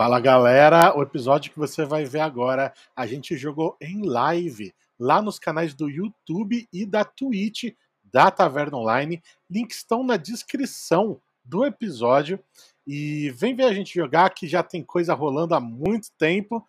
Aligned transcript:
Fala 0.00 0.18
galera, 0.18 0.96
o 0.96 1.02
episódio 1.02 1.52
que 1.52 1.58
você 1.58 1.84
vai 1.84 2.06
ver 2.06 2.20
agora 2.20 2.72
a 2.96 3.06
gente 3.06 3.36
jogou 3.36 3.76
em 3.78 4.00
live 4.02 4.72
lá 4.98 5.20
nos 5.20 5.38
canais 5.38 5.74
do 5.74 5.90
YouTube 5.90 6.66
e 6.72 6.86
da 6.86 7.04
Twitch 7.04 7.74
da 8.02 8.30
Taverna 8.30 8.78
Online. 8.78 9.22
Links 9.50 9.76
estão 9.76 10.02
na 10.02 10.16
descrição 10.16 11.20
do 11.44 11.66
episódio 11.66 12.40
e 12.86 13.28
vem 13.36 13.54
ver 13.54 13.64
a 13.64 13.74
gente 13.74 13.92
jogar 13.92 14.30
que 14.30 14.48
já 14.48 14.62
tem 14.62 14.82
coisa 14.82 15.12
rolando 15.12 15.54
há 15.54 15.60
muito 15.60 16.08
tempo. 16.18 16.66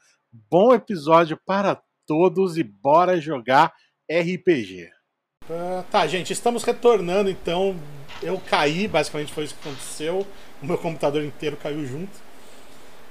Bom 0.49 0.73
episódio 0.73 1.39
para 1.45 1.81
todos 2.05 2.57
e 2.57 2.63
bora 2.63 3.21
jogar 3.21 3.73
RPG. 4.11 4.89
Uh, 5.45 5.85
tá, 5.89 6.05
gente, 6.05 6.33
estamos 6.33 6.65
retornando 6.65 7.29
então. 7.29 7.79
Eu 8.21 8.37
caí, 8.41 8.89
basicamente 8.89 9.31
foi 9.31 9.45
isso 9.45 9.55
que 9.55 9.69
aconteceu. 9.69 10.27
O 10.61 10.65
meu 10.65 10.77
computador 10.77 11.23
inteiro 11.23 11.55
caiu 11.55 11.85
junto. 11.85 12.30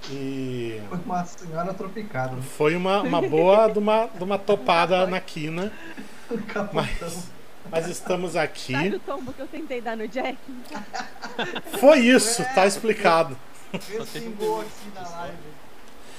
E... 0.09 0.81
Foi 0.89 0.99
uma 1.05 1.25
senhora 1.25 1.75
tropicada. 1.75 2.37
Foi 2.43 2.75
uma, 2.77 3.03
uma 3.03 3.21
boa 3.21 3.69
de 3.69 3.79
uma, 3.79 4.07
de 4.07 4.25
uma 4.25 4.39
topada 4.39 5.07
na 5.07 5.21
quina. 5.21 5.73
Mas, 6.73 7.29
mas 7.71 7.89
estamos 7.89 8.37
aqui. 8.37 8.73
Sabe 8.73 8.95
o 8.95 9.01
tombo 9.01 9.33
que 9.33 9.43
eu 9.43 9.47
tentei 9.47 9.81
dar 9.81 9.97
no 9.97 10.07
Jack? 10.07 10.39
Foi 11.79 11.99
isso, 11.99 12.45
tá 12.55 12.67
explicado. 12.67 13.37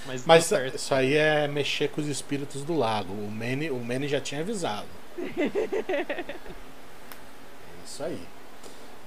Mas, 0.06 0.26
mas 0.26 0.52
isso 0.74 0.94
aí 0.94 1.16
é 1.16 1.48
mexer 1.48 1.90
com 1.90 2.02
os 2.02 2.08
espíritos 2.08 2.64
do 2.64 2.76
lago. 2.76 3.14
O 3.14 3.32
Manny, 3.32 3.70
o 3.70 3.80
Manny 3.80 4.08
já 4.08 4.20
tinha 4.20 4.42
avisado. 4.42 4.88
É 5.18 5.52
isso 7.86 8.04
aí. 8.04 8.22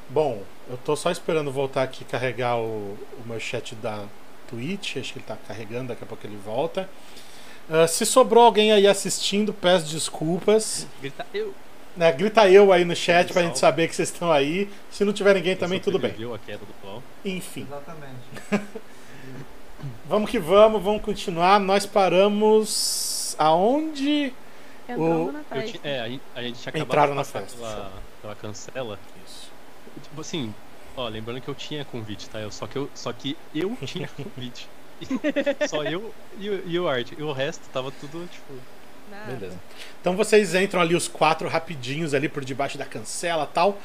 Bom, 0.09 0.43
eu 0.68 0.77
tô 0.77 0.95
só 0.95 1.10
esperando 1.10 1.51
voltar 1.51 1.82
aqui 1.82 2.04
carregar 2.04 2.59
o, 2.59 2.96
o 3.18 3.23
meu 3.27 3.41
chat 3.41 3.74
da, 3.74 4.04
Twitch, 4.48 4.97
acho 4.97 5.12
que 5.12 5.19
ele 5.19 5.25
está 5.25 5.37
carregando, 5.37 5.89
daqui 5.89 6.05
a 6.05 6.07
pouco 6.07 6.27
ele 6.27 6.39
volta. 6.45 6.89
Uh, 7.69 7.88
se 7.88 8.05
sobrou 8.05 8.45
alguém 8.45 8.73
aí 8.73 8.87
assistindo, 8.87 9.52
peço 9.52 9.87
desculpas. 9.87 10.87
Grita 11.01 11.27
eu. 11.32 11.55
Né, 11.96 12.10
grita 12.13 12.51
eu 12.51 12.73
aí 12.73 12.85
no 12.85 12.95
chat 12.95 13.33
pra 13.33 13.43
gente 13.43 13.59
saber 13.59 13.88
que 13.88 13.95
vocês 13.95 14.10
estão 14.10 14.30
aí. 14.30 14.68
Se 14.91 15.05
não 15.05 15.13
tiver 15.13 15.35
ninguém 15.35 15.57
também, 15.57 15.79
tudo 15.80 15.99
bem. 15.99 16.10
A 16.10 16.38
queda 16.38 16.59
do 16.59 17.02
Enfim. 17.24 17.66
Exatamente. 17.71 18.66
vamos 20.09 20.29
que 20.29 20.38
vamos, 20.38 20.83
vamos 20.83 21.02
continuar. 21.02 21.61
Nós 21.61 21.87
paramos 21.87 23.37
aonde? 23.38 24.33
Entrando 24.88 25.33
na 25.33 25.38
Eu 25.38 25.45
festa. 25.45 25.88
é, 25.88 26.01
a 26.01 26.09
gente, 26.09 26.23
a 26.35 26.43
gente 26.43 26.59
tinha 26.61 26.71
acabado 26.71 26.87
Entraram 26.88 27.15
na 27.15 27.24
festa, 27.24 27.57
Pela, 27.57 27.93
pela 28.21 28.35
cancela. 28.35 28.99
Isso. 29.24 29.51
Tipo 30.02 30.21
assim, 30.21 30.55
ó, 30.96 31.09
lembrando 31.09 31.40
que 31.40 31.48
eu 31.48 31.54
tinha 31.54 31.84
convite, 31.84 32.28
tá? 32.28 32.40
Eu, 32.40 32.50
só, 32.50 32.66
que 32.66 32.76
eu, 32.76 32.90
só 32.95 33.12
que 33.12 33.37
eu 33.54 33.76
tinha 33.84 34.09
convite. 34.09 34.68
só 35.68 35.82
eu 35.84 36.14
e, 36.38 36.48
o- 36.50 36.62
e 36.68 36.78
o 36.78 36.88
Art. 36.88 37.12
E 37.16 37.23
o 37.23 37.32
resto 37.32 37.62
tava 37.73 37.90
tudo, 37.92 38.28
tipo. 38.30 38.52
Nada. 39.10 39.32
Beleza. 39.32 39.59
Então 40.00 40.16
vocês 40.16 40.54
entram 40.54 40.80
ali 40.80 40.95
os 40.95 41.06
quatro 41.09 41.46
rapidinhos 41.48 42.15
ali 42.15 42.28
por 42.28 42.45
debaixo 42.45 42.78
da 42.78 42.87
cancela 42.87 43.46
tal. 43.46 43.78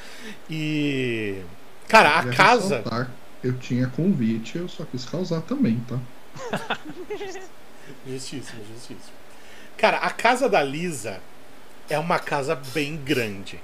E. 0.50 1.42
Cara, 1.88 2.20
a 2.20 2.24
Queria 2.24 2.38
casa. 2.38 2.78
ressaltar, 2.78 3.12
Eu 3.44 3.58
tinha 3.58 3.88
convite, 3.88 4.58
eu 4.58 4.70
só 4.70 4.86
quis 4.86 5.06
causar 5.06 5.42
também, 5.42 5.80
tá? 5.88 6.00
Justíssimo, 8.08 8.62
justíssimo. 8.74 9.18
Cara, 9.78 9.98
a 9.98 10.10
casa 10.10 10.48
da 10.48 10.62
Lisa 10.62 11.20
é 11.90 11.98
uma 11.98 12.20
casa 12.20 12.56
bem 12.74 12.96
grande. 12.98 13.60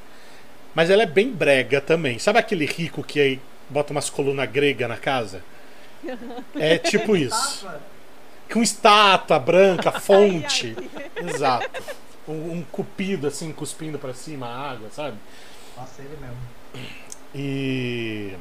Mas 0.75 0.89
ela 0.89 1.03
é 1.03 1.07
bem 1.07 1.31
brega 1.31 1.79
também. 1.79 2.19
Sabe 2.19 2.37
aquele 2.37 2.65
rico 2.65 3.01
que 3.01 3.19
aí 3.19 3.39
bota 3.69 3.93
umas 3.93 4.09
colunas 4.09 4.49
grega 4.51 4.87
na 4.87 4.97
casa? 4.97 5.41
É 6.55 6.77
tipo 6.77 7.15
isso. 7.15 7.65
Com 8.51 8.61
estátua 8.61 9.39
branca, 9.39 9.91
fonte. 9.99 10.75
Exato. 11.15 11.83
Um, 12.27 12.57
um 12.57 12.65
cupido 12.71 13.27
assim, 13.27 13.51
cuspindo 13.53 13.97
pra 13.97 14.13
cima 14.13 14.47
a 14.47 14.71
água, 14.71 14.89
sabe? 14.91 15.17
Nossa, 15.77 16.01
ele 16.01 16.17
mesmo. 16.19 16.37
E. 17.33 18.33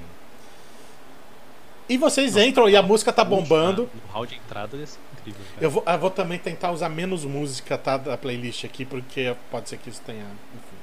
E 1.88 1.98
vocês 1.98 2.36
entram 2.36 2.68
e 2.68 2.76
a 2.76 2.82
música 2.82 3.12
tá 3.12 3.22
bombando. 3.22 3.90
O 4.08 4.12
hall 4.12 4.26
de 4.26 4.36
entrada 4.36 4.76
desse 4.76 4.98
incrível. 5.12 5.40
Cara. 5.54 5.64
Eu 5.66 5.70
vou, 5.70 5.84
eu 5.86 5.98
vou 5.98 6.10
também 6.10 6.38
tentar 6.38 6.72
usar 6.72 6.88
menos 6.88 7.24
música 7.24 7.76
tá, 7.76 7.96
da 7.96 8.16
playlist 8.16 8.64
aqui, 8.64 8.84
porque 8.84 9.34
pode 9.50 9.68
ser 9.68 9.78
que 9.78 9.90
isso 9.90 10.00
tenha. 10.00 10.24
Enfim. 10.24 10.73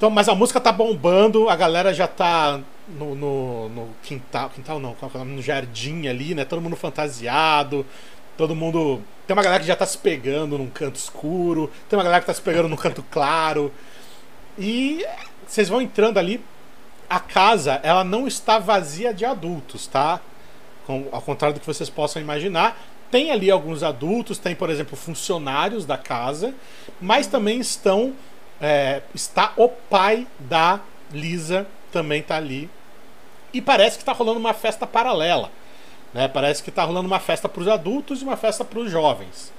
Então, 0.00 0.08
mas 0.08 0.30
a 0.30 0.34
música 0.34 0.58
tá 0.58 0.72
bombando, 0.72 1.50
a 1.50 1.54
galera 1.54 1.92
já 1.92 2.08
tá 2.08 2.58
no, 2.88 3.14
no, 3.14 3.68
no 3.68 3.88
quintal. 4.02 4.48
Quintal 4.48 4.80
não, 4.80 4.96
é 5.14 5.18
no 5.24 5.42
jardim 5.42 6.08
ali, 6.08 6.34
né? 6.34 6.42
Todo 6.42 6.62
mundo 6.62 6.74
fantasiado. 6.74 7.84
Todo 8.34 8.56
mundo. 8.56 9.02
Tem 9.26 9.36
uma 9.36 9.42
galera 9.42 9.60
que 9.60 9.66
já 9.66 9.76
tá 9.76 9.84
se 9.84 9.98
pegando 9.98 10.56
num 10.56 10.70
canto 10.70 10.96
escuro. 10.96 11.70
Tem 11.86 11.98
uma 11.98 12.02
galera 12.02 12.22
que 12.22 12.26
tá 12.26 12.32
se 12.32 12.40
pegando 12.40 12.66
num 12.66 12.76
canto 12.76 13.04
claro. 13.10 13.70
E 14.58 15.04
vocês 15.46 15.68
vão 15.68 15.82
entrando 15.82 16.16
ali. 16.16 16.42
A 17.06 17.20
casa, 17.20 17.78
ela 17.82 18.02
não 18.02 18.26
está 18.26 18.58
vazia 18.58 19.12
de 19.12 19.26
adultos, 19.26 19.86
tá? 19.86 20.18
Com- 20.86 21.08
ao 21.12 21.20
contrário 21.20 21.52
do 21.52 21.60
que 21.60 21.66
vocês 21.66 21.90
possam 21.90 22.22
imaginar. 22.22 22.74
Tem 23.10 23.30
ali 23.30 23.50
alguns 23.50 23.82
adultos, 23.82 24.38
tem, 24.38 24.54
por 24.54 24.70
exemplo, 24.70 24.96
funcionários 24.96 25.84
da 25.84 25.98
casa, 25.98 26.54
mas 26.98 27.26
também 27.26 27.60
estão. 27.60 28.14
É, 28.60 29.02
está 29.14 29.52
o 29.56 29.68
pai 29.68 30.26
da 30.38 30.80
Lisa, 31.12 31.66
também 31.90 32.22
tá 32.22 32.36
ali. 32.36 32.68
E 33.52 33.60
parece 33.60 33.96
que 33.96 34.02
está 34.02 34.12
rolando 34.12 34.38
uma 34.38 34.54
festa 34.54 34.86
paralela. 34.86 35.50
Né? 36.12 36.28
Parece 36.28 36.62
que 36.62 36.70
está 36.70 36.84
rolando 36.84 37.06
uma 37.06 37.20
festa 37.20 37.48
para 37.48 37.62
os 37.62 37.68
adultos 37.68 38.20
e 38.20 38.24
uma 38.24 38.36
festa 38.36 38.64
para 38.64 38.78
os 38.78 38.90
jovens. 38.90 39.52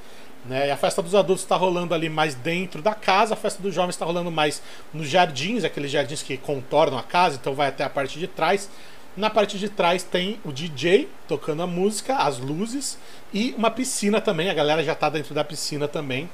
Né? 0.46 0.68
E 0.68 0.72
a 0.72 0.78
festa 0.78 1.02
dos 1.02 1.14
adultos 1.14 1.44
está 1.44 1.56
rolando 1.56 1.94
ali 1.94 2.10
mais 2.10 2.36
dentro 2.36 2.82
da 2.82 2.94
casa, 2.94 3.34
a 3.34 3.38
festa 3.38 3.62
dos 3.62 3.74
jovens 3.74 3.96
está 3.96 4.06
rolando 4.06 4.32
mais 4.32 4.62
nos 4.94 5.08
jardins, 5.08 5.64
aqueles 5.64 5.92
jardins 5.92 6.24
que 6.24 6.38
contornam 6.38 6.98
a 6.98 7.04
casa, 7.04 7.38
então 7.40 7.54
vai 7.54 7.68
até 7.68 7.84
a 7.84 7.90
parte 7.90 8.18
de 8.18 8.28
trás. 8.28 8.70
Na 9.16 9.30
parte 9.30 9.60
de 9.60 9.68
trás 9.68 10.04
tem 10.04 10.40
o 10.44 10.52
DJ 10.52 11.10
tocando 11.28 11.62
a 11.62 11.68
música, 11.68 12.16
as 12.16 12.40
luzes 12.40 12.98
e 13.34 13.54
uma 13.58 13.70
piscina 13.70 14.22
também. 14.22 14.50
A 14.50 14.54
galera 14.54 14.84
já 14.84 14.96
tá 14.96 15.10
dentro 15.10 15.36
da 15.36 15.44
piscina 15.44 15.88
também. 15.88 16.30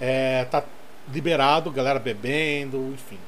É, 0.00 0.44
tá 0.46 0.64
liberado, 1.12 1.70
galera 1.70 1.98
bebendo, 1.98 2.92
enfim. 2.94 3.18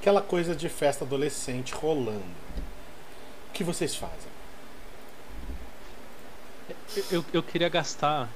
Aquela 0.00 0.20
coisa 0.20 0.54
de 0.54 0.68
festa 0.68 1.04
adolescente 1.04 1.72
rolando. 1.74 2.42
O 3.48 3.52
que 3.52 3.62
vocês 3.62 3.94
fazem? 3.94 4.32
Eu, 7.10 7.24
eu, 7.32 7.42
queria 7.42 7.68
gastar 7.68 8.28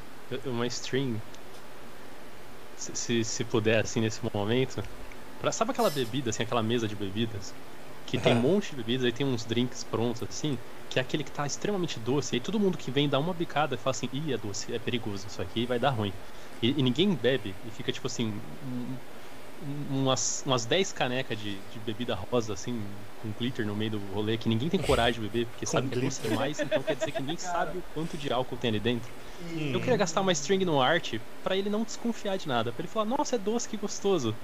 uma 0.45 0.67
stream, 0.67 1.21
se, 2.77 2.95
se, 2.95 3.25
se 3.25 3.45
puder, 3.45 3.85
assim, 3.85 4.01
nesse 4.01 4.21
momento. 4.33 4.83
Pra, 5.41 5.53
sabe 5.53 5.73
aquela 5.73 5.91
bebida, 5.91 6.31
assim, 6.31 6.43
aquela 6.43 6.63
mesa 6.63 6.89
de 6.89 6.95
bebidas? 6.95 7.53
Que 8.07 8.19
tem 8.19 8.35
um 8.35 8.41
monte 8.41 8.71
de 8.71 8.77
bebidas, 8.77 9.05
aí 9.05 9.13
tem 9.13 9.27
uns 9.27 9.45
drinks 9.47 9.85
prontos, 9.85 10.23
assim, 10.23 10.59
que 10.89 10.99
é 10.99 11.03
aquele 11.03 11.25
que 11.25 11.33
tá 11.33 11.47
extremamente 11.47 12.01
doce. 12.01 12.35
E 12.35 12.39
aí 12.39 12.41
todo 12.43 12.61
mundo 12.61 12.79
que 12.79 12.91
vem 12.93 13.09
dá 13.09 13.19
uma 13.19 13.35
bicada 13.35 13.75
e 13.77 13.79
fala 13.79 13.93
assim: 13.97 14.09
ih, 14.13 14.33
é 14.33 14.39
doce, 14.39 14.73
é 14.73 14.79
perigoso, 14.79 15.27
isso 15.29 15.43
aqui 15.43 15.67
vai 15.67 15.79
dar 15.79 15.91
ruim. 15.91 16.15
E, 16.63 16.79
e 16.81 16.83
ninguém 16.83 17.17
bebe, 17.17 17.61
e 17.65 17.71
fica 17.73 17.93
tipo 17.93 18.07
assim. 18.07 18.43
um- 18.63 19.01
Umas, 19.59 20.43
umas 20.45 20.67
10 20.67 20.93
canecas 20.93 21.39
de, 21.39 21.63
de 21.63 21.81
bebida 21.81 22.15
rosa, 22.31 22.53
assim, 22.53 23.09
com 23.17 23.33
glitter 23.33 23.65
no 23.67 23.75
meio 23.75 23.93
do 23.93 24.07
rolê, 24.13 24.37
que 24.37 24.51
ninguém 24.51 24.69
tem 24.69 24.79
coragem 24.83 25.15
de 25.23 25.29
beber, 25.31 25.49
porque 25.49 25.65
sabe 25.65 25.89
que 25.89 25.95
é 25.95 25.97
doce 25.97 26.21
demais, 26.21 26.61
então 26.63 26.83
quer 26.83 26.95
dizer 26.95 27.13
que 27.13 27.23
ninguém 27.23 27.39
sabe 27.41 27.79
o 27.79 27.83
quanto 27.83 28.19
de 28.19 28.31
álcool 28.31 28.59
tem 28.59 28.69
ali 28.69 28.81
dentro. 28.81 29.15
Hum. 29.41 29.73
Eu 29.73 29.81
queria 29.81 29.97
gastar 29.97 30.21
uma 30.21 30.33
string 30.33 30.65
no 30.67 30.81
art 30.81 31.15
pra 31.43 31.57
ele 31.57 31.71
não 31.71 31.85
desconfiar 31.85 32.37
de 32.37 32.47
nada. 32.49 32.71
Pra 32.73 32.83
ele 32.83 32.89
falar, 32.89 33.07
nossa, 33.07 33.37
é 33.37 33.39
doce, 33.39 33.67
que 33.69 33.79
gostoso. 33.79 34.39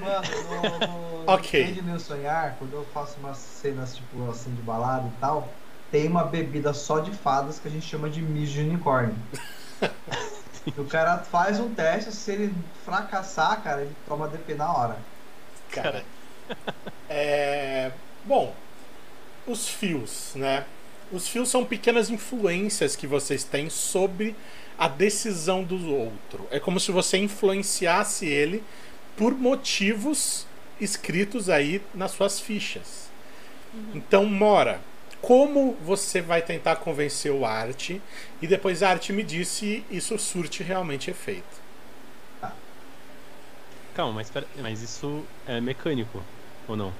Mano, 0.00 0.28
no, 0.48 1.24
no 1.24 1.24
Ok. 1.32 1.62
Entende 1.62 1.82
Meu 1.82 2.00
Sonhar, 2.00 2.56
quando 2.58 2.72
eu 2.72 2.84
faço 2.92 3.18
umas 3.20 3.36
cenas 3.36 3.96
tipo 3.96 4.28
assim 4.30 4.54
de 4.54 4.62
balada 4.62 5.06
e 5.06 5.20
tal, 5.20 5.52
tem 5.90 6.08
uma 6.08 6.24
bebida 6.24 6.72
só 6.72 6.98
de 6.98 7.10
fadas 7.12 7.58
que 7.58 7.68
a 7.68 7.70
gente 7.70 7.86
chama 7.86 8.08
de 8.08 8.22
mijo 8.22 8.54
de 8.54 8.60
unicórnio. 8.60 9.14
o 10.76 10.84
cara 10.84 11.18
faz 11.18 11.60
um 11.60 11.72
teste, 11.74 12.12
se 12.12 12.32
ele 12.32 12.54
fracassar, 12.84 13.62
cara, 13.62 13.82
ele 13.82 13.94
toma 14.06 14.28
DP 14.28 14.54
na 14.54 14.72
hora. 14.72 14.96
Cara. 15.70 16.04
É, 17.08 17.92
bom, 18.24 18.54
os 19.46 19.68
fios, 19.68 20.32
né? 20.34 20.64
Os 21.12 21.26
fios 21.28 21.48
são 21.48 21.64
pequenas 21.64 22.08
influências 22.08 22.94
que 22.94 23.06
vocês 23.06 23.42
têm 23.42 23.68
sobre 23.68 24.36
a 24.78 24.88
decisão 24.88 25.62
do 25.62 25.92
outro. 25.92 26.46
É 26.50 26.60
como 26.60 26.78
se 26.78 26.92
você 26.92 27.18
influenciasse 27.18 28.26
ele 28.26 28.62
por 29.20 29.34
motivos 29.34 30.46
escritos 30.80 31.50
aí 31.50 31.82
nas 31.94 32.12
suas 32.12 32.40
fichas. 32.40 33.10
Então, 33.94 34.24
Mora, 34.24 34.80
como 35.20 35.74
você 35.84 36.22
vai 36.22 36.40
tentar 36.40 36.76
convencer 36.76 37.30
o 37.30 37.44
Art 37.44 37.90
e 37.90 38.46
depois 38.46 38.82
a 38.82 38.88
Art 38.88 39.10
me 39.10 39.22
diz 39.22 39.46
se 39.48 39.84
isso 39.90 40.18
surte 40.18 40.62
realmente 40.62 41.10
efeito. 41.10 41.60
Calma, 43.94 44.14
mas, 44.14 44.30
pera, 44.30 44.46
mas 44.56 44.80
isso 44.80 45.22
é 45.46 45.60
mecânico, 45.60 46.24
ou 46.66 46.74
não? 46.74 46.90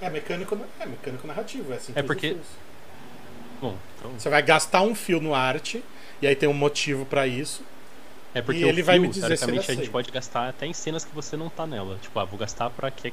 É 0.00 0.10
mecânico, 0.10 0.58
é 0.80 0.86
mecânico 0.86 1.26
narrativo, 1.28 1.72
é 1.72 1.76
assim 1.76 1.92
É 1.94 2.02
porque-. 2.02 2.36
Bom, 3.60 3.76
então. 3.96 4.10
Você 4.18 4.28
vai 4.28 4.42
gastar 4.42 4.82
um 4.82 4.96
fio 4.96 5.20
no 5.20 5.32
arte, 5.32 5.80
e 6.20 6.26
aí 6.26 6.34
tem 6.34 6.48
um 6.48 6.54
motivo 6.54 7.06
pra 7.06 7.24
isso. 7.24 7.62
É 8.34 8.42
porque 8.42 8.64
E 8.64 8.64
o 8.64 8.68
ele 8.68 8.82
vai 8.82 8.98
me 8.98 9.08
dizer 9.08 9.36
se 9.36 9.50
teoricamente, 9.50 9.70
a 9.70 9.74
gente 9.74 9.90
pode 9.90 10.10
gastar 10.10 10.48
até 10.48 10.66
em 10.66 10.72
cenas 10.74 11.04
que 11.04 11.14
você 11.14 11.36
não 11.36 11.50
tá 11.50 11.66
nela. 11.66 11.98
Tipo, 11.98 12.18
ah, 12.18 12.24
vou 12.24 12.38
gastar 12.38 12.70
pra 12.70 12.90
que, 12.90 13.12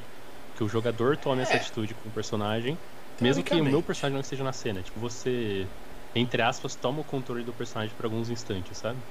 que 0.54 0.62
o 0.64 0.68
jogador 0.68 1.16
tome 1.16 1.42
essa 1.42 1.56
É. 1.56 1.56
atitude 1.56 1.94
com 1.94 2.08
o 2.08 2.12
personagem, 2.12 2.82
mesmo 3.20 3.42
que 3.44 3.60
o 3.60 3.64
meu 3.64 3.82
personagem 3.82 4.14
não 4.14 4.20
esteja 4.20 4.44
na 4.44 4.52
cena. 4.52 4.82
Tipo, 4.82 5.00
você, 5.00 5.72
entre 6.14 6.42
aspas, 6.42 6.76
toma 6.76 7.00
o 7.00 7.04
controle 7.04 7.44
do 7.44 7.54
personagem 7.54 7.94
por 7.96 8.04
alguns 8.04 8.28
instantes, 8.30 8.78
sabe? 8.78 9.02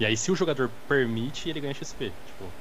E 0.00 0.06
aí, 0.06 0.16
se 0.16 0.30
o 0.32 0.36
jogador 0.36 0.80
permite, 0.86 1.48
ele 1.48 1.60
ganha 1.60 1.74
XP. 1.74 2.12
Tipo, 2.24 2.56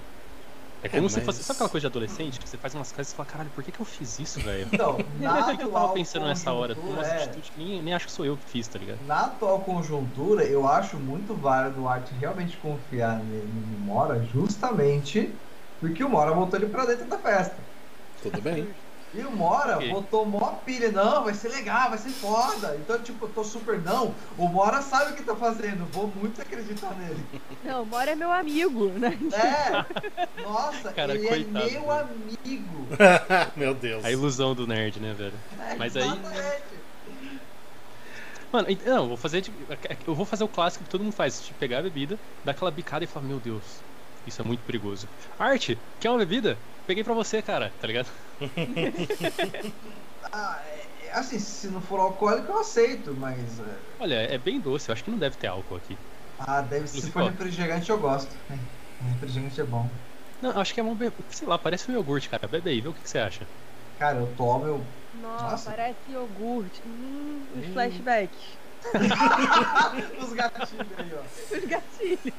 é 0.81 0.90
como 0.90 1.08
É, 1.08 1.10
se 1.10 1.20
mas- 1.20 1.26
fosse. 1.26 1.44
Sabe 1.44 1.58
aquela 1.58 1.70
coisa 1.70 1.84
de 1.84 1.88
adolescente? 1.88 2.40
Que 2.40 2.48
você 2.50 2.58
faz 2.58 2.74
umas 2.76 2.92
coisas 2.92 3.12
e 3.14 3.16
fala, 3.16 3.26
caralho, 3.28 3.52
por 3.52 3.64
que, 3.64 3.72
que 3.72 3.80
eu 3.81 3.86
fiz 3.86 4.20
isso, 4.20 4.42
velho? 4.42 4.68
Então, 4.68 4.98
na 5.18 5.34
Por 5.36 5.46
que, 5.46 5.58
que 5.58 5.64
eu 5.64 5.72
tava 5.72 5.90
pensando 5.90 6.26
nessa 6.26 6.54
hora? 6.54 6.80
Umas 6.88 7.08
é, 7.08 7.14
atitudes 7.14 7.50
que 7.50 7.58
nem, 7.58 7.81
nem 7.81 7.94
acho 7.94 8.06
que 8.08 8.12
sou 8.14 8.26
eu 8.26 8.38
que 8.38 8.46
fiz, 8.50 8.68
tá 8.68 8.80
ligado? 8.80 9.02
Na 9.02 9.26
atual 9.28 9.64
conjuntura, 9.64 10.46
eu 10.46 10.68
acho 10.68 11.00
muito 11.00 11.38
válido 11.38 11.84
o 11.84 11.88
Art 11.88 12.12
realmente 12.12 12.58
confiar 12.58 13.24
no 13.24 13.78
Mora, 13.80 14.22
justamente 14.24 15.42
porque 15.80 16.04
o 16.04 16.10
Mora 16.10 16.34
botou 16.36 16.60
ele 16.60 16.70
pra 16.70 16.86
dentro 16.86 17.08
da 17.08 17.18
festa. 17.20 17.72
Tudo 18.22 18.42
bem. 18.42 18.74
E 19.14 19.22
o 19.22 19.32
Mora 19.32 19.78
Ok. 19.78 19.92
botou 19.92 20.26
mó 20.26 20.40
pilha, 20.58 20.92
não, 20.92 21.24
vai 21.24 21.34
ser 21.34 21.50
legal, 21.50 21.90
vai 21.90 21.98
ser 21.98 22.10
foda. 22.12 22.78
Então, 22.80 23.02
tipo, 23.02 23.26
eu 23.26 23.30
tô 23.30 23.44
super 23.44 23.82
não. 23.82 24.14
O 24.38 24.48
Mora 24.48 24.82
sabe 24.84 25.14
o 25.14 25.16
que 25.16 25.24
tá 25.24 25.36
fazendo, 25.36 25.86
vou 25.88 26.08
muito 26.08 26.40
acreditar 26.42 26.96
nele. 26.96 27.28
Não, 27.64 27.84
Mora 27.86 28.12
é 28.12 28.16
meu 28.16 28.32
amigo, 28.32 28.90
né? 28.90 29.18
É, 29.34 30.42
nossa, 30.44 30.94
Cara, 30.94 31.14
ele 31.16 31.28
coitado, 31.28 31.66
é 31.68 31.72
meu 31.72 31.88
velho. 31.88 31.92
amigo. 32.46 32.88
Meu 33.58 33.74
Deus. 33.74 34.06
A 34.06 34.12
ilusão 34.12 34.54
do 34.56 34.66
nerd, 34.68 35.00
né, 35.00 35.14
velho? 35.14 35.34
Mas 35.78 35.96
aí- 35.98 36.04
Exatamente. 36.04 36.80
Mano, 38.52 38.68
não, 38.86 39.04
eu 39.04 39.08
vou 39.10 39.18
fazer 39.18 39.42
tipo, 39.42 39.58
eu 40.08 40.16
vou 40.16 40.26
fazer 40.26 40.44
o 40.44 40.48
clássico 40.48 40.84
que 40.84 40.90
todo 40.90 41.04
mundo 41.04 41.14
faz, 41.14 41.42
tipo, 41.42 41.60
pegar 41.60 41.80
a 41.80 41.84
bebida, 41.84 42.20
dar 42.44 42.52
aquela 42.54 42.72
bicada 42.72 43.04
e 43.04 43.08
falar, 43.08 43.26
meu 43.28 43.40
Deus, 43.40 43.84
isso 44.26 44.42
é 44.42 44.46
muito 44.46 44.64
perigoso. 44.64 45.08
Arte, 45.38 45.80
quer 46.00 46.10
uma 46.10 46.18
bebida? 46.20 46.60
Peguei 46.89 47.03
pra 47.03 47.13
você, 47.13 47.39
cara, 47.39 47.69
tá 47.80 47.86
ligado? 47.86 48.07
Ah, 50.33 50.59
é- 50.65 51.12
assim, 51.12 51.38
se 51.38 51.69
não 51.69 51.81
for 51.81 52.00
alcoólico 52.00 52.51
eu 52.51 52.57
aceito, 52.59 53.15
mas. 53.15 53.59
é, 53.59 53.80
Olha, 54.00 54.15
é 54.15 54.39
bem 54.39 54.59
doce, 54.59 54.89
eu 54.89 54.94
acho 54.94 55.03
que 55.03 55.12
não 55.12 55.19
deve 55.19 55.38
ter 55.38 55.45
álcool 55.45 55.75
aqui. 55.75 56.00
Ah, 56.39 56.62
deve 56.63 56.88
se 56.88 56.97
Inclusive, 56.97 57.13
for 57.13 57.24
refrigerante 57.31 57.91
eu 57.91 58.00
gosto. 58.00 58.36
É, 58.50 59.03
Refrigerante 59.13 59.62
é 59.62 59.63
bom. 59.63 59.91
Não, 60.41 60.51
acho 60.59 60.74
que 60.74 60.80
é 60.80 60.83
be... 60.95 61.13
sei 61.30 61.47
lá, 61.47 61.59
parece 61.59 61.91
um 61.91 61.94
iogurte, 61.94 62.27
cara. 62.27 62.47
Bebe 62.47 62.71
aí, 62.71 62.81
vê 62.81 62.88
o 62.88 62.94
que, 62.94 63.03
que 63.03 63.09
você 63.09 63.19
acha. 63.19 63.47
Cara, 64.00 64.19
eu 64.19 64.36
tomo, 64.36 64.65
eu. 64.65 64.94
Nossa, 65.13 65.51
Nossa. 65.51 65.69
parece 65.69 66.12
iogurte. 66.12 66.81
Hum, 66.88 67.47
os 67.51 67.65
Hum. 67.68 67.74
flashbacks. 67.74 68.59
Os 70.18 70.33
gatinhos 70.33 70.91
aí, 70.97 71.13
ó. 71.13 71.24
Os 71.24 71.65
gatilhos. 71.65 72.33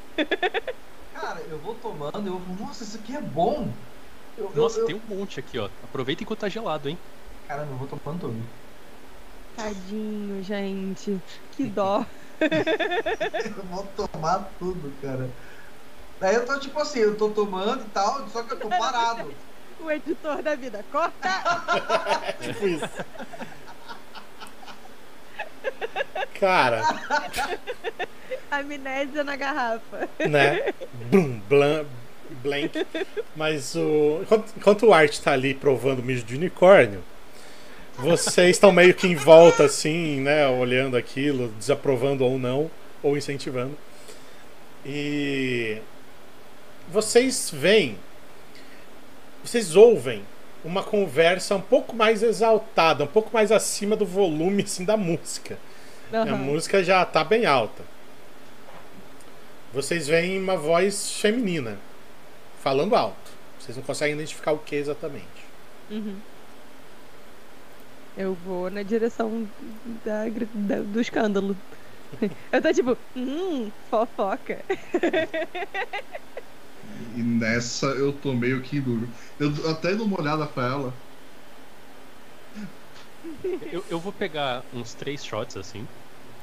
Cara, 1.13 1.43
eu 1.43 1.61
vou 1.61 1.79
tomando, 1.81 2.27
eu 2.27 2.39
vou, 2.39 2.57
nossa, 2.57 2.83
isso 2.85 2.99
aqui 2.99 3.15
é 3.15 3.21
bom. 3.21 3.90
Eu, 4.41 4.53
Nossa, 4.55 4.81
eu, 4.81 4.87
tem 4.87 4.95
um 4.97 5.17
monte 5.17 5.39
aqui, 5.39 5.59
ó. 5.59 5.69
Aproveita 5.85 6.23
enquanto 6.23 6.41
tá 6.41 6.49
gelado, 6.49 6.89
hein? 6.89 6.99
Caramba, 7.47 7.73
eu 7.73 7.77
vou 7.77 7.87
tomando 7.87 8.21
tudo. 8.21 8.43
Tadinho, 9.57 10.43
gente. 10.43 11.21
Que 11.53 11.65
dó. 11.69 12.07
Eu 12.41 13.65
vou 13.65 13.87
tomar 13.97 14.51
tudo, 14.59 14.93
cara. 15.03 15.29
Aí 16.23 16.35
eu 16.35 16.47
tô 16.47 16.59
tipo 16.59 16.79
assim, 16.81 17.01
eu 17.01 17.17
tô 17.17 17.31
tomando 17.31 17.83
e 17.83 17.91
tal, 17.91 18.27
só 18.29 18.43
que 18.43 18.53
eu 18.53 18.59
tô 18.61 18.69
parado. 18.69 19.33
O 19.79 19.91
editor 19.91 20.43
da 20.43 20.55
vida. 20.55 20.85
Corta! 20.93 21.29
Tipo 22.41 22.67
isso. 22.67 22.89
Cara, 26.39 26.83
Amnésia 28.51 29.25
na 29.25 29.37
garrafa. 29.37 30.09
né? 30.29 30.73
Blum, 31.11 31.41
blan, 31.41 31.87
blank. 32.37 32.87
Mas 33.37 33.75
o. 33.75 34.21
Enquanto, 34.23 34.53
enquanto 34.57 34.87
o 34.87 34.93
Art 34.93 35.19
tá 35.19 35.33
ali 35.33 35.55
provando 35.55 36.03
mijo 36.03 36.25
de 36.25 36.37
unicórnio, 36.37 37.03
vocês 37.99 38.51
estão 38.57 38.73
meio 38.73 38.95
que 38.95 39.07
em 39.07 39.15
volta, 39.15 39.65
assim, 39.65 40.21
né? 40.21 40.47
Olhando 40.49 40.97
aquilo, 40.97 41.49
desaprovando 41.59 42.25
ou 42.25 42.39
não, 42.39 42.71
ou 43.03 43.17
incentivando. 43.17 43.77
E. 44.85 45.79
Vocês 46.91 47.51
veem. 47.53 47.97
Vocês 49.45 49.77
ouvem 49.77 50.23
uma 50.65 50.83
conversa 50.83 51.55
um 51.55 51.61
pouco 51.61 51.97
mais 51.97 52.23
exaltada, 52.23 53.05
um 53.05 53.07
pouco 53.07 53.31
mais 53.33 53.51
acima 53.51 53.97
do 53.97 54.05
volume 54.05 54.63
assim, 54.63 54.85
da 54.85 54.97
música. 54.97 55.59
A 56.13 56.19
Aham. 56.19 56.37
música 56.37 56.83
já 56.83 57.05
tá 57.05 57.23
bem 57.23 57.47
alta. 57.47 57.83
Vocês 59.73 60.09
veem 60.09 60.39
uma 60.39 60.57
voz 60.57 61.13
feminina 61.13 61.79
falando 62.61 62.95
alto. 62.97 63.31
Vocês 63.59 63.77
não 63.77 63.85
conseguem 63.85 64.15
identificar 64.15 64.53
o 64.53 64.61
que 64.65 64.77
exatamente. 64.77 65.55
Uhum. 65.89 66.25
Eu 68.17 68.35
vou 68.35 68.71
na 68.71 68.83
direção 68.83 69.53
da, 69.59 70.25
da- 70.53 70.83
do 70.83 71.01
escândalo. 71.01 71.63
Eu 72.53 72.63
tô 72.63 72.73
tipo, 72.73 72.99
hum, 73.17 73.71
fofoca. 73.89 74.65
E 76.83 77.23
nessa 77.23 77.87
eu 77.87 78.19
tô 78.21 78.35
meio 78.35 78.63
que 78.63 78.81
duro. 78.81 79.11
Eu 79.39 79.71
até 79.71 79.95
dou 79.95 80.07
uma 80.07 80.21
olhada 80.21 80.47
pra 80.47 80.67
ela. 80.67 81.03
Eu, 83.71 83.85
eu 83.89 84.01
vou 84.01 84.13
pegar 84.13 84.67
uns 84.73 84.95
três 84.95 85.25
shots 85.25 85.57
assim. 85.57 85.89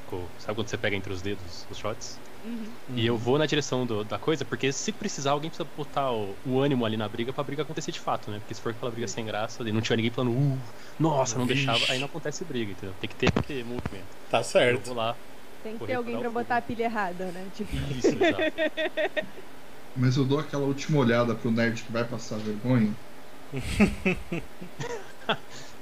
com- 0.06 0.34
Sabe 0.38 0.56
quando 0.58 0.70
você 0.70 0.78
pega 0.78 0.96
entre 0.96 1.12
os 1.14 1.22
dedos 1.22 1.68
os 1.70 1.78
shots? 1.78 2.22
Uhum. 2.44 2.78
E 2.96 3.06
eu 3.06 3.18
vou 3.18 3.38
na 3.38 3.46
direção 3.46 3.86
do- 3.86 4.04
da 4.06 4.18
coisa, 4.20 4.46
porque 4.46 4.72
se 4.72 4.94
precisar, 4.94 5.32
alguém 5.32 5.50
precisa 5.50 5.70
botar 5.76 6.12
o, 6.14 6.40
o 6.44 6.60
ânimo 6.60 6.86
ali 6.86 6.96
na 6.98 7.08
briga 7.10 7.34
pra 7.34 7.44
briga 7.44 7.64
acontecer 7.64 7.92
de 7.92 8.00
fato, 8.00 8.32
né? 8.32 8.40
Porque 8.40 8.54
se 8.56 8.62
for 8.62 8.72
aquela 8.74 8.92
briga 8.92 9.08
sem 9.08 9.26
graça, 9.26 9.68
e 9.68 9.72
não 9.72 9.82
tiver 9.82 9.98
ninguém 9.98 10.12
falando, 10.12 10.34
uh, 10.38 10.64
nossa, 10.98 11.38
não 11.38 11.46
Vixe. 11.46 11.66
deixava, 11.66 11.92
aí 11.92 12.00
não 12.00 12.08
acontece 12.08 12.46
briga, 12.46 12.72
entendeu? 12.72 12.96
Tem 12.96 13.10
que 13.10 13.16
ter, 13.16 13.32
ter 13.44 13.64
movimento. 13.66 14.18
Tá 14.30 14.40
Eu 14.40 14.44
certo. 14.44 14.82
vou 14.82 14.94
lá, 14.96 15.20
Tem 15.62 15.78
que 15.78 15.86
ter 15.86 15.94
alguém 15.94 16.18
pra 16.20 16.32
botar 16.32 16.58
a 16.58 16.62
pilha 16.62 16.84
errada, 16.86 17.32
né? 17.32 17.50
Tipo, 17.52 17.76
isso, 17.78 18.18
exato. 18.18 18.54
Mas 19.94 20.16
eu 20.18 20.26
dou 20.26 20.40
aquela 20.40 20.66
última 20.66 20.98
olhada 21.00 21.36
pro 21.38 21.52
nerd 21.52 21.84
que 21.84 21.92
vai 21.92 22.08
passar 22.08 22.40
vergonha. 22.40 22.98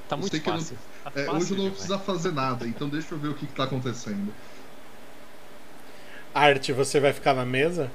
Tá 0.08 0.18
muito 0.18 0.40
que 0.42 0.50
eu 0.50 0.54
não- 0.54 0.66
fácil. 0.66 0.80
Tá 1.04 1.12
É, 1.14 1.26
fácil 1.26 1.32
hoje 1.32 1.54
eu 1.54 1.58
não 1.58 1.64
vou 1.66 1.72
precisar 1.74 2.00
fazer 2.00 2.32
nada, 2.32 2.68
então 2.68 2.90
deixa 2.90 3.14
eu 3.16 3.20
ver 3.20 3.30
o 3.30 3.36
que, 3.36 3.48
que 3.48 3.54
tá 3.54 3.64
acontecendo. 3.66 4.36
Arte, 6.36 6.72
você 6.72 7.00
vai 7.00 7.12
ficar 7.12 7.34
na 7.34 7.44
mesa? 7.44 7.92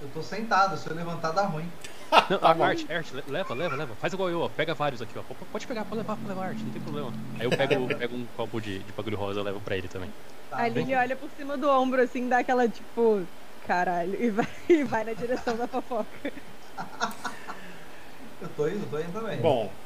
Eu 0.00 0.10
tô 0.10 0.22
sentado, 0.22 0.76
se 0.76 0.88
eu 0.88 0.94
levantar 0.94 1.32
dá 1.32 1.46
ruim. 1.46 1.78
Não, 2.30 2.38
Tá 2.40 2.52
arte, 2.64 2.86
arte, 2.92 3.14
le- 3.14 3.22
leva, 3.26 3.54
leva, 3.54 3.76
leva. 3.76 3.96
Faz 3.96 4.12
igual 4.12 4.30
eu, 4.30 4.40
ó. 4.40 4.48
Pega 4.48 4.74
vários 4.74 5.00
aqui, 5.02 5.18
ó. 5.18 5.22
Pode 5.22 5.66
pegar, 5.66 5.84
pode 5.84 5.98
levar, 5.98 6.16
pode 6.16 6.28
levar 6.28 6.46
arte, 6.48 6.64
não 6.64 6.72
tem 6.72 6.80
problema. 6.82 7.12
Aí 7.38 7.46
eu 7.46 7.52
pego, 7.52 7.90
pego 7.90 8.14
um 8.16 8.26
copo 8.28 8.60
de, 8.60 8.82
de 8.84 8.92
bagulho 8.92 9.16
rosa 9.16 9.40
e 9.40 9.42
levo 9.42 9.60
pra 9.60 9.76
ele 9.76 9.88
também. 9.88 10.12
Tá, 10.48 10.58
a 10.62 11.00
olha 11.00 11.16
por 11.16 11.30
cima 11.30 11.58
do 11.58 11.68
ombro, 11.68 12.00
assim, 12.02 12.28
dá 12.28 12.38
aquela 12.38 12.68
tipo, 12.68 13.28
caralho, 13.60 14.14
e 14.14 14.30
vai, 14.30 14.46
e 14.68 14.84
vai 14.84 15.04
na 15.04 15.12
direção 15.14 15.56
da 15.56 15.68
fofoca. 15.68 16.32
Eu 18.40 18.54
tô 18.54 18.68
indo, 18.68 18.88
tô 18.88 18.98
indo 18.98 19.12
também. 19.12 19.40
Bom, 19.42 19.76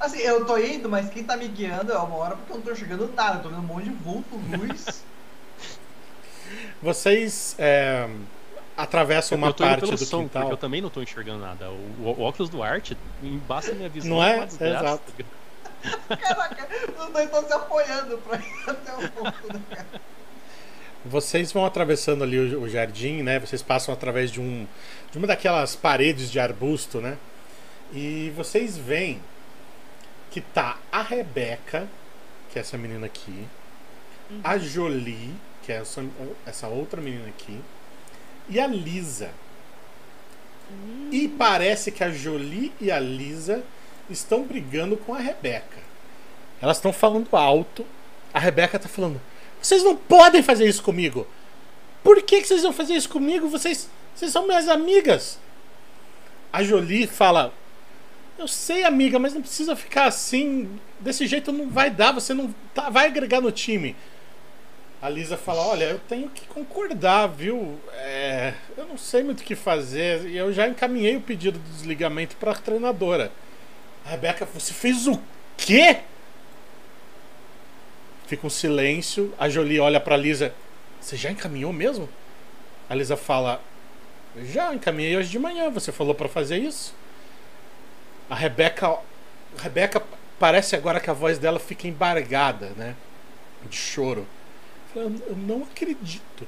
Assim, 0.00 0.18
eu 0.20 0.46
tô 0.46 0.58
indo, 0.58 0.88
mas 0.88 1.10
quem 1.10 1.26
tá 1.26 1.36
me 1.36 1.48
guiando 1.48 1.92
é 1.92 1.98
uma 1.98 2.16
hora 2.16 2.36
porque 2.36 2.52
eu 2.52 2.56
não 2.56 2.64
tô 2.64 2.72
enxergando 2.72 3.12
nada. 3.14 3.38
Eu 3.38 3.42
tô 3.42 3.50
vendo 3.50 3.62
um 3.62 3.66
monte 3.66 3.84
de 3.90 3.90
vulto, 3.96 4.36
luz. 4.36 5.10
Vocês 6.82 7.56
é, 7.58 8.08
atravessam 8.76 9.38
uma 9.38 9.48
eu 9.48 9.52
tô 9.54 9.64
indo 9.64 9.70
parte 9.70 9.80
pelo 9.80 9.92
do 9.92 10.04
som, 10.04 10.22
quintal. 10.22 10.50
eu 10.50 10.56
também 10.56 10.80
não 10.80 10.90
tô 10.90 11.02
enxergando 11.02 11.40
nada. 11.40 11.70
O, 11.70 12.02
o 12.02 12.20
óculos 12.20 12.48
do 12.48 12.62
arte 12.62 12.96
embaça 13.22 13.72
minha 13.72 13.88
visão. 13.88 14.10
Não 14.10 14.24
é? 14.24 14.36
uma 14.36 14.46
desgraça. 14.46 14.84
Exato. 14.84 15.12
Caraca, 16.08 16.68
os 16.98 17.12
dois 17.12 17.24
estão 17.24 17.46
se 17.46 17.52
apoiando 17.52 18.18
pra 18.18 18.38
ir 18.38 18.64
até 18.66 18.92
o 18.92 19.10
ponto, 19.10 19.52
né, 19.52 19.60
cara? 19.70 19.86
Vocês 21.04 21.52
vão 21.52 21.64
atravessando 21.64 22.24
ali 22.24 22.38
o, 22.38 22.62
o 22.62 22.68
jardim, 22.68 23.22
né? 23.22 23.38
Vocês 23.38 23.62
passam 23.62 23.94
através 23.94 24.30
de 24.30 24.40
um 24.40 24.66
de 25.12 25.18
uma 25.18 25.26
daquelas 25.26 25.76
paredes 25.76 26.30
de 26.30 26.40
arbusto, 26.40 27.00
né? 27.00 27.16
E 27.92 28.32
vocês 28.36 28.76
veem 28.76 29.20
que 30.30 30.40
tá 30.40 30.76
a 30.90 31.02
Rebeca, 31.02 31.88
que 32.50 32.58
é 32.58 32.60
essa 32.60 32.76
menina 32.76 33.06
aqui, 33.06 33.46
a 34.42 34.58
Jolie, 34.58 35.32
que 35.66 35.72
é 35.72 35.78
essa, 35.78 36.04
essa 36.46 36.68
outra 36.68 37.02
menina 37.02 37.26
aqui, 37.28 37.60
e 38.48 38.60
a 38.60 38.68
Lisa. 38.68 39.30
E 41.10 41.26
parece 41.26 41.90
que 41.90 42.04
a 42.04 42.10
Jolie 42.10 42.72
e 42.80 42.90
a 42.90 43.00
Lisa 43.00 43.64
estão 44.08 44.44
brigando 44.44 44.96
com 44.96 45.12
a 45.12 45.18
Rebeca. 45.18 45.78
Elas 46.62 46.76
estão 46.76 46.92
falando 46.92 47.36
alto. 47.36 47.84
A 48.32 48.38
Rebeca 48.38 48.78
tá 48.78 48.88
falando: 48.88 49.20
Vocês 49.60 49.82
não 49.82 49.96
podem 49.96 50.42
fazer 50.42 50.68
isso 50.68 50.82
comigo. 50.82 51.26
Por 52.02 52.22
que, 52.22 52.40
que 52.40 52.46
vocês 52.46 52.62
vão 52.62 52.72
fazer 52.72 52.94
isso 52.94 53.08
comigo? 53.08 53.48
Vocês, 53.48 53.90
vocês 54.14 54.30
são 54.30 54.46
minhas 54.46 54.68
amigas. 54.68 55.38
A 56.52 56.62
Jolie 56.62 57.08
fala: 57.08 57.52
Eu 58.38 58.46
sei, 58.46 58.84
amiga, 58.84 59.18
mas 59.18 59.34
não 59.34 59.42
precisa 59.42 59.74
ficar 59.74 60.06
assim. 60.06 60.78
Desse 61.00 61.26
jeito 61.26 61.50
não 61.50 61.68
vai 61.68 61.90
dar, 61.90 62.12
você 62.12 62.32
não 62.32 62.54
tá, 62.72 62.88
vai 62.88 63.06
agregar 63.06 63.40
no 63.40 63.50
time. 63.50 63.96
A 65.00 65.08
Lisa 65.08 65.36
fala: 65.36 65.62
Olha, 65.62 65.84
eu 65.84 65.98
tenho 65.98 66.28
que 66.30 66.46
concordar, 66.46 67.26
viu? 67.26 67.78
É, 67.92 68.54
eu 68.76 68.86
não 68.86 68.96
sei 68.96 69.22
muito 69.22 69.40
o 69.40 69.44
que 69.44 69.54
fazer. 69.54 70.26
E 70.26 70.36
eu 70.36 70.52
já 70.52 70.66
encaminhei 70.66 71.16
o 71.16 71.20
pedido 71.20 71.58
de 71.58 71.70
desligamento 71.70 72.36
para 72.36 72.52
a 72.52 72.54
treinadora. 72.54 73.30
A 74.04 74.10
Rebeca, 74.10 74.46
você 74.46 74.72
fez 74.72 75.06
o 75.06 75.20
quê? 75.56 75.98
Fica 78.26 78.46
um 78.46 78.50
silêncio. 78.50 79.34
A 79.38 79.48
Jolie 79.48 79.80
olha 79.80 80.00
para 80.00 80.16
Lisa: 80.16 80.54
Você 81.00 81.16
já 81.16 81.30
encaminhou 81.30 81.72
mesmo? 81.72 82.08
A 82.88 82.94
Lisa 82.94 83.16
fala: 83.16 83.60
Já 84.36 84.74
encaminhei 84.74 85.16
hoje 85.16 85.28
de 85.28 85.38
manhã. 85.38 85.70
Você 85.70 85.92
falou 85.92 86.14
para 86.14 86.28
fazer 86.28 86.56
isso? 86.56 86.94
A 88.30 88.34
Rebeca, 88.34 88.98
Rebeca 89.58 90.02
parece 90.38 90.74
agora 90.74 90.98
que 91.00 91.10
a 91.10 91.12
voz 91.12 91.38
dela 91.38 91.60
fica 91.60 91.86
embargada, 91.86 92.70
né? 92.76 92.96
De 93.68 93.76
choro. 93.76 94.26
Eu, 94.96 95.36
não 95.36 95.62
acredito. 95.62 96.46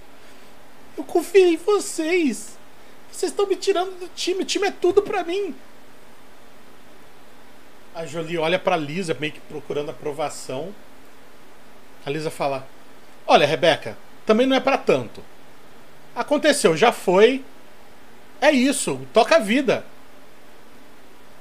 Eu 0.97 1.05
confiei 1.05 1.55
em 1.55 1.57
vocês. 1.57 2.59
Vocês 3.12 3.31
estão 3.31 3.47
me 3.47 3.57
tirando 3.57 3.99
do 3.99 4.09
time. 4.09 4.43
O 4.43 4.47
time 4.47 4.69
é 4.69 4.71
tudo 4.71 5.02
pra 5.02 5.23
mim. 5.23 5.55
A 7.95 8.07
Jolie 8.07 8.38
olha 8.38 8.59
pra 8.59 8.76
Lisa, 8.76 9.17
meio 9.19 9.33
que 9.33 9.40
procurando 9.40 9.90
aprovação. 9.90 10.75
A 12.07 12.11
Lisa 12.11 12.31
fala: 12.31 12.67
Olha, 13.26 13.47
Rebeca, 13.47 13.99
também 14.25 14.47
não 14.47 14.57
é 14.57 14.61
para 14.61 14.78
tanto. 14.78 15.23
Aconteceu, 16.14 16.76
já 16.76 16.90
foi. 16.90 17.45
É 18.40 18.50
isso, 18.50 19.00
toca 19.12 19.37
a 19.37 19.40
vida. 19.40 19.85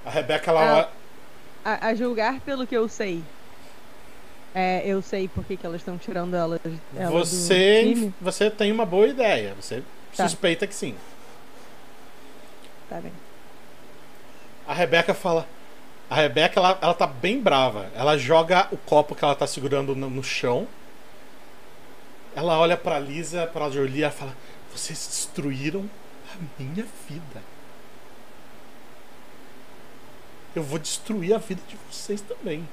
A 0.05 0.09
Rebeca, 0.09 0.51
ela. 0.51 0.91
Ah, 1.63 1.73
a, 1.73 1.87
a, 1.87 1.95
julgar 1.95 2.39
pelo 2.41 2.65
que 2.65 2.75
eu 2.75 2.87
sei. 2.87 3.23
É, 4.53 4.81
eu 4.85 5.01
sei 5.01 5.27
por 5.27 5.43
que, 5.43 5.57
que 5.57 5.65
elas 5.65 5.81
estão 5.81 5.97
tirando 5.97 6.35
ela, 6.35 6.59
ela 6.95 7.11
você. 7.11 8.11
Você 8.19 8.49
tem 8.49 8.71
uma 8.71 8.85
boa 8.85 9.07
ideia. 9.07 9.53
Você 9.59 9.83
tá. 10.15 10.27
suspeita 10.27 10.65
que 10.65 10.73
sim. 10.73 10.95
Tá 12.89 12.99
bem. 12.99 13.11
A 14.67 14.73
Rebeca 14.73 15.13
fala. 15.13 15.47
A 16.09 16.15
Rebeca, 16.15 16.59
ela, 16.59 16.77
ela 16.81 16.93
tá 16.93 17.05
bem 17.05 17.39
brava. 17.39 17.91
Ela 17.93 18.17
joga 18.17 18.67
o 18.71 18.77
copo 18.77 19.13
que 19.13 19.23
ela 19.23 19.35
tá 19.35 19.45
segurando 19.45 19.95
no, 19.95 20.09
no 20.09 20.23
chão. 20.23 20.67
Ela 22.35 22.57
olha 22.57 22.77
pra 22.77 22.97
Lisa, 22.97 23.45
pra 23.47 23.69
Jolie 23.69 24.03
e 24.03 24.09
fala: 24.09 24.35
Vocês 24.73 25.07
destruíram 25.07 25.89
a 26.33 26.61
minha 26.61 26.85
vida 27.07 27.41
eu 30.57 30.63
vou 30.63 30.79
destruir 30.79 31.33
a 31.33 31.37
vida 31.37 31.61
de 31.67 31.77
vocês 31.89 32.19
também. 32.21 32.67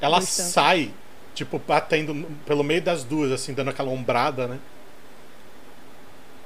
Ela 0.00 0.20
sai, 0.20 0.92
tipo, 1.34 1.58
batendo 1.58 2.26
pelo 2.44 2.62
meio 2.62 2.82
das 2.82 3.04
duas, 3.04 3.32
assim, 3.32 3.54
dando 3.54 3.70
aquela 3.70 3.90
ombrada, 3.90 4.46
né? 4.46 4.58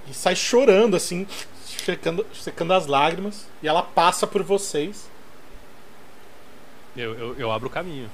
E 0.06 0.14
sai 0.14 0.34
chorando, 0.34 0.96
assim, 0.96 1.26
secando, 1.64 2.26
secando 2.34 2.72
as 2.72 2.86
lágrimas. 2.86 3.46
E 3.62 3.68
ela 3.68 3.82
passa 3.82 4.26
por 4.26 4.42
vocês. 4.42 5.08
Eu, 6.96 7.14
eu, 7.18 7.38
eu 7.38 7.52
abro 7.52 7.68
o 7.68 7.70
caminho. 7.70 8.10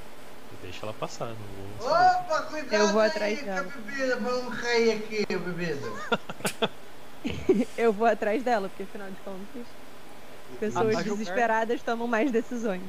Deixa 0.62 0.84
ela 0.84 0.92
passar. 0.92 1.32
Vou... 1.78 1.88
Opa, 1.90 2.42
cuidado 2.50 2.74
eu 2.82 2.88
vou 2.88 3.00
atrás 3.00 3.42
dela. 3.42 3.62
bebida, 3.62 4.16
pra 4.16 4.32
não 4.32 4.50
cair 4.50 4.92
aqui, 4.92 5.26
bebida. 5.26 5.92
eu 7.76 7.92
vou 7.92 8.06
atrás 8.06 8.42
dela, 8.42 8.68
porque 8.68 8.82
afinal 8.82 9.08
de 9.08 9.16
contas. 9.24 9.66
Pessoas 10.58 11.04
desesperadas 11.04 11.82
tomam 11.82 12.06
mais 12.06 12.30
decisões. 12.30 12.82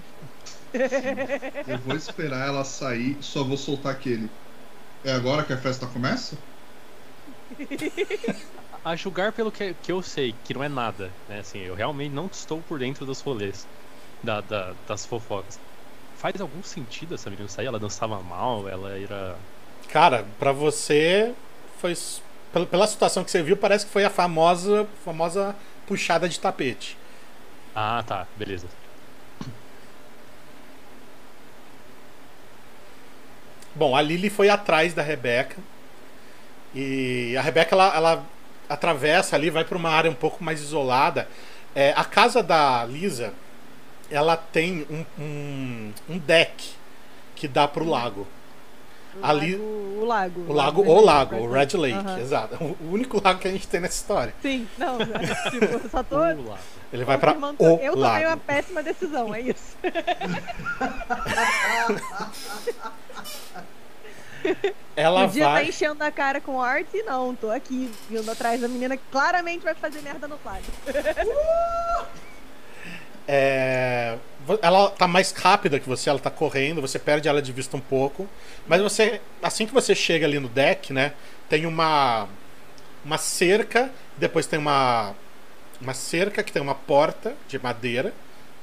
Eu 1.67 1.77
vou 1.79 1.95
esperar 1.95 2.47
ela 2.47 2.63
sair, 2.63 3.17
só 3.21 3.43
vou 3.43 3.57
soltar 3.57 3.93
aquele. 3.93 4.29
É 5.03 5.11
agora 5.11 5.43
que 5.43 5.53
a 5.53 5.57
festa 5.57 5.85
começa? 5.87 6.37
A 8.83 8.95
julgar 8.95 9.31
pelo 9.31 9.51
que, 9.51 9.73
que 9.81 9.91
eu 9.91 10.01
sei, 10.01 10.33
que 10.43 10.53
não 10.53 10.63
é 10.63 10.69
nada, 10.69 11.11
né? 11.27 11.39
Assim, 11.39 11.59
eu 11.59 11.75
realmente 11.75 12.13
não 12.13 12.27
estou 12.27 12.61
por 12.61 12.79
dentro 12.79 13.05
dos 13.05 13.21
rolês, 13.21 13.67
da, 14.23 14.41
da, 14.41 14.73
das 14.87 15.05
fofocas. 15.05 15.59
Faz 16.17 16.39
algum 16.41 16.63
sentido 16.63 17.15
essa 17.15 17.29
menina 17.29 17.47
sair? 17.47 17.67
Ela 17.67 17.79
dançava 17.79 18.19
mal, 18.21 18.67
ela 18.67 18.97
era. 18.97 19.35
Cara, 19.89 20.25
pra 20.39 20.51
você 20.51 21.33
foi. 21.79 21.95
Pela 22.71 22.87
situação 22.87 23.23
que 23.23 23.29
você 23.29 23.43
viu, 23.43 23.55
parece 23.55 23.85
que 23.85 23.91
foi 23.91 24.03
a 24.03 24.09
famosa, 24.09 24.87
famosa 25.05 25.55
puxada 25.85 26.27
de 26.27 26.39
tapete. 26.39 26.97
Ah, 27.75 28.03
tá, 28.07 28.25
beleza. 28.35 28.67
Bom, 33.77 33.95
a 33.95 34.01
Lily 34.01 34.29
foi 34.29 34.49
atrás 34.49 34.93
da 34.93 35.03
Rebeca. 35.03 35.57
E 36.73 37.35
a 37.37 37.41
Rebeca 37.41 37.75
ela, 37.75 37.95
ela 37.95 38.25
atravessa 38.67 39.35
ali, 39.35 39.51
vai 39.51 39.63
para 39.63 39.77
uma 39.77 39.89
área 39.89 40.09
um 40.09 40.15
pouco 40.15 40.43
mais 40.43 40.61
isolada. 40.61 41.27
É, 41.75 41.93
a 41.95 42.03
casa 42.03 42.41
da 42.41 42.83
Lisa, 42.85 43.33
ela 44.09 44.35
tem 44.35 44.87
um, 44.89 45.05
um, 45.21 45.93
um 46.09 46.17
deck 46.17 46.71
que 47.35 47.47
dá 47.47 47.67
para 47.67 47.83
o 47.83 47.89
lago. 47.89 48.25
O 49.21 49.25
ali 49.25 49.55
lago, 49.55 50.01
o 50.01 50.05
lago. 50.05 50.41
O 50.47 50.53
lago, 50.53 50.81
o 50.81 51.01
lago, 51.01 51.35
o 51.37 51.51
Red 51.51 51.75
Lake, 51.75 52.19
exato. 52.19 52.55
O 52.63 52.91
único 52.91 53.21
lago 53.23 53.39
que 53.39 53.47
a 53.47 53.51
gente 53.51 53.67
tem 53.67 53.79
nessa 53.79 53.95
história. 53.95 54.33
Sim, 54.41 54.67
não, 54.77 54.97
tipo, 55.51 55.89
só 55.89 56.03
tô 56.03 56.17
ele 56.91 57.03
vai 57.03 57.17
pra 57.17 57.33
o 57.33 57.55
Eu 57.81 57.93
tomei 57.93 57.95
lago. 57.95 58.27
uma 58.27 58.37
péssima 58.37 58.81
decisão, 58.81 59.35
é 59.35 59.41
isso. 59.41 59.75
Ela 64.95 65.27
Podia 65.27 65.45
vai. 65.45 65.63
tá 65.63 65.69
enchendo 65.69 66.03
a 66.03 66.11
cara 66.11 66.41
com 66.41 66.61
arte 66.61 66.89
e 66.95 67.03
não, 67.03 67.35
tô 67.35 67.51
aqui 67.51 67.91
vindo 68.09 68.29
atrás 68.29 68.59
da 68.61 68.67
menina 68.67 68.97
que 68.97 69.03
claramente 69.11 69.63
vai 69.63 69.75
fazer 69.75 70.01
merda 70.01 70.27
no 70.27 70.37
flag. 70.37 70.63
é... 73.27 74.17
Ela 74.61 74.89
tá 74.91 75.07
mais 75.07 75.31
rápida 75.31 75.79
que 75.79 75.87
você, 75.87 76.09
ela 76.09 76.19
tá 76.19 76.31
correndo, 76.31 76.81
você 76.81 76.97
perde 76.97 77.27
ela 77.27 77.41
de 77.41 77.51
vista 77.51 77.75
um 77.75 77.81
pouco. 77.81 78.27
Mas 78.65 78.81
você. 78.81 79.19
Assim 79.43 79.65
que 79.65 79.73
você 79.73 79.93
chega 79.93 80.25
ali 80.25 80.39
no 80.39 80.47
deck, 80.47 80.93
né? 80.93 81.13
Tem 81.49 81.65
uma. 81.65 82.27
Uma 83.03 83.17
cerca, 83.17 83.91
depois 84.17 84.47
tem 84.47 84.57
uma 84.57 85.13
uma 85.79 85.93
cerca 85.93 86.43
que 86.43 86.51
tem 86.51 86.61
uma 86.61 86.75
porta 86.75 87.35
de 87.47 87.59
madeira. 87.59 88.13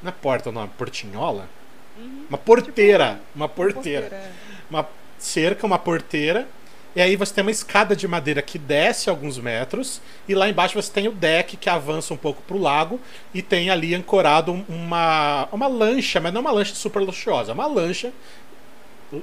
Não 0.03 0.11
é 0.11 0.13
porta 0.13 0.51
o 0.51 0.53
nome, 0.53 0.71
portinhola? 0.77 1.49
Uhum. 1.97 2.27
Uma 2.29 2.39
porteira. 2.39 3.15
Tipo, 3.15 3.23
uma 3.37 3.49
porteira. 3.49 4.03
porteira. 4.03 4.33
Uma 4.69 4.89
cerca, 5.25 5.67
uma 5.67 5.79
porteira. 5.79 6.47
E 6.97 7.01
aí 7.01 7.17
você 7.17 7.35
tem 7.35 7.43
uma 7.43 7.51
escada 7.51 7.97
de 7.97 8.07
madeira 8.07 8.41
que 8.41 8.57
desce 8.57 9.11
alguns 9.11 9.37
metros. 9.39 10.01
E 10.29 10.35
lá 10.35 10.49
embaixo 10.49 10.81
você 10.81 10.93
tem 10.93 11.09
o 11.09 11.13
deck 11.13 11.57
que 11.57 11.69
avança 11.69 12.15
um 12.15 12.17
pouco 12.17 12.41
pro 12.43 12.57
lago. 12.57 13.01
E 13.33 13.43
tem 13.43 13.69
ali 13.69 13.95
ancorado 13.95 14.65
uma, 14.69 15.49
uma 15.51 15.67
lancha, 15.67 16.21
mas 16.21 16.33
não 16.33 16.39
é 16.39 16.43
uma 16.43 16.53
lancha 16.53 16.75
super 16.75 17.01
luxuosa. 17.01 17.51
É 17.51 17.55
uma 17.55 17.67
lancha. 17.67 18.13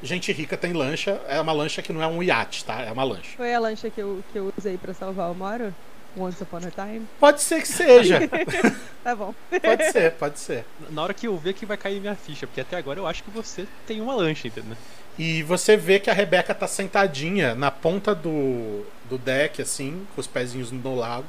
Gente 0.03 0.31
rica 0.33 0.57
tem 0.57 0.73
lancha. 0.73 1.21
É 1.29 1.39
uma 1.39 1.53
lancha 1.53 1.81
que 1.81 1.93
não 1.93 2.03
é 2.03 2.07
um 2.07 2.21
iate, 2.21 2.65
tá? 2.65 2.81
É 2.81 2.91
uma 2.91 3.03
lancha. 3.03 3.37
Foi 3.37 3.53
a 3.53 3.59
lancha 3.59 3.89
que 3.89 4.01
eu, 4.01 4.21
que 4.33 4.39
eu 4.39 4.51
usei 4.57 4.77
para 4.77 4.93
salvar 4.93 5.31
o 5.31 5.35
Moro? 5.35 5.73
Once 6.17 6.41
Upon 6.43 6.57
a 6.57 6.71
Time? 6.71 7.07
Pode 7.19 7.41
ser 7.41 7.61
que 7.61 7.67
seja. 7.67 8.19
tá 9.03 9.15
bom. 9.15 9.33
Pode 9.49 9.91
ser, 9.91 10.11
pode 10.13 10.39
ser. 10.39 10.65
Na 10.89 11.03
hora 11.03 11.13
que 11.13 11.27
eu 11.27 11.37
ver 11.37 11.53
que 11.53 11.65
vai 11.65 11.77
cair 11.77 12.01
minha 12.01 12.15
ficha, 12.15 12.45
porque 12.45 12.61
até 12.61 12.75
agora 12.75 12.99
eu 12.99 13.07
acho 13.07 13.23
que 13.23 13.31
você 13.31 13.65
tem 13.87 14.01
uma 14.01 14.13
lancha, 14.13 14.47
entendeu? 14.47 14.75
E 15.17 15.41
você 15.43 15.77
vê 15.77 15.99
que 15.99 16.09
a 16.09 16.13
Rebeca 16.13 16.53
tá 16.53 16.67
sentadinha 16.67 17.55
na 17.55 17.71
ponta 17.71 18.13
do, 18.13 18.85
do 19.09 19.17
deck, 19.17 19.61
assim, 19.61 20.05
com 20.13 20.21
os 20.21 20.27
pezinhos 20.27 20.71
no 20.71 20.95
lago. 20.95 21.25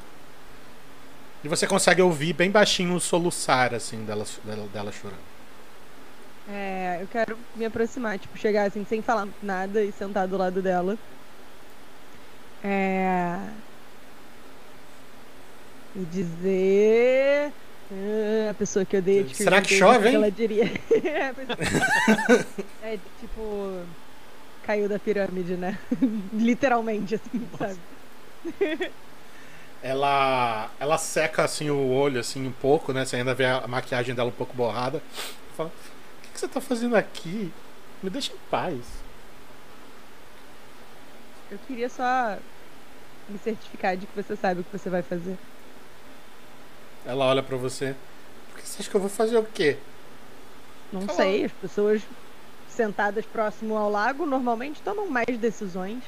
E 1.43 1.47
você 1.47 1.67
consegue 1.67 2.01
ouvir 2.01 2.33
bem 2.33 2.49
baixinho 2.49 2.95
o 2.95 2.99
soluçar, 2.99 3.73
assim, 3.73 4.03
dela, 4.03 4.25
dela, 4.43 4.67
dela 4.67 4.91
chorando. 4.91 5.33
É, 6.49 6.99
eu 7.01 7.07
quero 7.07 7.37
me 7.55 7.65
aproximar, 7.65 8.19
tipo, 8.19 8.37
chegar 8.37 8.67
assim, 8.67 8.85
sem 8.85 9.01
falar 9.01 9.27
nada 9.41 9.81
e 9.81 9.91
sentar 9.93 10.27
do 10.27 10.37
lado 10.37 10.61
dela. 10.61 10.97
É 12.61 13.37
e 15.95 16.05
dizer. 16.05 17.51
Ah, 17.91 18.51
a 18.51 18.53
pessoa 18.53 18.85
que 18.85 18.97
odeia 18.97 19.23
te 19.23 19.35
Será 19.35 19.61
que 19.61 19.75
chove, 19.75 20.09
hein? 20.09 20.15
Ela 20.15 20.31
diria. 20.31 20.65
é, 22.81 22.97
tipo. 23.19 23.83
Caiu 24.65 24.87
da 24.87 24.97
pirâmide, 24.97 25.55
né? 25.55 25.77
Literalmente, 26.33 27.15
assim, 27.15 27.47
sabe? 27.57 28.91
ela 29.81 30.69
ela 30.79 30.97
seca 30.97 31.43
assim 31.43 31.69
o 31.69 31.89
olho 31.89 32.19
assim 32.19 32.47
um 32.47 32.51
pouco, 32.51 32.93
né? 32.93 33.05
Você 33.05 33.17
ainda 33.17 33.33
vê 33.33 33.45
a 33.45 33.67
maquiagem 33.67 34.15
dela 34.15 34.29
um 34.29 34.33
pouco 34.33 34.55
borrada. 34.55 35.01
Fala: 35.57 35.69
"O 35.69 36.31
que, 36.31 36.39
você 36.39 36.47
tá 36.47 36.61
fazendo 36.61 36.95
aqui? 36.95 37.51
Me 38.01 38.09
deixa 38.09 38.31
em 38.31 38.37
paz." 38.49 38.79
Eu 41.51 41.59
queria 41.67 41.89
só 41.89 42.37
me 43.29 43.37
certificar 43.37 43.97
de 43.97 44.07
que 44.07 44.15
você 44.15 44.35
sabe 44.35 44.61
o 44.61 44.63
que 44.63 44.75
você 44.75 44.89
vai 44.89 45.01
fazer. 45.01 45.37
Ela 47.05 47.25
olha 47.25 47.43
para 47.43 47.57
você. 47.57 47.95
Por 48.53 48.61
Você 48.61 48.81
acha 48.81 48.89
que 48.89 48.95
eu 48.95 49.01
vou 49.01 49.09
fazer 49.09 49.37
o 49.37 49.43
quê? 49.43 49.77
Não 50.91 51.05
Tá 51.07 51.13
sei, 51.13 51.45
as 51.45 51.51
pessoas 51.51 52.01
sentadas 52.69 53.25
próximo 53.25 53.75
ao 53.77 53.89
lago 53.89 54.25
normalmente 54.25 54.81
tomam 54.81 55.07
mais 55.07 55.37
decisões. 55.37 56.03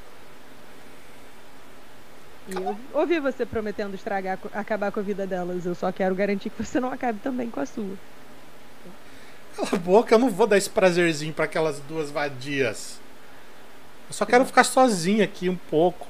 E 2.47 2.53
eu 2.53 2.77
ouvi 2.93 3.19
você 3.19 3.45
prometendo 3.45 3.95
estragar, 3.95 4.37
acabar 4.53 4.91
com 4.91 4.99
a 4.99 5.03
vida 5.03 5.25
delas. 5.25 5.65
Eu 5.65 5.73
só 5.73 5.91
quero 5.91 6.13
garantir 6.13 6.49
que 6.51 6.63
você 6.63 6.79
não 6.79 6.91
acabe 6.91 7.19
também 7.19 7.49
com 7.49 7.59
a 7.59 7.65
sua. 7.65 7.97
Cala 9.55 9.69
a 9.73 9.77
boca, 9.77 10.13
eu 10.13 10.19
não 10.19 10.29
vou 10.29 10.45
dar 10.45 10.57
esse 10.57 10.69
prazerzinho 10.69 11.33
pra 11.33 11.45
aquelas 11.45 11.79
duas 11.79 12.11
vadias. 12.11 12.99
Eu 14.07 14.13
só 14.13 14.25
quero 14.25 14.45
ficar 14.45 14.63
sozinho 14.63 15.23
aqui 15.23 15.49
um 15.49 15.55
pouco. 15.55 16.07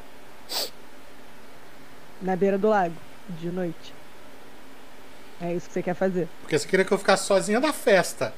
Na 2.21 2.35
beira 2.35 2.57
do 2.57 2.67
lago, 2.67 2.95
de 3.29 3.49
noite. 3.49 3.93
É 5.41 5.53
isso 5.53 5.67
que 5.67 5.73
você 5.73 5.83
quer 5.83 5.93
fazer. 5.95 6.27
Porque 6.41 6.57
você 6.57 6.67
queria 6.67 6.85
que 6.85 6.91
eu 6.91 6.97
ficasse 6.97 7.25
sozinha 7.25 7.59
da 7.59 7.73
festa. 7.73 8.33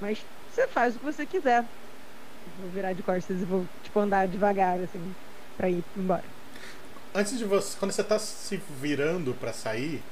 Mas 0.00 0.18
você 0.52 0.66
faz 0.66 0.96
o 0.96 0.98
que 0.98 1.04
você 1.04 1.26
quiser. 1.26 1.64
Vou 2.60 2.70
virar 2.70 2.92
de 2.92 3.02
costas 3.02 3.40
e 3.40 3.44
vou, 3.44 3.66
tipo, 3.82 3.98
andar 3.98 4.28
devagar, 4.28 4.78
assim, 4.78 5.14
pra 5.56 5.68
ir 5.68 5.82
embora. 5.96 6.24
Antes 7.14 7.38
de 7.38 7.44
você, 7.44 7.76
quando 7.78 7.92
você 7.92 8.02
tá 8.02 8.18
se 8.18 8.60
virando 8.80 9.34
pra 9.34 9.52
sair, 9.52 10.02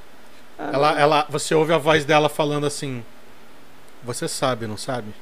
Ah, 0.58 0.70
ela, 0.72 1.00
ela, 1.00 1.26
você 1.28 1.54
ouve 1.54 1.72
a 1.72 1.78
voz 1.78 2.04
dela 2.04 2.28
falando 2.28 2.64
assim: 2.66 3.04
Você 4.04 4.28
sabe, 4.28 4.66
não 4.66 4.76
sabe? 4.76 5.12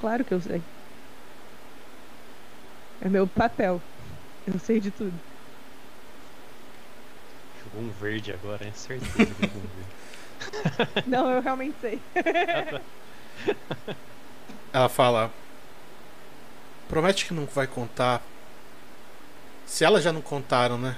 Claro 0.00 0.24
que 0.24 0.32
eu 0.34 0.40
sei. 0.40 0.62
É 3.00 3.08
meu 3.08 3.26
papel. 3.26 3.80
Eu 4.46 4.58
sei 4.58 4.80
de 4.80 4.90
tudo. 4.90 5.14
Jogou 7.64 7.82
um 7.82 7.90
verde 7.90 8.32
agora, 8.32 8.66
é 8.66 8.72
certeza 8.72 9.26
que 9.26 9.42
jogou 9.42 9.62
um 9.62 9.66
verde. 9.76 9.96
Não, 11.08 11.30
eu 11.30 11.40
realmente 11.40 11.76
sei. 11.80 12.00
Ela 14.72 14.88
fala: 14.88 15.30
Promete 16.88 17.26
que 17.26 17.34
não 17.34 17.46
vai 17.46 17.66
contar. 17.66 18.22
Se 19.66 19.84
elas 19.84 20.04
já 20.04 20.12
não 20.12 20.22
contaram, 20.22 20.78
né? 20.78 20.96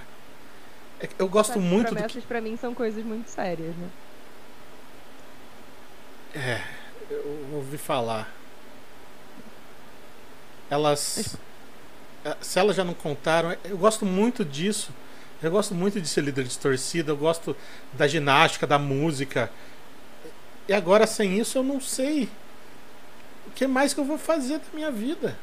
É 1.00 1.08
Eu 1.18 1.28
gosto 1.28 1.52
Essas 1.52 1.62
muito 1.62 1.86
do 1.86 1.88
que. 1.90 1.94
promessas 1.94 2.24
pra 2.24 2.40
mim 2.40 2.56
são 2.56 2.74
coisas 2.74 3.04
muito 3.04 3.28
sérias, 3.28 3.74
né? 3.76 3.88
É, 6.34 6.62
eu 7.10 7.48
ouvi 7.54 7.78
falar. 7.78 8.28
Elas. 10.68 11.36
Eh, 12.24 12.36
Se 12.40 12.58
elas 12.58 12.76
já 12.76 12.84
não 12.84 12.94
contaram, 12.94 13.56
eu 13.64 13.76
gosto 13.76 14.04
muito 14.06 14.44
disso. 14.44 14.90
Eu 15.42 15.50
gosto 15.52 15.74
muito 15.74 16.00
de 16.00 16.08
ser 16.08 16.22
líder 16.22 16.44
de 16.44 16.58
torcida, 16.58 17.12
eu 17.12 17.16
gosto 17.16 17.56
da 17.92 18.08
ginástica, 18.08 18.66
da 18.66 18.78
música. 18.78 19.48
E 20.66 20.72
agora 20.72 21.06
sem 21.06 21.38
isso 21.38 21.58
eu 21.58 21.62
não 21.62 21.80
sei. 21.80 22.28
O 23.46 23.50
que 23.52 23.66
mais 23.66 23.94
que 23.94 24.00
eu 24.00 24.04
vou 24.04 24.18
fazer 24.18 24.58
da 24.58 24.64
minha 24.74 24.90
vida? 24.90 25.36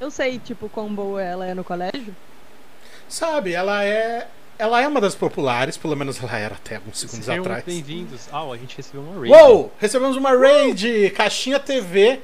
Eu 0.00 0.10
sei, 0.10 0.38
tipo, 0.38 0.68
quão 0.68 0.94
boa 0.94 1.22
ela 1.22 1.46
é 1.46 1.54
no 1.54 1.64
colégio. 1.64 2.14
Sabe, 3.08 3.52
ela 3.54 3.82
é. 3.84 4.28
Ela 4.56 4.80
é 4.80 4.86
uma 4.86 5.00
das 5.00 5.14
populares, 5.16 5.76
pelo 5.76 5.96
menos 5.96 6.22
ela 6.22 6.38
era 6.38 6.54
até 6.54 6.76
alguns 6.76 7.00
segundos 7.00 7.24
Sejam 7.24 7.42
atrás. 7.42 7.64
bem-vindos. 7.64 8.28
Ah, 8.30 8.42
a 8.42 8.56
gente 8.56 8.76
recebeu 8.76 9.02
uma 9.02 9.20
raid. 9.20 9.32
Uou! 9.32 9.72
Recebemos 9.80 10.16
uma 10.16 10.30
raid! 10.36 11.10
Caixinha 11.10 11.58
TV. 11.58 12.20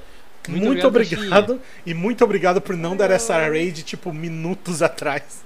Muito, 0.49 0.66
Muito 0.66 0.87
obrigado. 0.87 1.18
obrigado, 1.20 1.61
E 1.85 1.92
muito 1.94 2.25
obrigado 2.25 2.61
por 2.61 2.76
não 2.76 2.97
dar 2.97 3.11
essa 3.11 3.37
raid, 3.37 3.82
tipo, 3.82 4.12
minutos 4.12 4.82
atrás. 4.82 5.42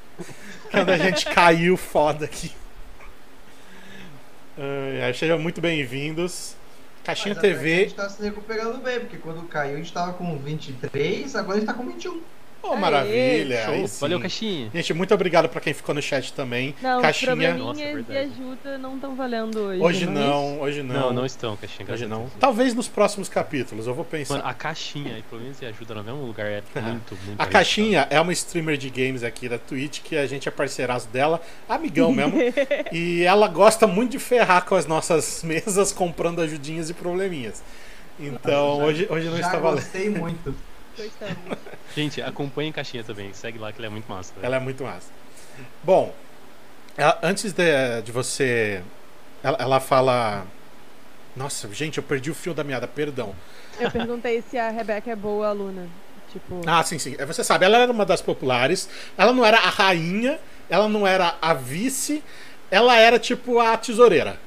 Quando 0.71 0.91
a 0.91 0.97
gente 0.97 1.27
caiu 1.27 1.77
foda 1.77 2.25
aqui. 2.25 2.53
Ai, 5.03 5.13
sejam 5.15 5.39
muito 5.39 5.61
bem-vindos. 5.61 6.55
Caixinha 7.03 7.35
que 7.35 7.39
A 7.41 7.43
TV. 7.43 7.77
gente 7.85 7.95
tá 7.95 8.09
se 8.09 8.23
recuperando 8.23 8.81
bem, 8.83 9.01
porque 9.01 9.16
quando 9.18 9.42
caiu 9.49 9.75
a 9.75 9.77
gente 9.79 9.92
tava 9.92 10.12
com 10.14 10.38
23, 10.38 11.37
agora 11.37 11.57
a 11.57 11.61
gente 11.61 11.66
tá 11.68 11.75
com 11.75 11.87
21. 11.87 12.23
Oh, 12.66 12.72
Aê, 12.72 12.79
maravilha! 12.81 13.64
Show. 13.66 13.87
Valeu, 14.00 14.20
caixinha. 14.20 14.70
Gente, 14.74 14.94
muito 14.94 15.12
obrigado 15.12 15.48
pra 15.50 15.61
quem 15.61 15.74
ficou 15.74 15.94
no 15.94 16.00
chat 16.00 16.33
também. 16.33 16.74
Não, 16.81 17.03
Caixinha. 17.03 17.27
probleminhas 17.33 17.59
Nossa, 17.66 17.81
e 17.83 17.92
verdade. 17.94 18.18
ajuda 18.18 18.79
não 18.79 18.94
estão 18.94 19.14
valendo 19.14 19.59
hoje. 19.61 19.81
Hoje 19.83 20.05
é 20.05 20.07
não, 20.09 20.61
hoje 20.61 20.83
não. 20.83 20.94
Não, 20.94 21.12
não 21.12 21.27
estão, 21.27 21.57
caixinha. 21.57 21.87
Hoje 21.92 22.07
não. 22.07 22.31
Talvez 22.40 22.72
nos 22.74 22.88
próximos 22.88 23.29
capítulos, 23.29 23.87
eu 23.87 23.94
vou 23.94 24.05
pensar. 24.05 24.37
Mano, 24.37 24.48
a 24.48 24.55
caixinha, 24.55 25.18
e 25.18 25.22
pelo 25.22 25.42
menos 25.42 25.61
e 25.61 25.66
ajuda 25.66 25.94
no 25.94 26.03
mesmo 26.05 26.22
lugar, 26.24 26.46
é 26.46 26.62
muito, 26.81 27.16
muito 27.27 27.38
A. 27.40 27.46
Caixinha 27.46 28.07
é 28.09 28.18
uma 28.20 28.33
streamer 28.33 28.77
de 28.79 28.88
games 28.88 29.22
aqui 29.22 29.46
da 29.48 29.59
Twitch 29.59 30.00
que 30.03 30.16
a 30.16 30.27
gente 30.27 30.48
é 30.48 30.50
parceiraço 30.50 31.09
dela, 31.09 31.40
amigão 31.68 32.12
mesmo. 32.12 32.35
e 32.90 33.22
ela 33.24 33.46
gosta 33.46 33.87
muito 33.87 34.12
de 34.12 34.18
ferrar 34.18 34.64
com 34.64 34.74
as 34.74 34.87
nossas 34.87 35.42
mesas 35.44 35.92
comprando 35.92 36.40
ajudinhas 36.40 36.88
e 36.88 36.94
probleminhas. 36.94 37.62
Então, 38.18 38.79
Já- 38.79 38.85
hoje, 38.85 39.07
hoje 39.11 39.27
não 39.29 39.37
Já 39.38 39.46
está 39.46 39.59
valendo. 39.59 39.83
gostei 39.83 40.09
muito. 40.09 40.55
Gostamos. 40.96 41.59
Gente, 41.94 42.22
acompanhem 42.22 42.72
caixinha 42.72 43.02
também. 43.04 43.33
Segue 43.33 43.59
lá 43.59 43.72
que 43.72 43.78
ele 43.78 43.87
é 43.87 43.90
muito 43.90 44.09
massa. 44.09 44.33
velho. 44.35 44.46
Ela 44.46 44.57
é 44.57 44.61
muito 44.61 44.83
massa. 44.85 45.09
Bom, 45.83 46.14
ela- 46.96 47.18
antes 47.22 47.52
de, 47.52 48.02
de 48.02 48.12
você. 48.12 48.83
Ela, 49.42 49.57
ela 49.61 49.80
fala. 49.80 50.46
Nossa, 51.37 51.72
gente, 51.74 51.98
eu 51.98 52.02
perdi 52.04 52.30
o 52.30 52.35
fio 52.35 52.54
da 52.54 52.62
meada, 52.62 52.87
perdão. 52.87 53.35
Eu 53.80 53.90
perguntei 53.90 54.42
se 54.48 54.57
a 54.57 54.70
Rebeca 54.70 55.11
é 55.11 55.16
boa 55.16 55.48
aluna. 55.48 55.88
Tipo, 56.33 56.61
Ah, 56.66 56.83
sim, 56.83 56.98
sim. 56.98 57.16
Você 57.26 57.42
sabe, 57.44 57.64
ela 57.64 57.78
era 57.78 57.90
uma 57.92 58.04
das 58.07 58.20
populares. 58.22 58.88
Ela 59.18 59.33
não 59.33 59.44
era 59.44 59.59
a 59.59 59.68
rainha, 59.68 60.38
ela 60.70 60.88
não 60.88 61.07
era 61.07 61.37
a 61.42 61.52
vice, 61.54 62.22
ela 62.70 62.96
era 62.96 63.18
tipo 63.18 63.59
a 63.61 63.76
tesoureira. 63.76 64.38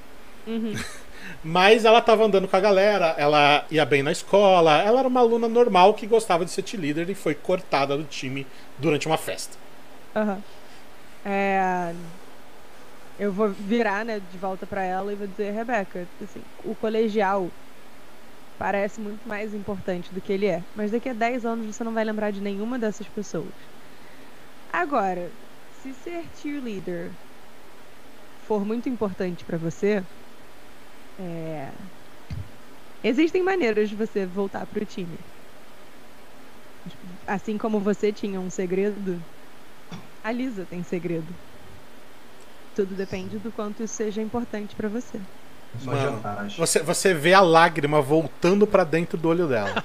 uhum. 0.45 0.73
Mas 1.43 1.85
ela 1.85 2.01
tava 2.01 2.25
andando 2.25 2.47
com 2.47 2.55
a 2.55 2.59
galera, 2.59 3.15
ela 3.17 3.65
ia 3.71 3.85
bem 3.85 4.03
na 4.03 4.11
escola, 4.11 4.81
ela 4.81 4.99
era 4.99 5.07
uma 5.07 5.19
aluna 5.21 5.47
normal 5.47 5.93
que 5.93 6.07
gostava 6.07 6.43
de 6.45 6.51
ser 6.51 6.63
líder 6.75 7.09
e 7.09 7.15
foi 7.15 7.35
cortada 7.35 7.97
do 7.97 8.05
time 8.05 8.47
durante 8.77 9.07
uma 9.07 9.17
festa. 9.17 9.57
Aham. 10.15 10.43
É, 11.25 11.93
Eu 13.17 13.31
vou 13.33 13.49
virar, 13.51 14.05
né, 14.05 14.19
de 14.19 14.37
volta 14.37 14.65
pra 14.67 14.83
ela 14.83 15.11
e 15.11 15.15
vou 15.15 15.27
dizer, 15.27 15.51
Rebeca, 15.51 16.07
assim, 16.21 16.43
o 16.63 16.75
colegial 16.75 17.51
parece 18.57 18.99
muito 18.99 19.27
mais 19.27 19.53
importante 19.53 20.13
do 20.13 20.21
que 20.21 20.31
ele 20.33 20.45
é. 20.47 20.63
Mas 20.75 20.91
daqui 20.91 21.09
a 21.09 21.13
10 21.13 21.45
anos 21.45 21.65
você 21.75 21.83
não 21.83 21.93
vai 21.93 22.03
lembrar 22.03 22.31
de 22.31 22.41
nenhuma 22.41 22.77
dessas 22.79 23.09
pessoas. 23.09 23.55
Agora, 24.69 25.33
se 25.69 25.93
ser 25.93 26.29
cheerleader 26.33 27.17
for 28.37 28.65
muito 28.65 28.89
importante 28.89 29.45
pra 29.45 29.57
você, 29.57 30.03
é, 31.19 31.69
existem 33.03 33.43
maneiras 33.43 33.89
de 33.89 33.95
você 33.95 34.25
voltar 34.25 34.65
pro 34.65 34.85
time. 34.85 35.17
Assim 37.25 37.57
como 37.57 37.79
você 37.79 38.11
tinha 38.11 38.39
um 38.39 38.49
segredo, 38.49 39.21
a 40.23 40.31
Lisa 40.31 40.65
tem 40.69 40.83
segredo. 40.83 41.27
Tudo 42.75 42.95
depende 42.95 43.37
do 43.37 43.51
quanto 43.51 43.83
isso 43.83 43.95
seja 43.95 44.21
importante 44.21 44.75
pra 44.75 44.87
você. 44.87 45.19
Mano. 45.83 46.21
Você, 46.57 46.81
você 46.81 47.13
vê 47.13 47.33
a 47.33 47.41
lágrima 47.41 48.01
voltando 48.01 48.65
pra 48.65 48.83
dentro 48.83 49.17
do 49.17 49.29
olho 49.29 49.47
dela. 49.47 49.83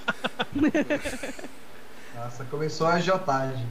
Nossa, 2.15 2.45
começou 2.45 2.87
a 2.87 2.95
agiotagem. 2.95 3.67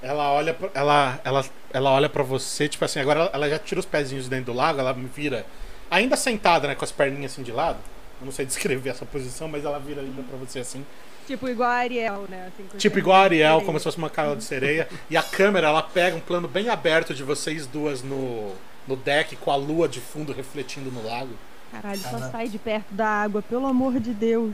Ela 0.00 0.32
olha, 0.32 0.54
pra, 0.54 0.70
ela, 0.74 1.20
ela, 1.24 1.44
ela 1.72 1.90
olha 1.90 2.08
para 2.08 2.22
você, 2.22 2.68
tipo 2.68 2.84
assim, 2.84 3.00
agora 3.00 3.20
ela, 3.20 3.30
ela 3.32 3.48
já 3.48 3.58
tira 3.58 3.80
os 3.80 3.86
pezinhos 3.86 4.28
dentro 4.28 4.46
do 4.46 4.52
lago, 4.52 4.80
ela 4.80 4.92
me 4.92 5.06
vira, 5.06 5.46
ainda 5.92 6.16
sentada, 6.16 6.66
né, 6.66 6.74
com 6.74 6.84
as 6.84 6.90
perninhas 6.90 7.32
assim 7.32 7.42
de 7.42 7.52
lado. 7.52 7.78
Eu 8.20 8.24
não 8.24 8.32
sei 8.32 8.44
descrever 8.46 8.90
essa 8.90 9.04
posição, 9.04 9.46
mas 9.46 9.64
ela 9.64 9.78
vira 9.78 10.00
ainda 10.00 10.22
pra 10.22 10.36
você 10.36 10.60
assim. 10.60 10.84
Tipo 11.26 11.48
igual 11.48 11.70
a 11.70 11.74
Ariel, 11.74 12.26
né? 12.28 12.48
Assim, 12.48 12.66
com 12.66 12.76
Tipo 12.76 12.98
igual 12.98 13.16
a 13.16 13.24
Ariel, 13.24 13.60
como 13.62 13.78
se 13.78 13.84
fosse 13.84 13.98
uma 13.98 14.10
cara 14.10 14.34
de 14.34 14.42
sereia. 14.42 14.88
E 15.08 15.16
a 15.16 15.22
câmera, 15.22 15.68
ela 15.68 15.82
pega 15.82 16.16
um 16.16 16.20
plano 16.20 16.48
bem 16.48 16.68
aberto 16.68 17.14
de 17.14 17.22
vocês 17.22 17.64
duas 17.64 18.02
no, 18.02 18.52
no 18.88 18.96
deck, 18.96 19.36
com 19.36 19.50
a 19.52 19.56
lua 19.56 19.88
de 19.88 20.00
fundo 20.00 20.32
refletindo 20.32 20.90
no 20.90 21.04
lago. 21.06 21.30
Caralho, 21.70 22.00
só 22.00 22.18
sai 22.30 22.48
de 22.48 22.58
perto 22.58 22.92
da 22.92 23.06
água, 23.06 23.40
pelo 23.40 23.66
amor 23.66 24.00
de 24.00 24.12
Deus. 24.12 24.52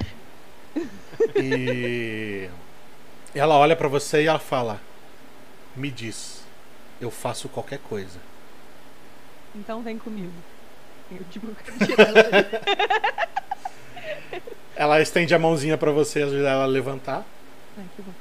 E 1.34 2.50
ela 3.34 3.56
olha 3.56 3.74
pra 3.74 3.88
você 3.88 4.22
e 4.22 4.26
ela 4.26 4.38
fala: 4.38 4.78
Me 5.74 5.90
diz, 5.90 6.42
eu 7.00 7.10
faço 7.10 7.48
qualquer 7.48 7.78
coisa. 7.78 8.20
Então 9.54 9.82
vem 9.82 9.98
comigo. 9.98 10.32
Eu 11.10 11.24
tipo, 11.30 11.46
quero 11.64 11.86
tirar 11.86 12.08
ela. 12.08 13.28
Ela 14.76 15.00
estende 15.00 15.34
a 15.34 15.38
mãozinha 15.40 15.76
pra 15.76 15.90
você, 15.90 16.22
ajuda 16.22 16.48
ela 16.50 16.62
a 16.62 16.66
levantar. 16.66 17.24
Ai, 17.76 17.84
que 17.96 18.02
bom. 18.02 18.12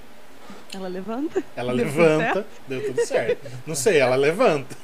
Ela 0.73 0.87
levanta. 0.87 1.43
Ela 1.55 1.73
Deu 1.75 1.85
tudo 1.85 1.97
levanta, 1.99 2.33
certo? 2.33 2.45
deu 2.67 2.85
tudo 2.85 3.05
certo. 3.05 3.51
Não 3.67 3.75
sei, 3.75 3.99
ela 3.99 4.15
levanta. 4.15 4.75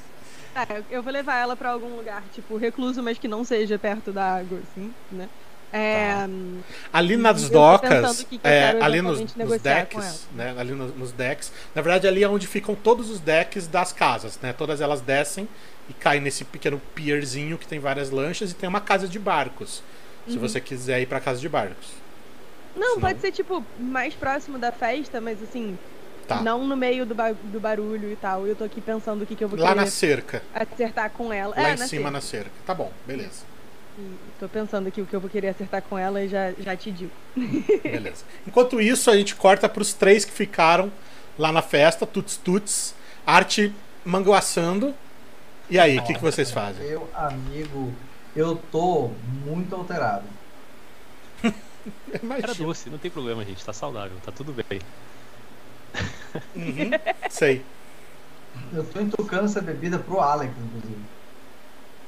Ah, 0.56 0.68
eu- 0.70 0.84
eu 0.92 1.02
vou 1.04 1.12
levar 1.12 1.38
ela 1.39 1.56
pra 1.56 1.72
algum 1.72 1.96
lugar, 1.96 2.22
tipo, 2.32 2.58
recluso, 2.58 3.02
mas 3.02 3.18
que 3.18 3.28
não 3.28 3.44
seja 3.44 3.80
perto 3.80 4.12
da 4.12 4.36
água, 4.36 4.60
assim, 4.72 4.94
né? 5.12 5.28
É, 5.76 6.28
Ali 6.94 7.18
nas 7.18 7.44
Eu 7.44 7.50
tô 7.50 7.54
docas, 7.56 8.24
que 8.30 8.38
que 8.38 8.48
é, 8.48 8.78
ali 8.80 9.02
nos, 9.02 9.20
nos 9.36 9.60
decks, 9.62 10.28
né? 10.36 10.54
Ali 10.58 10.72
nos, 10.74 10.96
nos 10.96 11.12
decks, 11.12 11.52
na 11.74 11.82
verdade 11.82 12.08
ali 12.08 12.24
é 12.24 12.30
onde 12.30 12.46
ficam 12.46 12.76
todos 12.76 13.10
os 13.10 13.20
decks 13.20 13.66
das 13.66 13.92
casas, 13.92 14.38
né? 14.40 14.54
Todas 14.54 14.82
elas 14.82 15.02
descem 15.02 15.50
e 15.90 15.94
caem 15.94 16.22
nesse 16.22 16.46
pequeno 16.46 16.80
pierzinho 16.94 17.58
que 17.58 17.66
tem 17.66 17.80
várias 17.80 18.12
lanchas 18.12 18.52
e 18.52 18.54
tem 18.54 18.70
uma 18.70 18.80
casa 18.82 19.08
de 19.08 19.18
barcos. 19.18 19.82
Se 20.28 20.38
você 20.38 20.62
quiser 20.62 21.02
ir 21.02 21.06
pra 21.08 21.20
casa 21.20 21.40
de 21.42 21.50
barcos. 21.50 21.88
Não, 22.76 22.94
Senão- 22.96 23.02
pode 23.02 23.20
ser, 23.20 23.32
tipo, 23.32 23.64
mais 23.78 24.14
próximo 24.14 24.58
da 24.58 24.72
festa, 24.72 25.20
mas 25.20 25.42
assim, 25.44 25.78
Tá. 26.28 26.42
não 26.42 26.66
no 26.66 26.78
meio 26.78 27.06
do, 27.06 27.14
ba- 27.14 27.36
do 27.44 27.60
barulho 27.60 28.10
e 28.12 28.16
tal. 28.16 28.48
Eu 28.48 28.56
tô 28.56 28.64
aqui 28.64 28.80
pensando 28.80 29.24
o 29.24 29.26
que, 29.26 29.36
que 29.36 29.44
eu 29.44 29.50
vou 29.50 29.60
Lá 29.60 29.76
na 29.76 29.86
cerca, 29.86 30.42
acertar 30.54 31.10
com 31.10 31.34
ela. 31.34 31.54
lá 31.56 31.70
é, 31.70 31.74
em 31.74 31.78
cima 31.78 31.88
cerca. 31.88 32.12
na 32.12 32.22
cerca. 32.22 32.52
Tá 32.66 32.74
bom, 32.74 32.92
beleza. 33.06 33.52
E 33.98 34.18
Tô 34.40 34.50
pensando 34.50 34.88
aqui 34.88 35.02
o 35.02 35.06
que 35.06 35.16
eu 35.16 35.20
vou 35.20 35.30
querer 35.30 35.50
acertar 35.50 35.82
com 35.84 35.98
ela 35.98 36.22
e 36.24 36.28
já, 36.28 36.52
já 36.54 36.76
te 36.76 36.92
digo. 36.92 37.12
Beleza. 37.84 38.26
Enquanto 38.48 38.82
isso, 38.82 39.10
a 39.10 39.16
gente 39.16 39.36
corta 39.36 39.70
pros 39.70 39.94
três 39.94 40.26
que 40.26 40.32
ficaram 40.32 40.92
lá 41.38 41.52
na 41.52 41.62
festa, 41.62 42.06
tuts 42.06 42.38
tuts, 42.38 42.96
arte 43.26 43.74
manguaçando. 44.04 44.94
E 45.70 45.80
aí, 45.80 45.98
o 45.98 46.04
que, 46.04 46.14
que 46.14 46.22
vocês 46.22 46.52
fazem? 46.52 46.88
Meu 46.88 47.10
amigo, 47.14 47.94
eu 48.36 48.56
tô 48.72 49.12
muito 49.46 49.76
alterado. 49.76 50.26
Era 52.42 52.54
doce, 52.54 52.90
não 52.90 52.98
tem 52.98 53.12
problema, 53.12 53.46
gente. 53.46 53.64
Tá 53.64 53.74
saudável, 53.74 54.18
tá 54.26 54.32
tudo 54.32 54.54
bem. 54.54 54.80
Uhum, 56.56 56.92
sei. 57.30 57.64
Eu 58.72 58.84
tô 58.84 59.00
entucando 59.00 59.46
essa 59.46 59.62
bebida 59.62 60.00
pro 60.00 60.20
Alex, 60.20 60.52
inclusive. 60.58 61.02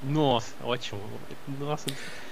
Nossa, 0.03 0.53
ótimo. 0.63 1.01
Nossa, 1.59 1.85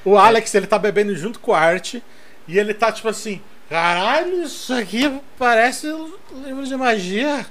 O 0.06 0.18
Alex, 0.18 0.54
ele 0.54 0.68
tá 0.68 0.78
bebendo 0.78 1.16
junto 1.16 1.40
com 1.40 1.54
a 1.54 1.60
arte 1.60 2.04
e 2.48 2.58
ele 2.60 2.74
tá 2.74 2.92
tipo 2.92 3.08
assim: 3.08 3.42
caralho, 3.70 4.44
isso 4.44 4.74
aqui 4.74 5.20
parece 5.38 5.88
um 5.92 6.14
livro 6.46 6.66
de 6.66 6.76
magia. 6.76 7.46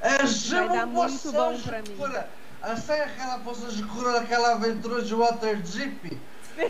É 0.00 0.18
Vai 0.18 0.68
dar 0.68 0.86
muito 0.86 1.32
bom 1.32 1.58
pra 1.60 1.78
mim. 1.78 1.90
escura. 1.90 2.28
Sabe 2.76 3.00
aquela 3.02 3.38
poção 3.38 3.68
escura 3.68 4.12
daquela 4.12 4.52
aventura 4.52 5.02
de 5.02 5.14
Waterdeep? 5.14 6.18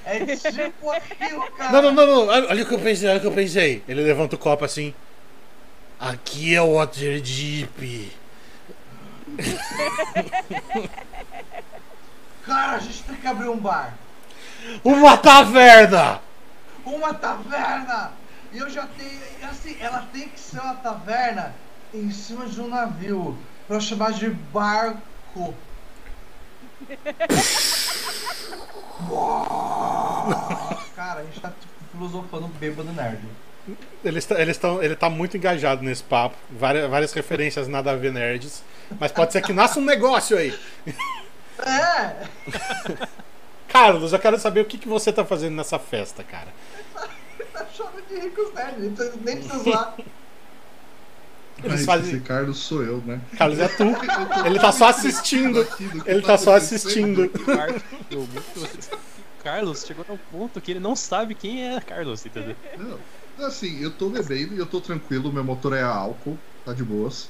É 0.05 0.37
tipo 0.37 0.91
aquilo, 0.91 1.51
cara. 1.59 1.73
Não, 1.73 1.83
não, 1.83 1.93
não, 1.93 2.07
não. 2.07 2.27
Olha 2.29 2.49
olha 2.49 2.63
o 2.63 2.67
que 2.67 2.75
eu 2.75 2.79
pensei, 2.79 3.09
olha 3.09 3.19
o 3.19 3.21
que 3.21 3.27
eu 3.27 3.33
pensei. 3.33 3.83
Ele 3.89 4.03
levanta 4.03 4.37
o 4.37 4.39
copo 4.39 4.65
assim. 4.65 4.95
Aqui 5.99 6.55
é 6.55 6.63
o 6.63 6.75
Waterdeep. 6.77 8.13
Cara, 12.45 12.77
a 12.77 12.79
gente 12.79 13.03
tem 13.03 13.17
que 13.17 13.27
abrir 13.27 13.49
um 13.49 13.57
bar. 13.59 13.95
Uma 14.85 15.17
taverna! 15.17 16.21
Uma 16.85 17.15
taverna! 17.15 18.13
E 18.53 18.59
eu 18.59 18.69
já 18.69 18.87
tenho. 18.87 19.21
Assim, 19.51 19.77
ela 19.81 20.07
tem 20.13 20.29
que 20.29 20.39
ser 20.39 20.61
uma 20.61 20.75
taverna 20.75 21.55
em 21.95 22.11
cima 22.11 22.47
de 22.47 22.61
um 22.61 22.69
navio. 22.69 23.37
Pra 23.67 23.77
eu 23.77 23.81
chamar 23.81 24.13
de 24.13 24.29
barco. 24.31 25.55
Cara, 30.97 31.21
a 31.21 31.25
gente 31.25 31.41
tá 31.41 31.49
tipo, 31.49 31.73
filosofando 31.93 32.49
bêbado 32.49 32.93
nerd. 32.93 33.21
Eles 34.05 34.25
tá- 34.25 34.41
eles 34.41 34.57
tão, 34.59 34.83
ele 34.83 34.97
tá 34.97 35.09
muito 35.09 35.37
engajado 35.37 35.83
nesse 35.83 36.03
papo. 36.03 36.37
Várias, 36.51 36.91
várias 36.91 37.13
referências 37.13 37.69
nada 37.69 37.93
a 37.93 37.97
ver 37.97 38.13
nerds. 38.13 38.63
Mas 38.99 39.13
pode 39.13 39.33
ser 39.33 39.43
que 39.43 39.53
nasça 39.53 39.79
um 39.79 39.85
negócio 39.85 40.37
aí. 40.37 40.59
É! 41.67 42.27
Carlos, 43.69 44.13
eu 44.13 44.19
quero 44.19 44.39
saber 44.39 44.61
o 44.61 44.65
que, 44.65 44.79
que 44.79 44.89
você 44.89 45.13
tá 45.13 45.25
fazendo 45.25 45.55
nessa 45.55 45.79
festa, 45.79 46.25
cara. 46.25 46.49
Tá 47.53 47.67
chorando 47.73 48.03
de 48.09 48.19
ricos 48.19 48.53
nerds, 48.55 48.79
nem 48.81 48.95
precisa- 48.95 49.19
nem 49.25 49.37
precisa 49.37 49.59
zoar. 49.65 49.95
Eles 51.63 51.85
fazem- 51.85 52.15
esse 52.15 52.21
Carlos 52.25 52.59
sou 52.59 52.83
eu, 52.83 52.99
né? 53.05 53.21
Carlos 53.37 53.59
é 53.59 53.69
tu. 53.69 53.85
Ele 54.47 54.59
tá 54.59 54.73
só 54.73 54.89
assistindo. 54.89 55.67
Ele 56.07 56.23
tá 56.23 56.39
só 56.39 56.55
assistindo. 56.55 57.31
Carlos, 59.45 59.85
chegou 59.87 60.05
a 60.09 60.13
um 60.13 60.19
ponto 60.31 60.61
que 60.61 60.71
ele 60.71 60.81
não 60.81 60.95
sabe 60.95 61.35
quem 61.35 61.67
é 61.75 61.81
Carlos, 61.81 62.25
entendeu? 62.27 62.55
Não, 63.39 63.47
assim, 63.47 63.83
eu 63.83 63.91
tô 63.91 64.11
bebendo 64.11 64.55
e 64.55 64.59
eu 64.59 64.67
tô 64.67 64.81
tranquilo, 64.83 65.33
meu 65.33 65.43
motor 65.43 65.73
é 65.75 65.83
álcool, 65.83 66.39
tá 66.65 66.75
de 66.75 66.85
boas. 66.85 67.29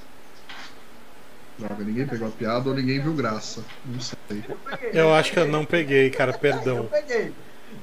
Droga, 1.61 1.85
ninguém 1.85 2.07
pegou 2.07 2.29
a 2.29 2.31
piada 2.31 2.69
ou 2.69 2.75
ninguém 2.75 3.01
viu 3.01 3.15
graça. 3.15 3.65
Não 3.85 4.01
sei. 4.01 4.17
Eu 4.49 4.59
peguei. 4.59 4.91
Eu 4.93 5.15
acho 5.15 5.33
que 5.33 5.39
eu 5.39 5.47
não 5.47 5.65
peguei, 5.65 6.11
cara, 6.11 6.33
Eu 6.33 6.39
perdão. 6.39 6.89
peguei. 6.89 7.35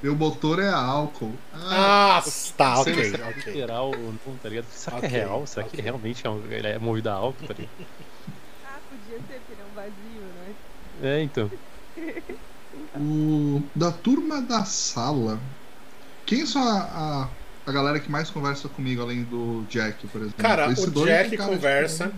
Meu 0.01 0.15
motor 0.15 0.59
é 0.59 0.67
a 0.69 0.77
álcool. 0.77 1.37
Ah, 1.51 2.19
Ah, 2.19 2.23
tá, 2.55 2.79
ok, 2.81 3.03
se 3.03 3.15
é 3.21 3.25
ok. 3.25 3.53
literal 3.53 3.89
ou 3.91 4.13
não, 4.25 4.37
tá 4.37 4.49
ligado? 4.49 4.67
Será 4.69 4.97
Ok, 4.97 5.09
que 5.09 5.15
é 5.15 5.19
real? 5.19 5.47
Será 5.47 5.65
que 5.65 5.75
ok. 5.75 5.81
realmente 5.81 6.25
é, 6.25 6.29
um- 6.29 6.45
ele 6.51 6.67
é 6.67 6.79
movido 6.79 7.09
a 7.09 7.13
álcool, 7.13 7.45
tá 7.45 7.53
ligado? 7.53 7.87
Ah, 8.63 8.79
podia 8.89 9.19
ser, 9.21 9.39
porque 9.39 9.53
ele 9.53 9.61
é 9.61 9.65
um 9.65 9.73
vazio, 9.73 10.33
né? 10.33 10.55
É, 11.01 11.21
então. 11.21 11.49
o, 12.95 13.69
da 13.75 13.91
turma 13.91 14.41
da 14.41 14.65
sala, 14.65 15.39
quem 16.25 16.45
são 16.45 16.61
a, 16.63 17.25
a, 17.25 17.37
a 17.65 17.71
galera 17.71 17.99
que 17.99 18.11
mais 18.11 18.31
conversa 18.31 18.69
comigo, 18.69 19.01
além 19.01 19.25
do 19.25 19.65
Jack, 19.67 20.07
por 20.09 20.21
exemplo? 20.21 20.37
Cara, 20.37 20.71
Esse 20.71 20.89
o 20.89 20.91
Jack 20.91 21.29
tem 21.29 21.37
cara 21.37 21.49
de- 21.51 21.57
conversa. 21.57 22.11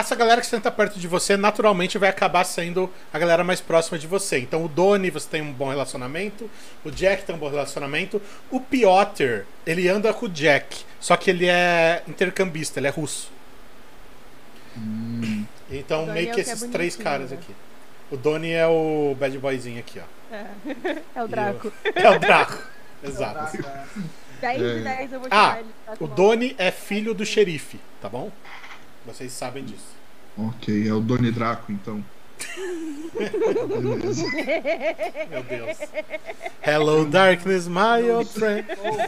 Essa 0.00 0.14
galera 0.14 0.40
que 0.40 0.46
senta 0.46 0.70
perto 0.70 0.98
de 0.98 1.06
você 1.06 1.36
naturalmente 1.36 1.98
vai 1.98 2.08
acabar 2.08 2.42
sendo 2.44 2.90
a 3.12 3.18
galera 3.18 3.44
mais 3.44 3.60
próxima 3.60 3.98
de 3.98 4.06
você. 4.06 4.38
Então 4.38 4.64
o 4.64 4.68
Doni, 4.68 5.10
você 5.10 5.28
tem 5.28 5.42
um 5.42 5.52
bom 5.52 5.68
relacionamento. 5.68 6.50
O 6.84 6.90
Jack 6.90 7.24
tem 7.24 7.34
um 7.34 7.38
bom 7.38 7.50
relacionamento. 7.50 8.20
O 8.50 8.60
Piotr, 8.60 9.44
ele 9.66 9.88
anda 9.88 10.12
com 10.14 10.26
o 10.26 10.28
Jack. 10.28 10.84
Só 10.98 11.16
que 11.16 11.30
ele 11.30 11.46
é 11.46 12.02
intercambista, 12.08 12.80
ele 12.80 12.86
é 12.86 12.90
russo. 12.90 13.30
Hum, 14.76 15.44
Então 15.70 16.04
O 16.04 16.12
meio 16.12 16.30
é 16.30 16.32
que 16.34 16.40
o 16.40 16.44
que 16.44 16.50
é 16.50 16.54
esses 16.54 16.60
três 16.70 16.94
bonitinho, 16.94 17.04
caras 17.04 17.30
né? 17.30 17.38
aqui. 17.40 17.54
O 18.10 18.16
Doni 18.16 18.50
é 18.50 18.66
o 18.66 19.14
bad 19.18 19.36
boyzinho 19.38 19.78
aqui, 19.80 20.00
ó. 20.00 20.34
É, 20.34 20.44
é 21.14 21.22
o 21.22 21.28
Draco. 21.28 21.72
É 21.94 22.10
o 22.10 22.18
Draco. 22.18 22.58
Exato. 23.02 23.56
Caraca. 23.58 23.88
10 24.40 24.62
É. 24.62 24.74
de 24.74 24.82
10 24.84 25.12
eu 25.12 25.20
vou 25.20 25.28
Ah, 25.30 25.36
chamar 25.36 25.58
ele. 25.60 25.68
Draco 25.86 26.04
O. 26.04 26.08
Doni 26.08 26.54
é 26.58 26.70
filho 26.70 27.12
do 27.14 27.24
xerife, 27.26 27.78
tá 28.00 28.08
bom? 28.08 28.30
Vocês 29.06 29.32
sabem 29.32 29.64
disso. 29.64 29.88
ok, 30.36 30.88
é 30.88 30.92
o 30.92 31.00
Doni 31.00 31.30
Draco, 31.30 31.72
então. 31.72 32.04
Beleza. 33.14 34.24
Meu 35.30 35.42
Deus. 35.42 35.78
Hello, 36.62 37.04
darkness, 37.04 37.66
my 37.68 38.00
Eu 38.02 38.18
old 38.18 38.30
friend. 38.30 38.66
estou, 38.70 38.98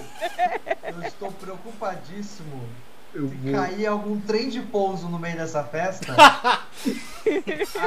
eu 0.84 1.02
estou 1.06 1.32
preocupadíssimo. 1.32 2.62
Eu 3.14 3.28
Se 3.28 3.34
vou. 3.36 3.52
cair 3.52 3.86
algum 3.86 4.18
trem 4.20 4.48
de 4.48 4.60
pouso 4.60 5.06
no 5.08 5.18
meio 5.18 5.36
dessa 5.36 5.62
festa, 5.62 6.14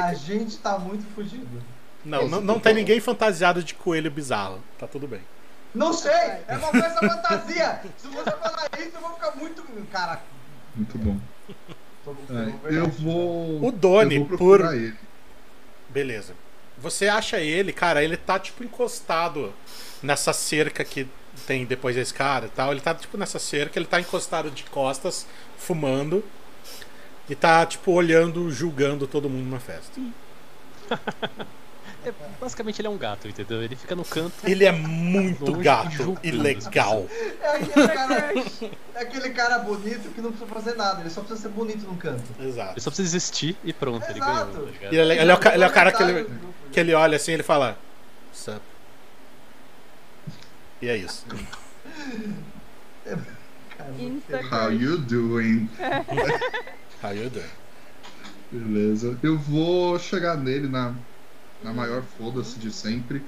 a 0.02 0.14
gente 0.14 0.56
tá 0.58 0.78
muito 0.78 1.04
fudido. 1.14 1.62
Não, 2.04 2.28
não, 2.28 2.40
não 2.40 2.60
tem 2.60 2.72
ninguém 2.74 3.00
fantasiado 3.00 3.62
de 3.64 3.74
coelho 3.74 4.08
bizarro. 4.10 4.60
Tá 4.78 4.86
tudo 4.86 5.08
bem. 5.08 5.20
Não 5.74 5.92
sei! 5.92 6.12
É 6.46 6.56
uma 6.56 6.70
festa 6.70 7.00
fantasia! 7.00 7.80
Se 7.98 8.06
você 8.06 8.30
falar 8.30 8.68
isso, 8.78 8.92
eu 8.94 9.00
vou 9.00 9.10
ficar 9.14 9.34
muito. 9.36 9.62
Cara, 9.90 10.22
Muito 10.76 10.96
bom. 10.98 11.18
É, 12.30 12.76
eu 12.76 12.88
vou. 12.88 13.66
O 13.66 13.72
Doni, 13.72 14.18
vou 14.18 14.38
por- 14.38 14.74
ele. 14.74 14.94
Beleza. 15.88 16.34
Você 16.78 17.08
acha 17.08 17.38
ele, 17.40 17.72
cara, 17.72 18.02
ele 18.04 18.16
tá 18.16 18.38
tipo 18.38 18.62
encostado 18.62 19.52
nessa 20.02 20.32
cerca 20.32 20.84
que 20.84 21.06
tem 21.46 21.64
depois 21.64 21.96
da 21.96 22.02
escada 22.02 22.46
e 22.46 22.50
tal. 22.50 22.70
Ele 22.72 22.80
tá 22.80 22.94
tipo 22.94 23.16
nessa 23.16 23.38
cerca, 23.38 23.78
ele 23.78 23.86
tá 23.86 24.00
encostado 24.00 24.50
de 24.50 24.64
costas, 24.64 25.26
fumando. 25.56 26.22
E 27.28 27.34
tá 27.34 27.64
tipo 27.66 27.90
olhando, 27.92 28.50
julgando 28.50 29.06
todo 29.06 29.28
mundo 29.28 29.50
na 29.50 29.58
festa. 29.58 30.00
É, 32.06 32.12
basicamente 32.40 32.80
ele 32.80 32.86
é 32.88 32.90
um 32.90 32.96
gato, 32.96 33.26
entendeu? 33.26 33.62
Ele 33.62 33.74
fica 33.74 33.96
no 33.96 34.04
canto. 34.04 34.32
Ele 34.44 34.64
é 34.64 34.70
muito 34.70 35.50
Longe 35.50 35.62
gato 35.62 36.16
e 36.22 36.30
legal. 36.30 37.06
É 37.40 37.56
aquele, 37.56 37.88
cara, 37.88 38.32
é 38.94 39.00
aquele 39.00 39.30
cara 39.30 39.58
bonito 39.58 40.14
que 40.14 40.20
não 40.20 40.30
precisa 40.30 40.54
fazer 40.54 40.76
nada, 40.76 41.00
ele 41.00 41.10
só 41.10 41.20
precisa 41.20 41.48
ser 41.48 41.54
bonito 41.54 41.84
num 41.86 41.96
canto. 41.96 42.22
Exato. 42.40 42.72
Ele 42.72 42.80
só 42.80 42.90
precisa 42.90 43.08
existir 43.08 43.56
e 43.64 43.72
pronto, 43.72 44.04
ele 44.08 44.18
Exato. 44.18 44.52
ganhou, 44.52 44.66
tá 44.66 44.70
ligado? 44.70 44.92
E 44.92 44.98
ele, 44.98 45.12
ele 45.14 45.30
é 45.30 45.34
o, 45.34 45.48
ele 45.52 45.64
é 45.64 45.66
o 45.66 45.72
cara 45.72 45.90
que 45.90 46.02
ele, 46.02 46.12
grupo, 46.22 46.32
que 46.72 46.80
ele 46.80 46.94
olha 46.94 47.16
assim 47.16 47.32
ele 47.32 47.42
fala. 47.42 47.76
Sup? 48.32 48.62
E 50.80 50.88
é 50.88 50.96
isso. 50.96 51.26
cara. 53.76 53.90
Insta 53.98 54.40
How 54.50 54.70
you 54.70 54.98
doing? 54.98 55.68
How 57.02 57.12
you 57.12 57.30
doing? 57.30 57.44
Beleza. 58.50 59.18
Eu 59.22 59.38
vou 59.38 59.98
chegar 59.98 60.36
nele 60.36 60.68
na, 60.68 60.94
na 61.66 61.72
maior 61.72 62.04
foda-se 62.16 62.60
de 62.60 62.70
sempre. 62.70 63.20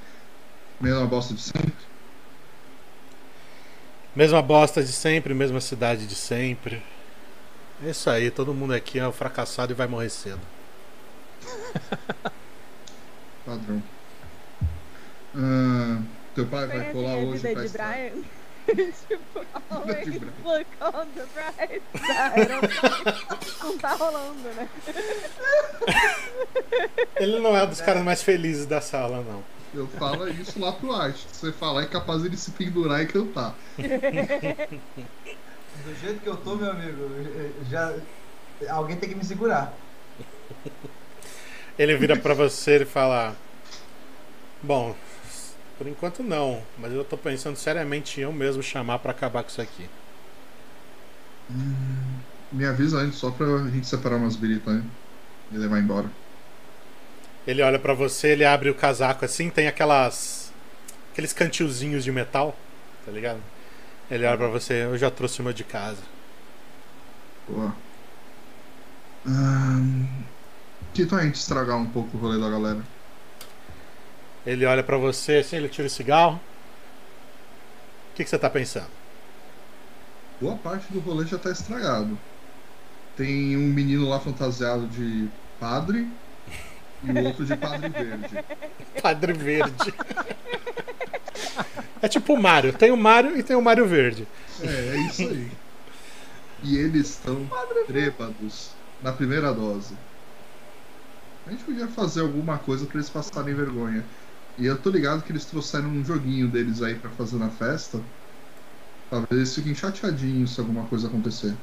Mesma 0.80 1.04
bosta 1.06 1.34
de 1.34 1.40
sempre. 1.40 1.74
Mesma 4.14 4.40
bosta 4.40 4.80
de 4.80 4.92
sempre, 4.92 5.34
mesma 5.34 5.60
cidade 5.60 6.06
de 6.06 6.14
sempre. 6.14 6.80
É 7.84 7.90
isso 7.90 8.08
aí, 8.08 8.30
todo 8.30 8.54
mundo 8.54 8.74
aqui 8.74 9.00
é 9.00 9.08
um 9.08 9.12
fracassado 9.12 9.72
e 9.72 9.74
vai 9.74 9.88
morrer 9.88 10.08
cedo. 10.08 10.40
Padrão. 13.44 13.82
Ah, 15.34 16.00
Teu 16.34 16.46
pai 16.46 16.66
vai 16.68 16.92
colar 16.92 17.14
a 17.14 17.16
hoje 17.16 17.48
pra 17.48 17.62
de 17.64 17.68
tipo, 18.74 19.44
always 19.70 20.20
look 20.44 20.66
on 20.80 21.06
the 21.14 21.24
bright 21.34 21.82
side. 21.96 22.48
Não 23.62 23.78
tá 23.78 23.94
rolando, 23.94 24.48
né? 24.54 24.68
Ele 27.16 27.38
não 27.40 27.56
é 27.56 27.64
um 27.64 27.68
dos 27.68 27.80
caras 27.80 28.02
mais 28.02 28.22
felizes 28.22 28.66
da 28.66 28.80
sala, 28.80 29.22
não. 29.22 29.42
Eu 29.74 29.86
falo 29.86 30.28
isso 30.28 30.58
lá 30.58 30.72
pro 30.72 30.92
Arte. 30.92 31.26
Se 31.30 31.40
você 31.40 31.52
falar, 31.52 31.82
é 31.82 31.86
capaz 31.86 32.24
ele 32.24 32.36
se 32.36 32.50
pendurar 32.52 33.02
e 33.02 33.06
cantar. 33.06 33.54
Do 33.76 33.82
jeito 36.00 36.20
que 36.20 36.28
eu 36.28 36.36
tô, 36.36 36.56
meu 36.56 36.70
amigo, 36.70 37.08
já. 37.70 37.94
Alguém 38.68 38.96
tem 38.96 39.08
que 39.08 39.14
me 39.14 39.24
segurar. 39.24 39.72
Ele 41.78 41.96
vira 41.96 42.16
pra 42.16 42.34
você 42.34 42.82
e 42.82 42.84
fala: 42.84 43.36
Bom, 44.62 44.96
por 45.78 45.86
enquanto 45.86 46.22
não, 46.22 46.66
mas 46.76 46.92
eu 46.92 47.04
tô 47.04 47.16
pensando 47.16 47.56
seriamente 47.56 48.20
em 48.20 48.24
eu 48.24 48.32
mesmo 48.32 48.62
chamar 48.62 48.98
pra 48.98 49.12
acabar 49.12 49.42
com 49.42 49.48
isso 49.50 49.62
aqui. 49.62 49.88
Me 52.52 52.64
avisa 52.66 52.98
antes, 52.98 53.18
só 53.18 53.30
pra 53.30 53.46
gente 53.70 53.86
separar 53.86 54.16
umas 54.16 54.36
biritas 54.36 54.74
né? 54.74 54.90
e 55.50 55.58
levar 55.58 55.78
embora. 55.80 56.10
Ele 57.46 57.62
olha 57.62 57.78
pra 57.80 57.94
você, 57.94 58.28
ele 58.28 58.44
abre 58.44 58.70
o 58.70 58.74
casaco 58.74 59.24
assim, 59.24 59.50
tem 59.50 59.66
aquelas. 59.66 60.52
aqueles 61.12 61.32
cantilzinhos 61.32 62.04
de 62.04 62.12
metal, 62.12 62.56
tá 63.04 63.10
ligado? 63.12 63.42
Ele 64.10 64.26
olha 64.26 64.38
pra 64.38 64.48
você, 64.48 64.84
eu 64.84 64.98
já 64.98 65.10
trouxe 65.10 65.40
o 65.40 65.44
meu 65.44 65.52
de 65.52 65.64
casa. 65.64 66.02
Boa. 67.46 67.74
Ahn, 69.26 70.24
Que 70.92 71.06
tal 71.06 71.18
a 71.18 71.22
gente 71.24 71.36
estragar 71.36 71.76
um 71.78 71.90
pouco 71.90 72.16
o 72.16 72.20
rolê 72.20 72.38
da 72.40 72.50
galera? 72.50 72.84
Ele 74.48 74.64
olha 74.64 74.82
pra 74.82 74.96
você 74.96 75.36
assim, 75.36 75.56
ele 75.56 75.68
tira 75.68 75.86
o 75.86 75.90
cigarro. 75.90 76.40
O 78.12 78.16
que, 78.16 78.24
que 78.24 78.30
você 78.30 78.38
tá 78.38 78.48
pensando? 78.48 78.88
Boa 80.40 80.56
parte 80.56 80.90
do 80.90 81.00
rolê 81.00 81.26
já 81.26 81.36
tá 81.36 81.50
estragado. 81.50 82.18
Tem 83.14 83.54
um 83.58 83.68
menino 83.68 84.08
lá 84.08 84.18
fantasiado 84.18 84.86
de 84.86 85.28
padre 85.60 86.08
e 87.04 87.10
o 87.10 87.24
outro 87.24 87.44
de 87.44 87.54
padre 87.58 87.90
verde. 87.90 88.44
Padre 89.02 89.32
Verde. 89.34 89.94
é 92.00 92.08
tipo 92.08 92.32
o 92.32 92.42
Mario. 92.42 92.72
Tem 92.72 92.90
o 92.90 92.96
Mario 92.96 93.36
e 93.36 93.42
tem 93.42 93.54
o 93.54 93.60
Mario 93.60 93.86
Verde. 93.86 94.26
É, 94.62 94.66
é 94.66 94.96
isso 95.08 95.22
aí. 95.22 95.50
E 96.62 96.78
eles 96.78 97.10
estão 97.10 97.46
trêbados 97.86 98.70
na 99.02 99.12
primeira 99.12 99.52
dose. 99.52 99.94
A 101.46 101.50
gente 101.50 101.64
podia 101.64 101.86
fazer 101.86 102.22
alguma 102.22 102.56
coisa 102.58 102.86
pra 102.86 102.96
eles 102.96 103.10
passarem 103.10 103.54
vergonha. 103.54 104.02
E 104.58 104.66
eu 104.66 104.76
tô 104.76 104.90
ligado 104.90 105.22
que 105.22 105.30
eles 105.32 105.44
trouxeram 105.44 105.88
um 105.88 106.04
joguinho 106.04 106.48
deles 106.48 106.82
aí 106.82 106.94
pra 106.96 107.10
fazer 107.10 107.36
na 107.36 107.48
festa. 107.48 108.00
Talvez 109.10 109.30
eles 109.32 109.54
fiquem 109.54 109.74
chateadinhos 109.74 110.54
se 110.54 110.60
alguma 110.60 110.84
coisa 110.86 111.06
acontecer. 111.06 111.54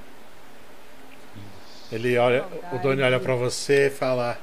Ele 1.92 2.18
olha, 2.18 2.46
o 2.74 2.80
Doni 2.80 3.02
olha 3.02 3.20
pra 3.20 3.36
você 3.36 3.88
e 3.88 3.90
fala: 3.92 4.38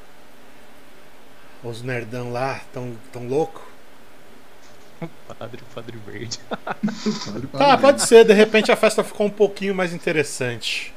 Os 1.64 1.82
nerdão 1.82 2.30
lá 2.30 2.60
tão, 2.72 2.96
tão 3.12 3.26
louco? 3.26 3.66
Padre, 5.38 5.62
padre 5.74 5.98
verde. 6.06 6.38
Padre, 6.48 7.46
padre 7.48 7.48
Tá, 7.58 7.66
verde. 7.76 7.82
pode 7.82 8.02
ser, 8.02 8.24
de 8.24 8.32
repente 8.32 8.70
a 8.70 8.76
festa 8.76 9.02
ficou 9.02 9.26
um 9.26 9.30
pouquinho 9.30 9.74
mais 9.74 9.92
interessante. 9.92 10.94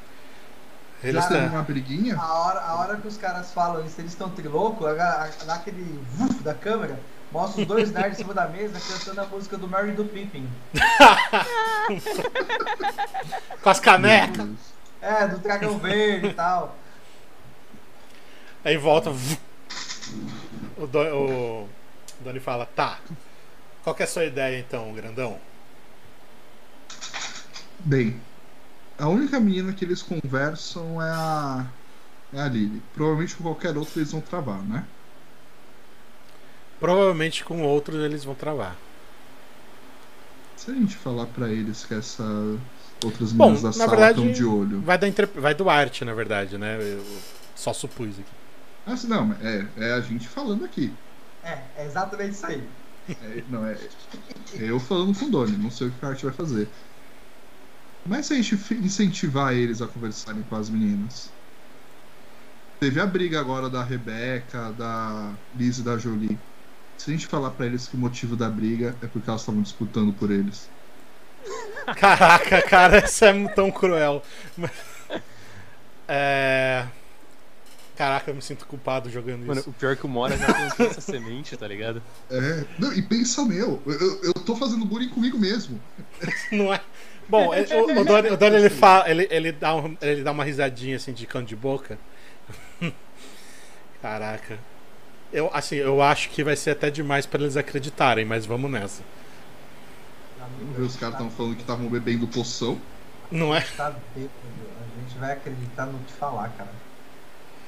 Eles 1.04 1.26
têm 1.26 1.38
têm. 1.40 1.50
uma 1.50 1.64
briguinha? 1.64 2.16
A 2.18 2.34
hora, 2.34 2.60
a 2.62 2.76
hora 2.76 2.98
que 2.98 3.08
os 3.08 3.18
caras 3.18 3.52
falam 3.52 3.86
isso, 3.86 4.00
eles 4.00 4.12
estão 4.12 4.30
a- 5.24 5.46
dá 5.46 5.56
aquele 5.56 6.00
vuf 6.14 6.42
da 6.44 6.54
câmera, 6.54 7.00
mostra 7.36 7.62
os 7.62 7.68
dois 7.68 7.92
nerds 7.92 8.14
em 8.14 8.24
cima 8.24 8.34
da 8.34 8.48
mesa 8.48 8.80
cantando 8.80 9.20
a 9.20 9.26
música 9.26 9.58
do 9.58 9.68
Mary 9.68 9.92
do 9.92 10.06
Pippin. 10.06 10.48
Com 13.62 13.70
as 13.70 13.82
canecas. 13.82 14.48
É, 15.02 15.28
do 15.28 15.40
dragão 15.40 15.78
verde 15.78 16.28
e 16.28 16.34
tal. 16.34 16.78
Aí 18.64 18.78
volta. 18.78 19.12
O, 20.78 20.88
Do, 20.88 21.00
o 21.00 21.68
Doni 22.22 22.40
fala: 22.40 22.66
Tá. 22.66 23.00
Qual 23.84 23.94
que 23.94 24.04
é 24.04 24.06
a 24.06 24.10
sua 24.10 24.24
ideia 24.24 24.58
então, 24.58 24.94
grandão? 24.94 25.38
Bem, 27.80 28.22
a 28.98 29.10
única 29.10 29.42
menina 29.42 29.74
que 29.74 29.84
eles 29.84 30.02
conversam 30.02 31.02
é 31.02 31.12
a. 31.12 31.66
É 32.34 32.40
a 32.40 32.48
Lily. 32.48 32.82
Provavelmente 32.94 33.36
com 33.36 33.44
qualquer 33.44 33.76
outro 33.78 34.00
eles 34.00 34.14
vão 34.14 34.22
travar, 34.22 34.64
né? 34.64 34.86
Provavelmente 36.86 37.44
com 37.44 37.64
outros 37.64 38.00
eles 38.00 38.24
vão 38.24 38.36
travar. 38.36 38.76
Se 40.56 40.70
a 40.70 40.74
gente 40.76 40.96
falar 40.96 41.26
pra 41.26 41.50
eles 41.50 41.84
que 41.84 41.96
essas 41.96 42.60
outras 43.04 43.32
Bom, 43.32 43.46
meninas 43.46 43.64
da 43.64 43.72
sala 43.72 43.90
verdade- 43.90 44.20
estão 44.20 44.32
de 44.32 44.46
olho. 44.46 44.82
Vai, 44.82 44.96
da 44.96 45.08
vai 45.38 45.56
do 45.56 45.68
arte, 45.68 46.06
na 46.06 46.14
verdade, 46.14 46.60
né? 46.60 46.78
Eu 46.80 47.04
só 47.56 47.74
supus 47.74 48.20
aqui. 48.20 48.32
Ah, 48.86 48.96
sim, 48.96 49.08
não, 49.08 49.34
é, 49.42 49.68
é 49.78 49.94
a 49.94 50.00
gente 50.00 50.28
falando 50.28 50.64
aqui. 50.64 50.94
É, 51.44 51.58
é 51.76 51.86
exatamente 51.88 52.34
isso 52.34 52.46
aí. 52.46 52.64
É, 53.10 53.44
não, 53.50 53.66
é, 53.66 53.74
é 54.54 54.70
eu 54.70 54.80
falando 54.80 55.18
com 55.18 55.26
o 55.26 55.32
Doni, 55.32 55.58
não 55.58 55.72
sei 55.72 55.88
o 55.88 55.92
que 55.92 56.06
a 56.06 56.10
arte 56.10 56.24
vai 56.24 56.36
fazer. 56.36 56.68
Mas 58.08 58.28
se 58.28 58.34
a 58.34 58.36
gente 58.40 58.54
incentivar 58.76 59.56
eles 59.56 59.82
a 59.82 59.88
conversarem 59.88 60.44
com 60.44 60.56
as 60.56 60.70
meninas. 60.70 61.32
Teve 62.80 63.00
a 63.00 63.08
briga 63.08 63.40
agora 63.40 63.72
da 63.72 63.84
Rebeca, 63.84 64.72
da 64.74 65.34
Liz 65.56 65.80
e 65.80 65.82
da 65.82 65.98
Jolie. 65.98 66.38
Se 67.06 67.12
a 67.12 67.14
gente 67.14 67.28
falar 67.28 67.52
pra 67.52 67.68
eles 67.68 67.88
que 67.88 67.96
o 67.96 68.00
motivo 68.00 68.36
da 68.36 68.50
briga 68.50 68.96
é 69.00 69.06
porque 69.06 69.30
elas 69.30 69.42
estavam 69.42 69.62
disputando 69.62 70.12
por 70.12 70.32
eles. 70.32 70.68
Caraca, 71.98 72.64
cara, 72.64 73.06
isso 73.06 73.24
é 73.24 73.48
tão 73.50 73.70
cruel. 73.70 74.24
É. 76.08 76.88
Caraca, 77.96 78.32
eu 78.32 78.34
me 78.34 78.42
sinto 78.42 78.66
culpado 78.66 79.08
jogando 79.12 79.46
Mano, 79.46 79.60
isso. 79.60 79.70
o 79.70 79.74
pior 79.74 79.94
é 79.94 79.96
que 79.96 80.04
o 80.08 80.10
Mora 80.10 80.36
já 80.36 80.52
plantou 80.52 80.88
essa 80.88 81.00
semente, 81.00 81.56
tá 81.56 81.68
ligado? 81.68 82.02
É, 82.32 82.66
não, 82.80 82.92
e 82.92 83.04
pensa 83.04 83.46
meu, 83.46 83.80
eu, 83.86 84.24
eu, 84.24 84.34
tô 84.34 84.56
fazendo 84.56 84.84
bullying 84.84 85.10
comigo 85.10 85.38
mesmo. 85.38 85.80
Não 86.52 86.74
é? 86.74 86.82
Bom, 87.30 87.54
ele- 87.54 87.72
o, 87.72 88.02
o 88.02 88.04
Doni, 88.04 88.30
o 88.30 88.38
Doni, 88.38 88.56
ele, 88.56 88.70
fala, 88.72 89.08
ele, 89.08 89.28
ele, 89.30 89.52
dá 89.52 89.76
um- 89.76 89.96
ele 90.02 90.24
dá 90.24 90.32
uma 90.32 90.44
risadinha 90.44 90.96
assim 90.96 91.14
de 91.14 91.28
canto 91.28 91.48
de 91.48 91.56
boca. 91.56 92.00
Caraca. 94.02 94.58
Eu, 95.36 95.52
assim, 95.54 95.76
eu 95.76 96.02
acho 96.02 96.30
que 96.30 96.42
vai 96.46 96.56
ser 96.56 96.72
até 96.72 96.90
demais 96.90 97.26
pra 97.26 97.42
eles 97.42 97.58
acreditarem, 97.58 98.24
mas 98.24 98.46
vamos 98.46 98.72
nessa. 98.72 99.04
Vamos 100.40 100.78
ver, 100.78 100.84
Os 100.84 100.96
caras 100.96 101.16
estão 101.16 101.30
falando 101.30 101.56
que 101.56 101.62
estavam 101.62 101.90
bebendo 101.90 102.26
poção. 102.26 102.80
Não 103.30 103.54
é? 103.54 103.60
Tá 103.76 103.94
bêbado. 104.16 104.32
A 104.80 105.02
gente 105.02 105.20
vai 105.20 105.34
acreditar 105.34 105.88
no 105.88 106.00
que 106.00 106.14
falar, 106.14 106.54
cara. 106.58 106.72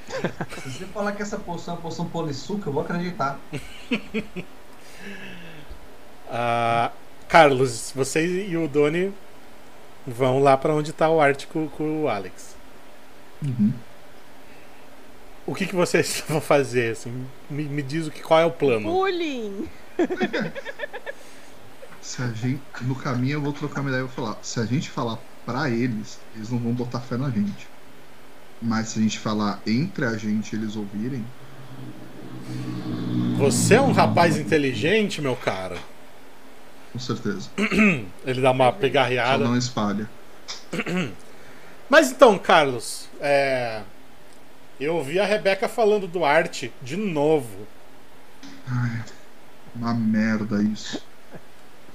Se 0.64 0.70
você 0.70 0.86
falar 0.86 1.12
que 1.12 1.22
essa 1.22 1.38
poção 1.38 1.76
é 1.76 1.78
poção 1.78 2.08
polissuca, 2.08 2.70
eu 2.70 2.74
vou 2.74 2.84
acreditar. 2.84 3.38
Ah, 6.30 6.92
Carlos, 7.30 7.94
você 7.96 8.48
e 8.48 8.58
o 8.58 8.68
Doni 8.68 9.14
vão 10.06 10.40
lá 10.40 10.58
pra 10.58 10.76
onde 10.76 10.92
tá 10.92 11.10
o 11.10 11.22
Art 11.22 11.46
com, 11.48 11.70
com 11.70 12.04
o 12.04 12.10
Alex. 12.10 12.54
Uhum. 13.42 13.72
O 15.48 15.56
que, 15.56 15.66
que 15.66 15.74
vocês 15.76 16.24
vão 16.30 16.40
fazer? 16.42 16.92
Assim, 16.92 17.26
me, 17.50 17.64
me 17.64 17.82
diz 17.82 18.06
o 18.08 18.12
que, 18.12 18.22
qual 18.22 18.40
é 18.40 18.46
o 18.46 18.52
plano. 18.52 18.88
Bullying! 18.92 19.68
Se 22.02 22.22
a 22.22 22.28
gente. 22.28 22.62
No 22.82 22.96
caminho 22.96 23.34
eu 23.34 23.42
vou 23.42 23.52
trocar 23.54 23.82
uma 23.82 23.90
ideia 23.90 24.02
e 24.02 24.06
vou 24.06 24.12
falar. 24.12 24.38
Se 24.42 24.60
a 24.60 24.66
gente 24.66 24.90
falar 24.90 25.18
pra 25.46 25.70
eles, 25.70 26.20
eles 26.36 26.50
não 26.50 26.60
vão 26.60 26.74
botar 26.74 27.00
fé 27.00 27.18
na 27.18 27.30
gente. 27.30 27.68
Mas 28.62 28.90
se 28.90 29.00
a 29.00 29.02
gente 29.02 29.20
falar 29.20 29.62
entre 29.66 30.06
a 30.06 30.16
gente 30.18 30.54
e 30.54 30.60
eles 30.60 30.76
ouvirem, 30.76 31.26
Você 33.38 33.76
é 33.76 33.82
um 33.82 33.92
rapaz 33.92 34.38
inteligente, 34.38 35.22
meu 35.22 35.36
cara. 35.36 35.78
com 36.92 37.00
certeza. 37.00 37.50
Ele 38.26 38.42
dá 38.42 38.52
uma 38.52 38.66
Só 38.66 38.72
pegarreada. 38.74 39.44
não 39.44 39.56
espalha. 39.58 40.10
Mas 41.90 42.12
então, 42.12 42.38
Carlos, 42.38 43.08
é... 43.22 43.82
eu 44.80 44.96
ouvi 44.96 45.20
a 45.20 45.26
Rebeca 45.26 45.68
falando 45.68 46.08
do 46.08 46.24
arte 46.24 46.72
de 46.82 46.96
novo. 46.96 47.68
Ai, 48.68 49.04
uma 49.76 49.94
merda 49.94 50.62
isso. 50.62 51.02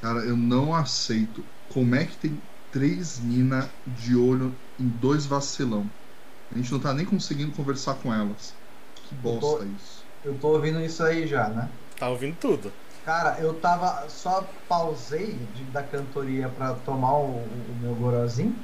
Cara, 0.00 0.20
eu 0.20 0.36
não 0.36 0.74
aceito. 0.74 1.44
Como 1.72 1.94
é 1.94 2.04
que 2.04 2.16
tem 2.16 2.40
três 2.72 3.20
mina 3.20 3.68
de 3.86 4.16
olho 4.16 4.54
em 4.78 4.88
dois 4.88 5.26
vacilão? 5.26 5.88
A 6.52 6.58
gente 6.58 6.72
não 6.72 6.80
tá 6.80 6.92
nem 6.92 7.06
conseguindo 7.06 7.52
conversar 7.52 7.94
com 7.94 8.12
elas. 8.12 8.52
Que 9.08 9.14
bosta 9.14 9.64
isso. 9.64 10.04
Eu 10.24 10.34
tô 10.38 10.48
ouvindo 10.48 10.80
isso 10.80 11.02
aí 11.02 11.26
já, 11.26 11.48
né? 11.48 11.68
Tá 11.98 12.08
ouvindo 12.08 12.36
tudo. 12.38 12.72
Cara, 13.04 13.38
eu 13.40 13.54
tava. 13.54 14.08
Só 14.08 14.44
pausei 14.68 15.34
de- 15.54 15.64
da 15.64 15.82
cantoria 15.82 16.48
pra 16.48 16.74
tomar 16.74 17.14
o, 17.14 17.26
o 17.38 17.78
meu 17.80 17.94
gorozinho. 17.94 18.54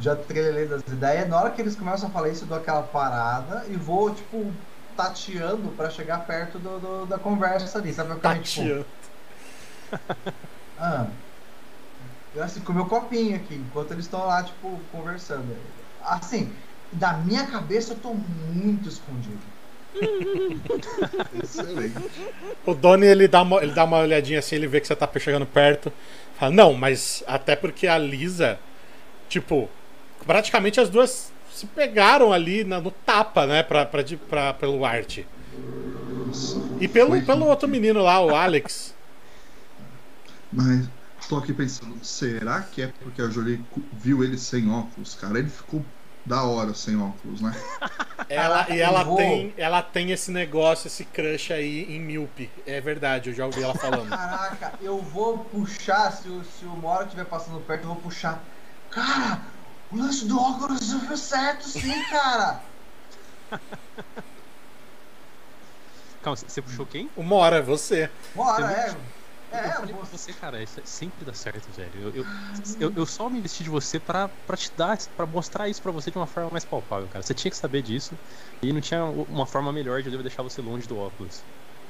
Já 0.00 0.16
trelelei 0.16 0.66
das 0.66 0.82
ideias. 0.82 1.28
Na 1.28 1.40
hora 1.40 1.50
que 1.50 1.60
eles 1.62 1.76
começam 1.76 2.08
a 2.08 2.12
falar 2.12 2.28
isso, 2.28 2.44
eu 2.44 2.48
dou 2.48 2.58
aquela 2.58 2.82
parada 2.82 3.64
e 3.68 3.76
vou, 3.76 4.12
tipo, 4.14 4.52
tateando 4.96 5.68
pra 5.76 5.88
chegar 5.90 6.26
perto 6.26 6.58
do, 6.58 6.78
do- 6.80 7.06
da 7.06 7.18
conversa 7.18 7.78
ali. 7.78 7.92
Sabe? 7.92 8.10
Tipo, 8.10 8.20
Tateando. 8.22 8.86
Ah. 10.78 11.06
Eu 12.34 12.42
assim, 12.42 12.60
com 12.60 12.72
meu 12.72 12.86
copinho 12.86 13.36
aqui, 13.36 13.54
enquanto 13.54 13.92
eles 13.92 14.06
estão 14.06 14.26
lá, 14.26 14.42
tipo, 14.42 14.80
conversando. 14.90 15.56
Assim, 16.02 16.52
da 16.90 17.12
minha 17.12 17.46
cabeça 17.46 17.92
eu 17.92 17.96
tô 17.98 18.12
muito 18.12 18.88
escondido. 18.88 19.38
Excelente. 21.42 21.94
O 22.66 22.74
Doni, 22.74 23.06
ele 23.06 23.28
dá, 23.28 23.42
uma, 23.42 23.62
ele 23.62 23.72
dá 23.72 23.84
uma 23.84 23.98
olhadinha 23.98 24.40
assim, 24.40 24.56
ele 24.56 24.66
vê 24.66 24.80
que 24.80 24.86
você 24.88 24.96
tá 24.96 25.08
chegando 25.18 25.46
perto. 25.46 25.92
Fala, 26.36 26.50
não, 26.52 26.74
mas 26.74 27.22
até 27.26 27.54
porque 27.54 27.86
a 27.86 27.96
Lisa, 27.96 28.58
tipo, 29.28 29.68
praticamente 30.26 30.80
as 30.80 30.88
duas 30.88 31.32
se 31.52 31.66
pegaram 31.66 32.32
ali 32.32 32.64
na- 32.64 32.80
no 32.80 32.90
tapa, 32.90 33.46
né, 33.46 33.62
pra, 33.62 33.86
pra, 33.86 34.02
de- 34.02 34.16
pra- 34.16 34.52
pelo 34.54 34.84
Art. 34.84 35.18
E 36.80 36.88
pelo, 36.88 37.20
pelo 37.22 37.46
outro 37.46 37.68
menino 37.68 38.02
lá, 38.02 38.20
o 38.20 38.34
Alex. 38.34 38.92
Mas 40.52 40.88
tô 41.28 41.36
aqui 41.36 41.52
pensando, 41.52 42.04
será 42.04 42.60
que 42.62 42.82
é 42.82 42.92
porque 43.00 43.22
a 43.22 43.28
Jolie 43.28 43.64
viu 43.92 44.22
ele 44.24 44.36
sem 44.38 44.70
óculos, 44.70 45.14
cara? 45.14 45.38
Ele 45.38 45.48
ficou 45.48 45.84
da 46.26 46.42
hora 46.42 46.74
sem 46.74 46.96
óculos, 47.00 47.40
né? 47.40 47.52
Ela, 48.28 48.66
e 48.70 48.80
ela 48.80 49.04
tem, 49.16 49.52
ela 49.56 49.82
tem 49.82 50.10
esse 50.10 50.30
negócio, 50.30 50.86
esse 50.86 51.04
crush 51.04 51.52
aí 51.52 51.84
em 51.94 52.00
Milpe. 52.00 52.50
É 52.66 52.80
verdade, 52.80 53.28
eu 53.30 53.34
já 53.34 53.44
ouvi 53.44 53.62
ela 53.62 53.74
falando. 53.74 54.08
Caraca, 54.08 54.72
eu 54.80 54.98
vou 54.98 55.38
puxar, 55.38 56.10
se 56.10 56.28
o, 56.28 56.42
se 56.42 56.64
o 56.64 56.70
Moro 56.70 57.04
estiver 57.04 57.26
passando 57.26 57.60
perto, 57.60 57.82
eu 57.82 57.88
vou 57.88 57.96
puxar. 57.96 58.42
Cara, 58.90 59.42
o 59.94 59.98
lance 59.98 60.24
do 60.26 60.38
óculos 60.38 60.80
deu 60.88 61.16
certo 61.16 61.68
sim, 61.68 62.02
cara. 62.10 62.60
Calma, 66.22 66.36
você 66.36 66.62
puxou 66.62 66.86
quem? 66.86 67.08
Uma 67.16 67.36
hora, 67.36 67.62
você. 67.62 68.10
Bora, 68.34 68.62
Eu 68.62 68.68
é. 68.68 68.96
Eu 69.52 69.58
É, 69.60 69.70
falei 69.72 69.94
pra 69.94 70.04
você. 70.04 70.16
você, 70.18 70.32
cara, 70.32 70.60
isso 70.62 70.80
sempre 70.84 71.24
dá 71.24 71.32
certo, 71.32 71.68
velho. 71.76 71.90
Eu, 71.94 72.10
eu, 72.16 72.26
eu, 72.80 72.92
eu 72.96 73.06
só 73.06 73.28
me 73.30 73.38
investi 73.38 73.62
de 73.62 73.70
você 73.70 74.00
pra, 74.00 74.28
pra 74.46 74.56
te 74.56 74.72
dar, 74.76 74.98
pra 75.16 75.26
mostrar 75.26 75.68
isso 75.68 75.80
pra 75.80 75.92
você 75.92 76.10
de 76.10 76.16
uma 76.18 76.26
forma 76.26 76.50
mais 76.50 76.64
palpável, 76.64 77.06
cara. 77.12 77.22
Você 77.22 77.34
tinha 77.34 77.50
que 77.52 77.56
saber 77.56 77.82
disso 77.82 78.18
e 78.60 78.72
não 78.72 78.80
tinha 78.80 79.04
uma 79.04 79.46
forma 79.46 79.72
melhor 79.72 80.02
de 80.02 80.12
eu 80.12 80.22
deixar 80.22 80.42
você 80.42 80.60
longe 80.60 80.88
do 80.88 80.98
óculos. 80.98 81.40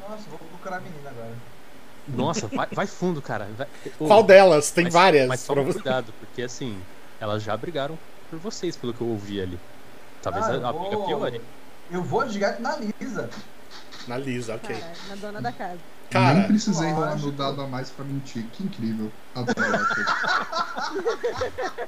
Nossa, 0.07 0.25
vou 0.29 0.39
procurar 0.39 0.77
a 0.77 0.81
menina 0.81 1.09
agora. 1.09 1.33
Nossa, 2.07 2.49
vai, 2.49 2.67
vai 2.71 2.87
fundo, 2.87 3.23
cara. 3.23 3.49
Vai- 3.57 3.69
Ô, 3.99 4.09
Qual 4.09 4.23
delas? 4.23 4.71
Tem 4.71 4.85
mas- 4.85 4.93
várias. 4.93 5.27
Mas 5.29 5.45
pra 5.47 5.55
toma 5.55 5.67
você. 5.67 5.81
cuidado, 5.81 6.13
porque 6.21 6.43
assim, 6.43 6.79
elas 7.21 7.43
já 7.43 7.57
brigaram 7.57 7.99
por 8.31 8.39
vocês, 8.39 8.77
pelo 8.77 8.93
que 8.95 9.01
eu 9.01 9.09
ouvi 9.09 9.41
ali. 9.41 9.59
Talvez 10.23 10.45
Ah, 10.47 10.69
a, 10.69 10.73
briga 10.73 10.97
vou- 10.97 11.07
piore. 11.07 11.41
Eu 11.91 12.03
vou 12.03 12.25
direto 12.27 12.61
na 12.63 12.77
Lisa. 12.77 13.29
Na 14.09 14.17
Lisa, 14.19 14.55
ok. 14.57 14.75
Cara, 14.75 14.93
na 15.09 15.15
dona 15.17 15.41
da 15.43 15.53
casa. 15.53 15.79
Cara, 16.11 16.35
Nem 16.35 16.47
precisei 16.47 16.91
rolar 16.93 17.17
no 17.17 17.33
dado 17.33 17.61
a 17.63 17.67
mais 17.67 17.91
pra 17.91 18.05
mentir. 18.05 18.45
Que 18.53 18.63
incrível. 18.63 19.11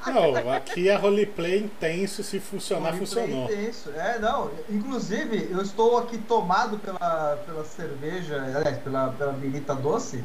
Não, 0.06 0.52
aqui 0.52 0.88
é 0.88 0.96
roleplay 0.96 1.58
intenso. 1.64 2.22
Se 2.22 2.40
funcionar, 2.40 2.92
Roleplay 2.94 3.06
funcionou. 3.06 3.44
intenso. 3.50 3.90
É, 3.90 4.18
não. 4.18 4.50
Inclusive, 4.68 5.48
eu 5.50 5.60
estou 5.62 5.98
aqui 5.98 6.18
tomado 6.18 6.78
pela, 6.78 7.36
pela 7.46 7.64
cerveja, 7.64 8.36
aliás, 8.42 8.78
pela, 8.78 9.08
pela 9.12 9.32
birita 9.32 9.74
doce. 9.74 10.24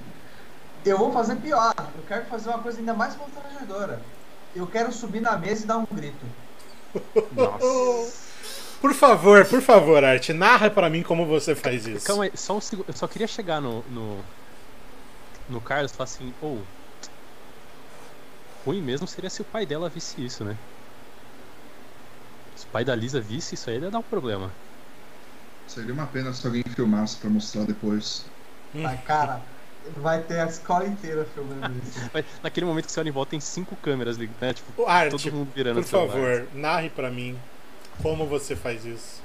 Eu 0.85 0.97
vou 0.97 1.11
fazer 1.11 1.35
pior. 1.37 1.73
Eu 1.77 2.03
quero 2.07 2.25
fazer 2.25 2.49
uma 2.49 2.59
coisa 2.59 2.79
ainda 2.79 2.93
mais 2.93 3.15
constrangedora. 3.15 4.01
Eu 4.55 4.67
quero 4.67 4.91
subir 4.91 5.21
na 5.21 5.37
mesa 5.37 5.63
e 5.63 5.67
dar 5.67 5.77
um 5.77 5.85
grito. 5.85 6.25
Nossa. 7.31 8.31
Por 8.81 8.93
favor, 8.93 9.45
por 9.45 9.61
favor, 9.61 10.03
Art, 10.03 10.29
narra 10.29 10.69
pra 10.69 10.89
mim 10.89 11.03
como 11.03 11.25
você 11.25 11.55
faz 11.55 11.85
isso. 11.85 12.05
Calma 12.05 12.23
aí, 12.23 12.31
só 12.35 12.57
um 12.57 12.61
segundo. 12.61 12.87
Eu 12.87 12.95
só 12.95 13.07
queria 13.07 13.27
chegar 13.27 13.61
no. 13.61 13.83
no, 13.83 14.19
no 15.47 15.61
Carlos 15.61 15.91
e 15.91 15.95
falar 15.95 16.05
assim, 16.05 16.33
ou. 16.41 16.61
ruim 18.65 18.81
mesmo 18.81 19.07
seria 19.07 19.29
se 19.29 19.41
o 19.41 19.45
pai 19.45 19.65
dela 19.65 19.87
visse 19.87 20.23
isso, 20.25 20.43
né? 20.43 20.57
Se 22.55 22.65
o 22.65 22.69
pai 22.69 22.83
da 22.83 22.95
Lisa 22.95 23.21
visse 23.21 23.55
isso 23.55 23.69
aí, 23.69 23.79
ia 23.79 23.91
dar 23.91 23.99
um 23.99 24.03
problema. 24.03 24.51
Seria 25.67 25.93
uma 25.93 26.07
pena 26.07 26.33
se 26.33 26.45
alguém 26.45 26.63
filmasse 26.63 27.17
pra 27.17 27.29
mostrar 27.29 27.63
depois. 27.63 28.25
Hum. 28.75 28.81
Mas, 28.81 28.99
cara, 29.03 29.41
vai 29.97 30.23
ter 30.23 30.39
a 30.39 30.45
escola 30.45 30.85
inteira 30.87 31.25
filmando 31.25 31.77
isso. 31.79 31.99
Mas 32.13 32.25
naquele 32.43 32.65
momento 32.65 32.85
que 32.85 32.91
você 32.91 32.99
olha 32.99 33.09
em 33.09 33.11
volta, 33.11 33.31
tem 33.31 33.39
cinco 33.39 33.75
câmeras, 33.77 34.17
lig- 34.17 34.35
né? 34.39 34.53
Tipo, 34.53 34.73
O 34.81 34.85
Art, 34.85 35.11
todo 35.11 35.31
mundo 35.31 35.51
virando 35.53 35.81
por 35.81 35.87
favor, 35.87 36.49
narre 36.53 36.89
pra 36.89 37.09
mim 37.09 37.39
como 38.01 38.25
você 38.27 38.55
faz 38.55 38.85
isso. 38.85 39.21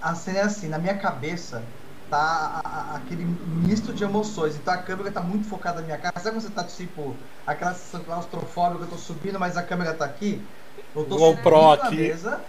A 0.00 0.14
cena 0.14 0.38
é 0.38 0.42
assim, 0.42 0.68
na 0.68 0.78
minha 0.78 0.98
cabeça 0.98 1.64
tá 2.10 2.60
a- 2.64 2.92
a- 2.94 2.96
aquele 2.96 3.24
misto 3.24 3.92
de 3.94 4.04
emoções. 4.04 4.56
Então 4.56 4.74
a 4.74 4.82
câmera 4.82 5.10
tá 5.12 5.22
muito 5.22 5.48
focada 5.48 5.80
na 5.80 5.86
minha 5.86 5.98
cara. 5.98 6.12
Sabe 6.18 6.36
quando 6.36 6.42
você 6.42 6.50
tá 6.50 6.64
tipo, 6.64 7.22
aquela 7.46 7.72
sensação 7.74 8.04
claustrofóbica, 8.04 8.84
eu 8.84 8.88
tô 8.88 8.98
subindo, 8.98 9.38
mas 9.38 9.56
a 9.56 9.62
câmera 9.62 9.94
tá 9.94 10.04
aqui? 10.04 10.48
Eu 10.94 11.04
tô 11.06 11.18
GoPro 11.18 11.54
subindo 11.54 11.76
na 11.76 11.90
aqui. 11.90 11.96
mesa. 11.96 12.44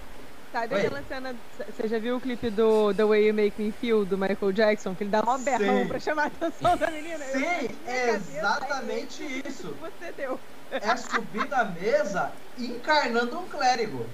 Sabe 0.54 0.76
Oi. 0.76 0.82
aquela 0.82 1.04
cena. 1.08 1.36
Você 1.58 1.88
já 1.88 1.98
viu 1.98 2.16
o 2.16 2.22
clipe 2.22 2.52
do 2.52 2.94
The 2.94 3.04
Way 3.04 3.28
You 3.28 3.34
Make 3.34 3.60
Me 3.60 3.72
Feel 3.72 4.06
do 4.06 4.16
Michael 4.16 4.52
Jackson? 4.52 4.94
Que 4.94 5.04
ele 5.04 5.10
dá 5.10 5.22
uma 5.22 5.40
berrão 5.40 5.82
Sim. 5.82 5.88
pra 5.88 6.00
chamar 6.00 6.24
a 6.26 6.28
atenção 6.28 6.78
da 6.78 6.92
menina? 6.92 7.26
Sim, 7.26 7.70
é 7.88 8.10
exatamente 8.12 9.24
é 9.24 9.50
isso. 9.50 9.76
você 9.82 10.12
deu. 10.12 10.40
É 10.72 10.96
subir 10.96 11.50
na 11.50 11.66
mesa 11.66 12.32
encarnando 12.60 13.40
um 13.40 13.48
clérigo. 13.48 14.06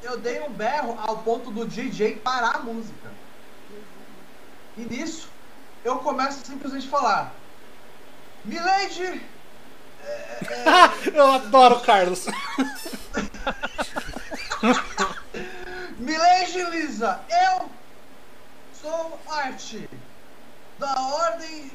Eu 0.00 0.18
dei 0.18 0.40
um 0.42 0.50
berro 0.50 0.96
ao 1.04 1.18
ponto 1.18 1.50
do 1.50 1.66
DJ 1.66 2.14
parar 2.16 2.54
a 2.54 2.60
música. 2.60 3.10
E 4.76 4.82
nisso, 4.82 5.28
eu 5.84 5.96
começo 5.98 6.42
a 6.42 6.46
simplesmente 6.46 6.88
falar: 6.88 7.34
Milady! 8.44 9.20
Eu 11.12 11.32
adoro 11.32 11.76
o 11.76 11.80
Carlos. 11.80 12.26
Milady 15.98 16.62
Lisa, 16.70 17.20
eu 17.28 17.70
sou 18.72 19.20
Arte 19.28 19.86
da 20.78 20.94
Ordem 21.00 21.70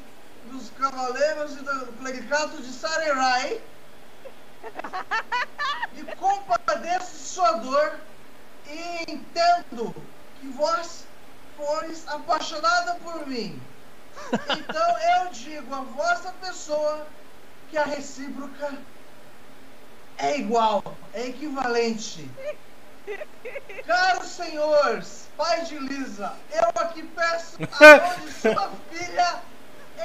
dos 0.50 0.70
Cavaleiros 0.70 1.52
e 1.52 1.62
do 1.62 1.92
Clericato 1.98 2.60
de 2.60 2.72
Sarerai 2.72 3.62
e 5.94 6.02
compadeço 6.16 7.34
sua 7.34 7.52
dor 7.58 8.00
e 8.66 9.12
entendo 9.12 9.92
que 10.34 10.48
vós 10.48 11.06
fores 11.56 12.06
apaixonada 12.08 12.94
por 12.96 13.26
mim. 13.26 13.62
Então 14.58 14.98
eu 15.16 15.30
digo 15.32 15.72
a 15.74 15.82
vossa 15.82 16.32
pessoa 16.32 17.06
que 17.68 17.76
a 17.76 17.84
recíproca 17.84 18.84
é 20.18 20.38
igual, 20.38 20.82
é 21.12 21.28
equivalente. 21.28 22.30
Caros 23.86 24.28
senhores, 24.28 25.28
pai 25.36 25.64
de 25.64 25.78
Lisa, 25.78 26.32
eu 26.52 26.68
aqui 26.82 27.02
peço 27.02 27.56
a 27.62 27.98
mão 27.98 28.26
de 28.26 28.32
sua 28.32 28.70
filha 28.92 29.34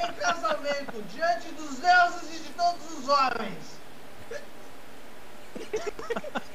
em 0.02 0.12
casamento, 0.14 1.02
diante 1.14 1.48
dos 1.52 1.78
deuses 1.78 2.34
e 2.34 2.38
de 2.42 2.48
todos 2.50 2.98
os 2.98 3.08
homens. 3.08 3.76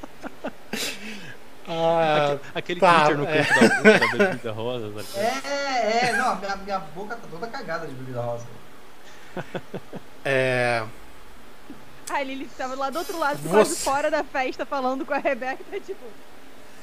Ah, 1.73 2.37
Aquele 2.55 2.79
Tá, 2.81 3.05
glitter 3.05 3.17
no 3.17 3.25
é. 3.29 3.43
canto 3.45 3.59
da 3.83 3.93
boca 3.99 4.17
da 4.17 4.25
bebida 4.25 4.51
rosa, 4.51 4.87
ligado? 4.87 5.07
É, 5.15 6.07
é, 6.09 6.13
não, 6.17 6.35
minha, 6.37 6.55
minha 6.57 6.79
boca 6.79 7.15
tá 7.15 7.21
toda 7.29 7.47
cagada 7.47 7.87
de 7.87 7.93
bebida 7.93 8.19
rosa. 8.19 8.45
é. 10.25 10.83
A 12.09 12.23
Lily 12.23 12.45
tava 12.57 12.75
lá 12.75 12.89
do 12.89 12.99
outro 12.99 13.17
lado, 13.17 13.37
Você- 13.37 13.49
quase 13.49 13.75
fora 13.77 14.11
da 14.11 14.21
festa, 14.23 14.65
falando 14.65 15.05
com 15.05 15.13
a 15.13 15.19
Rebeca, 15.19 15.63
tá 15.71 15.79
tipo, 15.79 16.03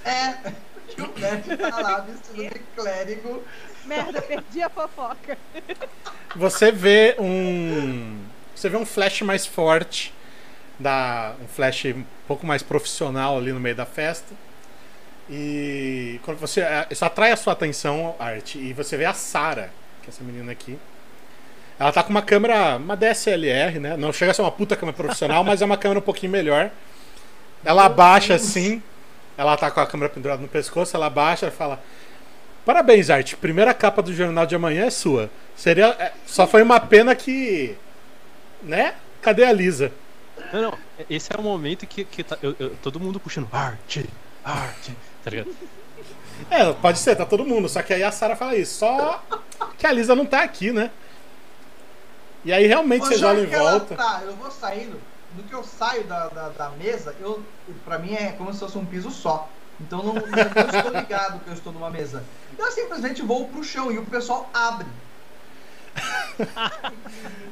É, 0.08 0.52
que 0.88 1.02
o 1.02 1.18
Nerd 1.18 1.56
tá 1.56 1.80
lá 1.80 2.00
vestido 2.00 2.54
de 2.54 2.60
clérigo. 2.74 3.42
merda, 3.84 4.22
perdi 4.22 4.62
a 4.62 4.70
fofoca. 4.70 5.36
Você 6.34 6.72
vê 6.72 7.16
um. 7.18 8.18
Você 8.54 8.68
vê 8.68 8.76
um 8.76 8.86
flash 8.86 9.22
mais 9.22 9.46
forte. 9.46 10.14
Da, 10.78 11.34
um 11.42 11.48
flash 11.48 11.86
um 11.86 12.04
pouco 12.26 12.46
mais 12.46 12.62
profissional 12.62 13.36
ali 13.36 13.52
no 13.52 13.60
meio 13.60 13.74
da 13.74 13.84
festa. 13.84 14.34
E 15.28 16.20
quando 16.24 16.38
você. 16.38 16.60
é, 16.62 16.86
Isso 16.90 17.04
atrai 17.04 17.32
a 17.32 17.36
sua 17.36 17.52
atenção, 17.52 18.14
Art. 18.18 18.54
E 18.54 18.72
você 18.72 18.96
vê 18.96 19.04
a 19.04 19.12
Sara, 19.12 19.70
que 20.02 20.08
é 20.08 20.10
essa 20.10 20.24
menina 20.24 20.52
aqui. 20.52 20.78
Ela 21.78 21.92
tá 21.92 22.02
com 22.02 22.10
uma 22.10 22.22
câmera, 22.22 22.76
uma 22.76 22.96
DSLR, 22.96 23.78
né? 23.78 23.96
Não 23.96 24.12
chega 24.12 24.32
a 24.32 24.34
ser 24.34 24.42
uma 24.42 24.50
puta 24.50 24.74
câmera 24.74 24.96
profissional, 24.96 25.44
mas 25.44 25.62
é 25.62 25.64
uma 25.64 25.76
câmera 25.76 26.00
um 26.00 26.02
pouquinho 26.02 26.32
melhor. 26.32 26.70
Ela 27.64 27.84
abaixa 27.84 28.34
assim. 28.34 28.82
Ela 29.38 29.56
tá 29.56 29.70
com 29.70 29.78
a 29.80 29.86
câmera 29.86 30.12
pendurada 30.12 30.42
no 30.42 30.48
pescoço, 30.48 30.96
ela 30.96 31.06
abaixa 31.06 31.46
e 31.46 31.50
fala: 31.52 31.80
Parabéns, 32.66 33.08
Art. 33.08 33.34
Primeira 33.36 33.72
capa 33.72 34.02
do 34.02 34.12
jornal 34.12 34.44
de 34.44 34.56
amanhã 34.56 34.84
é 34.86 34.90
sua. 34.90 35.30
Seria. 35.56 35.86
é, 35.98 36.12
Só 36.26 36.46
foi 36.46 36.60
uma 36.60 36.80
pena 36.80 37.14
que. 37.14 37.76
Né? 38.62 38.94
Cadê 39.22 39.44
a 39.44 39.52
Lisa? 39.52 39.92
Não, 40.52 40.60
não, 40.62 40.78
esse 41.08 41.32
é 41.32 41.38
o 41.38 41.42
momento 41.42 41.86
que, 41.86 42.04
que 42.04 42.22
tá- 42.24 42.38
eu- 42.42 42.54
eu- 42.58 42.70
todo 42.82 42.98
mundo 42.98 43.18
puxando 43.20 43.48
arte, 43.52 44.08
arte, 44.44 44.96
tá 45.22 45.30
ligado? 45.30 45.54
É, 46.50 46.72
pode 46.72 46.98
ser, 46.98 47.14
tá 47.16 47.24
todo 47.26 47.44
mundo. 47.44 47.68
Só 47.68 47.82
que 47.82 47.92
aí 47.92 48.02
a 48.02 48.10
Sarah 48.12 48.36
fala 48.36 48.56
isso. 48.56 48.78
Só 48.78 49.22
que 49.76 49.86
a 49.86 49.92
Lisa 49.92 50.14
não 50.14 50.26
tá 50.26 50.42
aqui, 50.42 50.72
né? 50.72 50.90
E 52.44 52.52
aí 52.52 52.66
realmente 52.66 53.02
Ô, 53.02 53.06
vocês 53.06 53.20
já 53.20 53.28
olham 53.28 53.44
em 53.44 53.46
volta. 53.46 53.94
Tá, 53.96 54.22
eu 54.24 54.34
vou 54.34 54.50
saindo. 54.50 55.00
No 55.38 55.44
que 55.44 55.52
eu 55.54 55.62
saio 55.62 56.02
da, 56.04 56.26
da, 56.26 56.48
da 56.48 56.70
mesa, 56.70 57.14
eu, 57.20 57.40
pra 57.84 57.96
mim 57.96 58.12
é 58.12 58.32
como 58.32 58.52
se 58.52 58.58
fosse 58.58 58.76
um 58.76 58.84
piso 58.84 59.08
só. 59.08 59.48
Então 59.80 60.02
não, 60.02 60.14
não 60.14 60.20
estou 60.20 60.92
ligado 60.92 61.38
que 61.44 61.48
eu 61.48 61.54
estou 61.54 61.72
numa 61.72 61.88
mesa. 61.88 62.24
Eu 62.58 62.72
simplesmente 62.72 63.22
vou 63.22 63.46
pro 63.46 63.62
chão 63.62 63.92
e 63.92 63.98
o 63.98 64.04
pessoal 64.04 64.50
abre. 64.52 64.88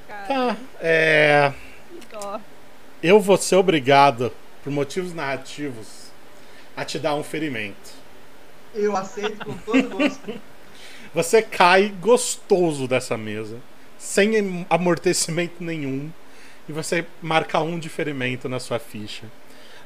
Tá. 0.09 0.57
É. 0.81 1.53
que 2.01 2.07
dó. 2.11 2.41
Eu 3.01 3.21
vou 3.21 3.37
ser 3.37 3.55
obrigado, 3.55 4.33
por 4.65 4.73
motivos 4.73 5.15
narrativos, 5.15 6.11
a 6.77 6.85
te 6.85 6.99
dar 6.99 7.15
um 7.15 7.23
ferimento. 7.23 7.95
Eu 8.75 8.97
aceito 8.97 9.45
com 9.45 9.55
todo 9.59 9.89
gosto. 9.91 10.41
Você 11.15 11.41
cai 11.41 11.89
gostoso 12.01 12.89
dessa 12.89 13.17
mesa, 13.17 13.59
sem 13.97 14.37
em- 14.37 14.67
amortecimento 14.69 15.63
nenhum, 15.63 16.11
e 16.69 16.73
você 16.73 17.07
marca 17.23 17.61
um 17.61 17.79
de 17.79 17.89
ferimento 17.89 18.49
na 18.49 18.59
sua 18.61 18.79
ficha. 18.79 19.25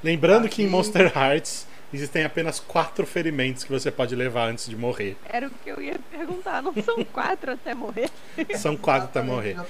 Lembrando 0.02 0.48
que 0.48 0.62
em 0.62 0.66
Aqui. 0.66 0.72
Monster 0.74 1.12
Hearts 1.16 1.66
existem 1.92 2.24
apenas 2.24 2.58
quatro 2.60 3.06
ferimentos 3.06 3.64
que 3.64 3.70
você 3.70 3.90
pode 3.90 4.14
levar 4.14 4.48
antes 4.48 4.66
de 4.68 4.76
morrer. 4.76 5.16
Era 5.28 5.48
o 5.48 5.50
que 5.50 5.68
eu 5.70 5.80
ia 5.80 5.98
perguntar. 6.10 6.62
Não 6.62 6.72
são 6.82 7.04
quatro 7.12 7.52
até 7.52 7.74
morrer? 7.74 8.08
São 8.56 8.76
quatro 8.76 9.04
até 9.08 9.20
morrer. 9.22 9.54
Já, 9.54 9.66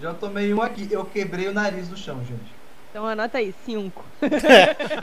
já 0.00 0.14
tomei 0.14 0.52
um 0.52 0.60
aqui. 0.60 0.88
Eu 0.90 1.04
quebrei 1.04 1.46
o 1.48 1.52
nariz 1.52 1.88
no 1.88 1.96
chão, 1.96 2.18
gente. 2.24 2.50
Então 2.90 3.06
anota 3.06 3.38
aí, 3.38 3.54
cinco. 3.64 4.04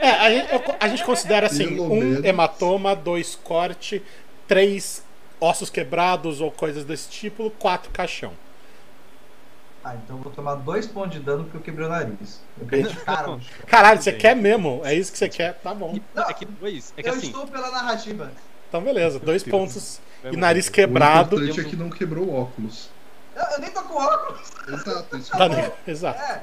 É, 0.00 0.10
a 0.10 0.30
gente, 0.30 0.52
eu- 0.52 0.76
a 0.78 0.88
gente 0.88 1.04
considera 1.04 1.46
assim: 1.46 1.68
Pelo 1.68 1.92
um 1.92 2.00
menos. 2.00 2.24
hematoma, 2.24 2.94
dois 2.94 3.34
corte, 3.34 4.02
três 4.46 5.02
ossos 5.40 5.70
quebrados 5.70 6.40
ou 6.40 6.52
coisas 6.52 6.84
desse 6.84 7.08
tipo, 7.10 7.50
quatro 7.52 7.90
caixão. 7.90 8.32
Ah, 9.82 9.94
então 9.94 10.16
eu 10.16 10.22
vou 10.22 10.32
tomar 10.32 10.56
dois 10.56 10.86
pontos 10.86 11.12
de 11.12 11.20
dano 11.20 11.44
porque 11.44 11.56
eu 11.56 11.60
quebrei 11.62 11.86
o 11.86 11.90
nariz. 11.90 12.40
Eu 12.60 12.94
cara. 13.04 13.38
Caralho, 13.66 14.02
você 14.02 14.12
quer 14.12 14.36
mesmo? 14.36 14.82
É 14.84 14.94
isso 14.94 15.10
que 15.10 15.16
você 15.18 15.28
quer? 15.28 15.54
Tá 15.54 15.72
bom. 15.74 15.98
É 16.16 16.34
que 16.34 16.44
dois. 16.44 16.92
É 16.96 17.02
que 17.02 17.08
eu 17.08 17.14
assim. 17.14 17.28
estou 17.28 17.46
pela 17.46 17.70
narrativa. 17.70 18.30
Então, 18.68 18.82
beleza. 18.82 19.18
Dois 19.18 19.42
pontos 19.42 20.00
e 20.24 20.36
nariz 20.36 20.68
O 20.68 20.72
quebrado. 20.72 21.36
importante 21.36 21.60
é 21.60 21.64
que 21.64 21.76
não 21.76 21.88
quebrou 21.88 22.24
o 22.26 22.34
óculos. 22.34 22.90
Eu, 23.34 23.42
eu 23.42 23.60
nem 23.60 23.70
tô 23.70 23.82
com 23.82 23.94
óculos. 23.94 24.50
Exato, 24.68 25.16
isso 25.16 25.30
Tá? 25.36 25.72
Exato. 25.86 26.20
É. 26.20 26.42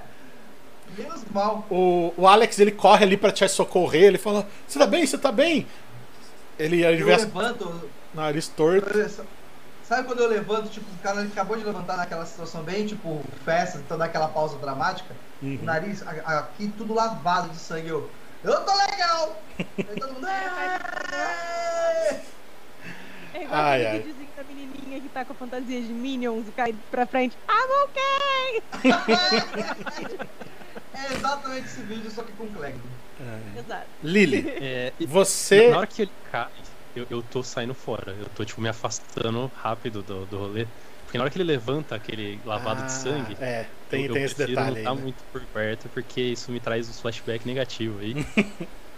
Menos 0.97 1.21
mal. 1.31 1.65
O, 1.69 2.13
o 2.17 2.27
Alex 2.27 2.57
ele 2.59 2.71
corre 2.71 3.03
ali 3.03 3.17
pra 3.17 3.31
te 3.31 3.47
socorrer. 3.47 4.05
Ele 4.05 4.17
fala: 4.17 4.47
Você 4.67 4.79
tá 4.79 4.87
bem? 4.87 5.05
Você 5.05 5.17
tá 5.17 5.31
bem? 5.31 5.67
Ele, 6.57 6.83
ele 6.83 7.03
Eu 7.03 7.07
levanto. 7.07 7.89
nariz 8.13 8.47
torto. 8.47 8.89
Sabe 9.87 10.05
quando 10.07 10.19
eu 10.19 10.27
levanto, 10.27 10.69
tipo, 10.69 10.85
o 10.91 10.97
cara 11.01 11.21
acabou 11.21 11.55
de 11.57 11.63
levantar 11.63 11.95
naquela 11.95 12.25
situação 12.25 12.61
bem, 12.61 12.85
tipo, 12.85 13.21
festa, 13.45 13.77
então 13.77 13.97
dá 13.97 14.05
aquela 14.05 14.27
pausa 14.27 14.57
dramática? 14.57 15.15
Uhum. 15.41 15.59
O 15.61 15.65
nariz, 15.65 16.01
a- 16.05 16.11
a- 16.25 16.39
aqui 16.39 16.67
tudo 16.77 16.93
lavado 16.93 17.47
de 17.49 17.57
sangue. 17.57 17.87
Eu, 17.87 18.09
eu 18.43 18.59
tô 18.65 18.75
legal! 18.75 19.41
Aí 19.59 19.99
todo 19.99 20.13
mundo. 20.13 20.27
"É!" 20.27 22.19
É 23.33 23.43
igual 23.43 23.59
Ai, 23.61 23.81
aquele 23.85 23.87
ai. 23.87 23.97
videozinho 23.99 24.29
da 24.35 24.43
menininha 24.43 24.99
que 25.01 25.09
tá 25.09 25.23
com 25.23 25.33
a 25.33 25.35
fantasia 25.35 25.81
de 25.81 25.93
Minions 25.93 26.47
e 26.47 26.51
cai 26.51 26.75
pra 26.91 27.05
frente. 27.05 27.37
I'm 27.49 27.83
okay! 27.85 28.63
É 30.93 31.13
exatamente 31.13 31.67
esse 31.67 31.81
vídeo, 31.81 32.09
só 32.09 32.23
que 32.23 32.31
com 32.33 32.47
Clegg. 32.47 32.75
É. 33.21 33.59
Exato. 33.59 33.85
Lily, 34.03 34.49
É, 34.59 34.91
você. 35.07 35.69
Na 35.69 35.77
hora 35.77 35.87
que 35.87 36.01
ele 36.01 36.11
cai, 36.31 36.47
eu, 36.97 37.07
eu 37.09 37.23
tô 37.23 37.43
saindo 37.43 37.73
fora. 37.75 38.11
Eu 38.17 38.29
tô, 38.29 38.45
tipo, 38.45 38.61
me 38.61 38.69
afastando 38.69 39.47
rápido 39.55 40.03
do, 40.03 40.25
do 40.25 40.37
rolê. 40.37 40.67
Porque 41.05 41.17
na 41.17 41.23
hora 41.23 41.31
que 41.31 41.37
ele 41.37 41.43
levanta 41.45 41.95
aquele 41.95 42.41
lavado 42.43 42.81
Ah, 42.81 42.85
de 42.85 42.91
sangue, 42.91 43.35
É, 43.39 43.63
tem, 43.87 44.05
eu, 44.05 44.13
tem 44.13 44.23
eu 44.23 44.25
esse 44.25 44.37
detalhe 44.37 44.69
não 44.71 44.77
estar 44.77 44.95
né? 44.95 45.01
muito 45.03 45.23
por 45.31 45.45
perto, 45.47 45.89
porque 45.89 46.21
isso 46.21 46.51
me 46.51 46.59
traz 46.59 46.89
um 46.89 46.93
flashback 46.93 47.45
negativo 47.45 47.99
aí. 47.99 48.13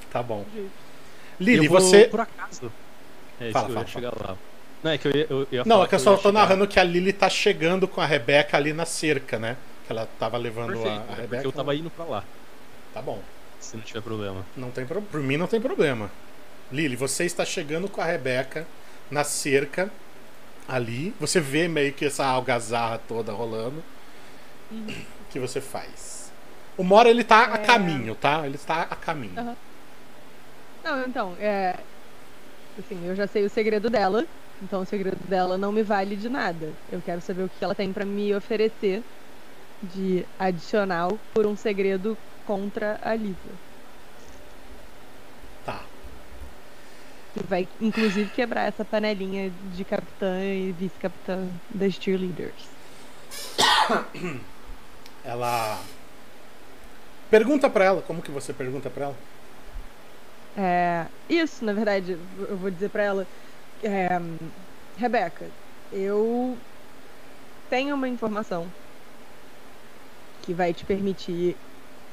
Tá 0.10 0.24
bom. 0.24 0.45
Eu 1.52 1.64
vou, 1.66 1.80
você. 1.80 2.06
Por 2.06 2.20
acaso. 2.22 2.74
É 3.39 3.52
Fala, 3.52 3.68
eu 3.70 3.74
fala, 3.74 3.82
ia 3.82 3.88
chegar 3.88 4.12
lá. 4.22 4.38
Não, 4.84 4.91
é 4.91 4.97
que 4.97 5.08
eu 5.08 5.12
ia, 5.16 5.28
eu 5.30 5.47
ia 5.52 5.64
Não, 5.66 5.84
é 5.84 5.88
que 5.88 5.95
eu 5.95 6.00
eu 6.00 6.00
só 6.00 6.16
tô 6.18 6.30
chegar- 6.30 6.34
narrando 6.34 6.68
que 6.68 6.80
a 6.80 6.84
Lily 6.84 7.14
tá 7.14 7.30
chegando 7.30 7.88
com 7.88 8.02
a 8.02 8.06
Rebeca 8.06 8.58
ali 8.58 8.74
na 8.74 8.86
cerca, 8.86 9.39
né? 9.39 9.56
Que 9.86 9.91
ela 9.91 10.06
tava 10.06 10.38
levando 10.38 10.78
Perfeito, 10.78 10.88
a, 10.88 11.14
a 11.14 11.16
é 11.16 11.16
porque 11.16 11.22
Rebeca. 11.22 11.47
eu 11.47 11.52
tava 11.52 11.76
indo 11.76 11.89
pra 11.91 12.06
lá, 12.06 12.24
Tá 12.93 13.02
bom. 13.02 13.24
se 13.60 13.76
não 13.78 13.84
tiver 13.84 14.02
problema. 14.02 14.45
Não 14.56 14.72
tem 14.72 14.86
pro... 14.86 15.02
Por 15.02 15.22
mim 15.22 15.38
não 15.38 15.47
tem 15.47 15.62
problema. 15.62 16.12
Lily, 16.72 16.95
você 16.95 17.26
está 17.26 17.43
chegando 17.43 17.89
com 17.89 18.01
a 18.01 18.05
Rebeca 18.05 18.65
na 19.09 19.24
cerca 19.24 19.91
ali. 20.67 21.13
Você 21.20 21.39
vê 21.39 21.67
meio 21.67 21.93
que 21.93 22.05
essa 22.05 22.26
algazarra 22.26 22.99
toda 23.07 23.32
rolando. 23.32 23.84
Uhum. 24.72 24.88
O 24.88 25.32
que 25.32 25.39
você 25.39 25.59
faz? 25.59 26.32
O 26.78 26.84
Mora 26.84 27.09
ele 27.09 27.24
tá 27.24 27.53
a 27.53 27.55
É. 27.55 27.65
caminho, 27.65 28.15
tá? 28.15 28.45
Ele 28.45 28.55
está 28.55 28.84
a 28.84 28.95
caminho. 28.95 29.38
Aham. 29.39 29.55
Não, 30.84 31.01
então, 31.05 31.36
é. 31.39 31.76
Assim, 32.78 33.05
eu 33.05 33.15
já 33.15 33.28
sei 33.28 33.45
o 33.45 33.49
segredo 33.49 33.89
dela. 33.89 34.26
Então 34.61 34.82
o 34.82 34.86
segredo 34.86 35.17
dela 35.28 35.57
não 35.57 35.72
me 35.72 35.84
vale 35.84 36.15
de 36.15 36.30
nada. 36.30 36.72
Eu 36.91 37.01
quero 37.01 37.22
saber 37.22 37.43
o 37.43 37.49
que 37.49 37.63
ela 37.63 37.76
tem 37.76 37.91
pra 37.91 38.05
me 38.05 38.34
oferecer 38.36 39.03
de 39.84 40.26
adicional 40.38 41.17
por 41.34 41.45
um 41.45 41.55
segredo 41.55 42.17
contra 42.45 42.99
a 43.01 43.15
Lisa. 43.15 43.36
Tá. 45.65 45.82
Que 47.40 47.48
vai, 47.48 47.68
inclusive, 47.80 48.30
quebrar 48.32 48.68
essa 48.68 48.84
panelinha 48.84 49.50
de 49.74 49.86
capitã 49.86 50.44
e 50.44 50.74
vice-capitã 50.74 51.48
das 51.74 51.94
cheerleaders. 51.94 52.68
Ela. 55.24 55.80
Pergunta 57.30 57.70
pra 57.70 57.86
ela. 57.86 58.02
Como 58.02 58.22
que 58.22 58.32
você 58.32 58.52
pergunta 58.52 58.90
pra 58.90 59.06
ela? 59.06 59.16
É, 60.58 61.06
isso, 61.30 61.64
na 61.64 61.74
verdade, 61.74 62.18
eu 62.38 62.58
vou 62.58 62.70
dizer 62.72 62.90
pra 62.90 63.04
ela. 63.04 63.28
É, 63.84 64.10
Rebeca, 64.98 65.46
eu 65.94 66.58
tenho 67.70 67.96
uma 67.96 68.08
informação 68.10 68.68
que 70.42 70.54
vai 70.54 70.74
te 70.74 70.84
permitir 70.86 71.56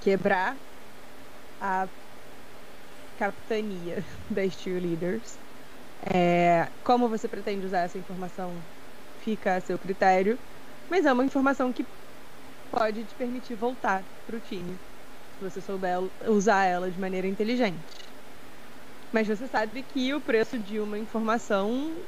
quebrar 0.03 0.57
a 1.61 1.89
capitania 3.17 4.05
das 4.31 4.53
cheerleaders. 4.55 5.41
É, 6.14 6.71
como 6.85 7.09
você 7.09 7.29
pretende 7.29 7.67
usar 7.67 7.81
essa 7.81 7.99
informação 7.99 8.64
fica 9.19 9.57
a 9.57 9.61
seu 9.61 9.79
critério, 9.79 10.39
mas 10.91 11.07
é 11.07 11.12
uma 11.12 11.25
informação 11.25 11.73
que 11.73 11.87
pode 12.71 13.05
te 13.07 13.14
permitir 13.17 13.57
voltar 13.57 14.07
pro 14.27 14.41
time, 14.41 14.81
se 15.33 15.41
você 15.41 15.61
souber 15.61 15.99
usar 16.29 16.64
ela 16.64 16.91
de 16.91 16.99
maneira 17.01 17.27
inteligente. 17.27 17.87
Mas 19.12 19.29
você 19.29 19.49
sabe 19.49 19.83
que 19.83 20.12
o 20.14 20.21
preço 20.21 20.59
de 20.59 20.81
uma 20.81 20.99
informação 20.99 22.07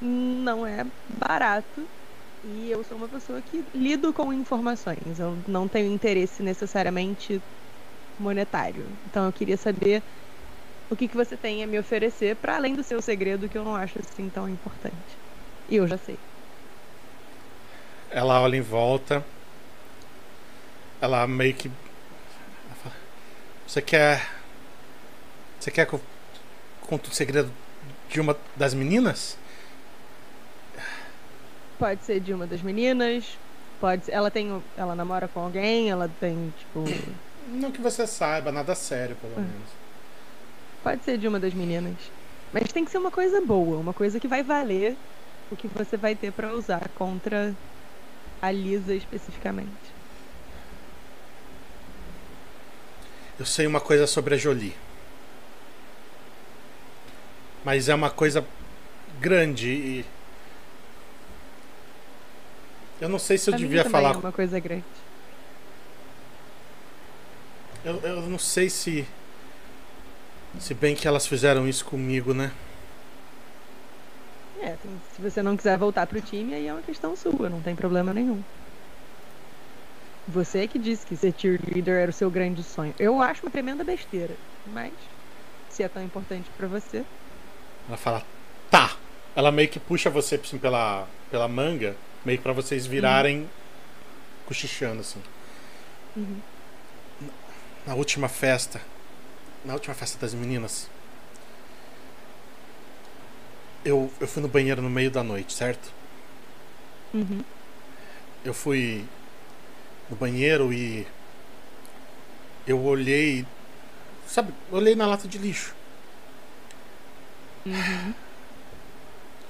não 0.00 0.66
é 0.66 0.84
barato. 1.06 1.88
E 2.42 2.70
eu 2.70 2.84
sou 2.84 2.96
uma 2.96 3.08
pessoa 3.08 3.42
que 3.42 3.64
lido 3.74 4.12
com 4.12 4.32
informações. 4.32 5.18
Eu 5.18 5.42
não 5.48 5.68
tenho 5.68 5.92
interesse 5.92 6.42
necessariamente 6.42 7.42
monetário. 8.18 8.86
Então 9.06 9.26
eu 9.26 9.32
queria 9.32 9.56
saber 9.56 10.02
o 10.90 10.96
que, 10.96 11.08
que 11.08 11.16
você 11.16 11.36
tem 11.36 11.64
a 11.64 11.66
me 11.66 11.78
oferecer 11.78 12.36
para 12.36 12.56
além 12.56 12.74
do 12.74 12.82
seu 12.82 13.00
segredo 13.00 13.48
que 13.48 13.56
eu 13.56 13.64
não 13.64 13.74
acho 13.74 13.98
assim 13.98 14.28
tão 14.28 14.48
importante. 14.48 14.94
E 15.68 15.76
eu 15.76 15.86
já 15.88 15.96
sei. 15.96 16.18
Ela 18.10 18.40
olha 18.42 18.56
em 18.56 18.60
volta. 18.60 19.24
Ela 21.00 21.26
meio 21.26 21.54
que. 21.54 21.68
ela 21.68 22.74
fala, 22.82 22.94
Você 23.66 23.80
quer. 23.80 24.28
Você 25.58 25.70
quer 25.70 25.86
que 25.86 25.94
eu 25.94 26.00
conte 26.82 27.08
o 27.08 27.14
segredo 27.14 27.50
de 28.10 28.20
uma 28.20 28.36
das 28.54 28.74
meninas? 28.74 29.38
Pode 31.78 32.04
ser 32.04 32.20
de 32.20 32.34
uma 32.34 32.46
das 32.46 32.60
meninas. 32.60 33.38
Pode 33.80 34.04
ser, 34.04 34.12
ela 34.12 34.30
tem. 34.30 34.62
Ela 34.76 34.94
namora 34.94 35.26
com 35.26 35.40
alguém, 35.40 35.90
ela 35.90 36.10
tem, 36.20 36.52
tipo. 36.58 36.84
Não 37.48 37.70
que 37.70 37.80
você 37.80 38.06
saiba, 38.06 38.50
nada 38.52 38.74
sério, 38.74 39.16
pelo 39.16 39.32
Hum. 39.34 39.40
menos. 39.42 39.68
Pode 40.82 41.04
ser 41.04 41.18
de 41.18 41.28
uma 41.28 41.38
das 41.38 41.54
meninas. 41.54 41.96
Mas 42.52 42.72
tem 42.72 42.84
que 42.84 42.90
ser 42.90 42.98
uma 42.98 43.10
coisa 43.10 43.40
boa, 43.40 43.78
uma 43.78 43.94
coisa 43.94 44.20
que 44.20 44.28
vai 44.28 44.42
valer 44.42 44.96
o 45.50 45.56
que 45.56 45.68
você 45.68 45.96
vai 45.96 46.14
ter 46.14 46.32
pra 46.32 46.52
usar 46.52 46.88
contra 46.96 47.54
a 48.40 48.50
Lisa 48.50 48.94
especificamente. 48.94 49.70
Eu 53.38 53.46
sei 53.46 53.66
uma 53.66 53.80
coisa 53.80 54.06
sobre 54.06 54.34
a 54.34 54.38
Jolie. 54.38 54.74
Mas 57.64 57.88
é 57.88 57.94
uma 57.94 58.10
coisa 58.10 58.44
grande 59.20 59.68
e. 59.68 60.04
Eu 63.00 63.08
não 63.08 63.18
sei 63.18 63.38
se 63.38 63.50
eu 63.50 63.54
mim 63.54 63.60
devia 63.60 63.82
também 63.84 63.92
falar. 64.00 64.14
É 64.14 64.18
uma 64.18 64.32
coisa 64.32 64.60
grande. 64.60 64.84
Eu, 67.84 68.00
eu 68.00 68.22
não 68.22 68.38
sei 68.38 68.70
se. 68.70 69.06
Se 70.60 70.74
bem 70.74 70.94
que 70.94 71.08
elas 71.08 71.26
fizeram 71.26 71.66
isso 71.66 71.84
comigo, 71.84 72.34
né? 72.34 72.52
É, 74.60 74.76
se 75.16 75.20
você 75.20 75.42
não 75.42 75.56
quiser 75.56 75.76
voltar 75.78 76.06
pro 76.06 76.20
time, 76.20 76.54
aí 76.54 76.68
é 76.68 76.72
uma 76.72 76.82
questão 76.82 77.16
sua, 77.16 77.48
não 77.48 77.60
tem 77.60 77.74
problema 77.74 78.12
nenhum. 78.12 78.42
Você 80.28 80.68
que 80.68 80.78
disse 80.78 81.04
que 81.04 81.16
ser 81.16 81.34
cheerleader 81.36 81.94
era 81.94 82.10
o 82.10 82.14
seu 82.14 82.30
grande 82.30 82.62
sonho. 82.62 82.94
Eu 82.98 83.20
acho 83.20 83.42
uma 83.42 83.50
tremenda 83.50 83.82
besteira. 83.82 84.36
Mas, 84.66 84.92
se 85.68 85.82
é 85.82 85.88
tão 85.88 86.02
importante 86.02 86.48
pra 86.56 86.68
você. 86.68 87.04
Ela 87.88 87.96
fala, 87.96 88.22
tá. 88.70 88.96
Ela 89.34 89.50
meio 89.50 89.68
que 89.68 89.80
puxa 89.80 90.08
você 90.08 90.36
assim, 90.36 90.58
pela, 90.58 91.08
pela 91.30 91.48
manga, 91.48 91.96
meio 92.24 92.38
que 92.38 92.44
pra 92.44 92.52
vocês 92.52 92.86
virarem 92.86 93.48
cochichando 94.46 95.00
assim. 95.00 95.20
Uhum. 96.14 96.40
Na 97.86 97.94
última 97.94 98.28
festa, 98.28 98.80
na 99.64 99.74
última 99.74 99.94
festa 99.94 100.18
das 100.18 100.34
meninas, 100.34 100.88
eu, 103.84 104.10
eu 104.20 104.28
fui 104.28 104.42
no 104.42 104.48
banheiro 104.48 104.80
no 104.80 104.88
meio 104.90 105.10
da 105.10 105.22
noite, 105.22 105.52
certo? 105.52 105.92
Uhum. 107.12 107.42
Eu 108.44 108.54
fui 108.54 109.04
no 110.08 110.16
banheiro 110.16 110.72
e 110.72 111.06
eu 112.66 112.82
olhei, 112.84 113.44
sabe, 114.26 114.52
olhei 114.70 114.94
na 114.94 115.06
lata 115.06 115.26
de 115.26 115.38
lixo. 115.38 115.74
Uhum. 117.66 118.14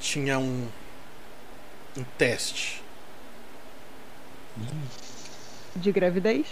Tinha 0.01 0.39
um 0.39 0.69
um 1.97 2.05
teste. 2.17 2.83
De 5.77 5.93
gravidez? 5.93 6.47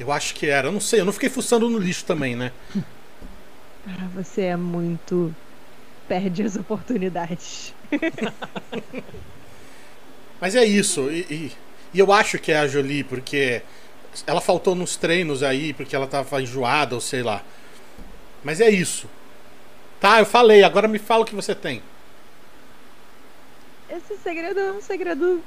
Eu 0.00 0.10
acho 0.10 0.34
que 0.34 0.46
era, 0.46 0.68
eu 0.68 0.72
não 0.72 0.80
sei, 0.80 1.00
eu 1.00 1.04
não 1.04 1.12
fiquei 1.12 1.28
fuçando 1.28 1.68
no 1.68 1.78
lixo 1.78 2.06
também, 2.06 2.34
né? 2.34 2.52
Cara, 3.84 4.08
você 4.14 4.42
é 4.42 4.56
muito. 4.56 5.34
Perde 6.08 6.42
as 6.42 6.56
oportunidades. 6.56 7.74
Mas 10.40 10.56
é 10.56 10.64
isso, 10.64 11.10
e, 11.10 11.20
e, 11.30 11.52
e 11.92 11.98
eu 11.98 12.10
acho 12.10 12.38
que 12.38 12.50
é 12.50 12.58
a 12.58 12.66
Jolie, 12.66 13.04
porque 13.04 13.60
ela 14.26 14.40
faltou 14.40 14.74
nos 14.74 14.96
treinos 14.96 15.42
aí, 15.42 15.74
porque 15.74 15.94
ela 15.94 16.06
tava 16.06 16.40
enjoada 16.40 16.94
ou 16.94 17.00
sei 17.00 17.22
lá. 17.22 17.42
Mas 18.42 18.58
é 18.58 18.70
isso. 18.70 19.06
Tá, 20.00 20.18
eu 20.18 20.24
falei, 20.24 20.64
agora 20.64 20.88
me 20.88 20.98
fala 20.98 21.24
o 21.24 21.26
que 21.26 21.34
você 21.34 21.54
tem. 21.54 21.82
Esse 23.90 24.16
segredo 24.16 24.58
é 24.58 24.72
um 24.72 24.80
segredo 24.80 25.42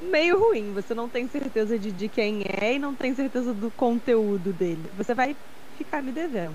meio 0.00 0.38
ruim. 0.38 0.72
Você 0.74 0.94
não 0.94 1.08
tem 1.08 1.28
certeza 1.28 1.78
de, 1.78 1.90
de 1.92 2.08
quem 2.08 2.42
é 2.44 2.74
e 2.74 2.78
não 2.78 2.94
tem 2.94 3.14
certeza 3.14 3.52
do 3.52 3.70
conteúdo 3.70 4.52
dele. 4.52 4.84
Você 4.96 5.14
vai 5.14 5.36
ficar 5.76 6.02
me 6.02 6.12
devendo. 6.12 6.54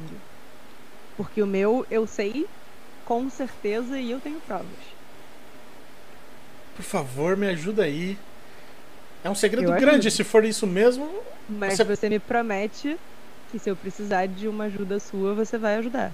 Porque 1.17 1.41
o 1.41 1.47
meu 1.47 1.85
eu 1.89 2.05
sei 2.07 2.45
com 3.05 3.29
certeza 3.29 3.99
e 3.99 4.11
eu 4.11 4.19
tenho 4.19 4.39
provas. 4.41 4.65
Por 6.75 6.83
favor, 6.83 7.37
me 7.37 7.47
ajuda 7.47 7.83
aí. 7.83 8.17
É 9.23 9.29
um 9.29 9.35
segredo 9.35 9.71
Eu 9.71 9.79
grande, 9.79 10.07
ajudo. 10.07 10.11
se 10.11 10.23
for 10.23 10.43
isso 10.43 10.67
mesmo. 10.67 11.09
Mas 11.47 11.75
Você- 11.75 11.83
você... 11.83 12.09
me 12.09 12.19
promete 12.19 12.97
que 13.51 13.57
se 13.59 13.69
eu 13.69 13.75
precisar 13.75 14.25
de 14.27 14.47
uma 14.47 14.65
ajuda 14.65 14.99
sua, 14.99 15.33
você 15.33 15.57
vai 15.57 15.75
ajudar. 15.75 16.11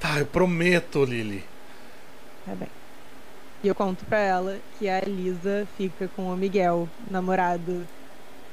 Tá, 0.00 0.18
eu 0.18 0.26
prometo, 0.26 1.04
Lily. 1.04 1.44
Tá 2.44 2.54
bem. 2.54 2.68
E 3.62 3.66
eu 3.66 3.74
conto 3.74 4.04
pra 4.04 4.18
ela 4.18 4.58
que 4.78 4.88
a 4.88 5.00
Lisa 5.00 5.66
fica 5.76 6.08
com 6.14 6.32
o 6.32 6.36
Miguel, 6.36 6.88
namorado 7.10 7.86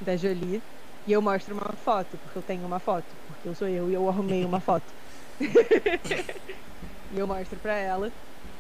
da 0.02 0.18
Jolie. 0.18 0.62
E 1.06 1.14
eu 1.14 1.22
mostro 1.22 1.54
uma 1.54 1.74
foto, 1.74 2.18
porque 2.24 2.40
eu 2.40 2.42
tenho 2.42 2.66
uma 2.66 2.80
foto. 2.80 3.06
Porque 3.28 3.48
eu 3.50 3.54
sou 3.54 3.68
eu 3.68 3.90
e 3.90 3.94
eu 3.94 4.10
arrumei 4.10 4.44
uma 4.44 4.60
foto. 4.60 4.86
e 5.40 7.20
eu 7.20 7.28
mostro 7.28 7.60
pra 7.60 7.76
ela. 7.76 8.12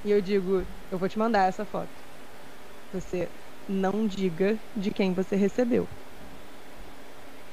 E 0.03 0.11
eu 0.11 0.21
digo, 0.21 0.63
eu 0.91 0.99
vou 0.99 1.09
te 1.09 1.17
mandar 1.17 1.47
essa 1.47 1.65
foto. 1.65 1.89
Você 2.93 3.27
não 3.67 4.05
diga 4.05 4.55
de 4.75 4.91
quem 4.91 5.13
você 5.13 5.35
recebeu. 5.35 5.87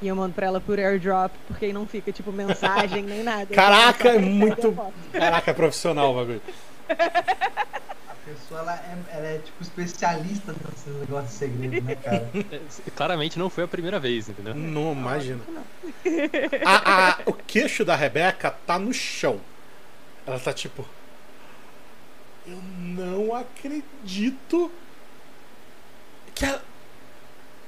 E 0.02 0.08
eu 0.08 0.14
mando 0.14 0.34
pra 0.34 0.46
ela 0.46 0.60
por 0.60 0.78
airdrop, 0.78 1.32
porque 1.46 1.66
aí 1.66 1.72
não 1.72 1.86
fica 1.86 2.12
tipo 2.12 2.30
mensagem 2.30 3.04
nem 3.04 3.22
nada. 3.22 3.46
Caraca, 3.54 4.10
é 4.10 4.18
muito-. 4.18 4.76
Caraca, 5.12 5.50
é 5.50 5.54
profissional 5.54 6.12
o 6.12 6.14
bagulho. 6.16 6.42
A 8.32 8.34
pessoa 8.34 8.60
ela 8.60 8.74
é, 8.74 9.16
ela 9.16 9.26
é 9.26 9.38
tipo 9.38 9.62
especialista 9.62 10.52
nesse 10.52 10.88
negócio 10.90 11.26
de 11.28 11.32
segredo, 11.34 11.82
né, 11.86 11.94
cara? 11.96 12.30
Claramente 12.96 13.38
não 13.38 13.50
foi 13.50 13.64
a 13.64 13.68
primeira 13.68 14.00
vez, 14.00 14.28
entendeu? 14.28 14.54
Não 14.54 14.92
imagina. 14.92 15.40
A, 16.64 17.10
a- 17.10 17.18
o 17.26 17.32
queixo 17.34 17.84
da 17.84 17.94
Rebeca 17.94 18.50
tá 18.66 18.78
no 18.78 18.92
chão. 18.92 19.40
Ela 20.26 20.38
tá 20.38 20.52
tipo. 20.52 20.86
Eu 22.46 22.58
não 22.78 23.34
acredito 23.34 24.70
que 26.34 26.44
ela. 26.44 26.62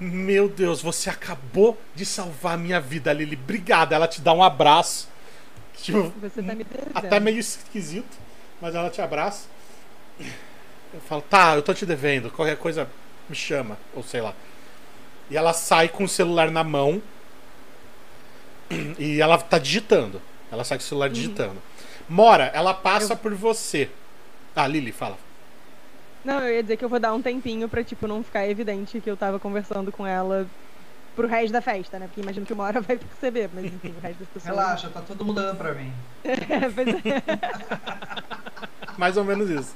Meu 0.00 0.48
Deus, 0.48 0.82
você 0.82 1.08
acabou 1.08 1.80
de 1.94 2.04
salvar 2.04 2.54
a 2.54 2.56
minha 2.56 2.80
vida, 2.80 3.12
Lily. 3.12 3.36
Obrigada. 3.36 3.94
Ela 3.94 4.08
te 4.08 4.20
dá 4.20 4.32
um 4.32 4.42
abraço. 4.42 5.08
Tipo, 5.76 6.12
Você 6.20 6.42
tá 6.42 6.54
me 6.54 6.64
devendo. 6.64 6.90
até 6.94 7.20
meio 7.20 7.38
esquisito, 7.38 8.16
mas 8.60 8.74
ela 8.74 8.88
te 8.90 9.00
abraça. 9.02 9.46
Eu 10.95 11.01
falo, 11.01 11.22
tá, 11.22 11.57
eu 11.57 11.62
tô 11.62 11.74
te 11.74 11.84
devendo, 11.84 12.30
qualquer 12.30 12.57
coisa 12.57 12.88
me 13.28 13.34
chama, 13.34 13.76
ou 13.95 14.03
sei 14.03 14.20
lá. 14.20 14.32
E 15.28 15.36
ela 15.36 15.53
sai 15.53 15.88
com 15.88 16.05
o 16.05 16.09
celular 16.09 16.51
na 16.51 16.62
mão 16.62 17.03
e 18.99 19.20
ela 19.20 19.36
tá 19.38 19.59
digitando. 19.59 20.22
Ela 20.53 20.62
sai 20.62 20.78
com 20.78 20.84
o 20.84 20.86
celular 20.86 21.11
digitando. 21.11 21.57
Mora, 22.09 22.45
ela 22.55 22.72
passa 22.72 23.16
por 23.16 23.34
você. 23.34 23.90
Ah, 24.55 24.68
Lily, 24.68 24.92
fala. 24.92 25.18
Não, 26.24 26.40
eu 26.40 26.55
ia 26.55 26.62
dizer 26.62 26.76
que 26.76 26.84
eu 26.84 26.88
vou 26.88 27.01
dar 27.01 27.12
um 27.12 27.20
tempinho 27.20 27.68
pra, 27.68 27.82
tipo, 27.82 28.07
não 28.07 28.22
ficar 28.22 28.49
evidente 28.49 29.01
que 29.01 29.11
eu 29.11 29.16
tava 29.16 29.38
conversando 29.40 29.90
com 29.90 30.07
ela 30.07 30.47
pro 31.16 31.26
resto 31.26 31.53
da 31.53 31.61
festa, 31.61 31.99
né? 31.99 32.07
Porque 32.07 32.20
imagino 32.20 32.47
que 32.47 32.53
uma 32.53 32.64
hora 32.64 32.80
vai 32.82 32.97
perceber, 32.97 33.51
mas 33.53 33.64
enfim, 33.64 33.95
o 33.97 34.01
resto 34.01 34.20
das 34.20 34.28
pessoas. 34.28 34.45
Relaxa, 34.57 34.88
tá 34.88 35.01
todo 35.01 35.24
mundo 35.24 35.42
dando 35.42 35.57
pra 35.57 35.74
mim. 35.74 35.92
Pois 36.74 36.88
é. 36.88 37.22
Mais 38.97 39.16
ou 39.16 39.24
menos 39.24 39.51
isso. 39.51 39.74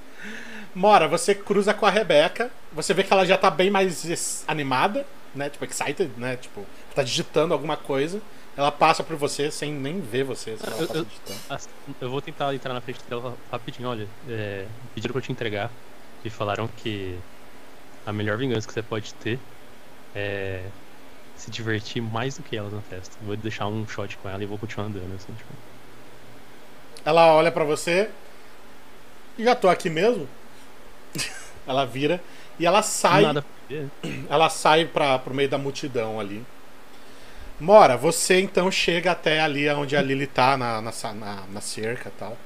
Mora, 0.78 1.08
você 1.08 1.34
cruza 1.34 1.74
com 1.74 1.84
a 1.86 1.90
Rebeca. 1.90 2.52
Você 2.72 2.94
vê 2.94 3.02
que 3.02 3.12
ela 3.12 3.26
já 3.26 3.36
tá 3.36 3.50
bem 3.50 3.68
mais 3.68 4.44
animada, 4.46 5.04
né? 5.34 5.50
Tipo, 5.50 5.64
excited, 5.64 6.08
né? 6.16 6.36
Tipo, 6.36 6.64
tá 6.94 7.02
digitando 7.02 7.52
alguma 7.52 7.76
coisa. 7.76 8.20
Ela 8.56 8.70
passa 8.70 9.02
por 9.02 9.16
você 9.16 9.50
sem 9.50 9.72
nem 9.72 10.00
ver 10.00 10.22
você. 10.22 10.52
Eu- 10.52 11.06
passa 11.48 11.68
eu- 11.88 11.94
Eu 12.00 12.08
vou 12.10 12.20
tentar 12.22 12.54
entrar 12.54 12.72
na 12.72 12.80
frente 12.80 13.00
dela 13.10 13.36
rapidinho, 13.50 13.88
olha. 13.88 14.06
É, 14.28 14.66
pediram 14.94 15.12
pra 15.12 15.18
eu 15.18 15.24
te 15.24 15.32
entregar 15.32 15.68
e 16.24 16.30
falaram 16.30 16.68
que 16.68 17.18
a 18.06 18.12
melhor 18.12 18.36
vingança 18.38 18.64
que 18.64 18.72
você 18.72 18.82
pode 18.82 19.12
ter 19.14 19.36
é 20.14 20.62
se 21.36 21.50
divertir 21.50 22.00
mais 22.00 22.36
do 22.36 22.44
que 22.44 22.56
elas 22.56 22.72
na 22.72 22.82
festa. 22.82 23.16
Vou 23.22 23.36
deixar 23.36 23.66
um 23.66 23.84
shot 23.88 24.16
com 24.18 24.28
ela 24.28 24.40
e 24.40 24.46
vou 24.46 24.56
continuar 24.56 24.86
andando, 24.86 25.12
assim, 25.16 25.32
tipo. 25.32 25.50
Ela 27.04 27.34
olha 27.34 27.50
pra 27.50 27.64
você. 27.64 28.08
Já 29.36 29.56
tô 29.56 29.68
aqui 29.68 29.90
mesmo. 29.90 30.28
ela 31.66 31.84
vira 31.84 32.20
e 32.58 32.66
ela 32.66 32.82
sai. 32.82 33.22
Nada. 33.22 33.44
Ela 34.30 34.48
sai 34.48 34.86
para 34.86 35.18
pro 35.18 35.34
meio 35.34 35.48
da 35.48 35.58
multidão 35.58 36.18
ali. 36.18 36.42
Mora, 37.60 37.98
você 37.98 38.40
então 38.40 38.70
chega 38.70 39.12
até 39.12 39.40
ali 39.40 39.68
onde 39.68 39.94
a 39.94 40.00
Lily 40.00 40.26
tá, 40.26 40.56
na, 40.56 40.80
na, 40.80 40.92
na, 41.14 41.46
na 41.46 41.60
cerca 41.60 42.08
e 42.08 42.12
tal. 42.12 42.38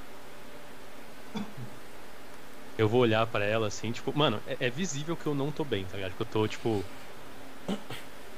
Eu 2.77 2.89
vou 2.89 3.01
olhar 3.03 3.27
pra 3.27 3.45
ela 3.45 3.69
assim, 3.69 3.93
tipo, 3.93 4.17
mano, 4.17 4.41
é, 4.47 4.57
é 4.67 4.71
visível 4.71 5.17
que 5.17 5.27
eu 5.27 5.35
não 5.35 5.53
tô 5.53 5.65
bem, 5.65 5.85
tá 5.85 5.97
ligado? 5.97 6.15
Que 6.17 6.23
eu 6.23 6.27
tô, 6.27 6.49
tipo. 6.49 6.85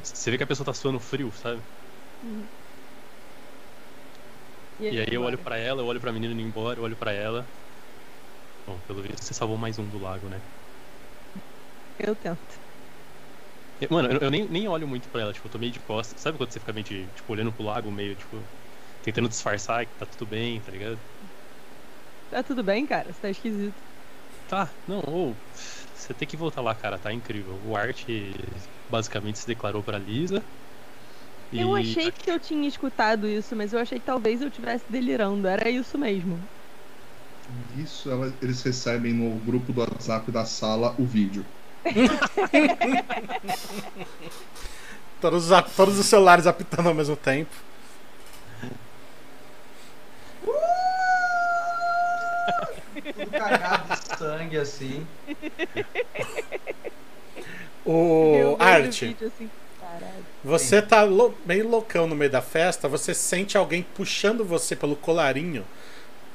Você 0.03 0.31
vê 0.31 0.37
que 0.37 0.43
a 0.45 0.47
pessoa 0.47 0.67
tá 0.67 0.75
suando 0.75 1.01
frio, 1.01 1.33
sabe? 1.41 1.61
E 4.81 4.99
aí 4.99 5.13
eu 5.13 5.23
olho 5.23 5.39
pra 5.39 5.57
ela, 5.57 5.81
eu 5.83 5.87
olho 5.87 6.01
pra 6.01 6.13
menina 6.13 6.33
indo 6.35 6.43
embora, 6.43 6.79
eu 6.79 6.85
olho 6.85 6.97
pra 6.97 7.13
ela. 7.13 7.47
Bom, 8.67 8.81
pelo 8.83 9.03
visto 9.03 9.25
você 9.25 9.33
salvou 9.35 9.57
mais 9.59 9.79
um 9.79 9.89
do 9.89 9.99
lago, 9.99 10.29
né? 10.29 10.43
Eu 11.99 12.15
tento. 12.17 12.61
Eu- 13.81 13.89
Mano, 13.91 14.09
eu, 14.13 14.19
eu 14.21 14.31
nem, 14.31 14.49
nem 14.49 14.69
olho 14.69 14.87
muito 14.89 15.11
pra 15.11 15.21
ela, 15.23 15.33
tipo, 15.33 15.47
eu 15.47 15.51
tô 15.51 15.59
meio 15.59 15.73
de 15.73 15.81
costas. 15.81 16.21
Sabe 16.21 16.39
quando 16.39 16.53
você 16.53 16.61
fica 16.61 16.73
meio 16.73 16.85
de, 16.85 17.11
tipo, 17.11 17.33
olhando 17.33 17.53
pro 17.53 17.65
lago, 17.65 17.91
meio, 17.91 18.17
tipo, 18.17 18.49
tentando 19.03 19.29
disfarçar 19.29 19.87
que 19.87 19.97
tá 19.97 20.07
tudo 20.07 20.27
bem, 20.27 20.61
tá 20.63 20.71
ligado? 20.73 21.03
Tá 22.29 22.43
tudo 22.43 22.63
bem, 22.65 22.85
cara? 22.87 23.13
Você 23.13 23.21
tá 23.21 23.31
esquisito. 23.31 23.83
Tá, 24.47 24.77
não, 24.87 25.01
ou. 25.07 25.41
você 25.95 26.15
tem 26.15 26.29
que 26.29 26.37
voltar 26.37 26.61
lá, 26.63 26.75
cara, 26.75 26.99
tá 26.99 27.13
incrível. 27.13 27.61
O 27.63 27.75
Art 27.77 28.05
basicamente 28.89 29.39
se 29.39 29.47
declarou 29.47 29.83
pra 29.83 29.99
Lisa. 29.99 30.47
E 31.53 31.61
Eu 31.63 31.75
achei 31.75 32.11
que 32.13 32.31
eu 32.31 32.39
tinha 32.41 32.67
escutado 32.69 33.27
isso, 33.29 33.55
mas 33.57 33.73
eu 33.73 33.79
achei 33.79 33.99
que 33.99 34.05
talvez 34.05 34.41
eu 34.41 34.49
estivesse 34.49 34.85
delirando. 34.89 35.47
Era 35.49 35.71
isso 35.71 35.99
mesmo. 35.99 36.49
Isso 37.77 38.11
ela- 38.11 38.33
eles 38.41 38.63
recebem 38.63 39.13
no 39.13 39.37
grupo 39.41 39.73
do 39.73 39.81
WhatsApp 39.81 40.31
da 40.31 40.45
sala 40.45 40.95
o 40.99 41.05
vídeo. 41.05 41.45
Todos 45.21 45.49
todos 45.75 45.99
os 45.99 46.07
celulares 46.07 46.47
apitando 46.47 46.89
ao 46.89 46.95
mesmo 46.95 47.17
tempo. 47.17 47.51
Tudo 52.95 53.31
cagado 53.31 53.89
de 53.89 54.19
sangue 54.19 54.57
assim. 54.59 55.07
O, 57.87 58.33
Meu 58.35 58.57
a 58.59 58.65
Art, 58.65 58.99
vídeo, 58.99 59.27
assim, 59.29 59.51
você 60.43 60.81
tá 60.81 61.03
lou- 61.03 61.37
meio 61.45 61.69
loucão 61.69 62.07
no 62.07 62.15
meio 62.17 62.31
da 62.31 62.41
festa, 62.41 62.89
você 62.89 63.13
sente 63.13 63.59
alguém 63.59 63.83
puxando 63.95 64.43
você 64.43 64.75
pelo 64.75 64.97
colarinho 64.97 65.63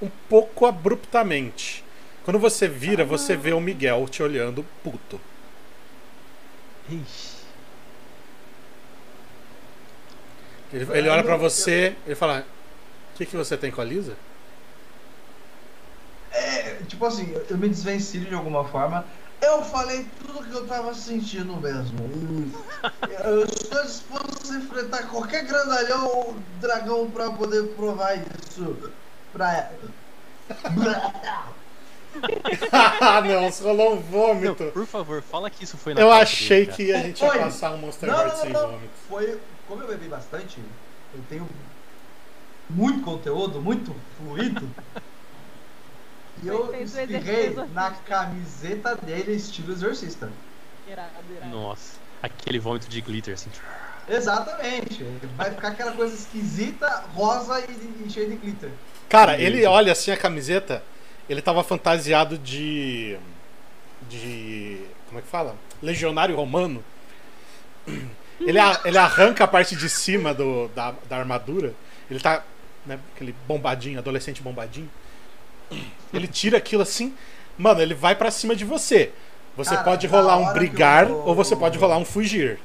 um 0.02 0.10
pouco 0.30 0.66
abruptamente. 0.66 1.84
Quando 2.24 2.40
você 2.40 2.68
vira, 2.68 3.04
você 3.04 3.36
vê 3.36 3.54
o 3.54 3.60
Miguel 3.60 4.08
te 4.08 4.22
olhando 4.22 4.64
puto. 4.84 5.20
Ixi. 6.90 7.40
Ele, 10.72 10.88
ele 10.98 11.10
olha 11.10 11.24
pra 11.24 11.36
você 11.36 11.96
e 12.08 12.14
fala: 12.14 12.46
O 13.14 13.18
que, 13.18 13.26
que 13.26 13.36
você 13.36 13.58
tem 13.58 13.72
com 13.72 13.82
a 13.82 13.84
Lisa? 13.86 14.14
É, 16.32 16.76
tipo 16.88 17.06
assim, 17.06 17.32
eu- 17.34 17.46
eu 17.50 17.58
me 17.58 17.68
desvencilho 17.70 18.26
de 18.28 18.36
alguma 18.36 18.64
forma. 18.66 19.04
Eu 19.42 19.64
falei 19.64 20.06
tudo 20.26 20.44
que 20.44 20.54
eu 20.54 20.68
tava 20.68 20.94
sentindo 20.94 21.56
mesmo. 21.58 22.52
Eu 23.24 23.46
estou 23.46 23.82
disposto 23.84 24.52
a 24.52 24.58
enfrentar 24.58 25.04
qualquer 25.08 25.46
grandalhão 25.46 26.06
ou 26.08 26.36
dragão 26.60 27.10
pra 27.10 27.32
poder 27.32 27.64
provar 27.70 28.16
isso. 28.16 28.78
Pra. 29.34 29.72
ah, 32.72 33.22
não, 33.26 33.50
rolou 33.50 33.94
um 33.94 33.96
Não, 33.96 34.02
vômito. 34.02 34.72
por 34.72 34.86
favor, 34.86 35.22
fala 35.22 35.50
que 35.50 35.64
isso 35.64 35.78
foi 35.78 35.94
na 35.94 36.02
Eu 36.02 36.12
achei 36.12 36.66
dele, 36.66 36.76
que 36.76 36.94
a 36.94 37.02
gente 37.02 37.24
ia 37.24 37.32
passar 37.40 37.72
um 37.72 37.78
Monster 37.78 38.10
Não, 38.10 38.28
não, 38.28 38.36
sem 38.36 38.50
não, 38.50 38.62
não. 38.62 38.72
vômito. 38.72 38.94
Foi. 39.08 39.40
Como 39.68 39.84
eu 39.84 39.88
bebi 39.88 40.08
bastante, 40.08 40.60
eu 41.14 41.22
tenho 41.30 41.48
muito 42.70 43.02
conteúdo, 43.04 43.62
muito 43.62 43.96
fluido. 44.18 44.68
E 46.42 46.48
eu 46.48 46.74
espirrei 46.82 47.54
na 47.74 47.92
camiseta 47.92 48.96
dele, 48.96 49.34
estilo 49.34 49.74
exorcista. 49.74 50.32
Irado, 50.88 51.12
irado. 51.36 51.52
Nossa, 51.52 51.98
aquele 52.24 52.60
vômito 52.60 52.88
de 52.88 53.02
glitter, 53.02 53.34
assim. 53.34 53.50
Exatamente. 54.08 55.04
Vai 55.36 55.52
ficar 55.52 55.68
aquela 55.70 55.92
coisa 55.92 56.16
esquisita, 56.16 57.04
rosa 57.14 57.60
e, 57.60 58.06
e 58.06 58.10
cheia 58.10 58.30
de 58.30 58.38
glitter. 58.38 58.72
Cara, 59.10 59.36
Meu 59.38 59.46
ele 59.48 59.66
olha 59.66 59.92
assim 59.92 60.12
a 60.12 60.18
camiseta, 60.18 60.84
ele 61.28 61.42
tava 61.42 61.64
fantasiado 61.64 62.38
de. 62.38 63.18
de. 64.10 64.80
como 65.08 65.20
é 65.20 65.22
que 65.22 65.28
fala? 65.28 65.56
Legionário 65.82 66.36
romano. 66.36 66.84
Ele, 68.40 68.60
a- 68.60 68.80
ele 68.86 68.98
arranca 68.98 69.44
a 69.44 69.48
parte 69.48 69.76
de 69.76 69.90
cima 69.90 70.34
do, 70.34 70.68
da, 70.70 70.94
da 71.10 71.18
armadura. 71.18 71.74
Ele 72.10 72.20
tá. 72.20 72.44
Né, 72.86 72.98
aquele 73.16 73.36
bombadinho, 73.48 74.00
adolescente 74.00 74.42
bombadinho. 74.42 74.90
Ele 76.14 76.28
tira 76.28 76.58
aquilo 76.58 76.82
assim. 76.84 77.14
Mano, 77.58 77.82
ele 77.82 77.94
vai 77.94 78.16
pra 78.16 78.32
cima 78.32 78.56
de 78.56 78.64
você. 78.64 79.12
Você 79.58 79.72
Cara, 79.72 79.84
pode 79.84 80.08
rolar 80.08 80.38
um 80.38 80.54
brigar 80.54 81.10
eu- 81.10 81.18
ou 81.26 81.36
você 81.36 81.56
pode 81.56 81.78
rolar 81.78 81.98
um 81.98 82.06
fugir. 82.06 82.60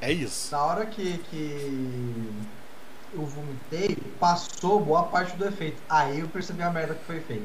É 0.00 0.12
isso. 0.12 0.52
Na 0.52 0.62
hora 0.62 0.84
que, 0.86 1.18
que 1.30 2.30
eu 3.16 3.24
vomitei, 3.26 3.96
passou 4.20 4.80
boa 4.80 5.04
parte 5.04 5.36
do 5.36 5.46
efeito. 5.46 5.78
Aí 5.88 6.20
eu 6.20 6.28
percebi 6.28 6.62
a 6.62 6.70
merda 6.70 6.94
que 6.94 7.04
foi 7.04 7.20
feita. 7.20 7.44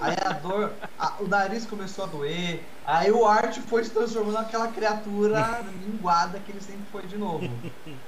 Aí 0.00 0.16
a 0.24 0.32
dor, 0.32 0.72
a- 0.98 1.14
o 1.20 1.28
nariz 1.28 1.66
começou 1.66 2.04
a 2.04 2.08
doer. 2.08 2.62
Aí 2.86 3.10
o 3.10 3.26
Art 3.26 3.58
foi 3.68 3.84
se 3.84 3.90
transformando 3.90 4.34
naquela 4.34 4.68
criatura 4.68 5.62
linguada 5.86 6.38
que 6.38 6.52
ele 6.52 6.60
sempre 6.60 6.84
foi 6.90 7.02
de 7.06 7.18
novo. 7.18 7.50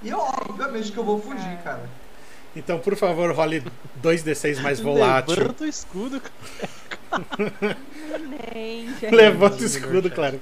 E 0.03 0.09
eu, 0.09 0.19
obviamente, 0.19 0.91
que 0.91 0.99
eu 0.99 1.05
vou 1.05 1.21
fugir, 1.21 1.59
cara. 1.63 1.89
Então, 2.57 2.79
por 2.79 2.97
favor, 2.97 3.31
role 3.35 3.63
2d6 4.03 4.61
mais 4.61 4.81
volátil. 4.81 5.35
Levanta 5.37 5.65
o 5.65 5.67
escudo, 5.67 6.21
cara. 7.11 7.33
Nem. 8.55 8.89
Levanta 9.11 9.57
o 9.63 9.65
escudo, 9.67 10.11
claro. 10.11 10.41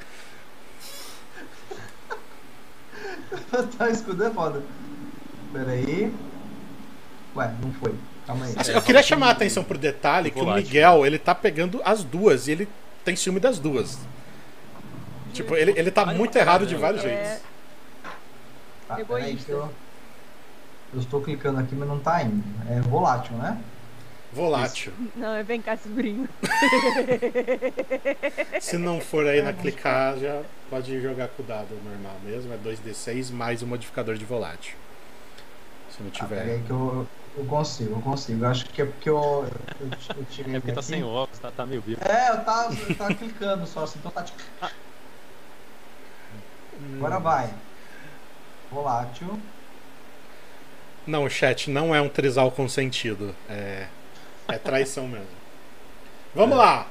tá, 3.77 3.85
o 3.85 3.89
escudo 3.89 4.25
é 4.25 4.31
foda. 4.31 4.63
Pera 5.53 5.71
aí. 5.73 6.13
Ué, 7.41 7.51
não 7.63 7.73
foi. 7.75 7.95
Calma 8.27 8.45
aí. 8.47 8.55
Assim, 8.57 8.73
eu 8.73 8.83
queria 8.83 9.03
chamar 9.03 9.29
a 9.29 9.33
atenção 9.33 9.65
pro 9.65 9.79
detalhe 9.79 10.31
que 10.31 10.41
o. 10.41 10.55
Miguel, 10.55 11.07
ele 11.07 11.19
tá 11.19 11.35
pegando 11.35 11.81
as 11.85 12.03
duas 12.05 12.49
e 12.49 12.53
ele 12.53 12.69
tem 13.05 13.17
ciúme 13.17 13.41
das 13.41 13.59
duas. 13.59 13.99
Tipo, 15.33 15.55
ele, 15.57 15.73
ele 15.77 15.91
tá 15.91 16.05
muito 16.07 16.37
errado 16.37 16.67
de 16.67 16.75
vários 16.75 17.05
É. 17.05 17.09
jeitos. 17.09 17.43
Tá, 18.89 18.97
peraí 18.97 19.31
Egoísta. 19.31 19.45
que 19.47 19.53
eu, 19.53 19.71
eu 20.95 21.01
estou 21.01 21.21
clicando 21.21 21.61
aqui, 21.61 21.75
mas 21.75 21.89
não 21.89 21.99
tá 22.01 22.23
indo. 22.23 22.43
É 22.69 22.81
volátil, 22.81 23.37
né? 23.37 23.59
Volátil. 24.33 24.93
Não, 25.17 25.35
é 25.35 25.43
vem 25.43 25.61
cá, 25.63 25.77
sobrinho. 25.77 26.29
Se 28.61 28.77
não 28.79 29.01
for 29.01 29.27
aí 29.27 29.43
na 29.43 29.53
clicar, 29.53 30.17
já 30.19 30.43
pode 30.69 31.01
jogar 31.01 31.29
com 31.29 31.43
o 31.43 31.47
dado 31.47 31.69
normal 31.85 32.17
mesmo. 32.25 32.53
É 32.53 32.57
2d6 32.57 33.33
mais 33.33 33.63
o 33.63 33.67
modificador 33.67 34.17
de 34.17 34.25
volátil. 34.25 34.75
Se 35.97 36.03
não 36.03 36.11
Tá, 36.11 36.25
tiver. 36.27 36.61
que 36.65 36.71
eu, 36.71 37.07
eu 37.37 37.45
consigo, 37.45 37.95
eu 37.95 38.03
consigo. 38.03 38.45
Eu 38.45 38.49
acho 38.49 38.67
que 38.67 38.83
é 38.83 38.85
porque 38.85 39.09
eu, 39.09 39.47
eu, 39.81 39.89
eu 40.17 40.25
tirei 40.31 40.57
É 40.57 40.61
porque 40.61 40.73
tá 40.73 40.81
aqui. 40.81 40.89
sem 40.89 41.05
óculos, 41.05 41.39
tá, 41.39 41.51
tá 41.51 41.65
meio 41.65 41.81
vivo. 41.81 42.01
É, 42.05 42.31
eu 42.31 42.45
tava, 42.45 42.75
eu 42.75 42.95
tava 42.95 43.15
clicando 43.15 43.67
só 43.67 43.85
assim, 43.85 43.99
então 43.99 44.11
tá 44.11 44.23
tipo. 44.23 44.43
Agora 46.97 47.19
vai. 47.19 47.53
Volátil. 48.71 49.39
Não, 51.07 51.29
chat, 51.29 51.71
não 51.71 51.95
é 51.95 52.01
um 52.01 52.09
trisal 52.09 52.51
consentido. 52.51 53.35
É, 53.49 53.87
é 54.49 54.59
traição 54.59 55.09
mesmo. 55.09 55.27
Vamos 56.35 56.57
lá. 56.57 56.87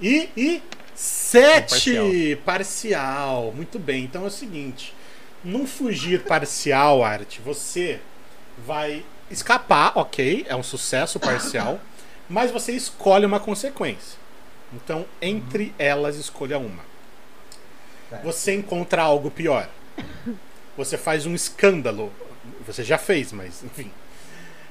E, 0.00 0.28
e 0.36 0.62
7 0.94 2.36
parcial. 2.44 3.52
Muito 3.52 3.78
bem. 3.78 4.04
Então 4.04 4.24
é 4.24 4.26
o 4.26 4.30
seguinte: 4.30 4.94
num 5.44 5.66
fugir 5.66 6.24
parcial, 6.24 7.04
arte, 7.04 7.40
você 7.40 8.00
vai 8.58 9.04
escapar, 9.32 9.92
ok? 9.96 10.46
É 10.48 10.54
um 10.54 10.62
sucesso 10.62 11.18
parcial. 11.18 11.80
mas 12.32 12.50
você 12.50 12.72
escolhe 12.72 13.26
uma 13.26 13.38
consequência. 13.38 14.18
Então, 14.72 15.04
entre 15.20 15.74
elas, 15.78 16.16
escolha 16.16 16.58
uma. 16.58 16.82
Certo. 18.08 18.24
Você 18.24 18.54
encontra 18.54 19.02
algo 19.02 19.30
pior. 19.30 19.68
Você 20.76 20.96
faz 20.96 21.26
um 21.26 21.34
escândalo. 21.34 22.10
Você 22.66 22.82
já 22.82 22.96
fez, 22.96 23.32
mas 23.32 23.62
enfim. 23.62 23.90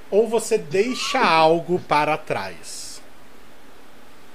Ou 0.09 0.27
você 0.27 0.57
deixa 0.57 1.19
algo 1.19 1.79
para 1.79 2.17
trás. 2.17 2.99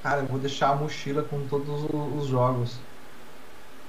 Cara, 0.03 0.21
eu 0.21 0.27
vou 0.27 0.39
deixar 0.39 0.71
a 0.71 0.77
mochila 0.77 1.25
com 1.25 1.45
todos 1.49 1.85
os 2.17 2.29
jogos. 2.29 2.77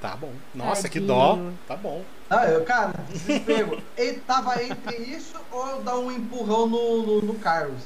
Tá 0.02 0.16
bom. 0.16 0.34
Nossa, 0.56 0.90
que 0.90 1.00
Tadinho. 1.00 1.08
dó. 1.08 1.52
Tá 1.68 1.76
bom. 1.76 2.04
Ah, 2.30 2.46
eu, 2.48 2.66
cara, 2.66 2.94
desespero. 3.10 3.82
Ele 3.96 4.20
tava 4.20 4.62
entre 4.62 4.98
isso 4.98 5.36
ou 5.52 5.68
eu 5.68 5.82
dar 5.82 5.98
um 5.98 6.12
empurrão 6.12 6.68
no, 6.68 7.04
no, 7.04 7.22
no 7.22 7.36
Carlos. 7.36 7.82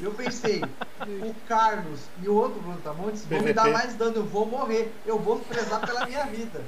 Eu 0.00 0.12
pensei, 0.12 0.62
o 0.62 1.34
Carlos 1.46 2.00
e 2.22 2.28
o 2.28 2.34
outro 2.34 2.60
Brutamontes 2.60 3.26
vão 3.26 3.42
me 3.42 3.52
dar 3.52 3.68
mais 3.68 3.94
dano, 3.94 4.16
eu 4.16 4.24
vou 4.24 4.46
morrer, 4.46 4.90
eu 5.04 5.18
vou 5.18 5.38
prezar 5.40 5.80
pela 5.80 6.06
minha 6.06 6.24
vida. 6.24 6.62